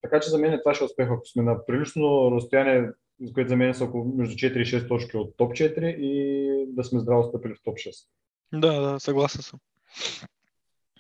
така 0.03 0.21
че 0.21 0.31
за 0.31 0.39
мен 0.39 0.59
това 0.59 0.75
ще 0.75 0.85
е 0.85 0.87
успех, 0.87 1.09
ако 1.11 1.27
сме 1.27 1.43
на 1.43 1.67
прилично 1.67 2.31
разстояние, 2.31 2.89
което 3.35 3.49
за 3.49 3.57
мен 3.57 3.75
са 3.75 3.85
около 3.85 4.05
между 4.05 4.35
4 4.35 4.57
и 4.57 4.65
6 4.65 4.89
точки 4.89 5.17
от 5.17 5.37
топ 5.37 5.53
4 5.53 5.97
и 5.97 6.67
да 6.69 6.85
сме 6.85 7.01
здраво 7.01 7.23
стъпили 7.23 7.55
в 7.55 7.63
топ 7.65 7.75
6. 7.77 8.07
Да, 8.53 8.81
да, 8.81 9.01
съгласен 9.01 9.43
съм. 9.43 9.61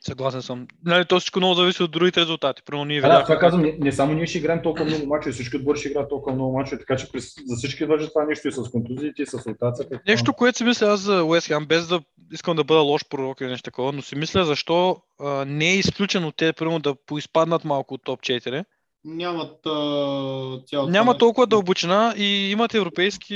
Съгласен 0.07 0.43
съм. 0.43 0.67
Нали, 0.85 1.05
то 1.05 1.21
всичко 1.21 1.39
много 1.39 1.55
зависи 1.55 1.83
от 1.83 1.91
другите 1.91 2.21
резултати. 2.21 2.62
Примерно 2.67 2.85
ние 2.85 3.01
да, 3.01 3.23
това 3.23 3.39
казвам, 3.39 3.62
не, 3.62 3.77
не 3.81 3.93
само 3.93 4.14
ние 4.14 4.27
ще 4.27 4.39
играем 4.39 4.62
толкова 4.62 4.85
много 4.85 5.07
мачове, 5.07 5.33
всички 5.33 5.57
отбори 5.57 5.79
ще 5.79 5.89
играят 5.89 6.09
толкова 6.09 6.35
много 6.35 6.59
мачове, 6.59 6.79
така 6.79 6.97
че 6.97 7.12
през, 7.12 7.35
за 7.47 7.57
всички 7.57 7.85
въжи 7.85 8.09
това 8.09 8.25
нещо 8.25 8.49
и 8.49 8.53
с 8.53 8.71
контузиите, 8.71 9.23
и 9.23 9.27
с 9.27 9.47
ротацията. 9.47 10.01
Нещо, 10.07 10.33
което 10.33 10.59
си 10.59 10.64
мисля 10.64 10.87
аз 10.87 11.01
за 11.01 11.41
Хем, 11.47 11.67
без 11.67 11.89
да 11.89 12.01
искам 12.33 12.57
да 12.57 12.64
бъда 12.64 12.81
лош 12.81 13.09
пророк 13.09 13.41
или 13.41 13.49
нещо 13.49 13.64
такова, 13.64 13.93
но 13.93 14.03
си 14.03 14.16
мисля 14.16 14.45
защо 14.45 14.97
а, 15.20 15.45
не 15.45 15.70
е 15.70 15.77
изключено 15.77 16.33
те, 16.33 16.53
примерно, 16.53 16.79
да 16.79 16.95
поизпаднат 17.07 17.64
малко 17.64 17.95
от 17.95 18.05
топ 18.05 18.20
4. 18.20 18.64
Нямат 19.05 19.66
а, 19.66 20.61
цялата... 20.66 20.93
Няма 20.93 21.18
толкова 21.18 21.47
дълбочина 21.47 22.14
и 22.18 22.51
имат 22.51 22.74
европейски... 22.74 23.35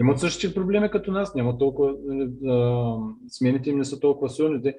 Имат 0.00 0.20
същите 0.20 0.54
проблеми 0.54 0.90
като 0.90 1.12
нас, 1.12 1.34
няма 1.34 1.58
толкова, 1.58 1.92
а, 2.46 2.96
смените 3.28 3.70
им 3.70 3.78
не 3.78 3.84
са 3.84 4.00
толкова 4.00 4.30
силни. 4.30 4.72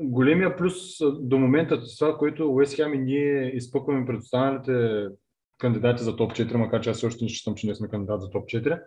Големия 0.00 0.56
плюс 0.56 0.74
до 1.20 1.38
момента, 1.38 1.80
това, 1.98 2.18
което 2.18 2.52
Уест 2.52 2.76
Хем 2.76 2.94
и 2.94 2.98
ние 2.98 3.56
изпъкваме 3.56 4.06
пред 4.06 4.18
останалите 4.18 5.06
кандидати 5.58 6.02
за 6.02 6.16
топ 6.16 6.32
4, 6.32 6.54
макар 6.54 6.80
че 6.80 6.90
аз 6.90 7.04
още 7.04 7.24
не 7.24 7.30
считам, 7.30 7.54
че 7.54 7.66
ние 7.66 7.74
сме 7.74 7.88
кандидат 7.88 8.20
за 8.20 8.30
топ 8.30 8.44
4, 8.44 8.82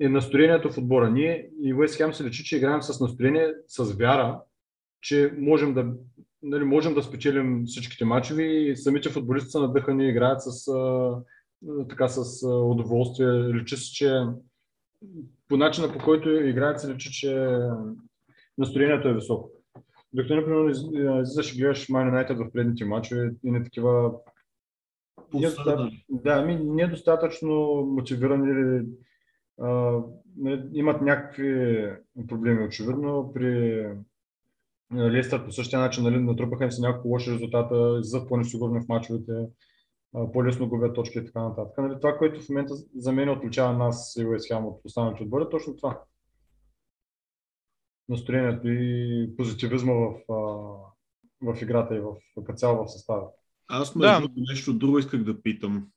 е 0.00 0.08
настроението 0.08 0.72
в 0.72 0.78
отбора. 0.78 1.10
Ние 1.10 1.50
и 1.62 1.74
Уест 1.74 1.96
Хем 1.96 2.14
се 2.14 2.24
лечи, 2.24 2.44
че 2.44 2.56
играем 2.56 2.82
с 2.82 3.00
настроение, 3.00 3.54
с 3.66 3.92
вяра, 3.92 4.40
че 5.00 5.34
можем 5.38 5.74
да, 5.74 5.86
нали, 6.42 6.64
можем 6.64 6.94
да 6.94 7.02
спечелим 7.02 7.64
всичките 7.66 8.04
мачове 8.04 8.42
и 8.42 8.76
самите 8.76 9.10
футболисти 9.10 9.50
са 9.50 9.60
надъхани 9.60 10.08
играят 10.08 10.42
с, 10.42 10.68
а, 10.68 11.16
така, 11.88 12.08
с 12.08 12.42
а, 12.42 12.48
удоволствие. 12.48 13.26
Лечи 13.28 13.76
се, 13.76 13.92
че 13.92 14.22
по 15.48 15.56
начина 15.56 15.92
по 15.92 15.98
който 15.98 16.30
играят 16.30 16.80
се 16.80 16.88
лечи, 16.88 17.12
че 17.12 17.58
настроението 18.58 19.08
е 19.08 19.14
високо. 19.14 19.50
Докато, 20.12 20.36
например, 20.36 20.70
из- 20.70 21.22
излизаш 21.22 21.54
и 21.54 21.58
гледаш 21.58 21.86
Man 21.86 22.10
United 22.28 22.48
в 22.48 22.52
предните 22.52 22.84
мачове 22.84 23.30
и 23.44 23.50
не 23.50 23.64
такива 23.64 24.12
не, 25.34 25.42
Посърдани. 25.42 26.04
да, 26.08 26.42
ми 26.42 26.56
недостатъчно 26.56 27.50
мотивирани 27.86 28.82
имат 30.72 31.02
някакви 31.02 31.88
проблеми 32.28 32.64
очевидно. 32.64 33.32
При 33.34 33.84
Лестър 34.94 35.44
по 35.44 35.52
същия 35.52 35.80
начин 35.80 36.04
нали, 36.04 36.18
натрупаха 36.18 36.64
им 36.64 36.72
се 36.72 36.80
няколко 36.80 37.08
лоши 37.08 37.32
резултата, 37.32 37.98
излизат 38.00 38.28
по-несигурни 38.28 38.80
в 38.80 38.88
мачовете, 38.88 39.32
по-лесно 40.32 40.68
губят 40.68 40.94
точки 40.94 41.18
и 41.18 41.24
така 41.24 41.42
нататък. 41.42 41.78
Нали, 41.78 41.94
това, 42.00 42.18
което 42.18 42.40
в 42.40 42.48
момента 42.48 42.74
за 42.96 43.12
мен 43.12 43.28
отличава 43.28 43.78
нас 43.78 44.16
и 44.18 44.24
Уест 44.24 44.48
Хем 44.48 44.66
от 44.66 44.80
останалите 44.84 45.22
отбори, 45.22 45.44
е 45.44 45.50
точно 45.50 45.76
това. 45.76 46.02
Настроението 48.08 48.68
и 48.68 49.30
позитивизма 49.36 49.92
в, 49.92 50.14
в 51.42 51.62
играта 51.62 51.96
и 51.96 52.00
в, 52.00 52.14
като 52.34 52.56
цяло 52.56 52.84
в 52.84 52.92
състава. 52.92 53.28
Аз 53.68 53.94
между 53.94 54.28
Да. 54.28 54.34
нещо 54.50 54.72
друго 54.72 54.98
исках 54.98 55.24
да 55.24 55.42
питам. 55.42 55.88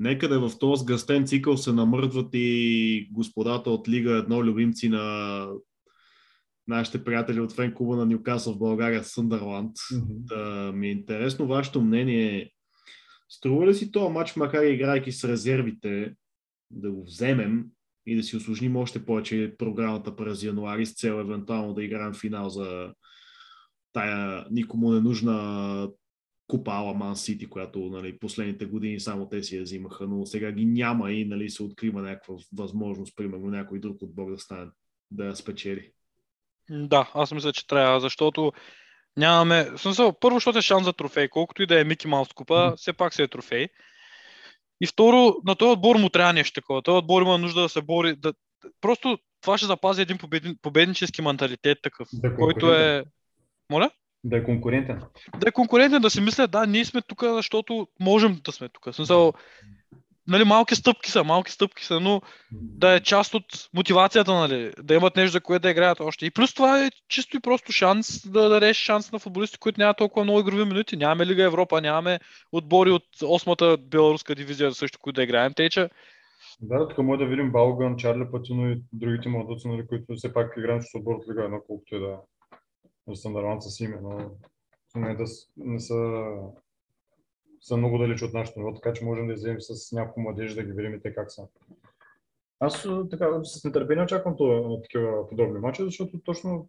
Нека 0.00 0.28
да 0.28 0.48
в 0.48 0.58
този 0.58 0.80
сгъстен 0.80 1.26
цикъл 1.26 1.56
се 1.56 1.72
намърдват 1.72 2.28
и 2.32 3.08
господата 3.12 3.70
от 3.70 3.88
Лига 3.88 4.16
едно 4.16 4.44
любимци 4.44 4.88
на 4.88 5.46
нашите 6.68 7.04
приятели 7.04 7.40
от 7.40 7.52
фен 7.52 7.74
клуба 7.74 7.96
на 7.96 8.06
Ньюкасъл 8.06 8.54
в 8.54 8.58
България, 8.58 9.04
Съндърланд. 9.04 9.76
Да 10.08 10.72
ми 10.74 10.88
е 10.88 10.90
интересно 10.90 11.46
вашето 11.46 11.80
мнение. 11.80 12.50
Струва 13.28 13.66
ли 13.66 13.74
си 13.74 13.90
този 13.90 14.12
матч, 14.12 14.36
макар 14.36 14.62
и 14.62 14.72
играйки 14.72 15.12
с 15.12 15.28
резервите, 15.28 16.14
да 16.70 16.90
го 16.90 17.04
вземем 17.04 17.64
и 18.06 18.16
да 18.16 18.22
си 18.22 18.36
осложним 18.36 18.76
още 18.76 19.04
повече 19.04 19.54
програмата 19.58 20.16
през 20.16 20.42
януари 20.42 20.86
с 20.86 20.94
цел 20.94 21.12
евентуално 21.12 21.74
да 21.74 21.84
играем 21.84 22.14
финал 22.14 22.48
за 22.48 22.92
тая 23.92 24.46
никому 24.50 24.92
не 24.92 25.00
нужна 25.00 25.88
купа 26.50 26.72
Ала 26.72 26.94
Ман 26.94 27.16
Сити, 27.16 27.48
която 27.48 27.78
нали, 27.78 28.18
последните 28.18 28.64
години 28.64 29.00
само 29.00 29.28
те 29.28 29.42
си 29.42 29.56
я 29.56 29.62
взимаха, 29.62 30.06
но 30.06 30.26
сега 30.26 30.52
ги 30.52 30.66
няма 30.66 31.12
и 31.12 31.24
нали, 31.24 31.50
се 31.50 31.62
открива 31.62 32.02
някаква 32.02 32.34
възможност, 32.56 33.16
примерно 33.16 33.46
някой 33.46 33.80
друг 33.80 34.02
отбор 34.02 34.30
да 34.30 34.38
стане 34.38 34.70
да 35.10 35.24
я 35.24 35.36
спечели. 35.36 35.90
Да, 36.70 37.10
аз 37.14 37.32
мисля, 37.32 37.52
че 37.52 37.66
трябва, 37.66 38.00
защото 38.00 38.52
нямаме... 39.16 39.68
Смисъл, 39.76 40.12
първо, 40.20 40.36
защото 40.36 40.58
е 40.58 40.62
шанс 40.62 40.84
за 40.84 40.92
трофей. 40.92 41.28
Колкото 41.28 41.62
и 41.62 41.66
да 41.66 41.80
е 41.80 41.84
Мики 41.84 42.08
Маус 42.08 42.28
купа, 42.32 42.74
все 42.76 42.92
пак 42.92 43.14
се 43.14 43.22
е 43.22 43.28
трофей. 43.28 43.68
И 44.80 44.86
второ, 44.86 45.36
на 45.46 45.54
този 45.56 45.72
отбор 45.72 45.96
му 45.96 46.08
трябва 46.08 46.32
нещо 46.32 46.60
такова. 46.60 46.82
Този 46.82 46.96
отбор 46.98 47.22
има 47.22 47.38
нужда 47.38 47.60
да 47.62 47.68
се 47.68 47.82
бори. 47.82 48.16
Да... 48.16 48.32
Просто 48.80 49.18
това 49.40 49.58
ще 49.58 49.66
запази 49.66 50.02
един 50.02 50.18
победен... 50.18 50.56
победнически 50.62 51.22
менталитет 51.22 51.78
такъв, 51.82 52.08
Да 52.12 52.36
който 52.36 52.74
е... 52.74 53.04
Моля? 53.70 53.90
Да 54.24 54.36
е 54.36 54.44
конкурентен. 54.44 55.00
да 55.38 55.48
е 55.48 55.52
конкурентен, 55.52 56.02
да 56.02 56.10
си 56.10 56.20
мисля, 56.20 56.46
да, 56.46 56.66
ние 56.66 56.84
сме 56.84 57.02
тук, 57.02 57.22
защото 57.24 57.88
можем 58.00 58.40
да 58.44 58.52
сме 58.52 58.68
тук. 58.68 58.94
Смисъл, 58.94 59.32
нали, 60.28 60.44
малки 60.44 60.74
стъпки 60.74 61.10
са, 61.10 61.24
малки 61.24 61.52
стъпки 61.52 61.84
са, 61.84 62.00
но 62.00 62.20
да 62.52 62.94
е 62.94 63.00
част 63.00 63.34
от 63.34 63.44
мотивацията, 63.74 64.34
нали, 64.34 64.72
да 64.82 64.94
имат 64.94 65.16
нещо, 65.16 65.32
за 65.32 65.40
което 65.40 65.62
да 65.62 65.70
играят 65.70 66.00
още. 66.00 66.26
И 66.26 66.30
плюс 66.30 66.54
това 66.54 66.84
е 66.84 66.90
чисто 67.08 67.36
и 67.36 67.40
просто 67.40 67.72
шанс 67.72 68.30
да 68.30 68.48
дадеш 68.48 68.76
шанс 68.76 69.12
на 69.12 69.18
футболисти, 69.18 69.58
които 69.58 69.80
нямат 69.80 69.96
толкова 69.96 70.24
много 70.24 70.40
игрови 70.40 70.64
минути. 70.64 70.96
Нямаме 70.96 71.26
Лига 71.26 71.42
Европа, 71.42 71.80
нямаме 71.80 72.20
отбори 72.52 72.90
от 72.90 73.04
8-та 73.22 73.76
беларуска 73.76 74.34
дивизия 74.34 74.72
също, 74.72 74.98
които 75.02 75.16
да 75.16 75.22
играем. 75.22 75.52
Те, 75.56 75.70
че 75.70 75.88
Да, 76.60 76.88
тук 76.88 76.98
може 76.98 77.18
да 77.18 77.26
видим 77.26 77.52
Балган, 77.52 77.96
Чарли 77.96 78.30
Патино 78.32 78.70
и 78.70 78.82
другите 78.92 79.28
младоци, 79.28 79.68
нали, 79.68 79.86
които 79.86 80.14
все 80.14 80.32
пак 80.32 80.54
играят 80.58 80.82
с 80.82 80.94
отбор 80.94 81.14
от 81.14 81.28
Лига 81.30 81.40
1, 81.40 81.60
колкото 81.66 81.94
и 81.94 81.98
да, 81.98 82.06
да 82.06 82.16
са 83.16 83.30
наравнат 83.30 83.62
с 83.62 83.80
име, 83.80 83.98
но 84.02 84.30
да, 85.16 85.26
с- 85.26 85.48
не 85.56 85.80
са, 85.80 86.24
са 87.60 87.76
много 87.76 87.98
далеч 87.98 88.22
от 88.22 88.32
нашото 88.34 88.58
ниво, 88.60 88.74
така 88.74 88.92
че 88.92 89.04
можем 89.04 89.26
да 89.26 89.32
излезем 89.32 89.60
с 89.60 89.92
няколко 89.92 90.20
младежи 90.20 90.54
да 90.54 90.62
ги 90.62 90.72
видим 90.72 90.94
и 90.94 91.00
те 91.00 91.14
как 91.14 91.32
са. 91.32 91.48
Аз 92.60 92.86
така 93.10 93.44
с 93.44 93.64
нетърпение 93.64 94.04
очаквам 94.04 94.36
това, 94.36 94.82
такива 94.82 95.28
подобни 95.28 95.58
мачове, 95.58 95.86
защото 95.88 96.18
точно 96.18 96.68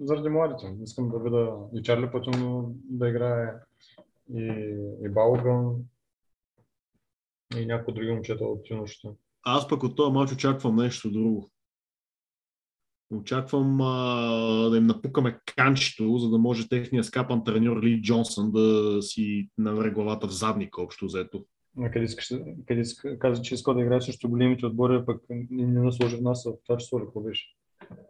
заради 0.00 0.28
младите. 0.28 0.74
Искам 0.82 1.08
да 1.08 1.18
видя 1.18 1.56
и 1.74 1.82
Чарли 1.82 2.10
Патино 2.12 2.74
да 2.74 3.08
играе, 3.08 3.52
и, 4.34 4.76
и 5.04 5.08
Балган, 5.08 5.76
и 7.56 7.66
някои 7.66 7.94
други 7.94 8.10
момчета 8.12 8.44
от 8.44 8.70
юношите. 8.70 9.08
Аз 9.42 9.68
пък 9.68 9.82
от 9.82 9.96
този 9.96 10.12
матч 10.12 10.32
очаквам 10.32 10.76
нещо 10.76 11.10
друго. 11.10 11.50
Очаквам 13.14 13.80
а, 13.80 14.70
да 14.70 14.76
им 14.76 14.86
напукаме 14.86 15.38
канчето, 15.56 16.18
за 16.18 16.30
да 16.30 16.38
може 16.38 16.68
техния 16.68 17.04
скапан 17.04 17.44
треньор 17.44 17.82
Ли 17.82 18.02
Джонсън 18.02 18.52
да 18.52 18.98
си 19.02 19.48
навре 19.58 19.90
главата 19.90 20.26
в 20.26 20.34
задника, 20.34 20.82
общо 20.82 21.06
взето. 21.06 21.44
А 21.80 21.90
къде 21.90 22.04
искаш, 22.04 22.32
къде 22.66 22.82
каза, 23.18 23.42
че 23.42 23.54
иска 23.54 23.74
да 23.74 23.80
играе 23.80 24.00
срещу 24.00 24.28
големите 24.28 24.66
отбори, 24.66 25.06
пък 25.06 25.22
не, 25.30 25.66
не 25.66 25.80
насложи 25.80 26.16
в 26.16 26.22
нас 26.22 26.44
в 26.44 26.52
това 26.66 26.76
число, 26.76 26.98
какво 26.98 27.20
беше? 27.20 27.44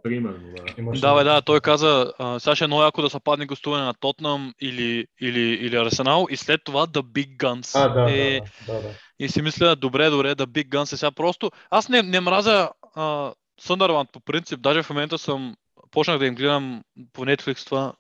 Примерно, 0.02 0.55
да. 0.56 0.74
Имаше 0.78 1.01
Да, 1.01 1.14
бе, 1.14 1.24
да, 1.24 1.43
той 1.43 1.60
каза, 1.60 2.12
а, 2.18 2.39
сега 2.39 2.56
ще 2.56 2.64
е 2.64 2.66
много 2.66 2.82
яко 2.82 3.02
да 3.02 3.10
се 3.10 3.20
падне 3.20 3.47
гостуване 3.47 3.85
на 3.85 3.94
Тотнам 3.94 4.55
или, 4.60 5.06
или, 5.20 5.40
или 5.40 5.76
Арсенал 5.76 6.26
и 6.31 6.36
след 6.36 6.60
това 6.64 6.86
The 6.86 7.02
Big 7.02 7.36
Guns. 7.36 7.85
А, 7.85 7.89
да, 7.89 8.12
е, 8.12 8.40
да, 8.66 8.72
да, 8.72 8.82
да. 8.82 8.89
И 9.18 9.28
си 9.28 9.43
мисля, 9.43 9.76
добре, 9.76 10.10
добре, 10.10 10.35
The 10.35 10.47
Big 10.47 10.68
Guns 10.68 10.93
е 10.93 10.97
сега 10.97 11.10
просто... 11.10 11.51
Аз 11.70 11.89
не, 11.89 12.02
не 12.02 12.20
мразя 12.20 12.70
а, 12.94 13.32
Съндърланд 13.60 14.12
по 14.12 14.20
принцип, 14.20 14.60
даже 14.60 14.82
в 14.82 14.90
момента 14.90 15.18
съм... 15.18 15.56
Почнах 15.90 16.18
да 16.18 16.26
им 16.26 16.35
гледам 16.35 16.82
по 17.12 17.24
Netflix 17.24 17.66
това 17.66 17.93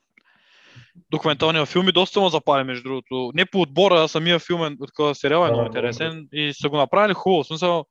документалния 1.10 1.66
филм 1.66 1.88
и 1.88 1.92
доста 1.92 2.20
ме 2.20 2.30
запали, 2.30 2.64
между 2.64 2.82
другото. 2.82 3.30
Не 3.34 3.46
по 3.46 3.60
отбора, 3.60 4.04
а 4.04 4.08
самия 4.08 4.38
филм 4.38 4.64
е 4.64 4.76
такова 4.86 5.14
сериал 5.14 5.46
е 5.46 5.50
много 5.50 5.66
интересен 5.66 6.28
и 6.32 6.52
са 6.54 6.68
го 6.68 6.76
направили 6.76 7.14
хубаво. 7.14 7.42
В 7.42 7.46
смисъл, 7.46 7.86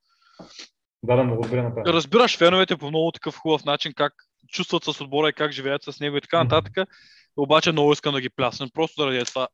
Да, 1.03 1.15
да, 1.15 1.23
много 1.23 1.41
добре 1.41 1.61
направи. 1.61 1.93
разбираш 1.93 2.37
феновете 2.37 2.77
по 2.77 2.89
много 2.89 3.11
такъв 3.11 3.35
хубав 3.37 3.65
начин, 3.65 3.93
как 3.95 4.13
чувстват 4.47 4.83
с 4.83 5.01
отбора 5.01 5.29
и 5.29 5.33
как 5.33 5.51
живеят 5.51 5.83
с 5.83 5.99
него 5.99 6.17
и 6.17 6.21
така 6.21 6.43
нататък. 6.43 6.89
Обаче 7.37 7.71
много 7.71 7.93
искам 7.93 8.13
да 8.13 8.21
ги 8.21 8.29
плясна, 8.29 8.67
просто 8.73 9.01
заради 9.01 9.25
това. 9.25 9.47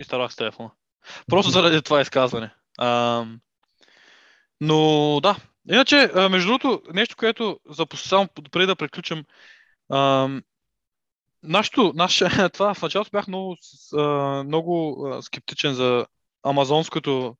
Изтарах 0.00 0.32
с 0.32 0.36
телефона. 0.36 0.70
Просто 1.30 1.50
заради 1.50 1.82
това 1.82 2.00
изказване. 2.00 2.54
Ам, 2.80 3.40
но 4.60 5.20
да. 5.22 5.36
Иначе, 5.70 6.10
а, 6.14 6.28
между 6.28 6.46
другото, 6.48 6.82
нещо, 6.94 7.16
което 7.16 7.60
за 7.70 7.86
само 7.94 8.28
преди 8.52 8.66
да 8.66 8.76
приключим, 8.76 9.24
нашето, 11.42 11.92
наше, 11.94 12.28
това 12.52 12.74
в 12.74 12.82
началото 12.82 13.10
бях 13.10 13.28
много, 13.28 13.56
а, 13.96 14.02
много 14.44 15.06
скептичен 15.22 15.74
за 15.74 16.06
амазонското 16.42 17.36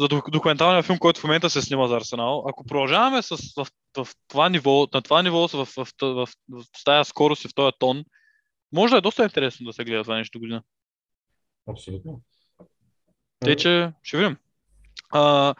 за 0.00 0.08
док- 0.08 0.30
документалния 0.30 0.82
филм, 0.82 0.98
който 0.98 1.20
в 1.20 1.24
момента 1.24 1.50
се 1.50 1.62
снима 1.62 1.86
за 1.86 1.96
Арсенал. 1.96 2.44
Ако 2.48 2.64
продължаваме 2.64 3.22
с, 3.22 3.36
в, 3.56 3.66
в, 3.96 4.08
това 4.28 4.48
ниво, 4.48 4.88
на 4.94 5.02
това 5.02 5.22
ниво, 5.22 5.48
в, 5.48 5.64
в, 5.64 5.68
в, 5.76 5.86
в, 6.00 6.28
в, 6.48 6.62
в 6.62 6.84
тази 6.84 7.08
скорост 7.08 7.44
и 7.44 7.48
в 7.48 7.54
този 7.54 7.72
тон, 7.78 8.04
може 8.72 8.90
да 8.90 8.98
е 8.98 9.00
доста 9.00 9.24
интересно 9.24 9.66
да 9.66 9.72
се 9.72 9.84
гледа 9.84 10.02
това 10.02 10.16
нещо 10.16 10.38
година. 10.38 10.62
Абсолютно. 11.70 12.22
Тъй, 13.40 13.56
че 13.56 13.92
ще 14.02 14.16
видим. 14.16 14.36
А, 15.10 15.54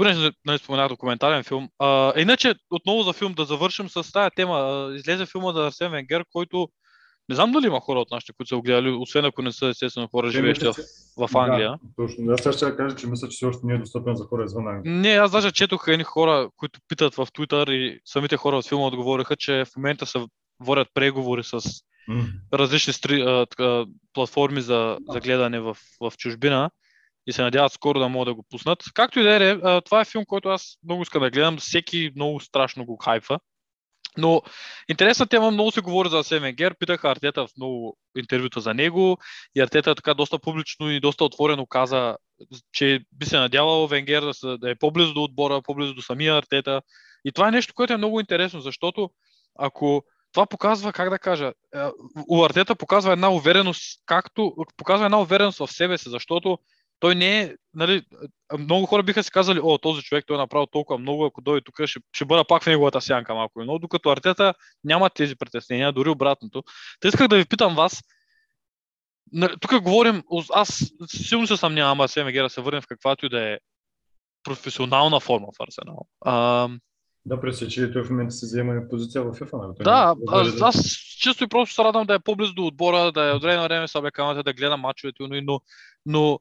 понеже 0.00 0.30
нали, 0.44 0.58
споменах 0.58 0.88
документален 0.88 1.44
филм. 1.44 1.68
А, 1.78 2.12
иначе, 2.20 2.54
отново 2.70 3.02
за 3.02 3.12
филм 3.12 3.32
да 3.32 3.44
завършим 3.44 3.88
с 3.88 4.12
тази 4.12 4.30
тема. 4.36 4.88
Излезе 4.94 5.26
филма 5.26 5.52
за 5.52 5.66
Арсен 5.66 5.90
Венгер, 5.90 6.24
който 6.32 6.68
не 7.28 7.34
знам 7.34 7.52
дали 7.52 7.66
има 7.66 7.80
хора 7.80 8.00
от 8.00 8.10
нашите, 8.10 8.32
които 8.32 8.48
са 8.48 8.56
го 8.56 8.62
гледали, 8.62 8.90
освен 8.90 9.24
ако 9.24 9.42
не 9.42 9.52
са 9.52 9.66
естествено 9.66 10.08
хора, 10.08 10.30
живеещи 10.30 10.66
в, 10.66 10.74
в 11.18 11.36
Англия. 11.36 11.70
Да, 11.70 11.78
точно. 11.96 12.32
Аз 12.32 12.40
сега 12.40 12.52
ще 12.52 12.76
кажа, 12.76 12.96
че 12.96 13.06
мисля, 13.06 13.28
че 13.28 13.36
все 13.36 13.46
още 13.46 13.66
не 13.66 13.74
е 13.74 13.78
достъпен 13.78 14.16
за 14.16 14.24
хора 14.24 14.44
извън 14.44 14.68
Англия. 14.68 14.94
Не, 14.94 15.08
аз 15.08 15.30
даже 15.30 15.52
четох 15.52 15.84
едни 15.88 16.04
хора, 16.04 16.48
които 16.56 16.80
питат 16.88 17.14
в 17.14 17.26
Twitter 17.26 17.70
и 17.70 18.00
самите 18.04 18.36
хора 18.36 18.56
от 18.56 18.68
филма 18.68 18.86
отговориха, 18.86 19.36
че 19.36 19.64
в 19.64 19.76
момента 19.76 20.06
се 20.06 20.18
водят 20.60 20.88
преговори 20.94 21.44
с 21.44 21.60
различни 22.52 22.92
стри, 22.92 23.22
а, 23.22 23.46
така, 23.46 23.84
платформи 24.12 24.60
за, 24.60 24.98
за 25.08 25.20
гледане 25.20 25.60
в, 25.60 25.76
в 26.00 26.12
чужбина 26.18 26.70
и 27.26 27.32
се 27.32 27.42
надяват 27.42 27.72
скоро 27.72 27.98
да 27.98 28.08
могат 28.08 28.26
да 28.26 28.34
го 28.34 28.44
пуснат. 28.50 28.82
Както 28.94 29.20
и 29.20 29.22
да 29.22 29.50
е, 29.50 29.80
това 29.80 30.00
е 30.00 30.04
филм, 30.04 30.24
който 30.24 30.48
аз 30.48 30.78
много 30.84 31.02
искам 31.02 31.22
да 31.22 31.30
гледам. 31.30 31.56
Всеки 31.56 32.12
много 32.16 32.40
страшно 32.40 32.84
го 32.84 32.96
хайфа. 32.96 33.38
Но 34.18 34.42
интересна 34.88 35.26
тема, 35.26 35.50
много 35.50 35.70
се 35.70 35.80
говори 35.80 36.08
за 36.08 36.18
Асен 36.18 36.42
Венгер. 36.42 36.74
Питаха 36.78 37.10
Артета 37.10 37.46
в 37.46 37.50
много 37.56 37.96
интервюта 38.18 38.60
за 38.60 38.74
него 38.74 39.18
и 39.54 39.60
Артета 39.60 39.94
така 39.94 40.14
доста 40.14 40.38
публично 40.38 40.90
и 40.90 41.00
доста 41.00 41.24
отворено 41.24 41.66
каза, 41.66 42.16
че 42.72 43.00
би 43.12 43.26
се 43.26 43.38
надявал 43.38 43.86
Венгер 43.86 44.22
да, 44.22 44.58
да 44.58 44.70
е 44.70 44.74
по-близо 44.74 45.14
до 45.14 45.22
отбора, 45.22 45.62
по-близо 45.62 45.94
до 45.94 46.02
самия 46.02 46.36
Артета. 46.36 46.82
И 47.24 47.32
това 47.32 47.48
е 47.48 47.50
нещо, 47.50 47.74
което 47.74 47.92
е 47.92 47.96
много 47.96 48.20
интересно, 48.20 48.60
защото 48.60 49.10
ако 49.58 50.04
това 50.32 50.46
показва, 50.46 50.92
как 50.92 51.10
да 51.10 51.18
кажа, 51.18 51.52
е, 51.74 51.78
у 52.28 52.44
Артета 52.44 52.76
показва 52.76 53.12
една 53.12 53.30
увереност, 53.30 54.02
както 54.06 54.54
показва 54.76 55.04
една 55.04 55.20
увереност 55.20 55.58
в 55.58 55.72
себе 55.72 55.98
си, 55.98 56.08
защото 56.08 56.58
той 57.00 57.14
не 57.14 57.40
е, 57.40 57.54
нали, 57.74 58.02
много 58.58 58.86
хора 58.86 59.02
биха 59.02 59.22
си 59.22 59.30
казали, 59.30 59.60
о, 59.62 59.78
този 59.78 60.02
човек 60.02 60.24
той 60.26 60.36
е 60.36 60.38
направил 60.38 60.66
толкова 60.66 60.98
много, 60.98 61.24
ако 61.24 61.40
дойде 61.40 61.64
тук, 61.64 61.86
ще, 61.86 62.00
ще 62.12 62.24
бъда 62.24 62.44
пак 62.44 62.62
в 62.62 62.66
неговата 62.66 63.00
сянка 63.00 63.34
малко. 63.34 63.64
Но 63.64 63.78
докато 63.78 64.10
Артета 64.10 64.54
няма 64.84 65.10
тези 65.10 65.36
притеснения, 65.36 65.92
дори 65.92 66.08
обратното. 66.08 66.62
Та 67.00 67.08
исках 67.08 67.28
да 67.28 67.36
ви 67.36 67.44
питам 67.44 67.74
вас, 67.74 68.02
тук 69.60 69.82
говорим, 69.82 70.22
аз 70.54 70.92
силно 71.06 71.46
се 71.46 71.56
съмнявам, 71.56 72.00
Арсен 72.00 72.24
Венгер 72.24 72.42
да 72.42 72.50
се 72.50 72.60
върне 72.60 72.80
в 72.80 72.86
каквато 72.86 73.26
и 73.26 73.28
да 73.28 73.52
е 73.52 73.58
професионална 74.42 75.20
форма 75.20 75.46
в 75.46 75.62
Арсенал. 75.62 76.06
А, 76.20 76.68
Да, 77.26 77.40
пресечи, 77.40 77.92
той 77.92 78.04
в 78.04 78.10
момента 78.10 78.34
се 78.34 78.46
взема 78.46 78.82
позиция 78.90 79.22
в 79.22 79.32
FIFA. 79.32 79.58
Нали? 79.62 79.74
Да, 79.80 80.14
аз, 80.28 80.60
аз 80.60 80.82
чисто 81.20 81.44
и 81.44 81.48
просто 81.48 81.74
се 81.74 81.84
радвам 81.84 82.06
да 82.06 82.14
е 82.14 82.18
по-близо 82.18 82.54
до 82.54 82.66
отбора, 82.66 83.12
да 83.12 83.30
е 83.30 83.32
от 83.32 83.42
време 83.42 83.56
на 83.56 83.62
време 83.62 83.88
с 83.88 84.42
да 84.44 84.52
гледа 84.52 84.76
мачовете, 84.76 85.16
но, 85.20 85.40
но, 85.42 85.60
но 86.06 86.40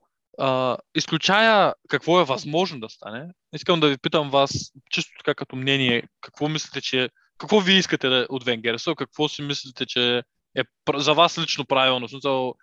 изключая 0.96 1.74
какво 1.90 2.22
е 2.22 2.26
възможно 2.26 2.80
да 2.80 2.90
стане, 2.90 3.28
искам 3.54 3.80
да 3.80 3.90
ви 3.90 3.98
питам 3.98 4.30
вас, 4.30 4.72
чисто 4.92 5.12
така 5.18 5.36
като 5.36 5.56
мнение, 5.56 6.04
какво 6.22 6.50
мислите, 6.50 6.82
че 6.82 7.10
какво 7.38 7.60
вие 7.60 7.78
искате 7.78 8.10
да, 8.10 8.28
от 8.30 8.44
Венгерсо, 8.44 8.96
какво 8.96 9.30
си 9.30 9.42
мислите, 9.42 9.86
че 9.86 10.24
е 10.58 10.64
за 10.96 11.14
вас 11.14 11.38
лично 11.38 11.66
правилно? 11.66 12.08
Защото 12.08 12.56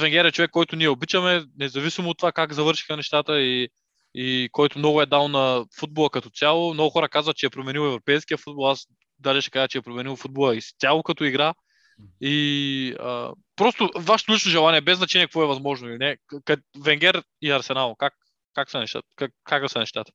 Венгер 0.00 0.24
е 0.24 0.32
човек, 0.32 0.50
който 0.50 0.76
ние 0.76 0.88
обичаме, 0.88 1.44
независимо 1.58 2.10
от 2.10 2.18
това 2.18 2.32
как 2.32 2.52
завършиха 2.52 2.96
нещата 2.96 3.40
и, 3.40 3.68
и 4.14 4.48
който 4.52 4.78
много 4.78 5.02
е 5.02 5.06
дал 5.06 5.28
на 5.28 5.64
футбола 5.78 6.10
като 6.10 6.30
цяло. 6.30 6.74
Много 6.74 6.90
хора 6.90 7.08
казват, 7.08 7.36
че 7.36 7.46
е 7.46 7.50
променил 7.50 7.80
европейския 7.80 8.38
футбол. 8.38 8.70
Аз 8.70 8.86
даже 9.18 9.40
ще 9.40 9.50
кажа, 9.50 9.68
че 9.68 9.78
е 9.78 9.82
променил 9.82 10.16
футбола 10.16 10.56
изцяло 10.56 11.02
като 11.02 11.24
игра. 11.24 11.54
И 12.20 12.96
а, 13.00 13.32
просто 13.56 13.90
вашето 13.96 14.32
лично 14.32 14.50
желание, 14.50 14.80
без 14.80 14.98
значение 14.98 15.26
какво 15.26 15.42
е 15.42 15.46
възможно 15.46 15.88
или 15.88 15.98
не, 15.98 16.16
къд, 16.44 16.60
Венгер 16.84 17.22
и 17.42 17.50
Арсенал, 17.50 17.96
как, 17.96 18.14
как 18.54 18.70
са 18.70 18.78
нещата? 18.78 19.08
Как, 19.16 19.32
как 19.44 19.70
са 19.70 19.78
нещата? 19.78 20.12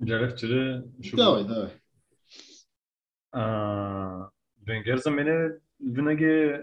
Гледахте 0.00 0.46
ли? 0.46 0.82
Ще 1.02 1.10
го- 1.10 1.16
Давай, 1.16 1.44
давай. 1.44 1.70
А, 3.32 4.28
Венгер 4.66 4.96
за 4.96 5.10
мен 5.10 5.28
е 5.28 5.50
винаги 5.82 6.24
е- 6.24 6.60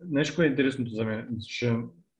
нещо, 0.00 0.42
е 0.42 0.46
интересното 0.46 0.90
за 0.90 1.04
мен, 1.04 1.28
че 1.48 1.76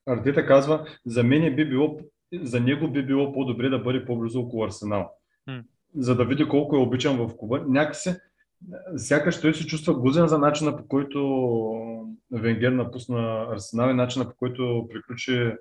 Артета 0.06 0.46
казва, 0.46 0.86
за 1.06 1.22
мен 1.24 1.56
би 1.56 1.68
било, 1.68 1.98
за 2.32 2.60
него 2.60 2.90
би 2.90 3.06
било 3.06 3.32
по-добре 3.32 3.68
да 3.68 3.78
бъде 3.78 4.04
по-близо 4.04 4.40
около 4.40 4.64
Арсенал. 4.64 5.12
М. 5.46 5.64
За 5.94 6.16
да 6.16 6.24
види 6.24 6.48
колко 6.48 6.76
е 6.76 6.80
обичан 6.80 7.16
в 7.16 7.36
клуба. 7.36 7.64
Някакси, 7.68 8.14
сякаш 8.96 9.40
той 9.40 9.54
се 9.54 9.66
чувства 9.66 9.94
гузен 9.94 10.26
за 10.26 10.38
начина 10.38 10.76
по 10.76 10.88
който 10.88 11.20
Венгер 12.32 12.72
напусна 12.72 13.46
Арсенал 13.52 13.90
и 13.90 13.94
начина 13.94 14.28
по 14.28 14.36
който 14.36 14.88
приключи 14.90 15.54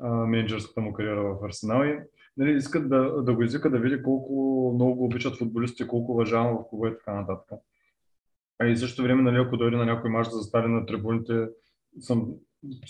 а, 0.00 0.08
менеджерската 0.08 0.80
му 0.80 0.92
кариера 0.92 1.22
в 1.22 1.44
Арсенал 1.44 1.84
и 1.84 1.98
нали, 2.36 2.56
искат 2.56 2.88
да, 2.88 3.22
да 3.22 3.34
го 3.34 3.42
извика 3.42 3.70
да 3.70 3.78
види 3.78 4.02
колко 4.02 4.32
много 4.74 4.94
го 4.94 5.04
обичат 5.04 5.38
футболистите, 5.38 5.88
колко 5.88 6.12
уважавам 6.12 6.56
в 6.56 6.68
клуба 6.70 6.88
и 6.88 6.92
така 6.92 7.14
нататък. 7.14 7.60
А 8.58 8.66
и 8.66 8.76
също 8.76 9.02
време, 9.02 9.22
нали, 9.22 9.36
ако 9.36 9.56
дойде 9.56 9.76
на 9.76 9.84
някой 9.84 10.10
мач 10.10 10.28
да 10.28 10.36
застане 10.36 10.68
на 10.68 10.86
трибуните, 10.86 11.48
съм 12.00 12.34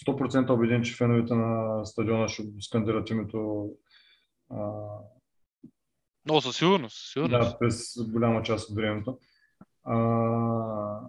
100% 0.07 0.51
убеден, 0.51 0.83
че 0.83 0.97
феновете 0.97 1.35
на 1.35 1.85
стадиона 1.85 2.29
ще 2.29 2.43
скандират 2.61 3.11
името 3.11 3.71
а, 4.51 4.57
О, 6.31 6.41
със 6.41 6.57
сигурност, 6.57 6.97
със 6.97 7.13
сигурност. 7.13 7.51
да, 7.51 7.59
през 7.59 7.95
голяма 8.13 8.43
част 8.43 8.71
от 8.71 8.77
времето. 8.77 9.19
А, 9.89 11.01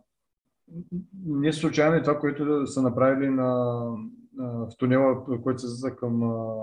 не 1.26 1.54
случайно 1.54 1.96
е 1.96 2.02
това, 2.04 2.20
което 2.20 2.68
са 2.68 2.82
направили 2.82 3.30
на, 3.30 3.54
в 4.38 4.70
тунела, 4.78 5.26
който 5.44 5.60
се 5.60 5.68
за 5.68 5.96
към... 5.96 6.24
А, 6.24 6.56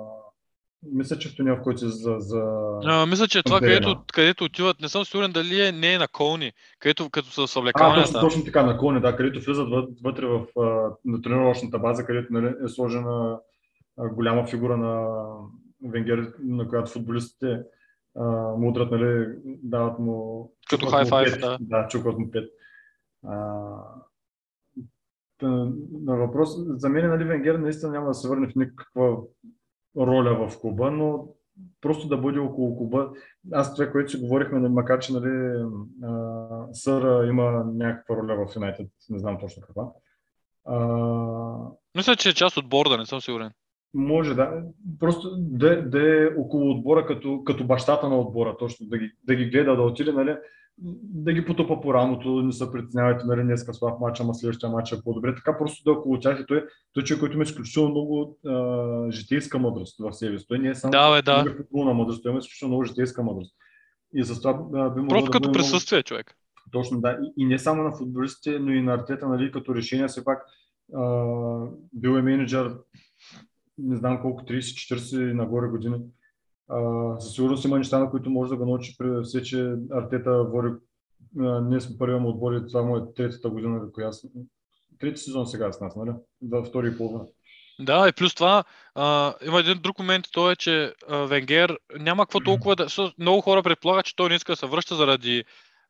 мисля, 0.92 1.18
че 1.18 1.28
в 1.28 1.36
тунел, 1.36 1.56
в 1.56 1.62
който 1.62 1.78
се 1.78 1.88
за... 1.88 2.16
за... 2.18 2.42
А, 2.84 3.06
мисля, 3.06 3.28
че 3.28 3.42
това, 3.42 3.60
Терена. 3.60 3.74
където, 3.80 4.02
където 4.12 4.44
отиват, 4.44 4.80
не 4.80 4.88
съм 4.88 5.04
сигурен 5.04 5.32
дали 5.32 5.60
е, 5.66 5.72
не 5.72 5.94
е 5.94 5.98
на 5.98 6.08
колни, 6.08 6.52
където 6.78 7.10
като 7.10 7.28
са 7.28 7.42
А, 7.42 7.46
съвлекаванията. 7.46 8.12
точно, 8.12 8.20
точно 8.20 8.44
така, 8.44 8.62
на 8.62 8.78
клони, 8.78 9.00
да, 9.00 9.16
където 9.16 9.40
влизат 9.40 9.68
въ- 9.68 9.88
вътре 10.04 10.26
в 10.26 10.46
а, 10.58 10.62
на 11.04 11.22
тренировъчната 11.22 11.78
база, 11.78 12.06
където 12.06 12.32
нали, 12.32 12.54
е 12.64 12.68
сложена 12.68 13.38
а, 13.98 14.08
голяма 14.08 14.46
фигура 14.46 14.76
на 14.76 15.16
Венгер, 15.92 16.32
на 16.44 16.68
която 16.68 16.90
футболистите 16.90 17.46
а, 17.46 17.62
му 18.58 18.68
удрят, 18.68 18.90
нали, 18.90 19.38
дават 19.44 19.98
му... 19.98 20.52
Като 20.70 20.86
five, 20.86 21.32
пет. 21.32 21.40
да. 21.40 21.58
Да, 21.60 21.88
чукват 21.88 22.18
му 22.18 22.30
пет. 22.30 22.44
А, 23.26 23.36
на 25.92 26.16
въпрос, 26.16 26.50
за 26.56 26.88
мен, 26.88 27.08
нали, 27.08 27.24
Венгер 27.24 27.54
наистина 27.54 27.92
няма 27.92 28.06
да 28.06 28.14
се 28.14 28.28
върне 28.28 28.48
в 28.48 28.54
никаква 28.56 29.16
роля 29.96 30.48
в 30.48 30.60
клуба, 30.60 30.90
но 30.90 31.28
просто 31.80 32.08
да 32.08 32.16
бъде 32.16 32.38
около 32.38 32.76
клуба. 32.76 33.10
Аз 33.52 33.74
това, 33.74 33.90
което 33.90 34.10
си 34.10 34.20
говорихме, 34.20 34.58
нали, 34.58 34.72
макар 34.72 34.98
че 34.98 35.12
нали, 35.12 35.64
Съра 36.72 37.26
има 37.26 37.64
някаква 37.74 38.16
роля 38.16 38.46
в 38.46 38.56
Юнайтед, 38.56 38.88
не 39.10 39.18
знам 39.18 39.38
точно 39.40 39.62
каква. 39.62 39.88
А, 40.64 40.78
Мисля, 41.96 42.16
че 42.16 42.28
е 42.28 42.34
част 42.34 42.56
от 42.56 42.68
борда, 42.68 42.98
не 42.98 43.06
съм 43.06 43.20
сигурен. 43.20 43.50
Може 43.94 44.34
да. 44.34 44.62
Просто 45.00 45.30
да, 45.38 45.82
да 45.82 46.22
е 46.22 46.28
около 46.28 46.70
отбора 46.70 47.06
като, 47.06 47.42
като 47.44 47.64
бащата 47.64 48.08
на 48.08 48.18
отбора, 48.18 48.56
точно 48.58 48.86
да 48.86 48.98
ги, 48.98 49.10
да 49.24 49.34
ги 49.34 49.44
гледа, 49.44 49.76
да 49.76 49.82
отиде, 49.82 50.12
нали, 50.12 50.36
да 51.02 51.32
ги 51.32 51.44
потопа 51.44 51.80
по 51.80 51.94
рамото, 51.94 52.42
не 52.42 52.52
се 52.52 52.72
притеснявайте, 52.72 53.24
нали, 53.26 53.42
днеска 53.42 53.74
слаб 53.74 54.00
матч, 54.00 54.20
ама 54.20 54.34
следващия 54.34 54.70
матч 54.70 54.92
е 54.92 55.02
по-добре. 55.04 55.34
Така 55.34 55.58
просто 55.58 55.84
да 55.84 55.90
е 55.90 55.98
около 55.98 56.20
тях 56.20 56.40
и 56.40 56.46
той, 56.46 56.64
той 56.92 57.02
човек, 57.02 57.20
който 57.20 57.34
има 57.34 57.42
изключително 57.42 57.90
много 57.90 58.38
а, 58.46 59.10
житейска 59.10 59.58
мъдрост 59.58 59.96
в 59.98 60.12
себе 60.12 60.38
си. 60.38 60.46
Той 60.48 60.58
не 60.58 60.68
е 60.68 60.74
само 60.74 60.90
Да, 60.90 61.14
бе, 61.14 61.22
да. 61.22 61.54
футболна 61.56 61.94
мъдрост, 61.94 62.22
той 62.22 62.30
има 62.32 62.38
изключително 62.38 62.70
много 62.70 62.84
житейска 62.84 63.22
мъдрост. 63.22 63.54
И 64.14 64.22
за 64.24 64.38
това 64.38 64.50
а, 64.74 64.90
би 64.90 65.08
Просто 65.08 65.24
да 65.24 65.30
като 65.30 65.40
бъде 65.40 65.48
много- 65.48 65.52
присъствие, 65.52 66.02
човек. 66.02 66.34
точно, 66.72 67.00
да. 67.00 67.18
И, 67.22 67.32
и 67.36 67.46
не 67.46 67.58
само 67.58 67.82
на 67.82 67.92
футболистите, 67.92 68.58
но 68.58 68.72
и 68.72 68.82
на 68.82 68.94
артета, 68.94 69.28
нали, 69.28 69.52
като 69.52 69.74
решение, 69.74 70.08
все 70.08 70.24
пак 70.24 70.42
а, 70.94 71.02
бил 71.92 72.10
е 72.10 72.22
менеджер, 72.22 72.74
не 73.78 73.96
знам 73.96 74.22
колко, 74.22 74.42
30-40 74.42 75.32
нагоре 75.32 75.68
години. 75.68 75.96
А, 76.68 77.20
със 77.20 77.34
сигурност 77.34 77.64
има 77.64 77.78
неща, 77.78 77.98
на 77.98 78.10
които 78.10 78.30
може 78.30 78.50
да 78.50 78.56
го 78.56 78.66
научи 78.66 78.94
при 78.98 79.22
все, 79.22 79.42
че 79.42 79.74
Артета 79.90 80.44
води. 80.44 80.68
А, 81.40 81.60
ние 81.60 81.80
сме 81.80 81.98
първия 81.98 82.20
му 82.20 82.28
отбор 82.28 82.52
и 82.52 82.66
това 82.66 82.82
му 82.82 82.96
е 82.96 83.02
третата 83.16 83.50
година, 83.50 83.92
която 83.92 84.16
трети 84.98 85.20
сезон 85.20 85.46
сега 85.46 85.72
с 85.72 85.80
нас, 85.80 85.96
нали? 85.96 86.10
Да, 86.40 86.64
втори 86.64 86.88
и 86.88 86.96
половина. 86.96 87.24
Да, 87.80 88.08
и 88.08 88.12
плюс 88.12 88.34
това, 88.34 88.64
а, 88.94 89.34
има 89.46 89.60
един 89.60 89.78
друг 89.82 89.98
момент, 89.98 90.24
то 90.32 90.50
е, 90.50 90.56
че 90.56 90.94
а, 91.08 91.16
Венгер 91.16 91.78
няма 91.98 92.26
какво 92.26 92.40
толкова 92.40 92.76
да... 92.76 92.86
Много 93.18 93.40
хора 93.40 93.62
предполагат, 93.62 94.06
че 94.06 94.16
той 94.16 94.28
не 94.28 94.34
иска 94.34 94.52
да 94.52 94.56
се 94.56 94.66
връща 94.66 94.94
заради, 94.94 95.44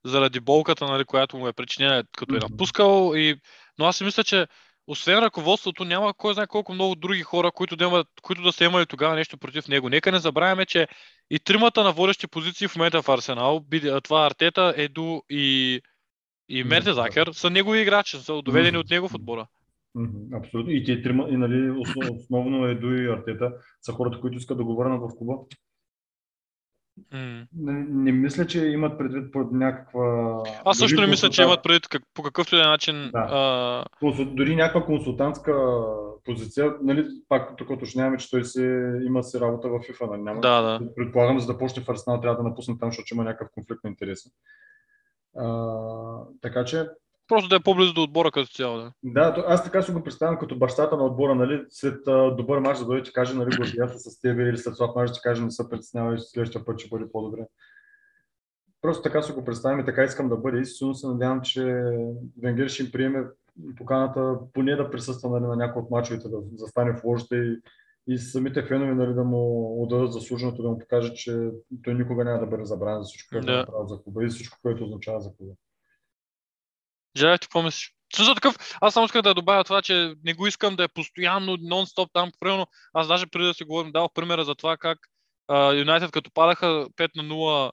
заради 0.04 0.40
болката, 0.40 0.86
нали, 0.86 1.04
която 1.04 1.36
му 1.36 1.48
е 1.48 1.52
причинена, 1.52 2.04
като 2.18 2.34
е 2.34 2.38
напускал. 2.38 3.12
И... 3.14 3.40
Но 3.78 3.84
аз 3.84 3.96
си 3.96 4.04
мисля, 4.04 4.24
че 4.24 4.46
освен 4.86 5.18
ръководството, 5.18 5.84
няма 5.84 6.14
кой 6.14 6.34
знае 6.34 6.46
колко 6.46 6.72
много 6.72 6.94
други 6.94 7.22
хора, 7.22 7.50
които 7.50 7.76
да, 7.76 7.84
имат, 7.84 8.08
които 8.22 8.42
да 8.42 8.52
са 8.52 8.64
имали 8.64 8.86
тогава 8.86 9.14
нещо 9.14 9.38
против 9.38 9.68
него. 9.68 9.88
Нека 9.88 10.12
не 10.12 10.18
забравяме, 10.18 10.66
че 10.66 10.88
и 11.30 11.38
тримата 11.38 11.84
на 11.84 11.92
водещи 11.92 12.26
позиции 12.26 12.68
в 12.68 12.76
момента 12.76 13.02
в 13.02 13.08
Арсенал, 13.08 13.64
това 14.02 14.26
Артета, 14.26 14.74
Еду 14.76 15.20
и, 15.30 15.80
и 16.48 16.64
Мертезакер, 16.64 17.30
са 17.32 17.50
негови 17.50 17.80
играчи, 17.80 18.16
са 18.16 18.42
доведени 18.42 18.78
от 18.78 18.90
него 18.90 19.08
в 19.08 19.14
отбора. 19.14 19.46
Абсолютно. 20.34 20.72
И 20.72 20.84
те 20.84 21.02
трима, 21.02 21.28
и 21.30 21.36
нали, 21.36 21.70
основ- 21.70 22.16
основно 22.16 22.66
Еду 22.66 22.92
и 22.92 23.08
Артета 23.08 23.52
са 23.82 23.92
хората, 23.92 24.20
които 24.20 24.38
искат 24.38 24.58
да 24.58 24.64
го 24.64 24.76
върнат 24.76 25.00
в 25.00 25.18
клуба. 25.18 25.34
Не, 27.12 27.86
не 27.88 28.12
мисля, 28.12 28.46
че 28.46 28.66
имат 28.66 28.98
предвид 28.98 29.32
под 29.32 29.52
някаква... 29.52 30.42
Аз 30.64 30.78
също 30.78 31.00
не 31.00 31.06
мисля, 31.06 31.30
че 31.30 31.42
имат 31.42 31.62
предвид 31.62 31.88
как, 31.88 32.02
по 32.14 32.22
какъвто 32.22 32.56
и 32.56 32.60
е 32.60 32.62
начин. 32.62 33.10
Да. 33.12 33.28
А, 33.30 33.84
консул- 34.02 34.34
Дори 34.34 34.56
някаква 34.56 34.84
консултантска 34.84 35.82
позиция, 36.24 36.74
нали, 36.82 37.06
пак 37.28 37.56
тук 37.56 37.70
уточняваме, 37.70 38.16
че 38.16 38.30
той 38.30 38.44
си, 38.44 38.60
има 39.06 39.22
си 39.22 39.40
работа 39.40 39.68
в 39.68 39.72
FIFA, 39.72 40.10
нали, 40.10 40.22
няма. 40.22 40.40
да, 40.40 40.62
да. 40.62 40.94
Предполагам, 40.96 41.40
за 41.40 41.46
да 41.46 41.58
почне 41.58 41.82
в 41.82 41.88
Арсенал, 41.88 42.20
трябва 42.20 42.36
да 42.36 42.48
напусне 42.48 42.78
там, 42.78 42.88
защото 42.88 43.14
има 43.14 43.24
някакъв 43.24 43.48
конфликт 43.54 43.84
на 43.84 43.90
интереси. 43.90 44.28
А, 45.38 45.76
така 46.42 46.64
че, 46.64 46.86
Просто 47.28 47.48
да 47.48 47.56
е 47.56 47.60
по-близо 47.60 47.94
до 47.94 48.02
отбора 48.02 48.30
като 48.30 48.52
цяло. 48.52 48.76
Да. 48.76 48.92
да, 49.30 49.44
аз 49.48 49.64
така 49.64 49.82
си 49.82 49.92
го 49.92 50.02
представям 50.04 50.38
като 50.38 50.58
бащата 50.58 50.96
на 50.96 51.04
отбора, 51.04 51.34
нали, 51.34 51.64
след 51.68 52.08
а, 52.08 52.30
добър 52.30 52.58
мач 52.58 52.78
да 52.78 52.84
дойде 52.84 53.02
ти 53.02 53.12
каже, 53.12 53.34
нали, 53.34 53.52
се 53.52 54.10
с 54.10 54.20
теб 54.20 54.38
или 54.38 54.58
след 54.58 54.76
слаб 54.76 54.96
мач 54.96 55.10
да 55.10 55.14
ти 55.14 55.20
каже, 55.22 55.44
не 55.44 55.50
се 55.50 55.68
притеснявай, 55.70 56.18
следващия 56.18 56.64
път 56.64 56.80
ще 56.80 56.88
бъде 56.88 57.12
по-добре. 57.12 57.46
Просто 58.82 59.02
така 59.02 59.22
си 59.22 59.32
го 59.32 59.44
представям 59.44 59.80
и 59.80 59.84
така 59.84 60.04
искам 60.04 60.28
да 60.28 60.36
бъде. 60.36 60.60
И 60.60 60.64
силно 60.64 60.94
се 60.94 61.06
надявам, 61.06 61.40
че 61.40 61.84
Венгер 62.42 62.68
ще 62.68 62.82
им 62.82 62.92
приеме 62.92 63.24
поканата 63.76 64.38
поне 64.52 64.76
да 64.76 64.90
присъства 64.90 65.30
нали, 65.30 65.44
на 65.44 65.56
някои 65.56 65.82
от 65.82 65.90
мачовете, 65.90 66.28
да 66.28 66.36
застане 66.56 66.92
в 66.92 67.04
ложата 67.04 67.36
и, 67.36 67.56
и 68.08 68.18
самите 68.18 68.62
фенове 68.62 68.94
нали, 68.94 69.14
да 69.14 69.24
му 69.24 69.72
отдадат 69.82 70.12
заслуженото, 70.12 70.62
да 70.62 70.68
му 70.68 70.78
покаже, 70.78 71.14
че 71.14 71.50
той 71.84 71.94
никога 71.94 72.24
няма 72.24 72.40
да 72.40 72.46
бъде 72.46 72.64
забравен 72.64 73.02
за 73.02 73.06
всичко, 73.06 73.28
което 73.32 73.46
Да. 73.46 73.52
е 73.52 73.56
направил 73.56 73.86
за 73.86 74.02
клуба 74.02 74.24
и 74.24 74.28
всичко, 74.28 74.58
което 74.62 74.84
означава 74.84 75.20
за 75.20 75.30
клуба. 75.36 75.52
Желая 77.16 77.38
ти 77.38 77.46
какво 77.46 77.62
мислиш? 77.62 77.92
Също 78.14 78.34
такъв, 78.34 78.56
аз 78.80 78.94
само 78.94 79.06
исках 79.06 79.22
да 79.22 79.34
добавя 79.34 79.64
това, 79.64 79.82
че 79.82 80.14
не 80.24 80.34
го 80.34 80.46
искам 80.46 80.76
да 80.76 80.84
е 80.84 80.88
постоянно, 80.88 81.56
нон-стоп 81.56 82.08
там. 82.12 82.30
Примерно, 82.40 82.66
аз 82.92 83.08
даже 83.08 83.26
преди 83.26 83.46
да 83.46 83.54
си 83.54 83.64
говорим, 83.64 83.92
дал 83.92 84.08
примера 84.14 84.44
за 84.44 84.54
това 84.54 84.76
как 84.76 84.98
Юнайтед 85.74 86.10
като 86.10 86.30
падаха 86.34 86.66
5 86.96 87.10
на 87.16 87.22
0 87.22 87.72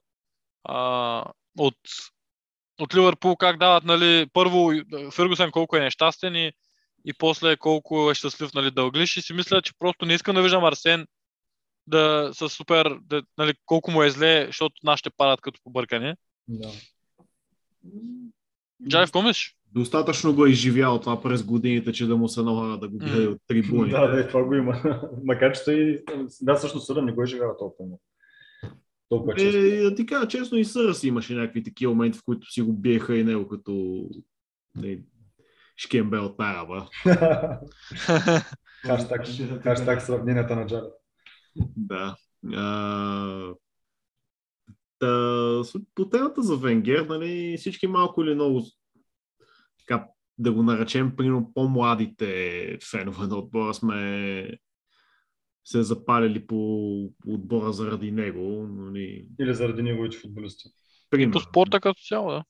а, 0.64 1.24
от, 1.58 1.76
от 2.80 2.96
Ливърпул, 2.96 3.36
как 3.36 3.58
дават, 3.58 3.84
нали, 3.84 4.28
първо 4.34 4.72
Фергюсън 5.12 5.52
колко 5.52 5.78
е 5.78 5.80
нещастен 5.80 6.36
и, 6.36 6.52
и 7.06 7.14
после 7.14 7.58
колко 7.58 8.12
е 8.12 8.16
щастлив, 8.16 8.54
нали, 8.54 8.72
Дълглиш 8.72 9.18
и 9.18 9.22
си 9.22 9.34
мисля, 9.34 9.62
че 9.62 9.74
просто 9.80 10.06
не 10.06 10.14
искам 10.14 10.36
да 10.36 10.42
виждам 10.42 10.64
Арсен 10.64 11.08
да 11.88 12.32
са 12.34 12.50
супер, 12.50 12.98
да, 13.02 13.24
нали, 13.38 13.54
колко 13.66 13.92
му 13.92 14.04
е 14.04 14.10
зле, 14.10 14.46
защото 14.46 14.76
нашите 14.84 15.10
падат 15.10 15.42
като 15.42 15.60
побъркане. 15.64 16.16
Да. 16.48 16.72
Джай, 18.90 19.06
какво 19.06 19.22
мислиш? 19.22 19.58
Достатъчно 19.74 20.36
го 20.36 20.46
е 20.46 20.50
изживял 20.50 21.00
това 21.00 21.22
през 21.22 21.44
годините, 21.44 21.92
че 21.92 22.08
да 22.08 22.18
му 22.18 22.28
се 22.28 22.42
налага 22.42 22.78
да 22.78 22.90
го 22.90 22.98
гледа 22.98 23.30
от 23.30 23.42
трибуни. 23.48 23.92
Да, 23.92 24.08
да, 24.08 24.28
това 24.28 24.44
го 24.44 24.54
има. 24.54 24.82
Макар 25.24 25.52
че 25.52 25.64
той, 25.66 26.04
да, 26.42 26.56
всъщност 26.56 26.86
съда 26.86 27.02
не 27.02 27.12
го 27.12 27.24
изживява 27.24 27.58
толкова 27.58 27.86
много. 27.86 28.02
Толкова 29.10 29.36
често. 29.36 29.58
Е, 29.58 29.82
да 29.82 29.96
ти 29.96 30.06
кажа, 30.06 30.28
честно 30.28 30.58
и 30.58 30.66
Съра 30.66 30.94
си 30.94 31.08
имаше 31.08 31.36
някакви 31.36 31.64
такива 31.64 31.94
моменти, 31.94 32.20
в 32.20 32.24
които 32.26 32.52
си 32.52 32.62
го 32.62 32.74
биеха 32.74 33.18
и 33.18 33.24
него 33.24 33.48
като 33.48 34.04
не, 34.76 35.00
шкембе 35.78 36.18
от 36.18 36.38
тая, 36.38 36.66
ба. 36.66 36.88
Хаштаг, 38.82 39.26
хаштаг 39.64 40.02
сравненията 40.02 40.56
на 40.56 40.68
Джаред. 40.68 40.94
Да. 41.78 42.16
А, 42.54 43.54
та, 45.06 45.62
по 45.96 46.10
темата 46.10 46.42
за 46.42 46.58
Венгер, 46.58 47.06
нали, 47.06 47.56
всички 47.58 47.88
малко 47.88 48.22
или 48.24 48.36
много 48.36 48.64
така, 49.80 50.08
да 50.38 50.52
го 50.52 50.64
наречем, 50.64 51.16
примерно 51.16 51.52
по-младите 51.54 52.78
фенове 52.92 53.28
на 53.28 53.38
отбора 53.38 53.74
сме 53.74 54.50
се 55.66 55.84
запалили 55.84 56.48
по 56.48 56.90
отбора 57.28 57.74
заради 57.74 58.12
него. 58.12 58.68
Нали, 58.68 59.28
Или 59.42 59.54
заради 59.54 59.82
неговите 59.84 60.18
футболисти. 60.18 60.70
примерно. 61.10 61.32
По 61.32 61.40
спорта 61.40 61.80
като 61.80 62.02
цяло, 62.08 62.30
да. 62.32 62.44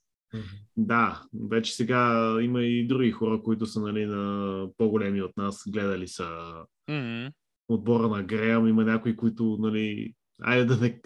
Да, 0.77 1.23
вече 1.49 1.73
сега 1.73 2.37
има 2.41 2.63
и 2.63 2.87
други 2.87 3.11
хора, 3.11 3.41
които 3.43 3.65
са 3.65 3.81
нали, 3.81 4.05
на 4.05 4.67
по-големи 4.77 5.21
от 5.21 5.37
нас, 5.37 5.63
гледали 5.67 6.07
са 6.07 6.53
Мгм. 6.89 7.27
отбора 7.67 8.07
на 8.07 8.23
Греъм, 8.23 8.67
има 8.67 8.83
някои, 8.83 9.15
които, 9.15 9.57
нали, 9.59 10.13
айде 10.41 10.65
да 10.65 10.77
не 10.77 11.01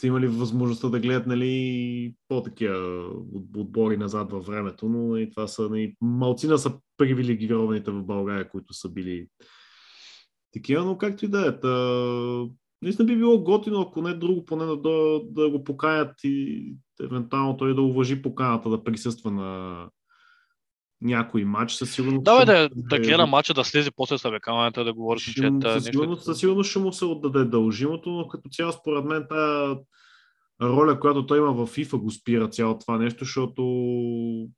са 0.00 0.06
имали 0.06 0.26
възможността 0.26 0.88
да 0.88 1.00
гледат, 1.00 1.26
нали, 1.26 2.14
по-такива 2.28 2.76
от- 3.32 3.56
отбори 3.56 3.96
назад 3.96 4.32
във 4.32 4.46
времето, 4.46 4.88
но 4.88 5.16
и 5.16 5.30
това 5.30 5.46
са, 5.46 5.68
нали, 5.68 5.94
малцина 6.00 6.58
са 6.58 6.72
привилегированите 6.96 7.90
в 7.90 8.02
България, 8.02 8.48
които 8.48 8.74
са 8.74 8.88
били 8.88 9.26
такива, 10.52 10.84
но 10.84 10.98
както 10.98 11.24
и 11.24 11.28
да 11.28 11.46
е. 11.48 11.60
Та... 11.60 11.68
Наистина 12.82 13.06
би 13.06 13.16
било 13.16 13.42
готино, 13.42 13.80
ако 13.80 14.02
не 14.02 14.14
друго, 14.14 14.44
поне 14.44 14.64
да, 14.64 14.76
да, 14.76 15.20
да 15.24 15.50
го 15.50 15.64
покаят 15.64 16.14
и 16.24 16.74
евентуално 17.00 17.56
той 17.56 17.74
да 17.74 17.82
уважи 17.82 18.22
поканата 18.22 18.70
да 18.70 18.84
присъства 18.84 19.30
на, 19.30 19.88
някой 21.02 21.44
матч 21.44 21.72
със 21.72 21.92
сигурност. 21.92 22.24
Да, 22.24 22.44
да, 22.44 22.68
да 22.68 22.96
се- 22.96 23.00
гледа 23.00 23.26
матча, 23.26 23.54
да 23.54 23.64
слезе 23.64 23.90
после 23.90 24.18
с 24.18 24.24
абекамата, 24.24 24.84
да 24.84 24.92
говори 24.92 25.20
ще 25.20 25.50
му- 25.50 25.62
със, 25.62 25.74
нещо 25.74 25.92
сигурност, 25.92 26.24
със 26.24 26.38
сигурност 26.38 26.70
ще 26.70 26.78
му 26.78 26.92
се 26.92 27.04
отдаде 27.04 27.44
дължимото, 27.44 28.10
но 28.10 28.28
като 28.28 28.48
цяло 28.48 28.72
според 28.72 29.04
мен 29.04 29.26
тая 29.28 29.76
роля, 30.62 31.00
която 31.00 31.26
той 31.26 31.38
има 31.38 31.52
в 31.52 31.66
FIFA 31.66 31.96
го 31.96 32.10
спира 32.10 32.48
цяло 32.48 32.78
това 32.78 32.98
нещо, 32.98 33.24
защото 33.24 33.62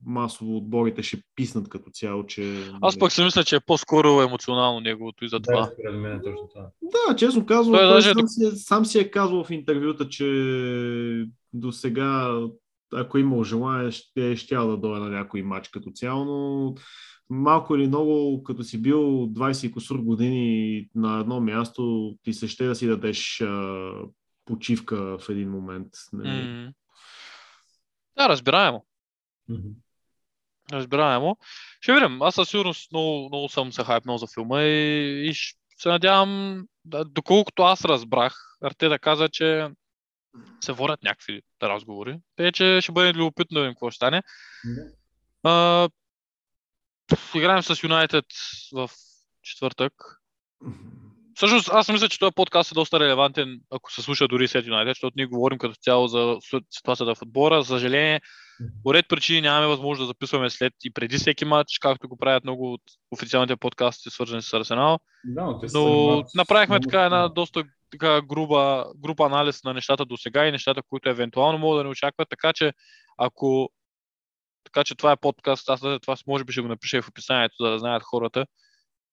масово 0.07 0.57
отборите 0.57 1.03
ще 1.03 1.23
писнат 1.37 1.69
като 1.69 1.91
цяло, 1.91 2.27
че... 2.27 2.65
Аз 2.81 2.99
пък 2.99 3.13
си 3.13 3.25
мисля, 3.25 3.45
че 3.45 3.57
е 3.57 3.61
по-скоро 3.61 4.23
емоционално 4.23 4.81
неговото 4.81 5.25
и 5.25 5.29
за 5.29 5.41
това. 5.41 5.61
Да, 5.61 5.71
според 5.73 5.95
мен 5.95 6.13
е 6.13 6.23
точно 6.23 6.49
това. 6.55 6.67
Да, 7.09 7.17
честно 7.17 7.47
казвам, 7.47 7.75
Той 7.75 7.83
той 7.83 7.95
даже 7.95 8.13
сам, 8.13 8.29
си, 8.29 8.45
е- 8.45 8.51
сам 8.51 8.85
си 8.85 8.99
е 8.99 9.11
казвал 9.11 9.45
в 9.45 9.51
интервюта, 9.51 10.09
че 10.09 10.25
до 11.53 11.73
сега, 11.73 12.41
ако 12.93 13.19
имал 13.19 13.45
желание, 13.45 13.91
ще 13.91 14.31
е 14.31 14.37
щял 14.37 14.69
да 14.69 14.77
дойде 14.77 15.01
на 15.01 15.11
някой 15.11 15.43
матч 15.43 15.69
като 15.69 15.91
цяло, 15.91 16.25
но 16.25 16.75
малко 17.31 17.77
или 17.77 17.89
много, 17.89 18.43
като 18.43 18.63
си 18.65 18.83
бил 18.83 19.01
20 19.27 19.67
и 19.67 19.73
кусур 19.73 19.99
години 19.99 20.89
на 20.95 21.21
едно 21.21 21.41
място, 21.41 22.15
ти 22.23 22.33
се 22.33 22.49
ще 22.49 22.67
да 22.67 22.75
си 22.75 22.87
дадеш 22.87 23.41
а, 23.41 23.93
почивка 24.45 25.19
в 25.19 25.29
един 25.29 25.51
момент. 25.51 25.89
Нали? 26.13 26.49
М. 26.49 26.73
Да, 28.17 28.29
разбираемо. 28.29 28.87
Мгм. 29.49 29.69
Разбираемо. 30.73 31.37
Ще 31.81 31.93
видим. 31.93 32.23
Аз 32.23 32.35
със 32.35 32.49
сигурност 32.49 32.93
много, 32.93 33.29
много 33.29 33.49
съм 33.49 33.73
се 33.73 33.85
хайпнал 33.85 34.19
за 34.19 34.27
филма 34.27 34.63
и, 34.63 35.29
и 35.29 35.35
ще 35.35 35.59
се 35.77 35.89
надявам, 35.89 36.63
да, 36.85 37.05
доколкото 37.05 37.63
аз 37.63 37.85
разбрах, 37.85 38.35
Артета 38.63 38.99
каза, 38.99 39.29
че 39.29 39.69
се 40.61 40.73
водят 40.73 41.03
някакви 41.03 41.43
разговори. 41.63 42.19
Те, 42.37 42.53
че 42.53 42.79
ще 42.83 42.93
бъде 42.93 43.15
любопитно 43.15 43.55
да 43.55 43.61
видим 43.61 43.75
какво 43.75 43.91
ще 43.91 43.97
стане. 43.97 44.23
А, 45.43 45.89
играем 47.35 47.63
с 47.63 47.83
Юнайтед 47.83 48.25
в 48.73 48.91
четвъртък. 49.43 49.93
Всъщност, 51.35 51.69
аз 51.73 51.89
мисля, 51.89 52.09
че 52.09 52.19
този 52.19 52.35
подкаст 52.35 52.71
е 52.71 52.75
доста 52.75 53.01
релевантен, 53.01 53.61
ако 53.71 53.93
се 53.93 54.03
слуша 54.03 54.29
дори 54.29 54.49
след 54.49 54.67
Юнайтед, 54.67 54.91
защото 54.91 55.15
ние 55.17 55.27
говорим 55.27 55.59
като 55.59 55.75
цяло 55.75 56.09
за 56.09 56.37
ситуацията 56.71 57.15
в 57.15 57.23
отбора. 57.23 57.63
За 57.63 57.69
съжаление, 57.69 58.21
по 58.83 58.95
ред 58.95 59.09
причини 59.09 59.41
нямаме 59.41 59.67
възможност 59.67 60.07
да 60.07 60.07
записваме 60.07 60.51
след 60.51 60.73
и 60.85 60.93
преди 60.93 61.17
всеки 61.17 61.45
матч, 61.45 61.79
както 61.79 62.09
го 62.09 62.17
правят 62.17 62.45
много 62.45 62.73
от 62.73 62.83
официалните 63.11 63.57
подкасти, 63.57 64.11
свързани 64.11 64.43
с 64.43 64.53
Арсенал. 64.53 64.99
Да, 65.25 65.45
но 65.45 65.69
се 65.69 65.79
Но 65.79 66.25
направихме 66.35 66.81
така 66.81 67.05
една 67.05 67.29
доста 67.29 67.65
така 67.91 68.21
груба, 68.23 68.85
група 68.97 69.27
анализ 69.27 69.65
на 69.65 69.75
нещата 69.75 70.05
до 70.05 70.17
сега 70.17 70.47
и 70.47 70.53
нещата, 70.53 70.83
които 70.89 71.09
евентуално 71.09 71.59
могат 71.59 71.81
да 71.81 71.85
ни 71.85 71.91
очакват, 71.91 72.29
така 72.29 72.53
че 72.53 72.73
ако 73.19 73.71
така 74.65 74.85
че 74.85 74.95
това 74.95 75.13
е 75.13 75.17
подкаст, 75.17 75.69
аз 75.69 75.81
след 75.81 76.03
това 76.03 76.17
може 76.27 76.45
би 76.45 76.53
ще 76.53 76.61
го 76.61 76.69
напиша 76.69 76.97
и 76.97 77.03
в 77.03 77.09
описанието, 77.09 77.55
за 77.61 77.71
да 77.71 77.79
знаят 77.79 78.03
хората, 78.03 78.47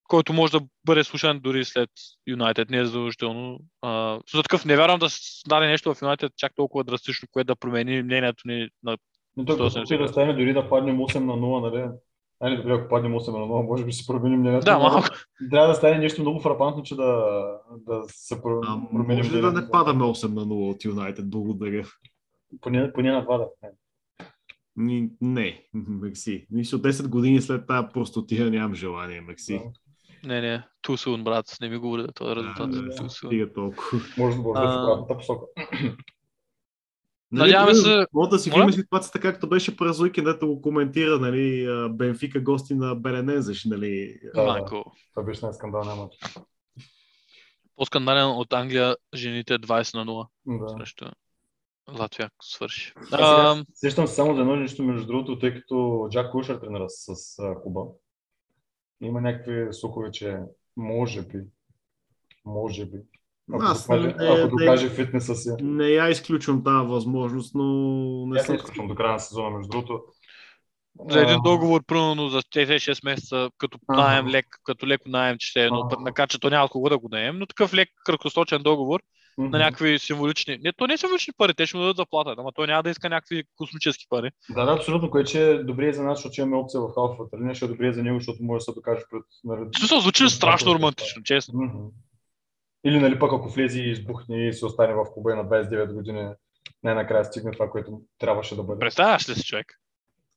който 0.04 0.34
може 0.34 0.52
да 0.52 0.62
бъде 0.86 1.04
слушан 1.04 1.40
дори 1.40 1.66
след 1.66 1.90
Юнайтед, 2.28 2.70
не 2.70 2.78
е 2.78 2.86
задължително. 2.86 3.60
А, 3.82 4.20
за 4.34 4.44
такъв 4.44 4.66
не 4.66 4.76
вярвам 4.76 5.00
да 5.00 5.10
стане 5.10 5.68
нещо 5.68 5.94
в 5.94 6.02
Юнайтед 6.02 6.32
чак 6.38 6.52
толкова 6.56 6.84
драстично, 6.84 7.28
което 7.32 7.48
да 7.48 7.56
промени 7.56 8.04
мнението 8.04 8.44
ни 8.46 8.70
на 8.84 8.98
Но 9.38 9.46
той 9.46 9.56
и 9.92 9.98
да 9.98 10.08
стане 10.08 10.34
дори 10.34 10.54
да 10.54 10.70
паднем 10.70 10.98
8 10.98 11.20
на 11.20 11.34
0, 11.34 11.72
нали? 11.72 11.90
Айде, 12.40 12.58
добре, 12.58 12.74
ако 12.74 12.90
паднем 12.90 13.12
8 13.12 13.32
на 13.32 13.38
0, 13.38 13.68
може 13.68 13.86
би 13.86 13.92
ще 13.92 14.02
се 14.04 14.08
променим 14.08 14.40
мнението. 14.40 14.66
Да, 14.66 14.80
малко. 14.80 15.08
Трябва 15.52 15.68
да 15.68 15.74
стане 15.74 15.98
нещо 15.98 16.22
много 16.22 16.40
фрапантно, 16.40 16.84
че 16.84 16.96
да, 16.96 17.26
да 17.78 18.04
се 18.08 18.34
А, 18.36 18.42
променим 18.42 19.18
може 19.18 19.38
ли 19.38 19.42
да 19.42 19.52
не 19.52 19.70
падаме 19.72 20.04
8 20.04 20.28
на 20.28 20.42
0 20.42 20.72
от 20.72 20.86
Юнайтед? 20.86 21.30
Благодаря. 21.30 21.86
Поне, 22.62 22.94
поне 22.94 23.12
на 23.12 23.26
2 23.26 23.38
да. 23.38 23.48
Ни- 24.76 25.10
Не, 25.22 25.64
Мекси. 25.74 26.48
Мисля, 26.52 26.78
10 26.78 27.08
години 27.08 27.42
след 27.42 27.68
тази 27.68 27.88
простотия 27.94 28.50
нямам 28.50 28.74
желание, 28.76 29.22
Мекси. 29.22 29.62
Не, 30.26 30.42
не, 30.42 30.64
too 30.88 31.08
soon, 31.08 31.24
брат, 31.24 31.58
не 31.62 31.70
ми 31.70 31.78
говори 31.78 32.02
да 32.02 32.12
този 32.12 32.36
резултат. 32.36 32.72
Да, 32.72 32.78
Too 32.78 33.04
soon. 33.04 33.28
Стига 33.28 33.54
толкова. 33.54 34.00
Може 34.18 34.36
да 34.38 34.42
бъде 34.44 34.60
в 34.60 34.84
обратната 34.84 35.18
посока. 35.18 35.46
Надяваме 37.32 37.74
се- 37.76 38.06
Нали, 38.14 38.30
да 38.30 38.40
си 38.40 38.50
видим 38.50 38.72
ситуацията, 38.72 39.20
както 39.20 39.50
беше 39.50 39.78
през 39.78 40.00
уикендата 40.00 40.46
го 40.46 40.62
коментира, 40.62 41.20
нали, 41.20 41.68
Бенфика 41.90 42.42
гости 42.42 42.76
на 42.76 42.96
Беренезеш, 42.96 43.66
нали. 43.66 44.20
Да. 44.36 44.66
Това 45.14 45.24
беше 45.26 45.46
най-скандалния 45.46 45.96
матч. 45.96 46.16
По-скандален 47.76 48.26
от 48.28 48.54
Англия 48.54 48.96
жените 49.16 49.60
20 49.60 49.94
на 49.96 50.06
0 50.06 50.28
Да. 50.46 50.70
срещу 50.70 51.06
Латвия 52.00 52.30
свърши. 52.42 52.94
А 53.12 53.56
сега 53.56 53.66
Сещам 53.74 54.08
се 54.08 54.16
само 54.16 54.36
за 54.36 54.42
едно 54.42 54.56
нещо, 54.56 54.84
между 54.84 55.08
другото, 55.08 55.40
тъй 55.40 55.54
като 55.54 56.08
Джак 56.12 56.32
Кушър 56.32 56.60
тренира 56.60 56.86
с 56.90 57.10
а, 57.40 57.62
Куба. 57.64 57.82
Има 59.02 59.22
някакви 59.22 59.68
слухове, 59.74 60.12
че 60.12 60.38
може 60.78 61.22
би, 61.22 61.38
може 62.46 62.86
би, 62.86 62.98
ако, 63.54 63.64
Аз 63.64 63.88
докаже, 63.88 64.08
не- 64.08 64.14
ако 64.28 64.56
не- 64.56 64.66
докаже 64.66 64.90
фитнеса 64.90 65.36
си. 65.36 65.50
Не 65.62 65.88
я 65.88 66.10
изключвам 66.10 66.64
тази 66.64 66.88
възможност, 66.88 67.56
но 67.56 67.66
не 68.26 68.34
не 68.34 68.40
съм... 68.40 68.56
изключвам 68.56 68.88
до 68.88 68.96
края 68.96 69.12
на 69.14 69.20
сезона, 69.20 69.58
между 69.58 69.70
другото. 69.70 70.02
за 71.10 71.22
един 71.22 71.38
договор, 71.44 71.84
примерно 71.88 72.30
за 72.30 72.42
тези 72.54 72.74
6 72.74 73.06
месеца, 73.06 73.50
като 73.58 73.78
наем 73.90 74.28
лек, 74.28 74.46
като 74.64 74.88
леко 74.88 75.10
наем, 75.10 75.38
че 75.40 75.48
ще 75.48 75.62
е 75.62 75.66
едно 75.66 75.88
път 75.90 76.00
накача, 76.00 76.40
то 76.40 76.50
няма 76.50 76.66
от 76.66 76.72
кого 76.72 76.90
да 76.90 76.98
го 76.98 77.08
наем, 77.12 77.40
но 77.40 77.46
такъв 77.46 77.74
лек 77.74 77.90
краткосрочен 78.06 78.64
договор 78.64 79.00
на 79.38 79.58
някакви 79.58 80.00
символични. 80.00 80.58
Не, 80.62 80.74
то 80.74 80.88
не 80.88 80.94
е 80.94 80.98
символични 80.98 81.34
пари, 81.38 81.54
те 81.54 81.66
ще 81.66 81.78
му 81.78 81.84
дадат 81.84 81.98
заплата, 81.98 82.36
ама 82.38 82.52
той 82.56 82.68
няма 82.68 82.84
да 82.84 82.90
иска 82.90 83.10
някакви 83.10 83.44
космически 83.56 84.06
пари. 84.10 84.30
Да, 84.50 84.66
да, 84.66 84.72
абсолютно, 84.72 85.12
което 85.12 85.30
че 85.32 85.52
е 85.52 85.64
добре 85.64 85.94
за 85.94 86.04
нас, 86.04 86.18
защото 86.18 86.42
имаме 86.42 86.56
опция 86.58 86.82
в 86.82 86.94
халфата 86.94 87.38
линия, 87.38 87.56
ще 87.56 87.66
е 87.66 87.68
добре 87.68 87.94
за 87.94 88.04
него, 88.04 88.20
защото 88.20 88.44
може 88.44 88.60
да 88.60 88.64
се 88.64 88.74
докаже 88.74 89.02
пред... 89.12 89.24
Смисъл 89.78 90.00
звучи 90.00 90.30
страшно 90.30 90.76
романтично, 90.76 91.24
честно. 91.24 91.60
Мгм. 91.60 91.78
Или 92.86 93.00
нали 93.00 93.20
пък 93.20 93.34
ако 93.34 93.50
влезе 93.50 93.82
и 93.82 93.92
избухне 93.92 94.48
и 94.48 94.54
се 94.54 94.66
остане 94.66 94.94
в 94.94 95.06
клуба 95.14 95.36
на 95.36 95.46
29 95.46 95.94
години, 95.94 96.30
най-накрая 96.84 97.26
стигне 97.26 97.52
това, 97.52 97.70
което 97.70 98.02
трябваше 98.20 98.56
да 98.56 98.64
бъде. 98.64 98.80
Представяш 98.80 99.30
ли 99.30 99.36
си 99.36 99.44
човек? 99.44 99.74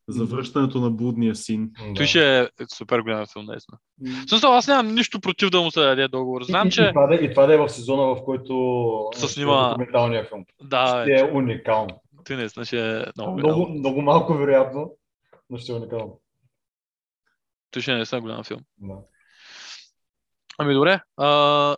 За 0.09 0.25
връщането 0.25 0.81
на 0.81 0.91
блудния 0.91 1.35
син. 1.35 1.71
Да. 1.89 1.95
Той 1.95 2.07
ще 2.07 2.41
е 2.41 2.49
супер 2.75 3.01
голям 3.01 3.27
филм, 3.33 3.45
наистина. 3.47 3.79
Смисъл, 4.29 4.53
аз 4.53 4.69
нямам 4.69 4.95
нищо 4.95 5.21
против 5.21 5.51
да 5.51 5.61
му 5.63 5.71
се 5.71 5.81
даде 5.81 6.09
договор. 6.09 6.43
Знам, 6.43 6.67
и, 6.67 6.69
и, 6.69 6.73
че... 6.73 6.89
това 6.89 7.07
да, 7.07 7.15
и 7.15 7.31
това 7.31 7.47
да 7.47 7.55
е 7.55 7.59
в 7.59 7.69
сезона, 7.69 8.03
в 8.03 8.25
който 8.25 8.55
Се 9.15 9.25
е 9.27 9.29
снима- 9.29 9.69
документалния 9.69 10.25
филм. 10.25 10.45
Да, 10.63 11.03
Ще 11.05 11.13
е 11.15 11.31
уникално. 11.33 12.01
ти 12.25 12.35
наистина 12.35 12.65
ще 12.65 12.97
е 12.99 13.05
много 13.17 13.33
Много, 13.39 13.69
много 13.69 14.03
малко 14.03 14.35
вероятно, 14.35 14.97
но 15.51 15.59
ще 15.59 15.73
е 15.73 15.75
уникално. 15.75 16.21
Той 17.71 17.83
ще 17.83 17.93
е 17.93 17.97
наистина 17.97 18.21
голям 18.21 18.45
филм. 18.45 18.61
Да. 18.79 18.95
Ами 20.59 20.75
добре. 20.75 21.01
А, 21.17 21.77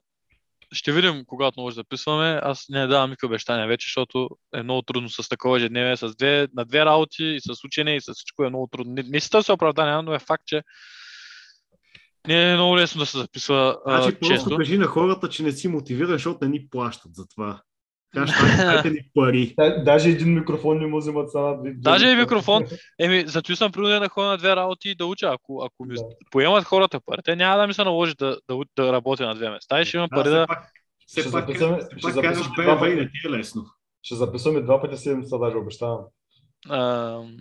ще 0.74 0.92
видим, 0.92 1.24
когато 1.26 1.60
може 1.60 1.74
да 1.74 1.80
записваме. 1.80 2.40
Аз 2.42 2.66
не 2.68 2.86
давам 2.86 3.10
никакви 3.10 3.26
обещания 3.26 3.66
вече, 3.66 3.86
защото 3.88 4.28
е 4.54 4.62
много 4.62 4.82
трудно 4.82 5.08
с 5.08 5.28
такова 5.28 5.56
ежедневие, 5.56 5.96
с 5.96 6.14
две, 6.16 6.48
на 6.54 6.64
две 6.64 6.84
работи 6.84 7.24
и 7.24 7.40
с 7.40 7.64
учене 7.64 7.96
и 7.96 8.00
с 8.00 8.14
всичко 8.14 8.44
е 8.44 8.48
много 8.48 8.66
трудно. 8.66 8.92
Не, 8.92 9.02
не 9.02 9.20
си 9.20 9.30
търся 9.30 9.52
оправдания, 9.52 10.02
но 10.02 10.14
е 10.14 10.18
факт, 10.18 10.42
че 10.46 10.62
не 12.26 12.50
е 12.50 12.54
много 12.54 12.76
лесно 12.76 12.98
да 12.98 13.06
се 13.06 13.18
записва 13.18 13.78
а, 13.86 14.02
Значи 14.02 14.18
просто 14.18 14.34
често. 14.34 14.56
кажи 14.56 14.78
на 14.78 14.86
хората, 14.86 15.28
че 15.28 15.42
не 15.42 15.52
си 15.52 15.68
мотивиран, 15.68 16.10
защото 16.10 16.44
не 16.44 16.50
ни 16.50 16.68
плащат 16.70 17.14
за 17.14 17.26
това. 17.28 17.62
Кажеш, 18.14 18.36
дайте 18.56 18.90
ни 18.90 19.00
пари. 19.14 19.54
Да, 19.58 19.82
даже 19.84 20.10
един 20.10 20.34
микрофон 20.34 20.78
не 20.78 20.86
му 20.86 20.98
вземат 20.98 21.28
sana. 21.28 21.74
Даже 21.76 22.08
и 22.08 22.16
микрофон. 22.16 22.64
Еми, 22.98 23.24
зато 23.26 23.56
съм 23.56 23.72
принуден 23.72 24.00
да 24.00 24.08
ходя 24.08 24.28
на 24.28 24.38
две 24.38 24.56
работи 24.56 24.90
и 24.90 24.94
да 24.94 25.06
уча. 25.06 25.26
Ако, 25.26 25.62
ако 25.64 25.84
ми 25.84 25.94
Да. 25.94 26.02
поемат 26.30 26.64
хората 26.64 27.00
пари, 27.00 27.20
те 27.24 27.36
няма 27.36 27.56
да 27.58 27.66
ми 27.66 27.74
се 27.74 27.84
наложи 27.84 28.14
да, 28.14 28.38
да, 28.48 28.60
да 28.76 28.92
работя 28.92 29.26
на 29.26 29.34
две 29.34 29.50
места 29.50 29.80
и 29.80 29.84
ще 29.84 29.96
имам 29.96 30.08
пари 30.10 30.28
да... 30.28 30.46
Все 31.06 31.20
Ще 31.20 31.32
пак, 31.32 31.44
ще 31.44 31.64
и 31.64 32.78
пъти. 32.78 32.94
не 32.94 33.10
ти 33.10 33.26
е 33.26 33.30
лесно. 33.30 33.64
Ще 34.02 34.14
записваме 34.14 34.60
два 34.60 34.80
пъти 34.80 34.96
седмица, 34.96 35.38
даже 35.38 35.56
обещавам. 35.56 36.00
Ам, 36.70 37.36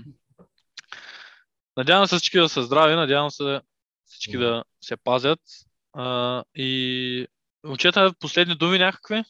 Надявам 1.78 2.08
се 2.08 2.16
всички 2.16 2.38
да 2.40 2.50
са 2.50 2.64
здрави, 2.64 2.96
надявам 2.96 3.32
се 3.32 3.62
всички 4.06 4.38
да 4.38 4.64
се 4.82 4.98
пазят. 4.98 5.40
А, 5.94 6.44
и 6.56 7.28
момчета, 7.66 8.14
последни 8.20 8.56
думи 8.56 8.78
някакви? 8.78 9.24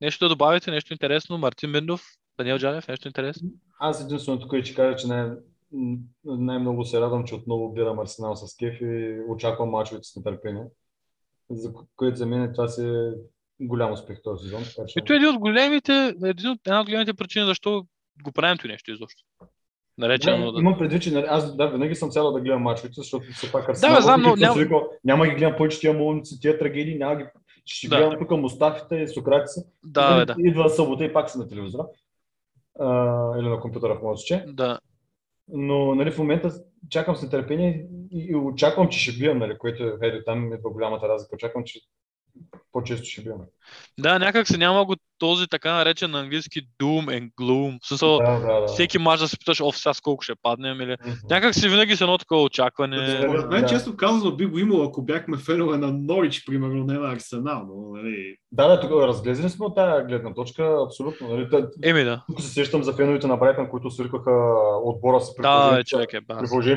Нещо 0.00 0.24
да 0.24 0.28
добавите, 0.28 0.70
нещо 0.70 0.92
интересно? 0.92 1.38
Мартин 1.38 1.72
Биндов, 1.72 2.02
Даниел 2.38 2.58
Джалев, 2.58 2.88
нещо 2.88 3.08
интересно? 3.08 3.48
Аз 3.80 4.04
единственото, 4.04 4.48
което 4.48 4.66
ще 4.66 4.76
кажа, 4.76 4.96
че 4.96 5.06
най- 5.06 5.30
най-много 6.24 6.84
се 6.84 7.00
радвам, 7.00 7.24
че 7.24 7.34
отново 7.34 7.72
гледам 7.72 7.98
Арсенал 7.98 8.36
с 8.36 8.56
кеф 8.56 8.80
и 8.80 9.18
очаквам 9.28 9.68
мачовете 9.70 10.08
с 10.08 10.16
нетърпение. 10.16 10.64
За 11.50 11.68
ко- 11.72 11.86
което 11.96 12.16
за 12.16 12.26
мен 12.26 12.52
това 12.54 12.68
си 12.68 12.86
е 12.86 13.10
голям 13.60 13.92
успех 13.92 14.18
този 14.22 14.44
сезон. 14.44 14.62
Че... 14.64 14.94
Ето 14.98 15.12
е 15.12 15.16
един 15.16 15.28
от 15.28 15.38
големите, 15.38 16.14
един 16.24 16.50
от, 16.50 16.58
една 16.66 16.80
от 16.80 16.86
големите 16.86 17.14
причини 17.14 17.46
защо 17.46 17.84
го 18.22 18.32
правим 18.32 18.58
това 18.58 18.68
нещо 18.70 18.90
изобщо. 18.90 19.22
Наречено 19.98 20.46
Да, 20.46 20.52
да... 20.52 20.58
имам 20.60 20.78
предвид, 20.78 21.02
че 21.02 21.10
нали, 21.12 21.26
аз 21.28 21.56
да, 21.56 21.66
винаги 21.66 21.94
съм 21.94 22.10
цял 22.10 22.32
да 22.32 22.40
гледам 22.40 22.62
мачовете, 22.62 22.94
защото 22.96 23.26
все 23.32 23.52
пак 23.52 23.68
Арсенал. 23.68 23.96
бе, 23.96 24.02
знам, 24.02 24.22
но 24.22 24.36
няма- 24.36 24.54
викал, 24.60 24.90
няма 25.04 25.26
ги 25.26 25.34
гледам 25.34 25.56
повече 25.56 25.80
тия 25.80 25.92
молници, 25.92 26.40
тия 26.40 26.58
трагедии, 26.58 26.98
няма 26.98 27.16
ги... 27.16 27.24
Ще 27.68 27.88
Да. 27.88 27.96
гледам 27.96 28.18
тук 28.18 28.30
Мустафите 28.30 28.96
и 28.96 29.08
Сократица. 29.08 29.64
Да, 29.84 30.24
да. 30.24 30.34
Идва 30.38 30.70
събота 30.70 31.04
и 31.04 31.12
пак 31.12 31.30
съм 31.30 31.40
на 31.40 31.48
телевизора. 31.48 31.86
А, 32.80 33.38
или 33.38 33.48
на 33.48 33.60
компютъра 33.60 33.98
в 33.98 34.02
моето 34.02 34.22
че. 34.22 34.44
Да. 34.48 34.78
Но 35.48 35.94
нали, 35.94 36.10
в 36.10 36.18
момента 36.18 36.50
чакам 36.90 37.16
с 37.16 37.22
нетърпение 37.22 37.86
и, 38.12 38.26
и 38.30 38.36
очаквам, 38.36 38.88
че 38.88 38.98
ще 38.98 39.18
бием, 39.18 39.38
нали, 39.38 39.58
което 39.58 39.84
е, 39.84 40.24
там 40.24 40.52
идва 40.52 40.70
голямата 40.70 41.08
разлика. 41.08 41.34
Очаквам, 41.34 41.64
че 41.64 41.80
по-често 42.72 43.06
ще 43.06 43.22
бием. 43.22 43.36
Да, 43.98 44.18
някак 44.18 44.48
се 44.48 44.58
няма 44.58 44.84
го 44.84 44.94
този 45.18 45.46
така 45.46 45.72
наречен 45.72 46.10
на 46.10 46.20
английски 46.20 46.60
doom 46.82 47.04
and 47.06 47.30
gloom. 47.40 47.78
В 47.82 47.88
смисъл, 47.88 48.18
Да, 48.18 48.38
да, 48.40 48.60
да. 48.60 48.66
всеки 48.66 48.98
мач 48.98 49.20
да 49.20 49.28
се 49.28 49.38
питаш, 49.38 49.60
оф, 49.60 49.78
сега 49.78 49.94
с 49.94 50.00
колко 50.00 50.22
ще 50.22 50.32
паднем 50.42 50.80
или... 50.80 50.96
Мгм. 51.06 51.14
Някак 51.30 51.54
си 51.54 51.68
винаги 51.68 51.96
с 51.96 52.00
едно 52.00 52.18
такова 52.18 52.42
очакване. 52.42 53.18
Според 53.22 53.48
мен, 53.48 53.60
Да. 53.62 53.68
често 53.68 53.96
казано, 53.96 54.36
би 54.36 54.46
го 54.46 54.58
имало, 54.58 54.84
ако 54.84 55.02
бяхме 55.02 55.36
фенове 55.36 55.78
на 55.78 55.92
Норич, 55.92 56.44
примерно, 56.46 56.84
не 56.84 56.94
на 56.94 57.12
Арсенал, 57.12 57.66
но, 57.66 57.92
нали, 57.96 58.36
Да, 58.52 58.68
да, 58.68 58.80
тук 58.80 58.90
разглезли 58.92 59.48
сме 59.48 59.66
от 59.66 59.74
тази 59.74 60.04
гледна 60.04 60.34
точка, 60.34 60.76
абсолютно. 60.86 61.28
Нали, 61.28 61.50
Та- 61.50 61.68
Еми 61.84 62.04
да. 62.04 62.24
тук 62.28 62.40
се 62.40 62.48
сещам 62.48 62.82
за 62.82 62.92
феновете 62.92 63.26
на 63.26 63.36
Брайтън, 63.36 63.70
които 63.70 63.90
свиркаха 63.90 64.30
отбора 64.84 65.20
при 65.36 65.42
Да, 65.42 65.76
бе, 65.76 65.84
човек 65.84 66.12
е 66.12 66.20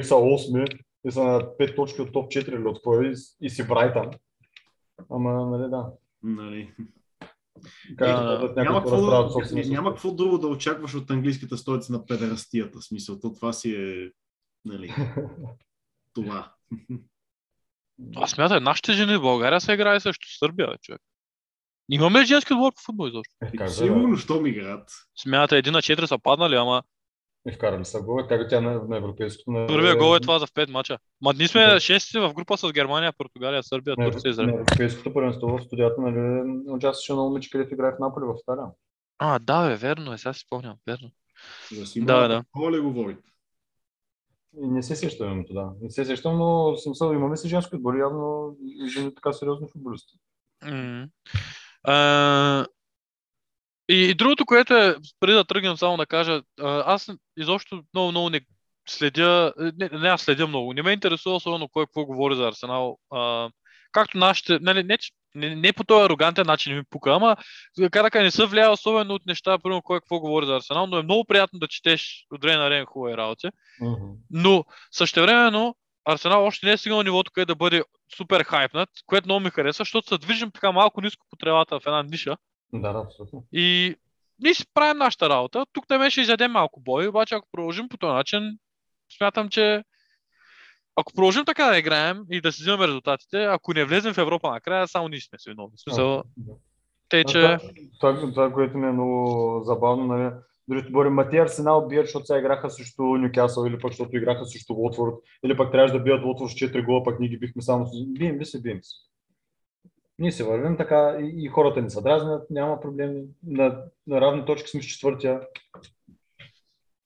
са 0.03 0.15
8 0.15 0.67
и 1.07 1.11
са 1.11 1.23
на 1.23 1.39
5 1.59 1.75
точки 1.75 2.01
от 2.01 2.13
топ 2.13 2.31
4 2.31 2.49
или 2.49 2.67
от 2.67 2.81
кой 2.81 3.07
и, 3.07 3.13
и 3.41 3.49
си 3.49 3.67
Брайтън. 3.67 4.09
Ама, 5.09 5.45
нали, 5.45 5.69
да. 5.69 5.91
нали. 6.23 6.73
Казват, 7.97 8.55
някои 8.55 8.63
Няма 8.63 8.81
какво, 8.81 9.55
няма 9.55 9.89
какво 9.89 10.11
друго 10.11 10.37
да 10.37 10.47
очакваш 10.47 10.95
от 10.95 11.11
английската 11.11 11.57
столица 11.57 11.93
на 11.93 12.05
педерастията. 12.05 12.81
Смисъл, 12.81 13.19
то 13.19 13.33
това 13.33 13.53
си 13.53 13.75
е, 13.75 14.11
нали, 14.65 14.93
това. 16.13 16.53
Аз 18.15 18.31
смятай, 18.31 18.59
нашите 18.59 18.93
жени 18.93 19.17
в 19.17 19.21
България 19.21 19.61
се 19.61 19.73
играе 19.73 19.99
срещу 19.99 20.27
Сърбия, 20.39 20.67
бе, 20.67 20.77
човек. 20.81 21.01
Имаме 21.89 22.21
ли 22.21 22.25
женски 22.25 22.53
отбор 22.53 22.73
по 22.73 22.81
футбол 22.81 23.07
изобщо? 23.07 23.35
Е, 23.41 23.45
как 23.45 23.57
да, 23.57 23.63
да. 23.63 23.71
Сигурно, 23.71 24.17
що 24.17 24.41
ми 24.41 24.49
играят. 24.49 24.91
Смятай, 25.17 25.59
един 25.59 25.73
на 25.73 25.81
4 25.81 26.05
са 26.05 26.17
паднали, 26.17 26.55
ама 26.55 26.83
И 27.49 27.51
вкарали 27.51 27.85
са 27.85 28.01
гол. 28.01 28.27
Как 28.29 28.49
тя 28.49 28.61
на, 28.61 28.83
на 28.83 28.97
европейското? 28.97 29.51
На, 29.51 29.67
първия 29.67 29.95
гол 29.97 30.15
е 30.15 30.19
това 30.19 30.39
за 30.39 30.47
в 30.47 30.51
5 30.51 30.69
мача. 30.71 30.97
Ма 31.21 31.33
ние 31.37 31.47
сме 31.47 31.65
Да. 31.65 31.79
шести 31.79 32.19
в 32.19 32.33
група 32.33 32.57
с 32.57 32.71
Германия, 32.71 33.13
Португалия, 33.17 33.63
Сърбия, 33.63 33.95
на, 33.97 34.11
Турция 34.11 34.29
и 34.29 34.29
на 34.29 34.31
Израел. 34.31 34.49
европейското 34.49 35.13
първенство 35.13 35.47
в 35.57 35.61
студията, 35.63 36.01
нали, 36.01 36.41
участваше 36.67 37.13
на 37.13 37.21
момиче, 37.21 37.49
където 37.49 37.73
играе 37.73 37.91
в 37.91 37.99
Наполи 37.99 38.25
в 38.25 38.35
Италия. 38.43 38.65
А, 39.19 39.39
да, 39.39 39.69
бе, 39.69 39.75
верно 39.75 40.13
е, 40.13 40.17
сега 40.17 40.33
си 40.33 40.39
спомням, 40.39 40.75
верно. 40.87 41.09
Да 41.79 41.85
си 41.85 42.05
Да, 42.05 42.27
да. 42.27 42.43
Какво 42.43 42.71
ли 42.71 42.79
говорите? 42.79 43.21
Не 44.53 44.83
се 44.83 44.95
сещам 44.95 45.31
името, 45.31 45.53
да. 45.53 45.71
Не 45.81 45.89
се 45.89 46.05
сещам, 46.05 46.37
но 46.37 46.75
съм 46.75 46.95
съл, 46.95 47.13
имаме 47.13 47.37
си 47.37 47.49
женски 47.49 47.75
отбор, 47.75 47.95
явно 47.95 48.55
и 48.63 48.89
жени 48.89 49.15
така 49.15 49.33
сериозни 49.33 49.67
футболисти. 49.71 50.17
М. 50.65 51.07
А, 51.83 52.65
И, 53.89 53.95
и 53.95 54.13
другото, 54.13 54.45
което 54.45 54.73
е, 54.73 54.95
преди 55.19 55.33
да 55.33 55.43
тръгнем 55.43 55.77
само 55.77 55.97
да 55.97 56.05
кажа, 56.05 56.41
аз 56.61 57.09
изобщо 57.37 57.83
много, 57.93 58.11
много 58.11 58.29
не 58.29 58.41
следя, 58.89 59.53
не, 59.57 59.89
не 59.93 60.09
аз 60.09 60.21
следя 60.21 60.47
много, 60.47 60.73
не 60.73 60.81
ме 60.81 60.91
интересува 60.91 61.35
особено 61.35 61.69
кой 61.69 61.85
какво 61.85 62.05
говори 62.05 62.35
за 62.35 62.47
Арсенал. 62.47 62.97
А, 63.11 63.49
както 63.91 64.17
нашите, 64.17 64.59
нали, 64.61 64.83
не, 64.83 64.97
не, 65.35 65.55
не 65.55 65.73
по 65.73 65.83
този 65.83 66.05
арогантен 66.05 66.47
начин 66.47 66.75
ми 66.75 66.83
пука, 66.89 67.11
ама 67.11 67.35
карака 67.91 68.23
не 68.23 68.31
се 68.31 68.45
влияе 68.45 68.69
особено 68.69 69.13
от 69.13 69.25
неща, 69.25 69.59
примерно 69.59 69.81
кой 69.81 69.99
какво 69.99 70.19
говори 70.19 70.45
за 70.45 70.55
Арсенал, 70.55 70.87
но 70.87 70.97
е 70.97 71.03
много 71.03 71.25
приятно 71.25 71.59
да 71.59 71.67
четеш 71.67 72.25
от 72.31 72.41
време 72.41 72.57
на 72.57 72.65
време 72.65 72.85
хубави 72.85 73.17
работи. 73.17 73.47
Мгм. 73.81 74.05
Но 74.29 74.65
същевременно 74.91 75.75
Арсенал 76.05 76.45
още 76.45 76.65
не 76.65 76.71
е 76.71 76.77
стигнал 76.77 77.03
нивото, 77.03 77.31
къде 77.31 77.45
да 77.45 77.55
бъде 77.55 77.83
супер 78.17 78.43
хайпнат, 78.43 78.89
което 79.05 79.27
много 79.27 79.39
ми 79.39 79.49
харесва, 79.49 79.81
защото 79.81 80.07
се 80.07 80.17
движим 80.17 80.51
така 80.51 80.71
малко 80.71 81.01
ниско 81.01 81.25
по 81.29 81.35
тревата 81.35 81.79
в 81.79 81.85
една 81.85 82.03
ниша. 82.03 82.37
Да, 82.73 82.93
да, 82.93 82.99
абсолютно. 82.99 83.43
И 83.51 83.95
ние 84.39 84.53
си 84.53 84.65
правим 84.73 84.97
нашата 84.97 85.29
работа. 85.29 85.65
Тук 85.73 85.89
не 85.89 86.09
ще 86.09 86.21
изядем 86.21 86.51
малко 86.51 86.79
бой, 86.79 87.07
обаче 87.07 87.35
ако 87.35 87.47
продължим 87.51 87.89
по 87.89 87.97
този 87.97 88.13
начин, 88.13 88.57
смятам, 89.17 89.49
че 89.49 89.83
ако 90.95 91.13
продължим 91.13 91.45
така 91.45 91.65
да 91.65 91.77
играем 91.77 92.23
и 92.31 92.41
да 92.41 92.51
си 92.51 92.61
взимаме 92.61 92.87
резултатите, 92.87 93.43
ако 93.43 93.73
не 93.73 93.85
влезем 93.85 94.13
в 94.13 94.17
Европа 94.17 94.51
накрая, 94.51 94.87
само 94.87 95.07
ние 95.07 95.19
сме 95.19 95.39
си 95.39 95.49
виновни. 95.49 95.77
Смисъл, 95.77 96.23
Да. 96.37 96.53
те, 97.09 97.23
че... 97.23 97.57
Това, 97.99 98.19
това, 98.19 98.31
това, 98.31 98.53
което 98.53 98.77
ми 98.77 98.87
е 98.87 98.91
много 98.91 99.61
забавно, 99.63 100.05
нали, 100.07 100.31
дори 100.67 100.81
ще 100.81 100.91
борим, 100.91 101.13
ма 101.13 101.29
ти 101.29 101.37
Арсенал 101.37 101.87
бият, 101.87 102.05
защото 102.05 102.25
сега 102.25 102.39
играха 102.39 102.69
срещу 102.69 103.03
Нюкасъл 103.03 103.65
или 103.65 103.79
пък 103.79 103.91
защото 103.91 104.17
играха 104.17 104.45
срещу 104.45 104.73
Уотфорд, 104.73 105.15
или 105.45 105.57
пък 105.57 105.71
трябваше 105.71 105.93
да 105.93 105.99
бият 105.99 106.25
Уотфорд 106.25 106.49
с 106.49 106.53
4 106.53 106.85
гола, 106.85 107.03
пък 107.03 107.19
ние 107.19 107.29
ги 107.29 107.37
бихме 107.37 107.61
само 107.61 107.85
с... 107.85 107.89
Бием 108.07 108.39
ли 108.39 108.45
се, 108.45 108.61
бием 108.61 108.79
се. 108.83 108.95
Ние 110.21 110.31
се 110.31 110.43
вървим 110.43 110.77
така 110.77 111.17
и, 111.21 111.45
и 111.45 111.47
хората 111.47 111.81
ни 111.81 111.89
се 111.89 112.01
дразнят, 112.01 112.49
няма 112.49 112.79
проблеми. 112.79 113.23
На, 113.47 113.83
на 114.07 114.21
равни 114.21 114.45
точки 114.45 114.69
сме 114.69 114.81
с 114.81 114.85
четвъртия. 114.85 115.41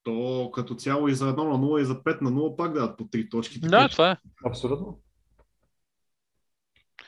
То 0.03 0.49
като 0.53 0.75
цяло 0.75 1.07
и 1.07 1.13
за 1.13 1.33
1 1.33 1.37
на 1.37 1.57
0 1.57 1.81
и 1.81 1.85
за 1.85 1.95
5 1.95 2.21
на 2.21 2.31
0 2.31 2.55
пак 2.55 2.73
дават 2.73 2.97
по 2.97 3.03
3 3.03 3.31
точки. 3.31 3.59
Да, 3.59 3.69
така 3.69 3.89
това 3.89 4.11
е. 4.11 4.17
Абсолютно. 4.45 4.99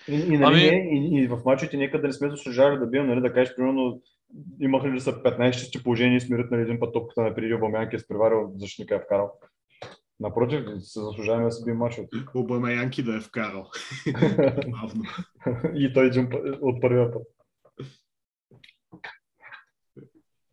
И, 0.08 0.16
и, 0.16 0.38
нали, 0.38 0.68
Ами- 0.68 1.18
и, 1.18 1.24
и 1.24 1.28
в 1.28 1.40
мачовете 1.46 1.78
нека 1.78 2.02
да 2.02 2.08
не 2.08 2.14
сме 2.14 2.30
заслужавали 2.30 2.80
да 2.80 2.88
бием, 2.88 3.08
нали, 3.08 3.22
да 3.22 3.34
кажеш, 3.34 3.56
примерно, 3.56 4.02
имаха 4.60 4.90
ли 4.90 5.00
са 5.00 5.14
15 5.14 5.52
чисти 5.52 5.84
положения 5.84 6.18
и 6.18 6.22
смирят 6.22 6.52
нали, 6.52 6.62
един 6.62 6.80
път 6.80 6.94
топката 6.94 7.22
на 7.22 7.36
преди 7.36 7.54
Обамянки 7.54 7.96
е 7.96 8.00
спреварил, 8.00 8.52
защитника 8.56 8.96
е 8.96 9.00
вкарал. 9.00 9.32
Напротив, 10.20 10.66
се 10.80 11.00
заслужаваме 11.00 11.46
да 11.46 11.52
се 11.52 11.66
бием 11.66 11.78
мачовете. 11.78 12.18
Обама 12.36 12.72
Янки 12.72 13.04
да 13.04 13.18
е 13.18 13.22
вкарал. 13.22 13.70
И 15.74 15.94
той 15.94 16.08
един 16.08 16.30
от 16.62 16.82
първия 16.82 17.14
път. 17.14 17.24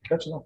Така 0.02 0.18
че 0.18 0.30
да. 0.30 0.40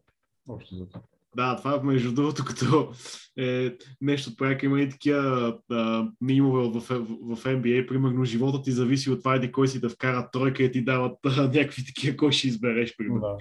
Общо 0.49 0.75
за 0.75 0.89
това. 0.89 1.01
Да, 1.39 1.57
това 1.57 1.83
между 1.83 2.13
другото, 2.13 2.45
като 2.45 2.93
е 3.39 3.77
нещо 4.01 4.31
от 4.41 4.63
има 4.63 4.81
и 4.81 4.89
такива 4.89 5.55
а, 5.71 6.09
мимове 6.21 6.69
в, 6.69 6.81
в, 6.81 7.01
в 7.37 7.45
NBA, 7.45 7.89
примерно 7.89 8.25
живота 8.25 8.63
ти 8.63 8.73
зависи 8.73 9.11
от 9.11 9.19
това 9.19 9.35
еди 9.35 9.53
кой 9.53 9.69
си 9.69 9.81
да 9.81 9.89
вкара 9.89 10.31
тройка 10.33 10.63
и 10.63 10.73
ти 10.73 10.85
дават 10.85 11.19
а, 11.25 11.43
някакви 11.43 11.85
такива, 11.87 12.17
кой 12.17 12.33
ще 12.33 12.49
избереш, 12.49 12.97
примерно. 12.97 13.21
Да. 13.21 13.37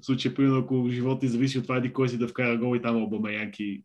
В 0.00 0.04
случай, 0.04 0.34
примерно, 0.34 0.58
ако 0.58 0.88
живота 0.90 1.20
ти 1.20 1.28
зависи 1.28 1.58
от 1.58 1.64
това 1.64 1.76
еди 1.76 1.92
кой 1.92 2.08
си 2.08 2.18
да 2.18 2.28
вкара 2.28 2.58
гол 2.58 2.76
и 2.76 2.82
там 2.82 3.02
Обама 3.02 3.32
Янки, 3.32 3.82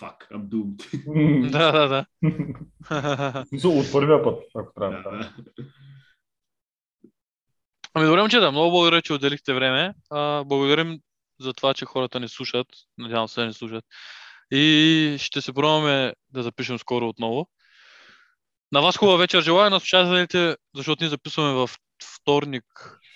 fuck, 0.00 0.30
I'm 0.32 0.48
doomed. 0.48 1.50
Да, 1.50 1.72
да, 1.72 1.88
да. 1.88 2.04
От 3.68 3.92
първия 3.92 4.22
път, 4.22 4.42
ако 4.54 4.72
трябва. 4.74 5.02
Да. 5.02 5.32
Ами 7.94 8.06
добре, 8.06 8.20
момчета, 8.20 8.50
много 8.50 8.70
благодаря, 8.70 9.02
че 9.02 9.12
отделихте 9.12 9.54
време. 9.54 9.94
А, 10.10 10.44
благодарим 10.44 10.98
за 11.40 11.52
това, 11.52 11.74
че 11.74 11.84
хората 11.84 12.20
ни 12.20 12.28
слушат. 12.28 12.66
Надявам 12.98 13.28
се 13.28 13.40
да 13.40 13.46
ни 13.46 13.52
слушат. 13.52 13.84
И 14.50 15.16
ще 15.18 15.40
се 15.40 15.52
пробваме 15.52 16.12
да 16.30 16.42
запишем 16.42 16.78
скоро 16.78 17.08
отново. 17.08 17.48
На 18.72 18.80
вас 18.80 18.96
хубава 18.96 19.18
вечер 19.18 19.42
желая, 19.42 19.70
на 19.70 19.80
слушателите, 19.80 20.56
защото 20.74 21.04
ние 21.04 21.10
записваме 21.10 21.52
в 21.52 21.70
вторник 22.16 22.64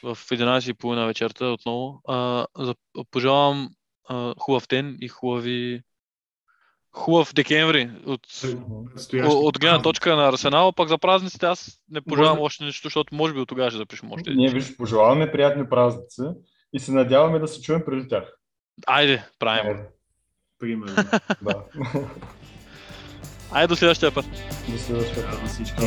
в 0.02 0.16
11.30 0.16 1.06
вечерта 1.06 1.46
отново. 1.46 2.00
А, 2.08 2.46
за, 2.58 2.74
пожелавам 3.10 3.70
а, 4.08 4.34
хубав 4.38 4.66
ден 4.66 4.96
и 5.00 5.08
хубави 5.08 5.82
хубав 6.94 7.34
декември 7.34 7.90
от, 8.06 8.20
Предстоящи 8.94 9.32
от 9.32 9.58
гледна 9.58 9.82
точка 9.82 10.16
на 10.16 10.28
Арсенал, 10.28 10.72
пък 10.72 10.88
за 10.88 10.98
празниците 10.98 11.46
аз 11.46 11.80
не 11.90 12.00
пожелавам 12.00 12.38
Може- 12.38 12.46
още 12.46 12.64
нищо, 12.64 12.86
защото 12.86 13.14
може 13.14 13.34
би 13.34 13.40
от 13.40 13.48
тогава 13.48 13.70
ще 13.70 13.78
запишем 13.78 14.12
още. 14.12 14.34
Ние 14.34 14.50
виж, 14.50 14.76
пожелаваме 14.76 15.32
приятни 15.32 15.68
празници 15.68 16.22
и 16.74 16.80
се 16.80 16.92
надяваме 16.92 17.38
да 17.38 17.48
се 17.48 17.62
чуем 17.62 17.82
преди 17.86 18.08
тях. 18.08 18.24
Айде, 18.86 19.24
правим. 19.38 19.76
Е, 19.76 19.84
Примерно. 20.58 20.94
Да. 21.42 21.64
Айде 23.50 23.66
до 23.66 23.76
следващия 23.76 24.14
път. 24.14 24.24
До 24.68 24.78
следващия 24.78 25.30
път. 25.30 25.40
Да, 25.40 25.46
всички. 25.46 25.82